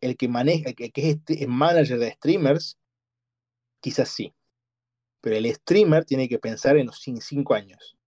El 0.00 0.16
que 0.16 0.28
maneja, 0.28 0.72
que, 0.72 0.90
es 0.94 1.04
este, 1.04 1.46
manager 1.46 1.98
de 1.98 2.12
streamers, 2.12 2.78
quizás 3.80 4.08
sí. 4.08 4.34
Pero 5.20 5.36
el 5.36 5.54
streamer 5.54 6.04
tiene 6.04 6.28
que 6.28 6.38
pensar 6.38 6.76
en 6.78 6.86
los 6.86 7.00
cinco 7.00 7.54
años. 7.54 7.98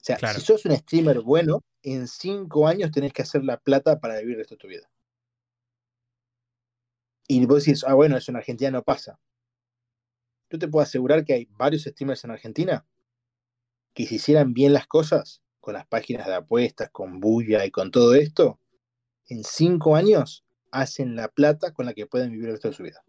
O 0.00 0.04
sea, 0.04 0.18
si 0.34 0.40
sos 0.40 0.64
un 0.66 0.76
streamer 0.76 1.20
bueno, 1.20 1.64
en 1.82 2.06
cinco 2.08 2.66
años 2.66 2.90
tenés 2.90 3.12
que 3.12 3.22
hacer 3.22 3.44
la 3.44 3.58
plata 3.58 4.00
para 4.00 4.18
vivir 4.18 4.34
el 4.34 4.38
resto 4.38 4.54
de 4.54 4.58
tu 4.58 4.68
vida. 4.68 4.90
Y 7.28 7.44
vos 7.46 7.64
decís, 7.64 7.84
ah, 7.86 7.94
bueno, 7.94 8.16
eso 8.16 8.30
en 8.30 8.36
Argentina 8.36 8.70
no 8.70 8.82
pasa. 8.82 9.18
Yo 10.50 10.58
te 10.58 10.68
puedo 10.68 10.82
asegurar 10.82 11.24
que 11.24 11.32
hay 11.32 11.48
varios 11.50 11.84
streamers 11.84 12.24
en 12.24 12.30
Argentina 12.30 12.86
que 13.94 14.06
si 14.06 14.16
hicieran 14.16 14.54
bien 14.54 14.72
las 14.72 14.86
cosas, 14.86 15.42
con 15.60 15.74
las 15.74 15.86
páginas 15.86 16.26
de 16.26 16.34
apuestas, 16.34 16.90
con 16.90 17.20
bulla 17.20 17.64
y 17.64 17.70
con 17.70 17.90
todo 17.90 18.14
esto, 18.14 18.58
en 19.28 19.44
cinco 19.44 19.96
años 19.96 20.44
hacen 20.70 21.14
la 21.14 21.28
plata 21.28 21.72
con 21.72 21.86
la 21.86 21.94
que 21.94 22.06
pueden 22.06 22.32
vivir 22.32 22.46
el 22.46 22.52
resto 22.52 22.68
de 22.68 22.74
su 22.74 22.82
vida. 22.82 23.04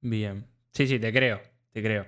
Bien. 0.00 0.48
Sí, 0.72 0.86
sí, 0.86 0.98
te 0.98 1.12
creo, 1.12 1.40
te 1.70 1.82
creo. 1.82 2.06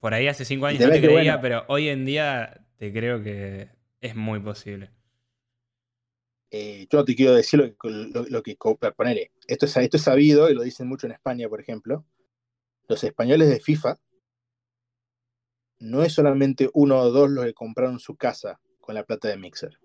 Por 0.00 0.12
ahí 0.12 0.28
hace 0.28 0.44
cinco 0.44 0.66
años 0.66 0.82
no 0.82 0.90
te 0.90 1.00
creía, 1.00 1.40
pero 1.40 1.64
hoy 1.68 1.88
en 1.88 2.04
día 2.04 2.65
te 2.78 2.92
creo 2.92 3.22
que 3.22 3.70
es 4.00 4.14
muy 4.14 4.40
posible. 4.40 4.90
Eh, 6.50 6.86
yo 6.90 6.98
no 6.98 7.04
te 7.04 7.16
quiero 7.16 7.34
decir 7.34 7.58
lo 7.58 7.66
que, 7.66 8.30
lo, 8.30 8.42
que 8.42 8.56
poner, 8.96 9.30
esto 9.48 9.66
es, 9.66 9.76
esto 9.76 9.96
es 9.96 10.02
sabido 10.02 10.48
y 10.48 10.54
lo 10.54 10.62
dicen 10.62 10.86
mucho 10.86 11.06
en 11.06 11.12
España, 11.12 11.48
por 11.48 11.60
ejemplo. 11.60 12.04
Los 12.88 13.02
españoles 13.02 13.48
de 13.48 13.60
FIFA 13.60 13.98
no 15.80 16.02
es 16.02 16.12
solamente 16.12 16.70
uno 16.72 16.98
o 16.98 17.10
dos 17.10 17.30
los 17.30 17.44
que 17.44 17.54
compraron 17.54 17.98
su 17.98 18.16
casa 18.16 18.60
con 18.80 18.94
la 18.94 19.04
plata 19.04 19.28
de 19.28 19.36
Mixer. 19.36 19.78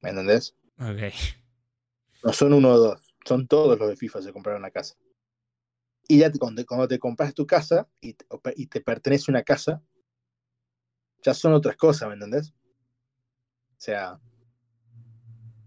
¿Me 0.00 0.10
entendés? 0.10 0.54
Ok. 0.78 1.14
No 2.24 2.32
son 2.32 2.52
uno 2.52 2.72
o 2.72 2.78
dos, 2.78 3.14
son 3.24 3.46
todos 3.46 3.78
los 3.78 3.88
de 3.88 3.96
FIFA 3.96 4.20
que 4.20 4.32
compraron 4.32 4.62
la 4.62 4.70
casa. 4.70 4.96
Y 6.08 6.18
ya 6.18 6.30
cuando, 6.32 6.88
te 6.88 6.98
compras 6.98 7.34
tu 7.34 7.46
casa 7.46 7.88
y 8.00 8.14
te, 8.14 8.26
y 8.56 8.66
te 8.66 8.80
pertenece 8.80 9.30
una 9.30 9.42
casa, 9.42 9.82
ya 11.26 11.34
son 11.34 11.54
otras 11.54 11.76
cosas, 11.76 12.08
¿me 12.08 12.14
entendés? 12.14 12.54
O 13.70 13.78
sea. 13.78 14.20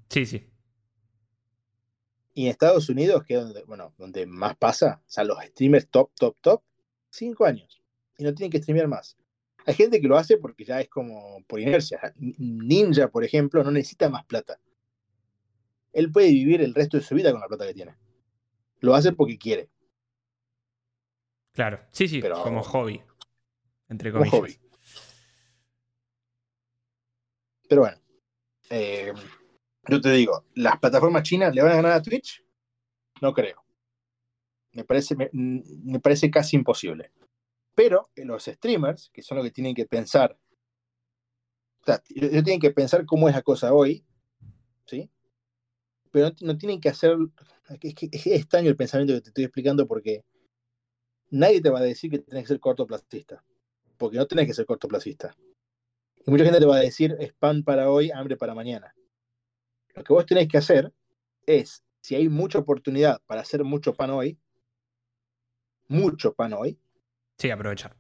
Sí, 0.10 0.26
sí. 0.26 0.50
Y 2.34 2.46
en 2.46 2.52
Estados 2.52 2.88
Unidos, 2.88 3.26
que 3.26 3.36
es 3.36 3.42
donde, 3.42 3.64
bueno, 3.64 3.94
donde 3.98 4.26
más 4.26 4.56
pasa, 4.56 5.02
o 5.06 5.10
sea, 5.10 5.26
los 5.26 5.38
streamers 5.44 5.90
top, 5.90 6.12
top, 6.16 6.38
top, 6.40 6.64
Cinco 7.12 7.46
años. 7.46 7.82
Y 8.18 8.24
no 8.24 8.34
tienen 8.36 8.52
que 8.52 8.60
streamear 8.60 8.88
más. 8.88 9.18
Hay 9.66 9.74
gente 9.74 10.00
que 10.00 10.08
lo 10.08 10.16
hace 10.16 10.38
porque 10.38 10.64
ya 10.64 10.80
es 10.80 10.88
como 10.88 11.44
por 11.48 11.60
inercia. 11.60 12.00
Ninja, 12.16 13.10
por 13.10 13.24
ejemplo, 13.24 13.64
no 13.64 13.72
necesita 13.72 14.10
más 14.10 14.24
plata. 14.26 14.60
Él 15.92 16.12
puede 16.12 16.30
vivir 16.30 16.62
el 16.62 16.76
resto 16.76 16.98
de 16.98 17.04
su 17.04 17.16
vida 17.16 17.32
con 17.32 17.42
la 17.42 17.48
plata 17.48 17.66
que 17.66 17.74
tiene. 17.74 17.96
Lo 18.80 18.94
hace 18.94 19.12
porque 19.12 19.40
quiere. 19.40 19.70
Claro, 21.52 21.82
sí, 21.92 22.08
sí, 22.08 22.22
Pero, 22.22 22.44
como 22.44 22.62
hobby. 22.62 23.02
Entre 23.90 24.12
comillas. 24.12 24.32
Como 24.32 24.44
hobby. 24.44 24.69
Pero 27.70 27.82
bueno, 27.82 27.98
eh, 28.72 29.14
yo 29.88 30.02
te 30.02 30.12
digo, 30.12 30.44
¿las 30.56 30.80
plataformas 30.80 31.22
chinas 31.22 31.54
le 31.54 31.62
van 31.62 31.72
a 31.72 31.76
ganar 31.76 31.92
a 31.92 32.02
Twitch? 32.02 32.44
No 33.22 33.32
creo. 33.32 33.64
Me 34.72 34.84
parece, 34.84 35.16
me, 35.32 36.00
parece 36.00 36.32
casi 36.32 36.56
imposible. 36.56 37.12
Pero 37.76 38.10
los 38.16 38.46
streamers, 38.46 39.12
que 39.14 39.22
son 39.22 39.38
los 39.38 39.46
que 39.46 39.52
tienen 39.52 39.76
que 39.76 39.86
pensar, 39.86 40.36
o 41.82 41.86
sea, 41.86 42.00
tienen 42.00 42.60
que 42.60 42.72
pensar 42.72 43.06
cómo 43.06 43.30
es 43.30 43.36
la 43.36 43.44
cosa 43.44 43.72
hoy, 43.72 44.04
¿sí? 44.88 45.08
Pero 46.10 46.32
no, 46.42 46.58
tienen 46.58 46.82
que 46.82 46.90
hacer, 46.90 47.16
es, 47.82 47.94
es 48.12 48.28
extraño 48.28 48.70
el 48.70 48.78
pensamiento 48.78 49.14
que 49.14 49.22
te 49.22 49.30
estoy 49.30 49.44
explicando 49.44 49.88
porque 49.88 50.26
nadie 51.30 51.62
te 51.62 51.70
va 51.70 51.80
a 51.80 51.84
decir 51.84 52.10
que 52.10 52.20
tienes 52.20 52.46
que 52.46 52.48
ser 52.48 52.60
cortoplacista, 52.60 53.44
porque 53.98 54.18
no 54.18 54.26
tienes 54.26 54.48
que 54.48 54.56
ser 54.56 54.66
cortoplacista. 54.66 55.36
Y 56.26 56.32
mucha 56.32 56.44
gente 56.44 56.60
te 56.60 56.66
va 56.66 56.78
a 56.78 56.82
decir, 56.82 57.16
es 57.20 57.34
pan 57.34 57.64
para 57.64 57.90
hoy, 57.90 58.12
hambre 58.12 58.38
para 58.38 58.54
mañana. 58.54 58.94
Lo 59.96 60.04
que 60.04 60.14
vos 60.14 60.26
tenés 60.26 60.48
que 60.48 60.58
hacer 60.58 60.94
es, 61.46 61.84
si 62.02 62.16
hay 62.16 62.30
mucha 62.30 62.60
oportunidad 62.60 63.22
para 63.26 63.42
hacer 63.42 63.64
mucho 63.64 63.94
pan 63.94 64.12
hoy, 64.12 64.38
mucho 65.88 66.34
pan 66.34 66.54
hoy, 66.54 66.80
Sí, 67.38 67.50
aprovechar. 67.50 67.96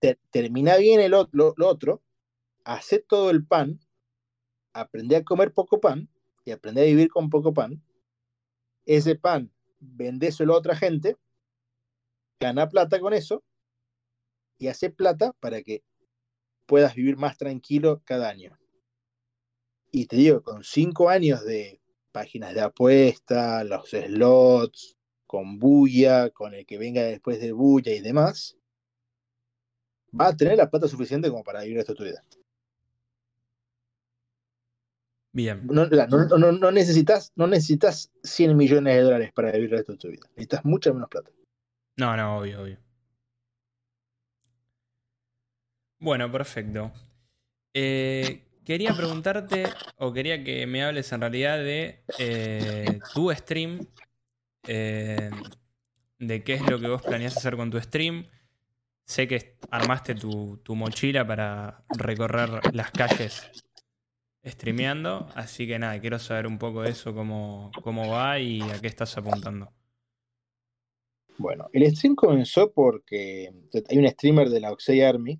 te- 0.00 0.18
termina 0.30 0.76
bien 0.76 1.00
el, 1.00 1.10
lo 1.10 1.54
otro, 1.66 2.02
hace 2.64 3.00
todo 3.00 3.30
el 3.30 3.44
pan, 3.46 3.80
aprende 4.72 5.16
a 5.16 5.24
comer 5.24 5.52
poco 5.52 5.80
pan 5.80 6.08
y 6.44 6.50
aprende 6.52 6.82
a 6.82 6.84
vivir 6.84 7.08
con 7.08 7.30
poco 7.30 7.52
pan. 7.54 7.82
Ese 8.84 9.16
pan, 9.16 9.50
vendéselo 9.80 10.54
a 10.54 10.58
otra 10.58 10.76
gente, 10.76 11.16
gana 12.38 12.68
plata 12.68 13.00
con 13.00 13.14
eso 13.14 13.42
y 14.58 14.68
hace 14.68 14.90
plata 14.90 15.32
para 15.40 15.62
que 15.62 15.82
puedas 16.66 16.94
vivir 16.94 17.16
más 17.16 17.38
tranquilo 17.38 18.02
cada 18.04 18.28
año. 18.28 18.58
Y 19.90 20.06
te 20.06 20.16
digo, 20.16 20.42
con 20.42 20.62
cinco 20.62 21.08
años 21.08 21.44
de 21.44 21.80
páginas 22.12 22.54
de 22.54 22.60
apuesta, 22.60 23.64
los 23.64 23.90
slots, 23.90 24.96
con 25.26 25.58
bulla, 25.58 26.30
con 26.30 26.54
el 26.54 26.66
que 26.66 26.78
venga 26.78 27.02
después 27.02 27.40
de 27.40 27.52
bulla 27.52 27.92
y 27.92 28.00
demás, 28.00 28.56
va 30.18 30.28
a 30.28 30.36
tener 30.36 30.56
la 30.56 30.70
plata 30.70 30.88
suficiente 30.88 31.30
como 31.30 31.44
para 31.44 31.62
vivir 31.62 31.78
esto 31.78 31.94
tu 31.94 32.04
vida. 32.04 32.22
Bien. 35.32 35.66
No, 35.66 35.84
no, 35.86 36.38
no, 36.38 36.52
no 36.52 36.70
necesitas, 36.70 37.32
no 37.36 37.46
necesitas 37.46 38.10
100 38.22 38.56
millones 38.56 38.96
de 38.96 39.02
dólares 39.02 39.32
para 39.34 39.52
vivir 39.52 39.70
el 39.70 39.78
resto 39.78 39.92
de 39.92 39.98
tu 39.98 40.08
vida. 40.08 40.26
Necesitas 40.30 40.64
mucha 40.64 40.92
menos 40.94 41.10
plata. 41.10 41.30
No, 41.98 42.16
no, 42.16 42.38
obvio, 42.38 42.62
obvio. 42.62 42.85
Bueno, 45.98 46.30
perfecto. 46.30 46.92
Eh, 47.72 48.42
quería 48.64 48.94
preguntarte, 48.94 49.64
o 49.98 50.12
quería 50.12 50.42
que 50.42 50.66
me 50.66 50.82
hables 50.82 51.12
en 51.12 51.20
realidad 51.20 51.58
de 51.58 52.04
eh, 52.18 53.00
tu 53.14 53.30
stream, 53.32 53.86
eh, 54.66 55.30
de 56.18 56.44
qué 56.44 56.54
es 56.54 56.62
lo 56.62 56.78
que 56.80 56.88
vos 56.88 57.02
planeás 57.02 57.36
hacer 57.36 57.56
con 57.56 57.70
tu 57.70 57.80
stream. 57.80 58.26
Sé 59.04 59.28
que 59.28 59.56
armaste 59.70 60.14
tu, 60.14 60.58
tu 60.64 60.74
mochila 60.74 61.26
para 61.26 61.84
recorrer 61.96 62.74
las 62.74 62.90
calles 62.90 63.50
streameando, 64.44 65.28
así 65.34 65.66
que 65.66 65.78
nada, 65.78 66.00
quiero 66.00 66.18
saber 66.18 66.46
un 66.46 66.58
poco 66.58 66.82
de 66.82 66.90
eso, 66.90 67.14
cómo, 67.14 67.70
cómo 67.82 68.10
va 68.10 68.38
y 68.38 68.62
a 68.62 68.80
qué 68.80 68.86
estás 68.86 69.16
apuntando. 69.16 69.72
Bueno, 71.38 71.68
el 71.72 71.94
stream 71.94 72.14
comenzó 72.14 72.72
porque 72.72 73.52
hay 73.88 73.98
un 73.98 74.08
streamer 74.08 74.48
de 74.48 74.60
la 74.60 74.72
Oxey 74.72 75.02
Army, 75.02 75.38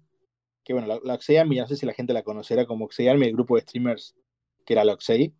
que 0.66 0.72
bueno, 0.72 0.88
la, 0.88 0.98
la 1.04 1.14
Oxey 1.14 1.36
Army, 1.36 1.56
no 1.58 1.68
sé 1.68 1.76
si 1.76 1.86
la 1.86 1.92
gente 1.94 2.12
la 2.12 2.24
conocerá 2.24 2.66
como 2.66 2.86
Oxey 2.86 3.06
Army, 3.06 3.26
el 3.26 3.32
grupo 3.34 3.54
de 3.54 3.62
streamers 3.62 4.16
que 4.64 4.72
era 4.74 4.84
la 4.84 4.94
Oxey. 4.94 5.32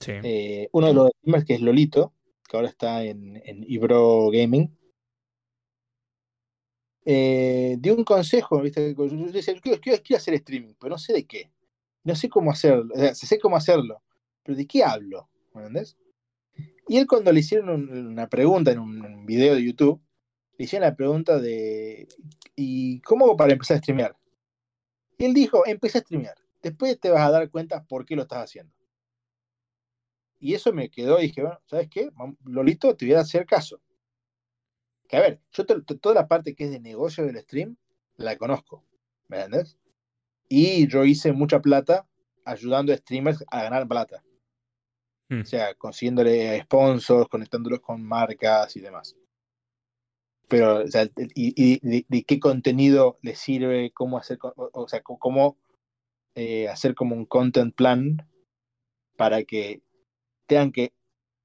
Sí. 0.00 0.12
Eh, 0.24 0.68
uno 0.72 0.88
de 0.88 0.94
los 0.94 1.10
streamers 1.20 1.44
que 1.44 1.54
es 1.54 1.60
Lolito, 1.60 2.12
que 2.48 2.56
ahora 2.56 2.68
está 2.68 3.04
en, 3.04 3.40
en 3.44 3.64
Ibro 3.68 4.28
Gaming, 4.32 4.76
eh, 7.04 7.76
dio 7.78 7.94
un 7.94 8.04
consejo, 8.04 8.60
¿viste? 8.60 8.94
Yo 8.94 9.06
decía, 9.32 9.54
yo 9.54 9.60
quiero, 9.60 9.80
quiero- 9.80 10.02
quiero 10.02 10.18
hacer 10.18 10.34
streaming, 10.34 10.74
pero 10.78 10.90
no 10.90 10.98
sé 10.98 11.12
de 11.12 11.24
qué. 11.26 11.50
No 12.02 12.14
sé 12.16 12.28
cómo 12.28 12.50
hacerlo, 12.50 12.92
o 12.94 12.98
sea, 12.98 13.14
sé 13.14 13.38
cómo 13.38 13.56
hacerlo, 13.56 14.02
pero 14.42 14.56
¿de 14.56 14.66
qué 14.66 14.82
hablo? 14.82 15.28
¿Me 15.54 15.60
entendés? 15.62 15.96
Y 16.88 16.96
él 16.96 17.06
cuando 17.06 17.30
le 17.32 17.40
hicieron 17.40 17.68
un- 17.68 18.06
una 18.08 18.28
pregunta 18.28 18.72
en 18.72 18.78
un, 18.80 19.04
un 19.04 19.26
video 19.26 19.54
de 19.54 19.62
YouTube, 19.64 20.00
le 20.58 20.64
hicieron 20.64 20.88
la 20.88 20.96
pregunta 20.96 21.38
de 21.38 22.08
¿y 22.56 23.00
cómo 23.02 23.26
hago 23.26 23.36
para 23.36 23.52
empezar 23.52 23.76
a 23.76 23.80
streamear? 23.80 24.16
Y 25.20 25.26
él 25.26 25.34
dijo, 25.34 25.66
empieza 25.66 25.98
a 25.98 26.00
streamear. 26.00 26.34
Después 26.62 26.98
te 26.98 27.10
vas 27.10 27.20
a 27.20 27.30
dar 27.30 27.50
cuenta 27.50 27.84
por 27.84 28.06
qué 28.06 28.16
lo 28.16 28.22
estás 28.22 28.38
haciendo. 28.44 28.74
Y 30.38 30.54
eso 30.54 30.72
me 30.72 30.90
quedó 30.90 31.18
y 31.18 31.24
dije, 31.24 31.42
bueno, 31.42 31.60
¿sabes 31.66 31.88
qué? 31.90 32.10
Lolito, 32.46 32.96
te 32.96 33.04
voy 33.04 33.14
a 33.14 33.20
hacer 33.20 33.44
caso. 33.44 33.82
Que 35.06 35.18
a 35.18 35.20
ver, 35.20 35.40
yo 35.52 35.66
to- 35.66 35.82
to- 35.82 35.98
toda 35.98 36.14
la 36.14 36.26
parte 36.26 36.54
que 36.54 36.64
es 36.64 36.70
de 36.70 36.80
negocio 36.80 37.26
del 37.26 37.38
stream, 37.42 37.76
la 38.16 38.36
conozco. 38.38 38.82
¿Me 39.28 39.42
entendés? 39.42 39.76
Y 40.48 40.88
yo 40.88 41.04
hice 41.04 41.32
mucha 41.32 41.60
plata 41.60 42.08
ayudando 42.46 42.90
a 42.94 42.96
streamers 42.96 43.44
a 43.50 43.62
ganar 43.64 43.86
plata. 43.86 44.24
Hmm. 45.28 45.42
O 45.42 45.44
sea, 45.44 45.74
consiguiéndole 45.74 46.62
sponsors, 46.62 47.28
conectándolos 47.28 47.80
con 47.80 48.02
marcas 48.02 48.74
y 48.74 48.80
demás. 48.80 49.14
Pero, 50.50 50.82
o 50.82 50.86
sea, 50.88 51.08
y, 51.36 51.78
de, 51.80 52.24
qué 52.24 52.40
contenido 52.40 53.18
les 53.22 53.38
sirve, 53.38 53.92
cómo 53.92 54.18
hacer, 54.18 54.36
o, 54.42 54.88
sea, 54.88 55.00
cómo 55.00 55.56
eh, 56.34 56.68
hacer 56.68 56.96
como 56.96 57.14
un 57.14 57.24
content 57.24 57.72
plan 57.72 58.28
para 59.16 59.44
que 59.44 59.80
tengan 60.46 60.72
que, 60.72 60.92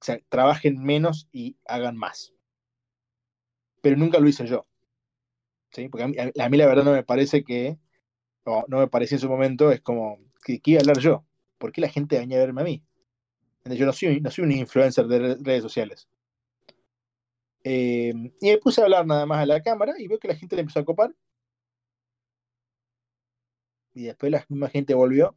o 0.02 0.06
sea, 0.06 0.20
trabajen 0.28 0.82
menos 0.82 1.30
y 1.32 1.56
hagan 1.68 1.96
más. 1.98 2.34
Pero 3.82 3.96
nunca 3.96 4.20
lo 4.20 4.28
hice 4.28 4.48
yo. 4.48 4.66
¿sí? 5.72 5.88
Porque 5.88 6.04
a 6.04 6.50
mí, 6.50 6.58
la 6.58 6.66
verdad 6.66 6.84
no 6.84 6.94
me 6.94 7.04
parece 7.04 7.44
que, 7.44 7.78
o 8.44 8.66
no 8.68 8.80
me 8.80 8.88
parecía 8.88 9.18
en 9.18 9.22
su 9.22 9.30
momento, 9.30 9.72
es 9.72 9.82
como, 9.82 10.18
que, 10.44 10.60
que 10.60 10.72
iba 10.72 10.80
a 10.80 10.82
hablar 10.82 10.98
yo? 10.98 11.24
¿Por 11.60 11.72
qué 11.72 11.82
la 11.82 11.90
gente 11.90 12.18
venía 12.18 12.38
a 12.38 12.46
verme 12.46 12.62
a 12.62 12.66
mí? 12.66 12.84
Yo 13.66 13.86
no 13.86 13.94
soy, 13.94 14.20
no 14.20 14.32
soy 14.32 14.46
un 14.46 14.52
influencer 14.52 15.06
de 15.06 15.20
re- 15.20 15.36
redes 15.40 15.62
sociales. 15.62 16.08
Eh, 17.68 18.14
y 18.42 18.52
me 18.52 18.58
puse 18.60 18.80
a 18.80 18.84
hablar 18.84 19.08
nada 19.08 19.26
más 19.26 19.40
a 19.40 19.46
la 19.48 19.60
cámara 19.64 19.96
y 19.98 20.08
veo 20.08 20.20
que 20.20 20.28
la 20.28 20.36
gente 20.36 20.56
le 20.56 20.62
empezó 20.62 20.80
a 20.80 20.86
copar. 20.86 21.16
Y 23.96 24.04
después 24.04 24.32
la 24.32 24.46
misma 24.48 24.70
gente 24.70 24.94
volvió. 24.94 25.36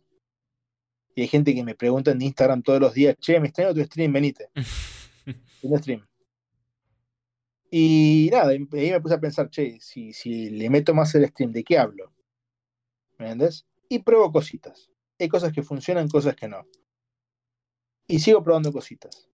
Y 1.15 1.23
hay 1.23 1.29
gente 1.29 1.55
que 1.55 1.65
me 1.65 1.75
pregunta 1.75 2.11
en 2.11 2.21
Instagram 2.21 2.63
todos 2.63 2.81
los 2.81 2.93
días, 2.93 3.17
che, 3.19 3.41
me 3.41 3.49
extraño 3.49 3.73
tu 3.73 3.83
stream, 3.83 4.13
venite. 4.13 4.51
un 5.63 5.79
stream. 5.79 6.07
Y 7.71 8.29
nada, 8.31 8.55
y 8.55 8.69
ahí 8.75 8.91
me 8.91 9.01
puse 9.01 9.15
a 9.15 9.21
pensar, 9.21 9.49
che, 9.49 9.79
si, 9.81 10.13
si 10.13 10.51
le 10.51 10.69
meto 10.69 10.93
más 10.95 11.15
el 11.15 11.27
stream, 11.29 11.51
¿de 11.53 11.65
qué 11.65 11.79
hablo? 11.79 12.13
¿Me 13.17 13.25
entendés? 13.25 13.67
Y 13.89 14.01
pruebo 14.01 14.31
cositas. 14.31 14.91
Hay 15.19 15.29
cosas 15.29 15.53
que 15.53 15.63
funcionan, 15.63 16.09
cosas 16.09 16.37
que 16.37 16.47
no. 16.47 16.67
Y 18.07 18.19
sigo 18.19 18.45
probando 18.45 18.71
cositas. 18.71 19.31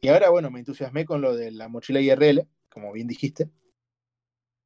Y 0.00 0.08
ahora, 0.08 0.30
bueno, 0.30 0.50
me 0.50 0.60
entusiasmé 0.60 1.04
con 1.04 1.20
lo 1.20 1.34
de 1.34 1.50
la 1.50 1.68
mochila 1.68 2.00
IRL, 2.00 2.46
como 2.68 2.92
bien 2.92 3.08
dijiste, 3.08 3.50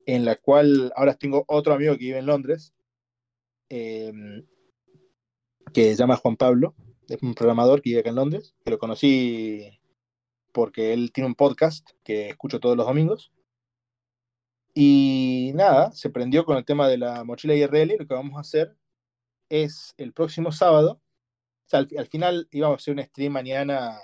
en 0.04 0.24
la 0.24 0.36
cual 0.36 0.92
ahora 0.96 1.14
tengo 1.14 1.44
otro 1.48 1.74
amigo 1.74 1.94
que 1.94 2.04
vive 2.04 2.18
en 2.18 2.26
Londres, 2.26 2.74
eh, 3.70 4.12
que 5.72 5.90
se 5.90 5.96
llama 5.96 6.16
Juan 6.16 6.36
Pablo, 6.36 6.74
es 7.09 7.22
un 7.22 7.34
programador 7.34 7.80
que 7.80 7.90
vive 7.90 8.00
acá 8.00 8.10
en 8.10 8.16
Londres, 8.16 8.54
que 8.64 8.70
lo 8.70 8.78
conocí 8.78 9.78
porque 10.52 10.92
él 10.92 11.12
tiene 11.12 11.28
un 11.28 11.34
podcast 11.34 11.88
que 12.04 12.28
escucho 12.28 12.60
todos 12.60 12.76
los 12.76 12.86
domingos. 12.86 13.32
Y 14.74 15.52
nada, 15.54 15.92
se 15.92 16.10
prendió 16.10 16.44
con 16.44 16.56
el 16.56 16.64
tema 16.64 16.88
de 16.88 16.98
la 16.98 17.24
mochila 17.24 17.54
IRL 17.54 17.96
lo 17.98 18.06
que 18.06 18.14
vamos 18.14 18.36
a 18.36 18.40
hacer 18.40 18.76
es 19.48 19.94
el 19.98 20.14
próximo 20.14 20.50
sábado, 20.50 21.02
al, 21.72 21.88
al 21.98 22.06
final 22.06 22.48
íbamos 22.50 22.76
a 22.76 22.80
hacer 22.80 22.94
un 22.94 23.04
stream 23.04 23.32
mañana 23.32 23.98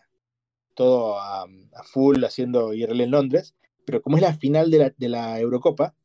todo 0.79 1.19
a, 1.19 1.43
a 1.43 1.83
full 1.83 2.23
haciendo 2.25 2.73
IRL 2.73 3.03
en 3.03 3.11
Londres, 3.11 3.57
pero 3.85 4.01
como 4.01 4.17
es 4.17 4.23
la 4.23 4.33
final 4.35 4.71
de 4.71 4.79
la, 4.79 4.95
de 4.97 5.09
la 5.09 5.41
Eurocopa, 5.41 5.97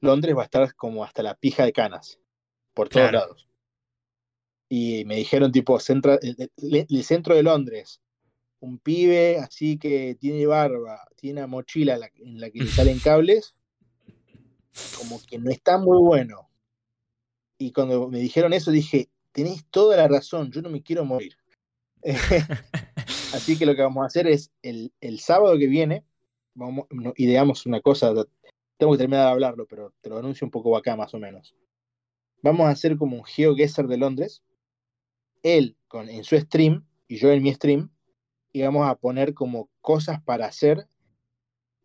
Londres 0.00 0.34
va 0.34 0.40
a 0.40 0.44
estar 0.46 0.74
como 0.74 1.04
hasta 1.04 1.22
la 1.22 1.34
pija 1.34 1.64
de 1.66 1.74
canas, 1.74 2.18
por 2.72 2.88
todos 2.88 3.10
Claro. 3.10 3.26
lados. 3.26 3.48
Y 4.70 5.04
me 5.04 5.16
dijeron 5.16 5.52
tipo, 5.52 5.78
centra- 5.78 6.18
el, 6.22 6.50
el- 6.56 6.86
el 6.88 7.04
centro 7.04 7.34
de 7.34 7.42
Londres, 7.42 8.00
un 8.60 8.78
pibe 8.78 9.36
así 9.38 9.76
que 9.78 10.16
tiene 10.18 10.46
barba, 10.46 11.06
tiene 11.16 11.40
una 11.40 11.46
mochila 11.46 11.94
en 11.94 12.00
la, 12.00 12.10
en 12.16 12.40
la 12.40 12.50
que 12.50 12.60
le 12.60 12.70
salen 12.70 12.98
cables, 13.04 13.54
como 14.98 15.20
que 15.28 15.38
no 15.38 15.50
está 15.50 15.76
muy 15.76 15.98
bueno. 15.98 16.48
Y 17.58 17.72
cuando 17.72 18.08
me 18.08 18.20
dijeron 18.20 18.54
eso 18.54 18.70
dije, 18.70 19.10
tenés 19.32 19.66
toda 19.70 19.98
la 19.98 20.08
razón, 20.08 20.50
yo 20.50 20.62
no 20.62 20.70
me 20.70 20.82
quiero 20.82 21.04
morir. 21.04 21.36
Así 23.32 23.58
que 23.58 23.64
lo 23.64 23.74
que 23.74 23.82
vamos 23.82 24.02
a 24.02 24.06
hacer 24.06 24.26
es 24.26 24.52
el, 24.62 24.92
el 25.00 25.18
sábado 25.18 25.56
que 25.58 25.66
viene, 25.66 26.04
vamos, 26.54 26.86
no, 26.90 27.14
ideamos 27.16 27.64
una 27.64 27.80
cosa, 27.80 28.12
tengo 28.76 28.92
que 28.92 28.98
terminar 28.98 29.26
de 29.26 29.32
hablarlo, 29.32 29.66
pero 29.66 29.94
te 30.00 30.10
lo 30.10 30.18
anuncio 30.18 30.44
un 30.44 30.50
poco 30.50 30.76
acá 30.76 30.96
más 30.96 31.14
o 31.14 31.18
menos. 31.18 31.54
Vamos 32.42 32.66
a 32.66 32.70
hacer 32.70 32.96
como 32.98 33.16
un 33.16 33.24
GeoGuessr 33.24 33.86
de 33.86 33.96
Londres, 33.96 34.42
él 35.42 35.76
con, 35.88 36.08
en 36.08 36.24
su 36.24 36.36
stream 36.36 36.86
y 37.08 37.16
yo 37.16 37.30
en 37.30 37.42
mi 37.42 37.54
stream, 37.54 37.90
y 38.52 38.62
vamos 38.62 38.86
a 38.86 38.96
poner 38.96 39.32
como 39.32 39.70
cosas 39.80 40.22
para 40.22 40.46
hacer, 40.46 40.86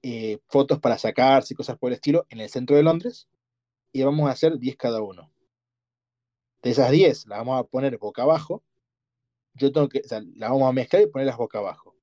eh, 0.01 0.39
fotos 0.47 0.79
para 0.79 0.97
sacarse, 0.97 1.55
cosas 1.55 1.77
por 1.77 1.91
el 1.91 1.95
estilo, 1.95 2.25
en 2.29 2.41
el 2.41 2.49
centro 2.49 2.75
de 2.75 2.83
Londres, 2.83 3.29
y 3.93 4.03
vamos 4.03 4.27
a 4.27 4.33
hacer 4.33 4.57
10 4.57 4.75
cada 4.75 5.01
uno. 5.01 5.31
De 6.61 6.71
esas 6.71 6.91
10 6.91 7.27
las 7.27 7.39
vamos 7.39 7.59
a 7.59 7.63
poner 7.63 7.97
boca 7.97 8.23
abajo, 8.23 8.63
yo 9.57 9.71
tengo 9.71 9.89
que, 9.89 9.99
o 9.99 10.07
sea, 10.07 10.21
las 10.35 10.49
vamos 10.49 10.69
a 10.69 10.73
mezclar 10.73 11.01
y 11.03 11.07
ponerlas 11.07 11.37
boca 11.37 11.59
abajo. 11.59 11.95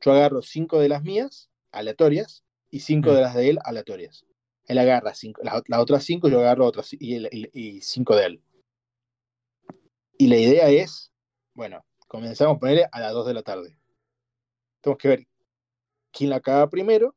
Yo 0.00 0.12
agarro 0.12 0.42
5 0.42 0.78
de 0.78 0.88
las 0.88 1.02
mías, 1.02 1.50
aleatorias, 1.72 2.44
y 2.70 2.80
5 2.80 3.10
Mm. 3.10 3.14
de 3.14 3.20
las 3.20 3.34
de 3.34 3.50
él, 3.50 3.58
aleatorias. 3.64 4.24
Él 4.66 4.78
agarra 4.78 5.14
cinco, 5.14 5.42
las, 5.44 5.80
otras 5.80 6.04
5, 6.04 6.28
yo 6.28 6.40
agarro 6.40 6.66
otras 6.66 6.88
5 6.88 7.28
y 7.52 7.80
5 7.80 8.16
de 8.16 8.24
él. 8.24 8.42
Y 10.18 10.26
la 10.26 10.36
idea 10.38 10.68
es, 10.68 11.12
bueno, 11.54 11.84
comenzamos 12.08 12.56
a 12.56 12.58
ponerle 12.58 12.86
a 12.90 13.00
las 13.00 13.12
2 13.12 13.26
de 13.26 13.34
la 13.34 13.42
tarde. 13.42 13.78
Tenemos 14.80 14.98
que 14.98 15.08
ver 15.08 15.26
quién 16.10 16.30
la 16.30 16.36
acaba 16.36 16.68
primero, 16.68 17.14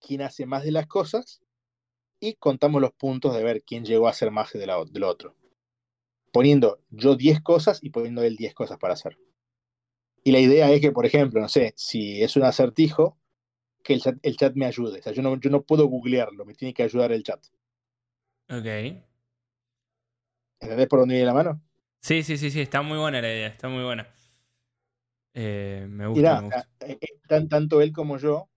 quién 0.00 0.22
hace 0.22 0.46
más 0.46 0.62
de 0.64 0.72
las 0.72 0.86
cosas 0.86 1.40
y 2.20 2.34
contamos 2.34 2.80
los 2.80 2.92
puntos 2.92 3.34
de 3.34 3.42
ver 3.42 3.62
quién 3.62 3.84
llegó 3.84 4.06
a 4.06 4.10
hacer 4.10 4.30
más 4.30 4.52
de, 4.52 4.66
la, 4.66 4.84
del 4.84 5.04
otro. 5.04 5.34
Poniendo 6.36 6.82
yo 6.90 7.16
10 7.16 7.40
cosas 7.40 7.82
y 7.82 7.88
poniendo 7.88 8.22
él 8.22 8.36
10 8.36 8.52
cosas 8.52 8.78
para 8.78 8.92
hacer. 8.92 9.16
Y 10.22 10.32
la 10.32 10.38
idea 10.38 10.70
es 10.70 10.82
que, 10.82 10.92
por 10.92 11.06
ejemplo, 11.06 11.40
no 11.40 11.48
sé, 11.48 11.72
si 11.78 12.22
es 12.22 12.36
un 12.36 12.42
acertijo, 12.42 13.16
que 13.82 13.94
el 13.94 14.02
chat, 14.02 14.18
el 14.20 14.36
chat 14.36 14.54
me 14.54 14.66
ayude. 14.66 14.98
O 14.98 15.02
sea, 15.02 15.14
yo 15.14 15.22
no, 15.22 15.40
yo 15.40 15.48
no 15.48 15.62
puedo 15.62 15.86
googlearlo, 15.86 16.44
me 16.44 16.52
tiene 16.52 16.74
que 16.74 16.82
ayudar 16.82 17.10
el 17.12 17.22
chat. 17.22 17.42
Ok. 18.50 18.66
¿Entendés 20.60 20.86
por 20.88 20.98
dónde 20.98 21.14
viene 21.14 21.26
la 21.26 21.32
mano? 21.32 21.62
Sí, 22.02 22.22
sí, 22.22 22.36
sí, 22.36 22.50
sí, 22.50 22.60
está 22.60 22.82
muy 22.82 22.98
buena 22.98 23.22
la 23.22 23.32
idea, 23.32 23.48
está 23.48 23.70
muy 23.70 23.82
buena. 23.82 24.06
Eh, 25.32 25.86
me 25.88 26.06
gusta, 26.06 26.42
me 26.42 26.48
gusta. 26.48 26.68
Eh, 26.80 26.98
eh, 27.00 27.46
tanto 27.48 27.80
él 27.80 27.92
como 27.94 28.18
yo 28.18 28.50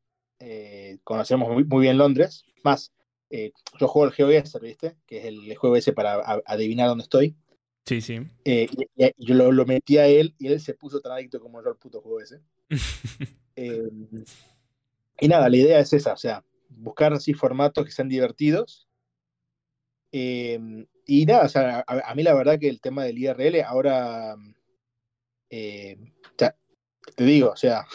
conocemos 1.05 1.49
muy, 1.65 1.81
bien 1.81 1.97
Londres. 1.97 2.43
Más, 2.61 2.91
yo 3.29 3.87
juego 3.87 4.05
el 4.05 4.13
GeoGuessr, 4.13 4.59
¿viste? 4.59 4.97
Que 5.05 5.19
es 5.19 5.25
el 5.27 5.55
juego 5.55 5.77
ese 5.77 5.93
para 5.93 6.41
adivinar 6.45 6.89
dónde 6.89 7.03
estoy. 7.03 7.37
Sí, 7.85 8.01
sí. 8.01 8.19
y, 8.43 8.67
yo 9.17 9.35
lo, 9.35 9.51
lo, 9.51 9.65
metí 9.65 9.97
a 9.97 10.07
él 10.07 10.35
y 10.37 10.47
él 10.47 10.59
se 10.59 10.75
puso 10.75 11.01
tan 11.01 11.13
adicto 11.13 11.39
como 11.39 11.61
yo 11.63 11.69
al 11.69 11.77
puto 11.77 12.01
juego 12.01 12.21
ese. 12.21 12.41
y 15.19 15.27
nada, 15.27 15.49
la 15.49 15.57
idea 15.57 15.79
es 15.79 15.91
esa, 15.93 16.13
o 16.13 16.17
sea, 16.17 16.43
buscar 16.69 17.13
así 17.13 17.33
formatos 17.33 17.85
que 17.85 17.91
sean 17.91 18.09
divertidos. 18.09 18.87
y 20.11 21.25
nada, 21.25 21.45
o 21.45 21.49
sea, 21.49 21.83
a, 21.87 22.15
mí 22.15 22.23
la 22.23 22.33
verdad 22.33 22.59
que 22.59 22.69
el 22.69 22.79
tema 22.79 23.03
del 23.03 23.17
IRL 23.17 23.63
ahora, 23.63 24.35
te 25.49 27.23
digo, 27.23 27.49
o 27.51 27.57
sea, 27.57 27.87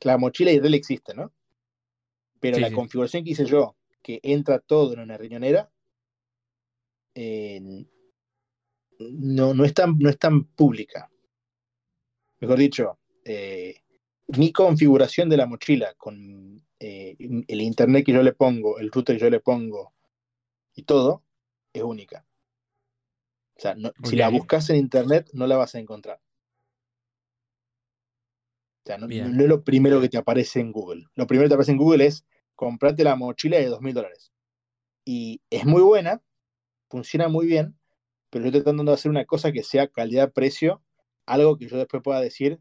la 0.00 0.18
mochila 0.18 0.52
IRL 0.52 0.74
existe, 0.74 1.14
¿no? 1.14 1.32
Pero 2.40 2.58
la 2.58 2.70
configuración 2.72 3.24
que 3.24 3.30
hice 3.30 3.46
yo, 3.46 3.76
que 4.02 4.20
entra 4.22 4.60
todo 4.60 4.92
en 4.92 5.00
una 5.00 5.16
riñonera, 5.16 5.72
no, 8.98 9.54
no, 9.54 9.64
es 9.64 9.74
tan, 9.74 9.98
no 9.98 10.08
es 10.08 10.18
tan 10.18 10.44
pública. 10.44 11.10
Mejor 12.40 12.58
dicho, 12.58 12.98
eh, 13.24 13.82
mi 14.28 14.52
configuración 14.52 15.28
de 15.28 15.36
la 15.36 15.46
mochila 15.46 15.94
con 15.94 16.62
eh, 16.80 17.16
el 17.18 17.60
internet 17.60 18.04
que 18.04 18.12
yo 18.12 18.22
le 18.22 18.32
pongo, 18.32 18.78
el 18.78 18.90
router 18.90 19.16
que 19.16 19.22
yo 19.22 19.30
le 19.30 19.40
pongo 19.40 19.94
y 20.74 20.82
todo, 20.82 21.24
es 21.72 21.82
única. 21.82 22.24
O 23.56 23.60
sea, 23.60 23.76
si 24.04 24.14
la 24.14 24.28
buscas 24.28 24.70
en 24.70 24.76
internet, 24.76 25.28
no 25.32 25.46
la 25.48 25.56
vas 25.56 25.74
a 25.74 25.80
encontrar. 25.80 26.20
O 28.84 28.86
sea, 28.86 28.98
no, 28.98 29.08
es 29.08 29.48
lo 29.48 29.64
primero 29.64 30.00
que 30.00 30.08
te 30.08 30.16
aparece 30.16 30.60
en 30.60 30.70
Google. 30.70 31.06
Lo 31.16 31.26
primero 31.26 31.46
que 31.46 31.48
te 31.48 31.54
aparece 31.54 31.72
en 31.72 31.78
Google 31.78 32.06
es 32.06 32.24
comprarte 32.54 33.02
la 33.02 33.16
mochila 33.16 33.58
de 33.58 33.66
dos 33.66 33.80
mil 33.80 33.94
dólares. 33.94 34.32
Y 35.04 35.42
es 35.50 35.64
muy 35.64 35.82
buena, 35.82 36.22
funciona 36.88 37.28
muy 37.28 37.46
bien, 37.46 37.77
pero 38.30 38.44
yo 38.44 38.48
estoy 38.48 38.62
tratando 38.62 38.84
de 38.84 38.94
hacer 38.94 39.10
una 39.10 39.24
cosa 39.24 39.52
que 39.52 39.62
sea 39.62 39.88
calidad-precio, 39.88 40.82
algo 41.26 41.56
que 41.56 41.68
yo 41.68 41.76
después 41.76 42.02
pueda 42.02 42.20
decir, 42.20 42.60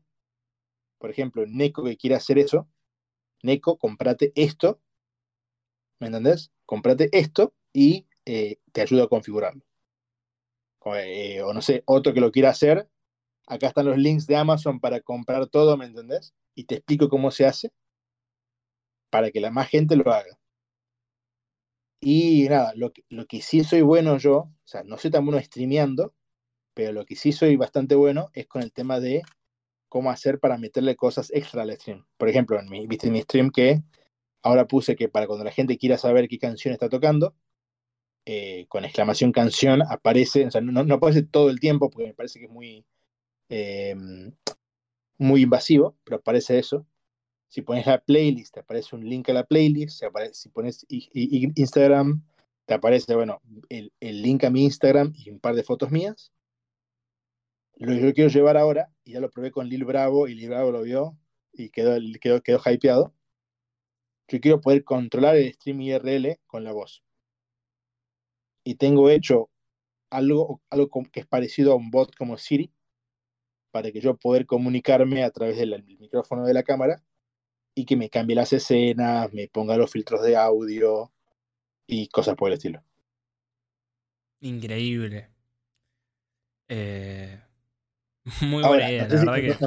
por 0.98 1.10
ejemplo, 1.10 1.46
Neko 1.48 1.84
que 1.84 1.98
quiere 1.98 2.16
hacer 2.16 2.40
eso, 2.40 2.68
Neko, 3.44 3.78
comprate 3.78 4.32
esto, 4.36 4.82
¿me 6.00 6.08
entendés? 6.08 6.52
Comprate 6.66 7.10
esto 7.12 7.54
y 7.74 8.08
eh, 8.26 8.58
te 8.72 8.82
ayudo 8.82 9.04
a 9.04 9.10
configurarlo. 9.10 9.62
Eh, 10.96 11.42
o 11.42 11.54
no 11.54 11.62
sé, 11.62 11.84
otro 11.86 12.14
que 12.14 12.22
lo 12.22 12.32
quiera 12.32 12.50
hacer, 12.50 12.90
acá 13.48 13.68
están 13.68 13.86
los 13.88 13.98
links 13.98 14.28
de 14.28 14.38
Amazon 14.38 14.80
para 14.80 15.02
comprar 15.02 15.48
todo, 15.48 15.78
¿me 15.78 15.86
entendés? 15.86 16.34
Y 16.56 16.66
te 16.66 16.76
explico 16.76 17.10
cómo 17.10 17.32
se 17.32 17.46
hace 17.46 17.72
para 19.10 19.32
que 19.32 19.42
la 19.42 19.52
más 19.52 19.70
gente 19.70 19.96
lo 19.96 20.12
haga. 20.12 20.38
Y 22.00 22.48
nada, 22.50 22.74
lo 22.76 22.92
que, 22.94 23.04
lo 23.10 23.26
que 23.26 23.42
sí 23.42 23.64
soy 23.64 23.82
bueno 23.82 24.18
yo, 24.18 24.36
o 24.38 24.54
sea, 24.66 24.84
no 24.84 24.98
soy 24.98 25.12
tan 25.12 25.26
bueno 25.26 25.42
streameando, 25.42 26.14
pero 26.74 26.92
lo 26.94 27.06
que 27.06 27.16
sí 27.16 27.32
soy 27.32 27.56
bastante 27.56 27.96
bueno 27.96 28.30
es 28.34 28.48
con 28.48 28.62
el 28.62 28.72
tema 28.72 29.00
de 29.00 29.24
cómo 29.90 30.12
hacer 30.12 30.40
para 30.40 30.58
meterle 30.58 30.96
cosas 30.96 31.32
extra 31.34 31.64
al 31.64 31.72
stream. 31.74 32.06
Por 32.18 32.30
ejemplo, 32.30 32.60
en 32.60 32.70
mi, 32.70 32.88
viste 32.88 33.08
en 33.08 33.14
mi 33.14 33.22
stream 33.22 33.52
que 33.52 33.82
ahora 34.44 34.68
puse 34.68 34.96
que 34.96 35.10
para 35.10 35.28
cuando 35.28 35.46
la 35.46 35.52
gente 35.52 35.78
quiera 35.78 35.98
saber 35.98 36.28
qué 36.28 36.38
canción 36.40 36.74
está 36.74 36.90
tocando, 36.90 37.36
eh, 38.26 38.66
con 38.70 38.86
exclamación 38.86 39.32
canción 39.32 39.82
aparece, 39.84 40.46
o 40.48 40.52
sea, 40.52 40.62
no, 40.62 40.84
no, 40.84 40.96
aparece 40.96 41.24
todo 41.24 41.50
el 41.50 41.60
tiempo 41.60 41.90
porque 41.90 42.08
me 42.08 42.14
parece 42.14 42.40
que 42.40 42.46
es 42.46 42.52
muy, 42.52 42.86
eh, 43.50 43.96
muy 45.18 45.44
invasivo, 45.44 45.98
pero 46.04 46.18
aparece 46.18 46.60
eso. 46.60 46.86
Si 47.48 47.62
pones 47.62 47.86
la 47.86 48.00
playlist, 48.00 48.54
te 48.54 48.60
aparece 48.60 48.96
un 48.96 49.08
link 49.08 49.30
a 49.30 49.34
la 49.34 49.44
playlist. 49.46 50.04
Si, 50.34 50.50
pones 50.50 50.86
Instagram, 50.90 52.24
te 52.66 52.74
aparece, 52.74 53.16
bueno, 53.16 53.42
el, 53.70 53.92
link 54.00 54.44
a 54.44 54.50
mi 54.50 54.66
Instagram 54.66 55.14
y 55.16 55.30
un 55.30 55.40
par 55.40 55.56
de 55.56 55.64
fotos 55.64 55.92
mías. 55.92 56.34
Lo 57.76 57.94
que 57.94 58.02
yo 58.02 58.14
quiero 58.14 58.30
llevar 58.30 58.58
ahora, 58.58 58.92
y 59.04 59.14
ya 59.14 59.20
lo 59.22 59.30
probé 59.30 59.52
con 59.52 59.70
Lil 59.70 59.86
Bravo, 59.86 60.28
y 60.28 60.36
Lil 60.36 60.50
Bravo 60.50 60.72
lo 60.72 60.82
vio 60.82 61.18
y 61.54 61.70
quedó, 61.70 61.98
quedó, 62.20 62.42
quedó 62.42 62.60
hypeado. 62.66 63.14
Yo 64.28 64.42
quiero 64.42 64.60
poder 64.60 64.84
controlar 64.84 65.38
el 65.38 65.54
stream 65.54 65.82
IRL 65.82 66.40
con 66.48 66.64
la 66.64 66.74
voz. 66.74 67.04
Y 68.66 68.76
tengo 68.76 69.10
hecho 69.10 69.50
algo, 70.10 70.62
algo 70.70 70.90
que 71.12 71.22
es 71.22 71.28
parecido 71.28 71.72
a 71.72 71.76
un 71.76 71.92
bot 71.92 72.14
como 72.16 72.38
Siri, 72.38 72.74
para 73.72 73.92
que 73.92 74.02
yo 74.02 74.18
poder 74.18 74.46
comunicarme 74.46 75.24
a 75.24 75.32
través 75.32 75.58
del 75.58 75.82
micrófono 75.84 76.46
de 76.46 76.54
la 76.54 76.64
cámara 76.64 77.02
y 77.78 77.86
que 77.86 77.96
me 77.96 78.10
cambie 78.10 78.36
las 78.36 78.52
escenas, 78.54 79.32
me 79.34 79.48
ponga 79.50 79.78
los 79.78 79.92
filtros 79.92 80.24
de 80.24 80.36
audio 80.36 81.12
y 81.86 82.08
cosas 82.08 82.36
por 82.36 82.48
el 82.48 82.56
estilo. 82.56 82.84
Increíble. 84.40 85.30
Eh, 86.68 87.40
muy 88.42 88.64
buena 88.64 88.90
idea, 88.90 89.08
la 89.08 89.16
verdad 89.16 89.36
que. 89.36 89.64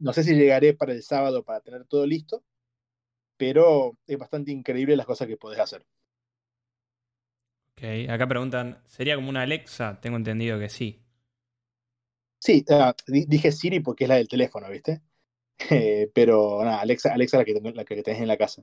No 0.00 0.12
sé, 0.12 0.24
si, 0.24 0.34
llegaré 0.34 0.74
para 0.74 0.92
el 0.92 1.04
sábado 1.04 1.44
para 1.44 1.60
tener 1.60 1.84
todo 1.84 2.04
listo, 2.04 2.42
pero 3.36 3.96
es 4.08 4.18
bastante 4.18 4.50
increíble 4.50 4.96
las 4.96 5.06
cosas 5.06 5.28
que 5.28 5.36
podés 5.36 5.60
hacer. 5.60 5.86
Ok, 7.76 8.10
acá 8.10 8.26
preguntan, 8.26 8.82
¿sería 8.86 9.14
como 9.14 9.30
una 9.30 9.42
Alexa? 9.42 10.00
Tengo 10.00 10.16
entendido 10.16 10.58
que 10.58 10.68
sí. 10.68 11.00
Sí, 12.40 12.64
ah, 12.70 12.92
dije 13.06 13.52
Siri 13.52 13.78
porque 13.78 14.04
es 14.04 14.08
la 14.08 14.16
del 14.16 14.26
teléfono, 14.26 14.68
¿viste? 14.68 15.00
Eh, 15.70 16.10
pero 16.14 16.64
nada, 16.64 16.80
Alexa, 16.80 17.12
Alexa 17.12 17.38
la 17.38 17.44
que, 17.44 17.60
la 17.74 17.84
que 17.84 18.02
tenés 18.02 18.22
en 18.22 18.28
la 18.28 18.36
casa. 18.36 18.62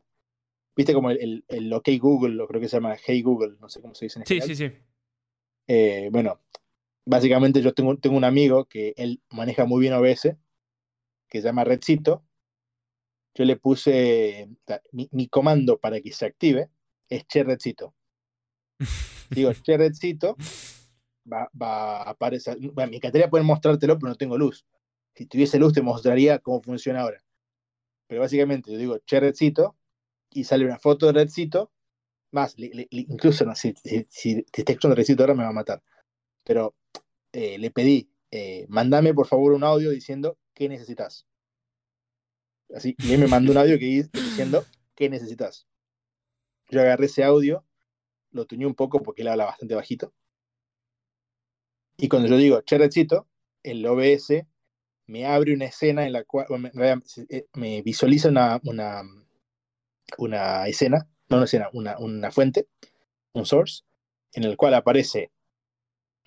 Viste 0.76 0.94
como 0.94 1.10
el, 1.12 1.44
el, 1.48 1.74
OK 1.74 1.90
Google, 2.00 2.42
o 2.42 2.48
creo 2.48 2.62
que 2.62 2.68
se 2.68 2.78
llama 2.78 2.96
Hey 3.04 3.22
Google, 3.22 3.56
no 3.60 3.70
sé 3.70 3.82
cómo 3.82 3.96
se 3.96 4.06
dice 4.06 4.20
en 4.20 4.26
Sí, 4.26 4.42
sí, 4.42 4.56
sí. 4.56 4.72
Eh, 5.68 6.10
bueno, 6.12 6.42
básicamente 7.06 7.62
yo 7.62 7.74
tengo, 7.74 7.98
tengo 7.98 8.16
un 8.16 8.24
amigo 8.24 8.66
que 8.66 8.94
él 8.96 9.22
maneja 9.32 9.66
muy 9.66 9.82
bien 9.82 9.94
OBS, 9.94 10.36
que 11.28 11.42
se 11.42 11.48
llama 11.48 11.64
Redcito. 11.64 12.24
Yo 13.34 13.46
le 13.46 13.56
puse 13.56 14.50
mi, 14.92 15.10
mi 15.12 15.28
comando 15.28 15.80
para 15.80 16.00
que 16.02 16.12
se 16.12 16.26
active, 16.26 16.70
es 17.10 17.26
che 17.28 17.44
Redcito. 17.44 17.94
Digo, 19.30 19.52
che 19.54 19.78
Redcito, 19.78 20.36
va, 21.32 21.50
va 21.60 22.04
a 22.04 22.10
aparecer. 22.12 22.58
Bueno, 22.72 22.92
me 22.92 22.98
encantaría 22.98 23.30
poder 23.30 23.46
mostrártelo, 23.46 23.98
pero 23.98 24.10
no 24.10 24.16
tengo 24.16 24.38
luz 24.38 24.66
si 25.18 25.26
tuviese 25.26 25.58
luz 25.58 25.74
te 25.74 25.82
mostraría 25.82 26.38
cómo 26.38 26.62
funciona 26.62 27.02
ahora. 27.02 27.24
Pero 28.08 28.22
básicamente 28.22 28.72
yo 28.72 28.78
digo, 28.78 29.00
che 29.00 29.20
Redcito, 29.20 29.76
y 30.30 30.44
sale 30.44 30.64
una 30.64 30.78
foto 30.78 31.08
de 31.08 31.14
Redcito, 31.14 31.72
más, 32.32 32.56
incluso 32.58 33.44
si, 33.56 33.74
si, 33.84 34.06
si, 34.10 34.44
te 34.44 34.62
está 34.62 34.74
escuchando 34.74 34.96
Redcito 34.96 35.24
ahora 35.24 35.34
me 35.34 35.44
va 35.44 35.50
a 35.50 35.54
matar. 35.54 35.82
Pero 36.44 36.76
eh, 37.32 37.58
le 37.58 37.72
pedí, 37.72 38.12
eh, 38.30 38.68
mandame 38.70 39.14
por 39.16 39.26
favor 39.26 39.54
un 39.54 39.64
audio 39.64 39.90
diciendo 39.90 40.38
qué 40.54 40.70
necesitas. 40.70 41.26
Así, 42.76 42.96
y 43.00 43.14
él 43.14 43.20
me 43.20 43.28
mandó 43.28 43.54
un 43.54 43.58
audio 43.58 43.80
que 43.80 43.86
diciendo 44.14 44.66
qué 44.94 45.10
necesitas. 45.10 45.68
Yo 46.70 46.82
agarré 46.82 47.08
ese 47.08 47.24
audio, 47.24 47.66
lo 48.30 48.46
tuñé 48.46 48.68
un 48.68 48.76
poco 48.76 49.02
porque 49.02 49.24
él 49.24 49.30
habla 49.30 49.46
bastante 49.46 49.74
bajito. 49.74 50.14
Y 51.98 52.08
cuando 52.08 52.28
yo 52.28 52.38
digo 52.38 52.62
che 52.62 52.78
Redcito, 52.78 53.28
el 53.64 53.84
OBS 53.84 54.46
me 55.08 55.26
abre 55.26 55.54
una 55.54 55.66
escena 55.66 56.06
en 56.06 56.14
la 56.14 56.24
cual 56.24 56.48
eh, 57.30 57.48
me, 57.54 57.82
visualiza 57.82 58.30
una, 58.30 58.60
una, 58.64 59.04
una, 60.18 60.68
escena, 60.68 61.08
no 61.30 61.38
una 61.38 61.46
escena, 61.46 61.70
una, 61.74 61.98
una 61.98 62.32
fuente, 62.32 62.68
un 63.34 63.46
source, 63.46 63.84
en 64.34 64.44
el 64.44 64.58
cual 64.58 64.74
aparece 64.74 65.32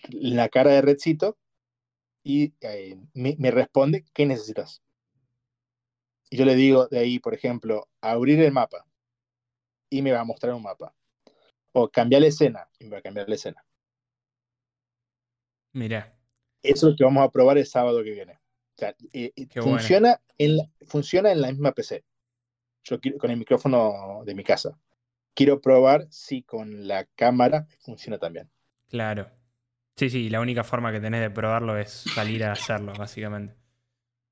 la 0.08 0.48
cara 0.48 0.72
de 0.72 0.82
Redcito 0.82 1.36
y 2.22 2.54
eh, 2.60 2.98
me, 3.14 3.50
responde 3.50 4.04
qué 4.14 4.26
necesitas. 4.26 4.82
Y 6.30 6.38
yo 6.38 6.44
le 6.44 6.54
digo 6.54 6.86
de 6.88 7.00
ahí, 7.00 7.18
por 7.18 7.34
ejemplo, 7.34 7.88
abrir 8.00 8.40
el 8.40 8.52
mapa 8.52 8.86
y 9.90 10.00
me 10.02 10.12
va 10.12 10.20
a 10.20 10.24
mostrar 10.24 10.54
un 10.54 10.62
mapa. 10.62 10.94
O 11.72 11.88
cambiar 11.88 12.22
la 12.22 12.28
escena 12.28 12.68
y 12.78 12.84
me 12.84 12.92
va 12.92 12.98
a 12.98 13.02
cambiar 13.02 13.28
la 13.28 13.34
escena. 13.34 13.64
Mira. 15.72 16.16
Eso 16.62 16.86
es 16.86 16.92
lo 16.92 16.96
que 16.96 17.04
vamos 17.04 17.24
a 17.24 17.30
probar 17.30 17.58
el 17.58 17.66
sábado 17.66 18.02
que 18.02 18.10
viene. 18.10 18.39
Sea, 18.80 18.96
eh, 19.12 19.30
bueno. 19.56 19.76
funciona, 19.76 20.20
en 20.38 20.56
la, 20.56 20.64
funciona 20.86 21.30
en 21.30 21.42
la 21.42 21.48
misma 21.48 21.72
PC. 21.72 22.02
Yo 22.82 22.98
quiero, 22.98 23.18
con 23.18 23.30
el 23.30 23.36
micrófono 23.36 24.22
de 24.24 24.34
mi 24.34 24.42
casa. 24.42 24.78
Quiero 25.34 25.60
probar 25.60 26.06
si 26.08 26.42
con 26.42 26.88
la 26.88 27.04
cámara 27.14 27.66
funciona 27.80 28.16
también. 28.16 28.50
Claro. 28.88 29.30
Sí, 29.96 30.08
sí, 30.08 30.30
la 30.30 30.40
única 30.40 30.64
forma 30.64 30.92
que 30.92 31.00
tenés 31.00 31.20
de 31.20 31.28
probarlo 31.28 31.76
es 31.76 31.90
salir 31.90 32.42
a 32.42 32.52
hacerlo, 32.52 32.94
básicamente. 32.98 33.54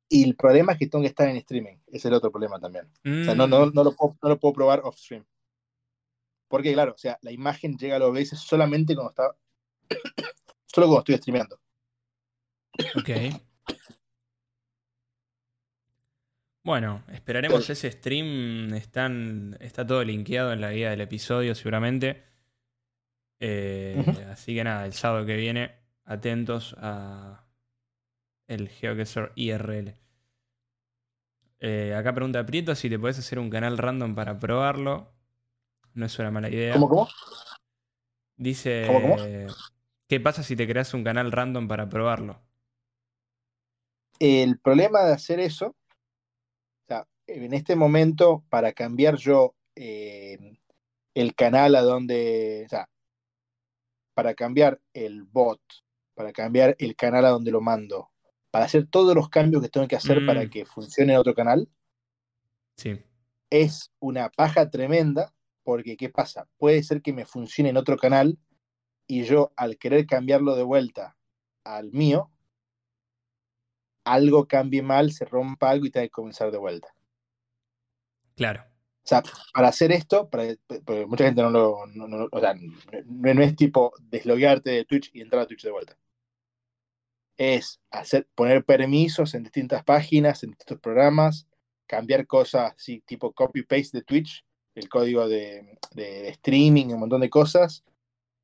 Y 0.09 0.25
el 0.25 0.35
problema 0.35 0.73
es 0.73 0.79
que 0.79 0.87
tengo 0.87 1.03
que 1.03 1.09
estar 1.09 1.29
en 1.29 1.37
streaming. 1.37 1.77
Es 1.87 2.07
el 2.07 2.15
otro 2.15 2.33
problema 2.33 2.59
también. 2.59 2.87
O 3.05 3.25
sea, 3.25 3.35
no, 3.35 3.47
no, 3.47 3.67
no, 3.67 3.85
lo 3.85 3.95
puedo, 3.95 4.17
no 4.23 4.29
lo 4.31 4.41
puedo 4.41 4.55
probar 4.55 4.81
off 4.83 4.97
stream. 4.97 5.27
Porque, 6.49 6.73
claro, 6.73 6.95
o 6.95 6.99
sea, 6.99 7.19
la 7.21 7.33
imagen 7.33 7.77
llega 7.77 7.97
a 7.97 7.99
los 7.99 8.09
OBS 8.09 8.31
solamente 8.31 8.95
cuando 8.95 9.11
está. 9.11 9.37
solo 10.65 10.87
cuando 10.87 11.01
estoy 11.01 11.17
streameando. 11.19 11.61
Ok. 12.97 13.11
Bueno, 16.69 17.03
esperaremos 17.11 17.71
ese 17.71 17.91
stream. 17.91 18.75
Están, 18.75 19.57
está 19.59 19.87
todo 19.87 20.05
linkeado 20.05 20.53
en 20.53 20.61
la 20.61 20.71
guía 20.71 20.91
del 20.91 21.01
episodio, 21.01 21.55
seguramente. 21.55 22.23
Eh. 23.41 24.27
Así 24.31 24.55
que 24.55 24.65
nada, 24.65 24.85
el 24.85 24.93
sábado 24.93 25.25
que 25.25 25.35
viene, 25.35 25.77
atentos 26.05 26.77
a 26.79 27.47
el 28.49 28.69
GeoGuessr 28.69 29.33
IRL. 29.35 29.95
Eh, 31.61 31.95
acá 31.97 32.13
pregunta 32.13 32.45
Prieto 32.45 32.75
si 32.75 32.91
te 32.91 32.99
podés 32.99 33.19
hacer 33.19 33.39
un 33.39 33.49
canal 33.49 33.79
random 33.79 34.15
para 34.15 34.39
probarlo. 34.39 35.11
No 35.95 36.05
es 36.05 36.19
una 36.19 36.31
mala 36.31 36.51
idea. 36.51 36.75
¿Cómo, 36.75 36.91
cómo? 36.91 37.09
Dice, 38.37 38.85
¿Cómo, 38.87 39.17
cómo? 39.17 39.17
¿qué 40.07 40.21
pasa 40.21 40.43
si 40.43 40.55
te 40.55 40.69
creas 40.69 40.93
un 40.93 41.03
canal 41.03 41.33
random 41.33 41.67
para 41.67 41.89
probarlo? 41.89 42.43
El 44.19 44.59
problema 44.59 45.03
de 45.05 45.15
hacer 45.15 45.41
eso, 45.41 45.75
en 47.29 47.53
este 47.53 47.77
momento, 47.77 48.45
para 48.49 48.73
cambiar 48.73 49.17
yo 49.17 49.55
eh, 49.77 50.39
el 51.15 51.35
canal 51.35 51.77
a 51.77 51.83
donde, 51.83 52.65
o 52.67 52.69
sea, 52.69 52.89
para 54.15 54.35
cambiar 54.35 54.81
el 54.95 55.23
bot, 55.25 55.61
para 56.15 56.33
cambiar 56.33 56.75
el 56.79 56.97
canal 56.97 57.25
a 57.27 57.31
donde 57.31 57.51
lo 57.53 57.61
mando, 57.61 58.11
para 58.51 58.65
hacer 58.65 58.87
todos 58.87 59.15
los 59.15 59.29
cambios 59.29 59.63
que 59.63 59.69
tengo 59.69 59.87
que 59.87 59.97
hacer 59.97 60.23
Mm. 60.23 60.27
para 60.27 60.49
que 60.51 60.65
funcione 60.65 61.13
en 61.13 61.19
otro 61.19 61.35
canal, 61.35 61.69
Sí. 62.77 62.99
es 63.51 63.93
una 64.01 64.31
paja 64.31 64.71
tremenda, 64.71 65.35
porque 65.63 65.97
¿qué 65.97 66.09
pasa? 66.09 66.49
Puede 66.57 66.83
ser 66.83 67.03
que 67.03 67.13
me 67.13 67.27
funcione 67.27 67.71
en 67.71 67.77
otro 67.77 67.97
canal 67.97 68.39
y 69.07 69.25
yo 69.25 69.53
al 69.57 69.79
querer 69.79 70.07
cambiarlo 70.07 70.57
de 70.57 70.63
vuelta 70.63 71.17
al 71.65 71.93
mío, 71.93 72.31
algo 74.05 74.49
cambie 74.49 74.83
mal, 74.83 75.13
se 75.13 75.25
rompa 75.27 75.71
algo 75.71 75.85
y 75.87 75.91
tenga 75.91 76.07
que 76.07 76.11
comenzar 76.11 76.51
de 76.51 76.59
vuelta. 76.59 76.95
Claro. 78.39 78.63
O 78.63 79.09
sea, 79.09 79.23
para 79.53 79.69
hacer 79.69 79.91
esto, 79.91 80.29
para, 80.31 80.45
porque 80.85 81.07
mucha 81.07 81.25
gente 81.25 81.43
no 81.43 81.51
lo, 81.51 81.87
no, 81.87 82.07
no- 82.07 82.29
o 82.31 82.41
sea, 82.41 82.55
no, 83.07 83.43
es 83.43 83.57
tipo 83.57 83.93
desloguearte 84.01 84.71
de 84.71 84.85
Twitch 84.85 85.11
y 85.13 85.21
entrar 85.23 85.43
a 85.43 85.47
Twitch 85.47 85.65
de 85.65 85.71
vuelta. 85.73 85.99
Es 87.37 87.81
hacer, 87.91 88.29
poner 88.35 88.65
permisos 88.65 89.35
en 89.35 89.43
distintas 89.43 89.83
páginas, 89.83 90.43
en 90.43 90.51
distintos 90.51 90.81
programas, 90.81 91.49
cambiar 91.87 92.27
cosas 92.27 92.75
así, 92.77 93.01
tipo 93.07 93.33
copy-paste 93.33 93.99
de 93.99 94.05
Twitch, 94.05 94.45
el 94.75 94.89
código 94.89 95.29
de, 95.29 95.79
de 95.95 96.29
streaming, 96.29 96.87
un 96.87 97.01
montón 97.01 97.21
de 97.21 97.31
cosas, 97.31 97.85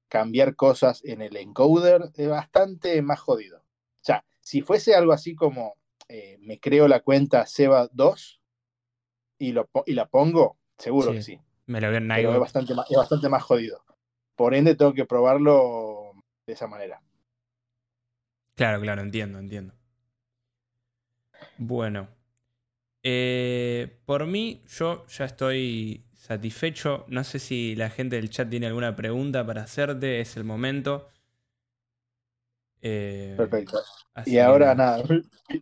cambiar 0.08 0.56
cosas 0.56 1.04
en 1.04 1.22
el 1.22 1.36
encoder, 1.36 2.10
es 2.14 2.28
bastante 2.28 3.00
más 3.02 3.20
jodido. 3.20 3.58
O 3.58 4.02
sea, 4.04 4.24
si 4.40 4.60
fuese 4.62 4.94
algo 4.94 5.12
así 5.12 5.34
como 5.36 5.76
eh, 6.08 6.38
me 6.40 6.58
creo 6.58 6.88
la 6.88 7.00
cuenta 7.00 7.44
Seba2 7.44 8.40
y, 9.38 9.52
lo, 9.52 9.68
y 9.86 9.94
la 9.94 10.06
pongo, 10.06 10.56
seguro 10.78 11.10
Sí. 11.10 11.16
que 11.16 11.22
sí. 11.22 11.40
Me 11.66 11.80
lo 11.80 11.90
vieron 11.90 12.08
Pero 12.08 12.34
es 12.34 12.40
bastante, 12.40 12.74
más, 12.74 12.90
es 12.90 12.96
bastante 12.96 13.28
más 13.28 13.42
jodido. 13.42 13.82
Por 14.36 14.54
ende, 14.54 14.74
tengo 14.74 14.92
que 14.92 15.06
probarlo 15.06 16.12
de 16.46 16.52
esa 16.52 16.66
manera. 16.66 17.00
Claro, 18.56 18.80
claro, 18.80 19.02
entiendo, 19.02 19.38
entiendo. 19.38 19.74
Bueno. 21.58 22.08
Eh, 23.02 24.00
por 24.06 24.26
mí, 24.26 24.62
yo 24.68 25.06
ya 25.08 25.26
estoy 25.26 26.04
satisfecho. 26.14 27.04
No 27.08 27.24
sé 27.24 27.38
si 27.38 27.76
la 27.76 27.90
gente 27.90 28.16
del 28.16 28.30
chat 28.30 28.48
tiene 28.50 28.66
alguna 28.66 28.96
pregunta 28.96 29.46
para 29.46 29.62
hacerte. 29.62 30.20
Es 30.20 30.36
el 30.36 30.44
momento. 30.44 31.08
Eh, 32.82 33.34
Perfecto. 33.36 33.82
Así 34.14 34.32
Y 34.32 34.38
ahora 34.38 34.74
nada, 34.74 35.02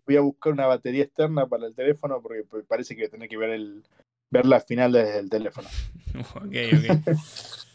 voy 0.06 0.16
a 0.16 0.20
buscar 0.20 0.52
una 0.52 0.66
batería 0.66 1.04
externa 1.04 1.46
para 1.46 1.66
el 1.66 1.74
teléfono 1.74 2.20
porque 2.22 2.44
parece 2.66 2.94
que 2.96 3.08
tener 3.08 3.28
que 3.28 3.36
ver 3.36 3.50
el 3.50 3.82
ver 4.30 4.46
la 4.46 4.60
final 4.60 4.92
desde 4.92 5.18
el 5.18 5.28
teléfono. 5.30 5.68
ok, 6.36 6.44
ok. 6.44 7.16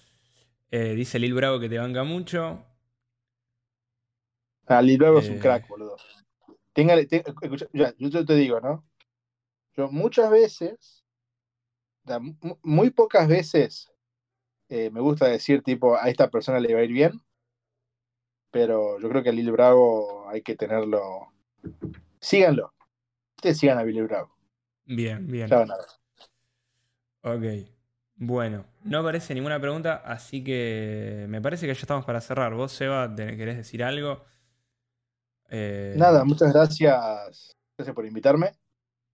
Eh, 0.70 0.96
dice 0.96 1.18
Lil 1.18 1.34
Bravo 1.34 1.62
que 1.62 1.70
te 1.70 1.78
banca 1.78 2.04
mucho. 2.04 2.62
Ah, 4.66 4.82
Lil 4.82 4.98
Bravo 4.98 5.20
es 5.20 5.30
un 5.30 5.38
Eh. 5.38 5.40
crack, 5.40 5.66
boludo. 5.66 5.96
Téngale, 6.74 7.06
te- 7.06 7.24
escucha, 7.26 7.68
ya, 7.72 7.94
yo 7.98 8.26
te 8.26 8.36
digo, 8.36 8.60
¿no? 8.60 8.86
Yo 9.78 9.90
muchas 9.90 10.30
veces, 10.30 11.06
muy 12.64 12.90
pocas 12.90 13.28
veces 13.30 13.90
eh, 14.70 14.90
me 14.92 15.00
gusta 15.00 15.28
decir, 15.28 15.62
tipo, 15.64 15.96
a 15.96 16.10
esta 16.10 16.30
persona 16.30 16.60
le 16.60 16.74
va 16.74 16.82
a 16.82 16.84
ir 16.84 16.92
bien, 16.92 17.22
pero 18.52 19.00
yo 19.00 19.10
creo 19.10 19.24
que 19.24 19.30
a 19.30 19.34
Lil 19.34 19.52
Bravo 19.52 20.28
hay 20.30 20.42
que 20.42 20.56
tenerlo. 20.56 21.28
Síganlo. 22.20 22.74
Ustedes 23.36 23.58
sigan 23.58 23.78
a 23.78 23.84
Billy 23.84 24.02
Bravo. 24.02 24.36
Bien, 24.86 25.28
bien. 25.28 25.48
Ya 25.48 25.60
van 25.60 25.72
a 25.72 25.78
ver. 25.78 25.86
Ok. 27.22 27.68
Bueno, 28.16 28.66
no 28.84 29.00
aparece 29.00 29.36
ninguna 29.36 29.60
pregunta, 29.60 30.02
así 30.04 30.44
que 30.44 31.26
me 31.30 31.40
parece 31.40 31.68
que 31.68 31.74
ya 31.76 31.82
estamos 31.82 32.04
para 32.04 32.20
cerrar. 32.20 32.56
¿Vos, 32.56 32.72
Seba, 32.72 33.16
querés 33.16 33.58
decir 33.58 33.84
algo? 33.84 34.24
Eh, 35.50 35.94
Nada, 35.98 36.24
muchas 36.24 36.52
gracias. 36.52 37.56
Gracias 37.78 37.96
por 37.96 38.08
invitarme 38.08 38.54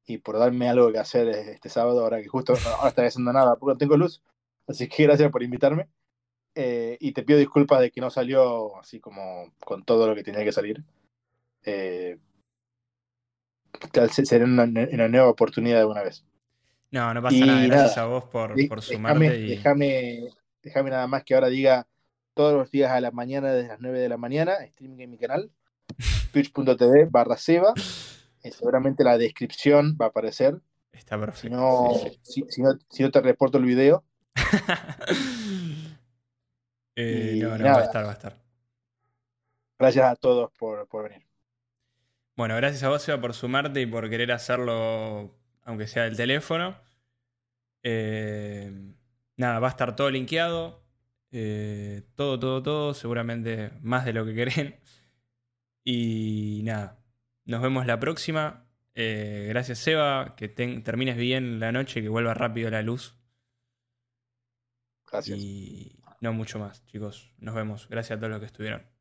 y 0.06 0.20
por 0.20 0.38
darme 0.38 0.70
algo 0.70 0.92
que 0.92 1.00
hacer 1.00 1.28
este 1.28 1.68
sábado, 1.68 2.02
ahora 2.02 2.22
que 2.22 2.30
justo 2.30 2.54
ahora 2.78 2.90
estoy 2.90 3.06
haciendo 3.08 3.34
nada 3.34 3.58
porque 3.58 3.74
no 3.74 3.78
tengo 3.78 3.98
luz. 3.98 4.22
Así 4.68 4.88
que 4.88 5.04
gracias 5.04 5.30
por 5.32 5.44
invitarme. 5.44 5.90
Eh, 6.56 6.98
y 7.00 7.12
te 7.14 7.24
pido 7.24 7.40
disculpas 7.40 7.82
de 7.82 7.90
que 7.92 8.00
no 8.02 8.10
salió 8.10 8.78
así 8.80 9.00
como 9.00 9.54
con 9.60 9.84
todo 9.84 10.08
lo 10.08 10.16
que 10.16 10.24
tenía 10.24 10.44
que 10.44 10.52
salir. 10.52 10.84
Eh, 11.64 12.18
tal- 13.92 14.12
se- 14.12 14.26
será 14.26 14.46
una, 14.46 14.64
una 14.64 15.08
nueva 15.08 15.30
oportunidad 15.30 15.80
de 15.80 15.86
una 15.86 16.04
vez. 16.04 16.24
No, 16.92 17.12
no 17.14 17.22
pasa 17.24 17.36
Y 17.36 17.42
nada. 17.42 17.66
Gracias 17.66 17.98
nada, 17.98 18.08
a 18.08 18.10
vos 18.12 18.26
por, 18.26 18.56
De- 18.56 18.68
por 18.68 18.82
déjame, 18.82 18.96
sumarte. 19.26 19.40
y... 19.40 19.48
déjame, 19.50 20.20
déjame 20.62 20.90
nada 20.92 21.08
más 21.08 21.24
que 21.24 21.34
ahora 21.34 21.48
diga 21.48 21.88
todos 22.36 22.54
los 22.54 22.70
días 22.72 22.92
a 22.92 23.02
la 23.02 23.12
mañana, 23.12 23.52
desde 23.54 23.70
las 23.70 23.80
9 23.80 24.00
de 24.00 24.10
la 24.10 24.18
mañana, 24.18 24.54
streaming 24.66 25.00
en 25.00 25.10
mi 25.12 25.18
canal, 25.18 25.52
twitch.tv 26.34 27.06
barra 27.10 27.38
Seba. 27.38 27.74
Eh, 28.44 28.52
seguramente 28.52 29.04
la 29.04 29.18
descripción 29.18 29.98
va 30.00 30.06
a 30.06 30.10
aparecer. 30.10 30.60
Está 30.92 31.16
Si 31.16 31.22
perfecto. 31.22 31.56
no, 31.58 31.94
sí, 31.96 32.10
sí. 32.10 32.20
si, 32.22 32.46
si 32.50 32.62
no, 32.62 32.78
si 32.90 33.02
no 33.04 33.10
te 33.10 33.22
reporto 33.22 33.58
el 33.58 33.66
video, 33.66 34.04
Eh, 36.96 37.34
Y 37.36 37.40
no, 37.42 37.58
no, 37.58 37.66
va 37.66 37.80
a 37.80 37.84
estar, 37.84 38.06
va 38.06 38.10
a 38.12 38.14
estar. 38.14 38.38
gracias 39.80 40.06
a 40.06 40.16
todos 40.16 40.52
por, 40.54 40.88
por 40.88 41.04
venir. 41.10 41.26
Bueno, 42.36 42.56
gracias 42.56 42.84
a 42.84 42.90
vos, 42.90 43.02
Seba, 43.04 43.22
por 43.22 43.34
sumarte 43.34 43.82
y 43.82 43.86
por 43.86 44.10
querer 44.10 44.32
hacerlo, 44.32 45.36
aunque 45.64 45.88
sea 45.88 46.04
del 46.04 46.18
teléfono. 46.18 46.76
Eh, 47.84 48.72
nada, 49.38 49.60
va 49.60 49.68
a 49.68 49.72
estar 49.72 49.96
todo 49.96 50.10
linkeado. 50.10 50.84
Eh, 51.32 52.04
todo, 52.16 52.40
todo, 52.40 52.64
todo. 52.64 52.94
Seguramente 52.94 53.72
más 53.82 54.06
de 54.06 54.14
lo 54.14 54.26
que 54.26 54.36
querés. 54.36 54.76
Y 55.86 56.62
nada, 56.64 57.00
nos 57.46 57.62
vemos 57.62 57.86
la 57.86 58.00
próxima. 58.00 58.66
Eh, 58.96 59.48
gracias, 59.50 59.80
Seba. 59.80 60.36
Que 60.36 60.48
termines 60.50 61.18
bien 61.18 61.60
la 61.60 61.72
noche, 61.72 62.02
que 62.02 62.10
vuelva 62.10 62.34
rápido 62.34 62.70
la 62.70 62.82
luz. 62.82 63.16
Gracias. 65.12 65.40
Y 65.40 66.00
no 66.24 66.32
mucho 66.32 66.58
más, 66.58 66.86
chicos. 66.86 67.34
Nos 67.38 67.54
vemos. 67.54 67.88
Gracias 67.90 68.16
a 68.16 68.20
todos 68.20 68.32
los 68.32 68.40
que 68.40 68.46
estuvieron. 68.46 68.93